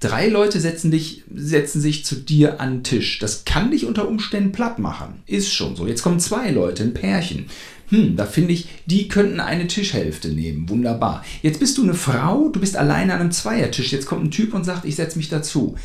Drei 0.00 0.28
Leute 0.28 0.60
setzen, 0.60 0.90
dich, 0.90 1.24
setzen 1.34 1.80
sich 1.80 2.04
zu 2.04 2.16
dir 2.16 2.60
an 2.60 2.78
den 2.78 2.84
Tisch. 2.84 3.18
Das 3.18 3.44
kann 3.44 3.70
dich 3.70 3.86
unter 3.86 4.08
Umständen 4.08 4.52
platt 4.52 4.78
machen. 4.78 5.22
Ist 5.26 5.52
schon 5.52 5.76
so. 5.76 5.86
Jetzt 5.86 6.02
kommen 6.02 6.20
zwei 6.20 6.50
Leute, 6.50 6.82
ein 6.82 6.94
Pärchen. 6.94 7.46
Hm, 7.88 8.16
da 8.16 8.26
finde 8.26 8.52
ich, 8.52 8.68
die 8.86 9.08
könnten 9.08 9.38
eine 9.38 9.68
Tischhälfte 9.68 10.28
nehmen. 10.28 10.68
Wunderbar. 10.68 11.24
Jetzt 11.42 11.60
bist 11.60 11.78
du 11.78 11.82
eine 11.82 11.94
Frau, 11.94 12.48
du 12.48 12.58
bist 12.58 12.76
alleine 12.76 13.14
an 13.14 13.20
einem 13.20 13.30
Zweiertisch. 13.30 13.92
Jetzt 13.92 14.06
kommt 14.06 14.24
ein 14.24 14.30
Typ 14.30 14.54
und 14.54 14.64
sagt, 14.64 14.84
ich 14.84 14.96
setze 14.96 15.18
mich 15.18 15.28
dazu. 15.28 15.76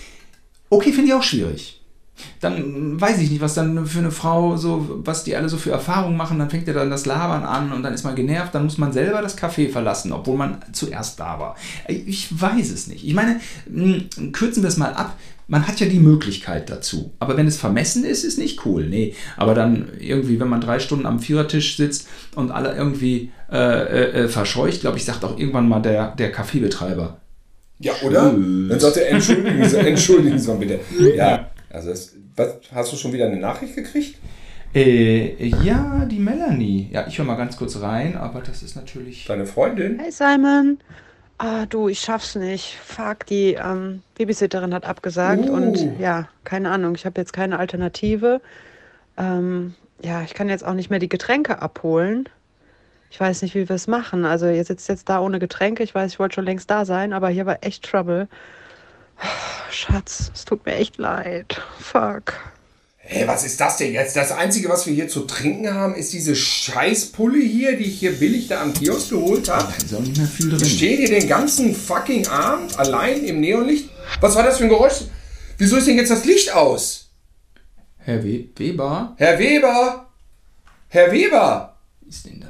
Okay, 0.71 0.93
finde 0.93 1.09
ich 1.09 1.13
auch 1.13 1.21
schwierig. 1.23 1.81
Dann 2.39 2.99
weiß 2.99 3.19
ich 3.19 3.29
nicht, 3.29 3.41
was 3.41 3.55
dann 3.55 3.85
für 3.85 3.99
eine 3.99 4.11
Frau 4.11 4.55
so, 4.55 5.01
was 5.03 5.23
die 5.25 5.35
alle 5.35 5.49
so 5.49 5.57
für 5.57 5.71
Erfahrungen 5.71 6.15
machen. 6.15 6.39
Dann 6.39 6.49
fängt 6.49 6.67
er 6.67 6.73
dann 6.73 6.89
das 6.89 7.05
Labern 7.05 7.43
an 7.43 7.73
und 7.73 7.83
dann 7.83 7.93
ist 7.93 8.03
man 8.03 8.15
genervt. 8.15 8.55
Dann 8.55 8.63
muss 8.63 8.77
man 8.77 8.93
selber 8.93 9.21
das 9.21 9.37
Café 9.37 9.69
verlassen, 9.69 10.13
obwohl 10.13 10.37
man 10.37 10.59
zuerst 10.71 11.19
da 11.19 11.39
war. 11.39 11.55
Ich 11.87 12.39
weiß 12.39 12.71
es 12.71 12.87
nicht. 12.87 13.05
Ich 13.05 13.13
meine, 13.13 13.41
mh, 13.69 14.31
kürzen 14.31 14.63
wir 14.63 14.69
es 14.69 14.77
mal 14.77 14.93
ab. 14.93 15.17
Man 15.47 15.67
hat 15.67 15.81
ja 15.81 15.87
die 15.87 15.99
Möglichkeit 15.99 16.69
dazu. 16.69 17.11
Aber 17.19 17.35
wenn 17.35 17.47
es 17.47 17.57
vermessen 17.57 18.05
ist, 18.05 18.23
ist 18.23 18.37
nicht 18.37 18.65
cool. 18.65 18.87
Nee. 18.87 19.13
Aber 19.35 19.53
dann 19.53 19.89
irgendwie, 19.99 20.39
wenn 20.39 20.47
man 20.47 20.61
drei 20.61 20.79
Stunden 20.79 21.05
am 21.05 21.19
Vierertisch 21.19 21.75
sitzt 21.75 22.07
und 22.35 22.51
alle 22.51 22.73
irgendwie 22.73 23.31
äh, 23.51 24.23
äh, 24.23 24.27
verscheucht, 24.29 24.79
glaube 24.81 24.97
ich, 24.97 25.03
sagt 25.03 25.25
auch 25.25 25.37
irgendwann 25.37 25.67
mal 25.67 25.81
der, 25.81 26.15
der 26.15 26.31
Kaffeebetreiber. 26.31 27.17
Ja, 27.81 27.93
oder? 28.03 28.31
Dann 28.31 28.79
sagt 28.79 28.97
er, 28.97 29.09
entschuldigen 29.09 29.67
Sie, 29.67 29.77
entschuldigen 29.77 30.39
Sie 30.39 30.47
mal 30.47 30.57
bitte. 30.57 30.79
Ja, 31.15 31.49
also 31.69 31.89
das, 31.89 32.13
was, 32.35 32.55
hast 32.73 32.93
du 32.93 32.97
schon 32.97 33.13
wieder 33.13 33.25
eine 33.25 33.37
Nachricht 33.37 33.75
gekriegt? 33.75 34.17
Äh, 34.73 35.47
ja, 35.63 36.05
die 36.09 36.19
Melanie. 36.19 36.89
Ja, 36.93 37.05
ich 37.07 37.17
höre 37.17 37.25
mal 37.25 37.35
ganz 37.35 37.57
kurz 37.57 37.81
rein, 37.81 38.15
aber 38.15 38.41
das 38.41 38.63
ist 38.63 38.75
natürlich. 38.75 39.25
Deine 39.25 39.45
Freundin? 39.45 39.99
Hey 39.99 40.11
Simon. 40.11 40.77
Ah, 41.37 41.65
du, 41.65 41.89
ich 41.89 41.99
schaff's 41.99 42.35
nicht. 42.35 42.77
Fuck, 42.85 43.25
die 43.25 43.53
ähm, 43.53 44.03
Babysitterin 44.15 44.73
hat 44.73 44.85
abgesagt 44.85 45.49
Uh. 45.49 45.53
und 45.53 45.99
ja, 45.99 46.29
keine 46.43 46.69
Ahnung, 46.69 46.93
ich 46.95 47.05
habe 47.05 47.19
jetzt 47.19 47.33
keine 47.33 47.57
Alternative. 47.59 48.41
Ähm, 49.17 49.73
ja, 50.03 50.21
ich 50.21 50.33
kann 50.35 50.49
jetzt 50.49 50.63
auch 50.65 50.75
nicht 50.75 50.89
mehr 50.89 50.99
die 50.99 51.09
Getränke 51.09 51.61
abholen. 51.61 52.29
Ich 53.11 53.19
weiß 53.19 53.41
nicht, 53.41 53.53
wie 53.55 53.67
wir 53.67 53.75
es 53.75 53.87
machen. 53.87 54.23
Also 54.23 54.47
ihr 54.47 54.63
sitzt 54.63 54.87
jetzt 54.87 55.09
da 55.09 55.19
ohne 55.19 55.37
Getränke. 55.37 55.83
Ich 55.83 55.93
weiß, 55.93 56.13
ich 56.13 56.19
wollte 56.19 56.35
schon 56.35 56.45
längst 56.45 56.71
da 56.71 56.85
sein, 56.85 57.11
aber 57.11 57.27
hier 57.27 57.45
war 57.45 57.57
echt 57.61 57.83
Trouble. 57.83 58.29
Schatz, 59.69 60.31
es 60.33 60.45
tut 60.45 60.65
mir 60.65 60.75
echt 60.75 60.97
leid. 60.97 61.61
Fuck. 61.77 62.33
Hey, 62.97 63.27
was 63.27 63.43
ist 63.43 63.59
das 63.59 63.75
denn 63.75 63.91
jetzt? 63.91 64.15
Das 64.15 64.31
Einzige, 64.31 64.69
was 64.69 64.87
wir 64.87 64.93
hier 64.93 65.09
zu 65.09 65.21
trinken 65.21 65.73
haben, 65.73 65.95
ist 65.95 66.13
diese 66.13 66.35
Scheißpulle 66.35 67.39
hier, 67.39 67.75
die 67.75 67.83
ich 67.83 67.99
hier 67.99 68.17
billig 68.17 68.47
da 68.47 68.61
am 68.61 68.73
Kiosk 68.73 69.09
geholt 69.09 69.49
habe. 69.49 69.73
Da 69.77 69.83
ist 69.83 69.93
auch 69.93 69.99
nicht 69.99 70.17
mehr 70.17 70.27
viel 70.27 70.49
drin. 70.49 70.61
Ich 70.61 70.77
stehe 70.77 70.97
hier 70.97 71.09
den 71.09 71.27
ganzen 71.27 71.75
fucking 71.75 72.27
Abend 72.27 72.79
allein 72.79 73.25
im 73.25 73.41
Neonlicht. 73.41 73.89
Was 74.21 74.35
war 74.35 74.43
das 74.43 74.59
für 74.59 74.63
ein 74.63 74.69
Geräusch? 74.69 75.01
Wieso 75.57 75.75
ist 75.75 75.87
denn 75.87 75.97
jetzt 75.97 76.11
das 76.11 76.23
Licht 76.23 76.53
aus? 76.53 77.09
Herr 77.97 78.23
We 78.23 78.45
Weber? 78.55 79.15
Herr 79.17 79.37
Weber! 79.37 80.07
Herr 80.87 81.11
Weber! 81.11 81.70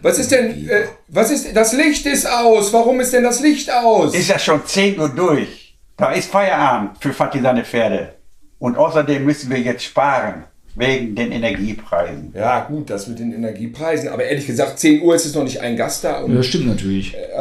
Was 0.01 0.17
ist 0.17 0.31
denn, 0.31 0.67
äh, 0.69 0.85
was 1.07 1.31
ist, 1.31 1.55
das 1.55 1.73
Licht 1.73 2.05
ist 2.05 2.25
aus. 2.25 2.73
Warum 2.73 2.99
ist 2.99 3.13
denn 3.13 3.23
das 3.23 3.39
Licht 3.41 3.71
aus? 3.71 4.13
Ist 4.15 4.29
ja 4.29 4.39
schon 4.39 4.65
10 4.65 4.99
Uhr 4.99 5.09
durch. 5.09 5.75
Da 5.97 6.11
ist 6.13 6.31
Feierabend 6.31 6.97
für 6.99 7.13
Fatih 7.13 7.41
seine 7.41 7.63
Pferde. 7.63 8.15
Und 8.59 8.77
außerdem 8.77 9.23
müssen 9.23 9.49
wir 9.49 9.59
jetzt 9.59 9.83
sparen. 9.83 10.45
Wegen 10.73 11.15
den 11.15 11.33
Energiepreisen. 11.33 12.31
Ja, 12.33 12.61
gut, 12.61 12.89
das 12.89 13.05
mit 13.07 13.19
den 13.19 13.33
Energiepreisen. 13.33 14.07
Aber 14.07 14.23
ehrlich 14.23 14.47
gesagt, 14.47 14.79
10 14.79 15.01
Uhr 15.01 15.13
ist 15.15 15.25
es 15.25 15.35
noch 15.35 15.43
nicht 15.43 15.59
ein 15.59 15.75
Gast 15.75 16.05
da. 16.05 16.21
Und, 16.21 16.31
Ja, 16.31 16.37
das 16.37 16.45
stimmt 16.47 16.67
natürlich. 16.67 17.13
Äh, 17.13 17.31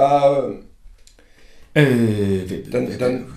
Äh, 1.73 2.43
wer, 2.47 2.59
dann, 2.71 2.89
wer, 2.89 2.99
dann, 2.99 3.33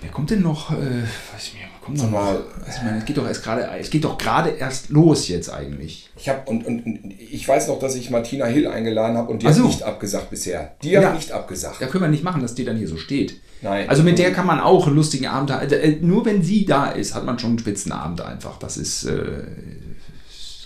wer 0.00 0.10
kommt 0.10 0.30
denn 0.30 0.40
noch? 0.40 0.70
Äh, 0.70 0.76
weiß 0.76 1.42
ich 1.42 1.54
nicht, 1.54 1.67
Sag 1.96 2.10
noch? 2.10 2.18
mal. 2.20 2.36
Also, 2.66 2.78
ich 2.78 2.82
meine, 2.84 2.98
es 2.98 3.04
geht 3.04 3.16
doch 3.16 3.26
erst 3.26 3.42
gerade, 3.42 3.68
es 3.78 3.90
geht 3.90 4.04
doch 4.04 4.18
gerade 4.18 4.50
erst 4.50 4.90
los 4.90 5.28
jetzt 5.28 5.48
eigentlich. 5.52 6.08
ich 6.16 6.28
habe 6.28 6.48
und, 6.50 6.66
und, 6.66 6.84
und 6.84 7.14
ich 7.18 7.46
weiß 7.46 7.68
noch, 7.68 7.78
dass 7.78 7.94
ich 7.94 8.10
Martina 8.10 8.46
Hill 8.46 8.66
eingeladen 8.66 9.16
habe 9.16 9.30
und 9.30 9.42
die 9.42 9.46
Ach 9.46 9.54
hat 9.56 9.64
nicht 9.64 9.82
abgesagt 9.82 10.30
bisher. 10.30 10.74
Die 10.82 10.96
hat 10.96 11.04
Ja. 11.04 11.12
nicht 11.14 11.32
abgesagt. 11.32 11.80
Da 11.80 11.86
können 11.86 12.04
wir 12.04 12.08
nicht 12.10 12.24
machen, 12.24 12.42
dass 12.42 12.54
die 12.54 12.64
dann 12.64 12.76
hier 12.76 12.88
so 12.88 12.96
steht. 12.96 13.40
Nein. 13.62 13.88
Also 13.88 14.02
mit 14.04 14.18
der 14.18 14.32
kann 14.32 14.46
man 14.46 14.60
auch 14.60 14.86
einen 14.86 14.96
lustigen 14.96 15.26
Abend 15.26 15.50
haben. 15.50 15.68
Äh, 15.70 15.96
Nur 16.00 16.24
wenn 16.24 16.42
sie 16.42 16.64
da 16.64 16.90
ist, 16.90 17.14
hat 17.14 17.24
man 17.24 17.38
schon 17.38 17.50
einen 17.50 17.58
Spitzenabend 17.58 18.20
einfach. 18.20 18.58
Das 18.58 18.76
ist, 18.76 19.04
äh, 19.04 19.42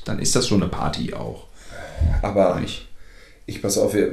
dann 0.04 0.18
ist 0.18 0.34
das 0.36 0.46
schon 0.48 0.62
eine 0.62 0.70
Party 0.70 1.14
auch. 1.14 1.46
Aber 2.20 2.60
ich 3.46 3.62
pass 3.62 3.78
auf, 3.78 3.94
äh, 3.94 4.08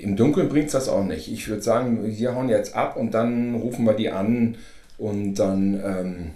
im 0.00 0.16
Dunkeln 0.16 0.48
bringt 0.48 0.66
es 0.66 0.72
das 0.72 0.88
auch 0.88 1.04
nicht. 1.04 1.30
Ich 1.32 1.46
würde 1.48 1.62
sagen, 1.62 2.00
wir 2.04 2.34
hauen 2.34 2.48
jetzt 2.48 2.74
ab 2.74 2.96
und 2.96 3.12
dann 3.12 3.54
rufen 3.54 3.84
wir 3.84 3.92
die 3.94 4.10
an 4.10 4.56
und 4.98 5.34
dann, 5.34 5.74
ähm, 5.84 6.30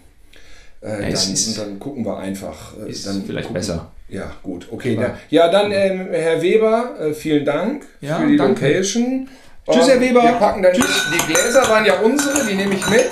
äh, 0.82 0.88
Ja, 0.88 0.98
dann, 1.00 1.12
ist- 1.12 1.58
dann 1.58 1.78
gucken 1.78 2.04
wir 2.04 2.16
einfach. 2.18 2.72
äh, 2.84 2.90
ist 2.90 3.06
dann 3.06 3.22
vielleicht 3.26 3.48
gucken. 3.48 3.60
besser. 3.60 3.90
Ja, 4.08 4.30
gut. 4.42 4.66
Okay. 4.70 4.96
Aber- 4.96 5.16
Ja, 5.30 5.48
dann, 5.50 5.72
ähm, 5.72 6.08
Herr 6.12 6.40
Weber, 6.42 6.94
äh, 7.00 7.12
vielen 7.14 7.44
Dank 7.44 7.86
Ja, 8.00 8.18
für 8.18 8.26
die 8.26 8.36
danke. 8.36 8.66
Location. 8.66 9.28
Tschüss, 9.70 9.84
Ähm, 9.84 9.90
Herr 9.90 10.00
Weber. 10.00 10.22
Wir 10.22 10.32
packen 10.32 10.62
dann 10.62 10.72
die 10.74 11.32
Gläser 11.32 11.62
waren 11.68 11.84
ja 11.86 12.00
unsere, 12.00 12.46
die 12.46 12.54
nehme 12.54 12.74
ich 12.74 12.88
mit. 12.90 13.10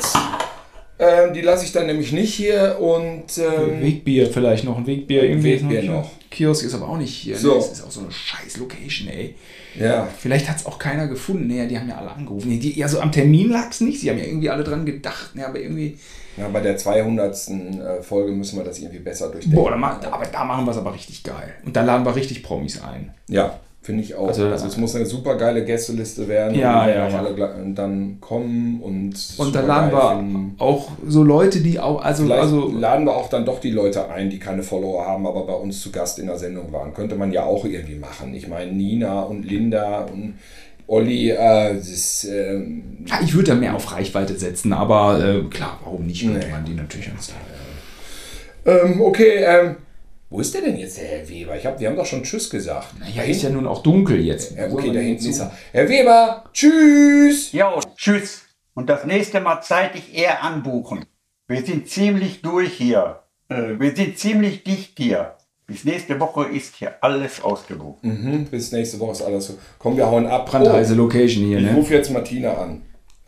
Ähm, 0.98 1.32
die 1.32 1.40
lasse 1.40 1.64
ich 1.64 1.72
dann 1.72 1.86
nämlich 1.86 2.12
nicht 2.12 2.34
hier 2.34 2.76
und 2.78 3.24
ähm, 3.38 3.80
Wegbier 3.82 4.26
vielleicht 4.26 4.64
noch, 4.64 4.76
ein 4.76 4.86
Wegbier 4.86 5.22
irgendwie. 5.22 5.54
Wegbier 5.54 5.80
hier. 5.80 5.90
noch. 5.92 6.10
Kiosk 6.30 6.64
ist 6.64 6.74
aber 6.74 6.88
auch 6.88 6.96
nicht 6.96 7.12
hier. 7.12 7.36
So. 7.36 7.48
Ne? 7.48 7.54
Das 7.56 7.72
ist 7.72 7.84
auch 7.84 7.90
so 7.90 8.00
eine 8.00 8.12
scheiß 8.12 8.58
Location, 8.58 9.08
ey. 9.08 9.34
Ja. 9.78 10.08
Vielleicht 10.18 10.48
hat 10.48 10.56
es 10.56 10.66
auch 10.66 10.78
keiner 10.78 11.08
gefunden. 11.08 11.48
Nee, 11.48 11.66
die 11.66 11.78
haben 11.78 11.88
ja 11.88 11.98
alle 11.98 12.10
angerufen. 12.12 12.48
Nee, 12.48 12.58
die, 12.58 12.78
ja, 12.78 12.88
so 12.88 13.00
am 13.00 13.10
Termin 13.10 13.50
lag 13.50 13.70
es 13.70 13.80
nicht. 13.80 14.00
Sie 14.00 14.08
haben 14.10 14.18
ja 14.18 14.24
irgendwie 14.24 14.50
alle 14.50 14.62
dran 14.62 14.86
gedacht. 14.86 15.32
Nee, 15.34 15.42
aber 15.42 15.58
irgendwie. 15.58 15.98
Ja, 16.36 16.48
bei 16.48 16.60
der 16.60 16.76
200. 16.76 17.48
äh, 17.48 18.02
Folge 18.02 18.32
müssen 18.32 18.56
wir 18.56 18.64
das 18.64 18.78
irgendwie 18.78 19.00
besser 19.00 19.28
durchdenken. 19.28 19.56
Boah, 19.56 19.70
da, 19.70 20.12
aber 20.12 20.24
da 20.26 20.44
machen 20.44 20.64
wir 20.64 20.70
es 20.70 20.78
aber 20.78 20.94
richtig 20.94 21.24
geil. 21.24 21.54
Und 21.64 21.74
da 21.74 21.82
laden 21.82 22.06
wir 22.06 22.14
richtig 22.14 22.42
Promis 22.42 22.80
ein. 22.80 23.12
Ja, 23.28 23.58
finde 23.82 24.02
ich 24.02 24.14
auch. 24.14 24.28
Also, 24.28 24.46
Also, 24.46 24.66
es 24.66 24.76
muss 24.76 24.94
eine 24.94 25.06
super 25.06 25.36
geile 25.36 25.64
Gästeliste 25.64 26.28
werden. 26.28 26.58
Ja, 26.58 26.88
ja, 26.88 27.08
ja. 27.08 27.18
alle 27.18 27.72
dann 27.74 28.18
kommen 28.20 28.80
und. 28.82 29.14
Und 29.38 29.54
da 29.54 29.60
super 29.60 29.62
laden 29.62 29.92
wir 29.92 30.10
finden. 30.10 30.54
auch 30.58 30.90
so 31.06 31.22
Leute, 31.22 31.60
die 31.60 31.80
auch. 31.80 32.02
Also, 32.02 32.24
Vielleicht 32.24 32.42
also 32.42 32.68
laden 32.68 33.06
wir 33.06 33.16
auch 33.16 33.28
dann 33.28 33.44
doch 33.44 33.60
die 33.60 33.70
Leute 33.70 34.08
ein, 34.10 34.30
die 34.30 34.38
keine 34.38 34.62
Follower 34.62 35.06
haben, 35.06 35.26
aber 35.26 35.46
bei 35.46 35.54
uns 35.54 35.80
zu 35.80 35.90
Gast 35.90 36.18
in 36.18 36.26
der 36.26 36.38
Sendung 36.38 36.72
waren. 36.72 36.94
Könnte 36.94 37.16
man 37.16 37.32
ja 37.32 37.44
auch 37.44 37.64
irgendwie 37.64 37.96
machen. 37.96 38.34
Ich 38.34 38.48
meine, 38.48 38.72
Nina 38.72 39.22
und 39.22 39.44
Linda 39.44 40.02
und 40.02 40.34
Olli, 40.86 41.30
äh, 41.30 41.74
das 41.74 42.24
ähm, 42.24 43.04
Ja, 43.06 43.20
ich 43.22 43.32
würde 43.32 43.52
da 43.52 43.54
mehr 43.54 43.76
auf 43.76 43.92
Reichweite 43.92 44.36
setzen, 44.36 44.72
aber 44.72 45.24
äh, 45.24 45.42
klar, 45.48 45.78
warum 45.84 46.06
nicht? 46.06 46.22
Könnte 46.22 46.48
man 46.48 46.64
die 46.64 46.74
natürlich 46.74 47.06
ans 47.06 47.32
ähm, 48.66 49.00
okay, 49.00 49.42
ähm, 49.44 49.76
wo 50.30 50.40
ist 50.40 50.54
der 50.54 50.62
denn 50.62 50.76
jetzt, 50.76 50.96
der 50.96 51.06
Herr 51.06 51.28
Weber? 51.28 51.56
Ich 51.56 51.66
hab, 51.66 51.80
wir 51.80 51.88
haben 51.88 51.96
doch 51.96 52.06
schon 52.06 52.22
Tschüss 52.22 52.48
gesagt. 52.48 52.94
Ja, 53.14 53.24
ist 53.24 53.42
ja 53.42 53.50
nun 53.50 53.66
auch 53.66 53.82
dunkel 53.82 54.20
jetzt. 54.24 54.56
Ja, 54.56 54.70
Wo 54.70 54.74
okay, 54.74 54.92
da 54.92 55.00
hinten 55.00 55.22
hin 55.22 55.30
ist 55.30 55.40
er. 55.40 55.52
Herr 55.72 55.88
Weber, 55.88 56.44
tschüss! 56.52 57.50
Jo, 57.52 57.80
tschüss. 57.96 58.42
Und 58.74 58.88
das 58.88 59.04
nächste 59.04 59.40
Mal 59.40 59.60
zeitig 59.60 60.14
eher 60.16 60.42
anbuchen. 60.44 61.04
Wir 61.48 61.62
sind 61.62 61.88
ziemlich 61.88 62.42
durch 62.42 62.74
hier. 62.74 63.24
Äh, 63.48 63.80
wir 63.80 63.94
sind 63.94 64.18
ziemlich 64.18 64.62
dicht 64.62 64.92
hier. 64.96 65.34
Bis 65.66 65.84
nächste 65.84 66.18
Woche 66.18 66.46
ist 66.46 66.76
hier 66.76 66.94
alles 67.00 67.42
ausgebucht. 67.42 68.02
Mhm, 68.04 68.46
bis 68.46 68.70
nächste 68.70 68.98
Woche 69.00 69.12
ist 69.12 69.22
alles 69.22 69.46
so. 69.46 69.58
Komm, 69.78 69.96
wir 69.96 70.06
hauen 70.06 70.26
ab. 70.26 70.46
Brandheiße 70.46 70.94
Location 70.94 71.44
hier, 71.44 71.58
ich 71.58 71.64
ne? 71.64 71.74
rufe 71.74 71.94
jetzt 71.94 72.10
Martina 72.10 72.54
an. 72.54 72.82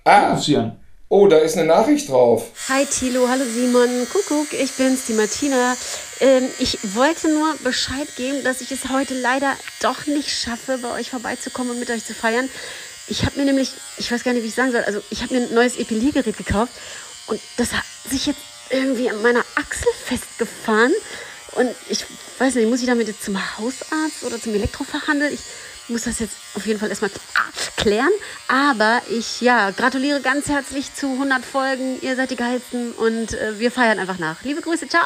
Ah, 0.05 0.35
Ruf 0.35 0.43
sie 0.43 0.57
an. 0.57 0.77
Oh, 1.15 1.27
da 1.27 1.37
ist 1.37 1.59
eine 1.59 1.67
Nachricht 1.67 2.09
drauf. 2.09 2.47
Hi 2.71 2.87
Tilo, 2.87 3.29
hallo 3.29 3.45
Simon, 3.45 4.09
Kuckuck, 4.11 4.55
ich 4.55 4.73
bin's, 4.73 5.05
die 5.05 5.13
Martina. 5.13 5.77
Ähm, 6.21 6.49
ich 6.59 6.79
wollte 6.95 7.29
nur 7.29 7.55
Bescheid 7.63 8.09
geben, 8.17 8.43
dass 8.45 8.63
ich 8.63 8.73
es 8.73 8.89
heute 8.89 9.13
leider 9.13 9.55
doch 9.83 10.07
nicht 10.07 10.31
schaffe, 10.31 10.79
bei 10.79 10.91
euch 10.93 11.11
vorbeizukommen 11.11 11.73
und 11.73 11.81
mit 11.81 11.91
euch 11.91 12.03
zu 12.03 12.15
feiern. 12.15 12.49
Ich 13.09 13.27
habe 13.27 13.39
mir 13.39 13.45
nämlich, 13.45 13.73
ich 13.99 14.11
weiß 14.11 14.25
gar 14.25 14.33
nicht, 14.33 14.43
wie 14.43 14.49
ich 14.49 14.55
sagen 14.55 14.73
soll, 14.73 14.85
also 14.85 15.03
ich 15.11 15.23
habe 15.23 15.35
mir 15.35 15.43
ein 15.43 15.53
neues 15.53 15.77
Epiliergerät 15.77 16.39
gekauft 16.39 16.73
und 17.27 17.39
das 17.59 17.75
hat 17.75 17.85
sich 18.09 18.25
jetzt 18.25 18.41
irgendwie 18.71 19.11
an 19.11 19.21
meiner 19.21 19.45
Achsel 19.57 19.93
festgefahren. 20.07 20.95
Und 21.57 21.69
ich 21.91 22.07
weiß 22.39 22.55
nicht, 22.55 22.71
muss 22.71 22.81
ich 22.81 22.87
damit 22.87 23.09
jetzt 23.09 23.23
zum 23.23 23.37
Hausarzt 23.59 24.25
oder 24.25 24.41
zum 24.41 24.55
Elektrofachhandel? 24.55 25.31
Ich 25.31 25.41
muss 25.89 26.05
das 26.05 26.19
jetzt 26.21 26.37
auf 26.55 26.67
jeden 26.67 26.79
Fall 26.79 26.89
erstmal 26.89 27.11
klären. 27.77 28.11
Aber 28.49 29.01
ich 29.11 29.41
ja, 29.41 29.71
gratuliere 29.71 30.21
ganz 30.21 30.49
herzlich 30.49 30.95
zu 30.95 31.07
100 31.09 31.45
Folgen. 31.45 31.97
Ihr 32.01 32.17
seid 32.17 32.31
die 32.31 32.37
geilsten 32.37 32.93
und 32.93 33.35
äh, 33.35 33.59
wir 33.59 33.71
feiern 33.71 33.99
einfach 33.99 34.19
nach. 34.19 34.43
Liebe 34.43 34.61
Grüße, 34.61 34.89
ciao. 34.89 35.03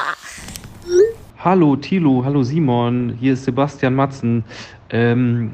Hallo 1.39 1.75
Thilo, 1.75 2.23
hallo 2.25 2.43
Simon, 2.43 3.15
hier 3.19 3.33
ist 3.33 3.45
Sebastian 3.45 3.93
Matzen. 3.93 4.43
Ähm, 4.89 5.53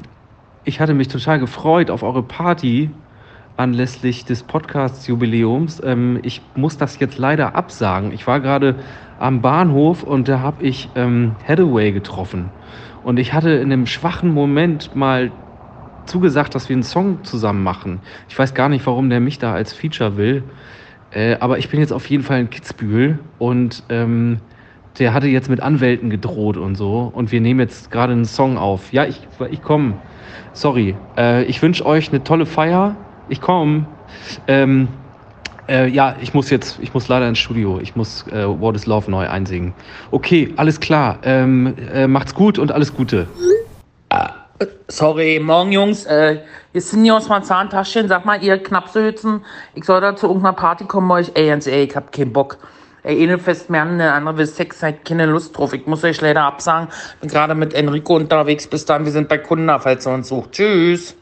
ich 0.64 0.80
hatte 0.80 0.94
mich 0.94 1.08
total 1.08 1.38
gefreut 1.38 1.90
auf 1.90 2.02
eure 2.02 2.22
Party 2.22 2.90
anlässlich 3.56 4.24
des 4.24 4.42
Podcast-Jubiläums. 4.42 5.82
Ähm, 5.84 6.20
ich 6.22 6.40
muss 6.54 6.76
das 6.76 6.98
jetzt 6.98 7.18
leider 7.18 7.54
absagen. 7.54 8.12
Ich 8.12 8.26
war 8.26 8.40
gerade 8.40 8.76
am 9.18 9.42
Bahnhof 9.42 10.02
und 10.02 10.28
da 10.28 10.40
habe 10.40 10.64
ich 10.64 10.88
ähm, 10.94 11.36
Hathaway 11.46 11.92
getroffen. 11.92 12.50
Und 13.04 13.18
ich 13.18 13.32
hatte 13.32 13.50
in 13.50 13.70
einem 13.70 13.86
schwachen 13.86 14.32
Moment 14.32 14.96
mal 14.96 15.30
zugesagt, 16.06 16.54
dass 16.54 16.68
wir 16.68 16.74
einen 16.74 16.82
Song 16.82 17.22
zusammen 17.22 17.62
machen. 17.62 18.00
Ich 18.28 18.38
weiß 18.38 18.54
gar 18.54 18.68
nicht, 18.68 18.86
warum 18.86 19.10
der 19.10 19.20
mich 19.20 19.38
da 19.38 19.52
als 19.54 19.72
Feature 19.72 20.16
will. 20.16 20.42
Äh, 21.10 21.36
aber 21.38 21.58
ich 21.58 21.68
bin 21.68 21.80
jetzt 21.80 21.92
auf 21.92 22.08
jeden 22.10 22.24
Fall 22.24 22.40
in 22.40 22.50
Kitzbühel 22.50 23.18
und 23.38 23.84
ähm, 23.88 24.38
der 24.98 25.12
hatte 25.12 25.26
jetzt 25.28 25.48
mit 25.48 25.60
Anwälten 25.60 26.10
gedroht 26.10 26.56
und 26.56 26.76
so. 26.76 27.10
Und 27.14 27.30
wir 27.30 27.40
nehmen 27.40 27.60
jetzt 27.60 27.90
gerade 27.90 28.12
einen 28.12 28.24
Song 28.24 28.58
auf. 28.58 28.92
Ja, 28.92 29.04
ich, 29.04 29.26
ich 29.50 29.62
komme. 29.62 29.94
Sorry. 30.52 30.96
Äh, 31.16 31.44
ich 31.44 31.60
wünsche 31.62 31.84
euch 31.84 32.10
eine 32.10 32.24
tolle 32.24 32.46
Feier. 32.46 32.96
Ich 33.28 33.40
komme. 33.40 33.86
Ähm, 34.46 34.88
äh, 35.68 35.88
ja, 35.88 36.16
ich 36.20 36.34
muss 36.34 36.50
jetzt, 36.50 36.78
ich 36.80 36.94
muss 36.94 37.08
leider 37.08 37.28
ins 37.28 37.38
Studio. 37.38 37.78
Ich 37.80 37.96
muss 37.96 38.26
äh, 38.28 38.46
What 38.46 38.76
is 38.76 38.86
Love 38.86 39.10
neu 39.10 39.28
einsingen. 39.28 39.74
Okay, 40.10 40.52
alles 40.56 40.80
klar. 40.80 41.18
Ähm, 41.22 41.74
äh, 41.92 42.06
macht's 42.06 42.34
gut 42.34 42.58
und 42.58 42.72
alles 42.72 42.94
Gute. 42.94 43.26
Sorry, 44.86 45.40
morgen 45.42 45.72
Jungs, 45.72 46.06
äh, 46.06 46.40
wir 46.72 46.80
sind 46.80 47.02
hier 47.04 47.16
aus 47.16 47.28
meinem 47.28 47.42
Zahntaschen. 47.42 48.06
Sag 48.08 48.24
mal, 48.24 48.42
ihr 48.42 48.62
Knapsehützen, 48.62 49.44
ich 49.74 49.84
soll 49.84 50.00
da 50.00 50.14
zu 50.14 50.26
irgendeiner 50.26 50.52
Party 50.52 50.84
kommen 50.84 51.08
bei 51.08 51.20
euch. 51.20 51.32
Ey, 51.34 51.48
ganz 51.48 51.66
ehrlich, 51.66 51.90
ich 51.90 51.96
hab 51.96 52.12
keinen 52.12 52.32
Bock. 52.32 52.58
Ey, 53.02 53.22
eine 53.22 53.38
fest 53.38 53.68
mehr, 53.68 53.82
eine 53.82 54.12
andere 54.12 54.38
will 54.38 54.46
Sex, 54.46 54.80
seid 54.80 55.04
keine 55.04 55.26
Lust 55.26 55.56
drauf. 55.56 55.72
Ich 55.72 55.86
muss 55.86 56.04
euch 56.04 56.20
leider 56.20 56.42
absagen. 56.42 56.88
Bin 57.20 57.28
gerade 57.28 57.54
mit 57.54 57.74
Enrico 57.74 58.16
unterwegs. 58.16 58.66
Bis 58.66 58.84
dann, 58.84 59.04
wir 59.04 59.12
sind 59.12 59.28
bei 59.28 59.38
Kunden, 59.38 59.68
falls 59.80 60.06
ihr 60.06 60.12
uns 60.12 60.28
sucht. 60.28 60.52
Tschüss. 60.52 61.16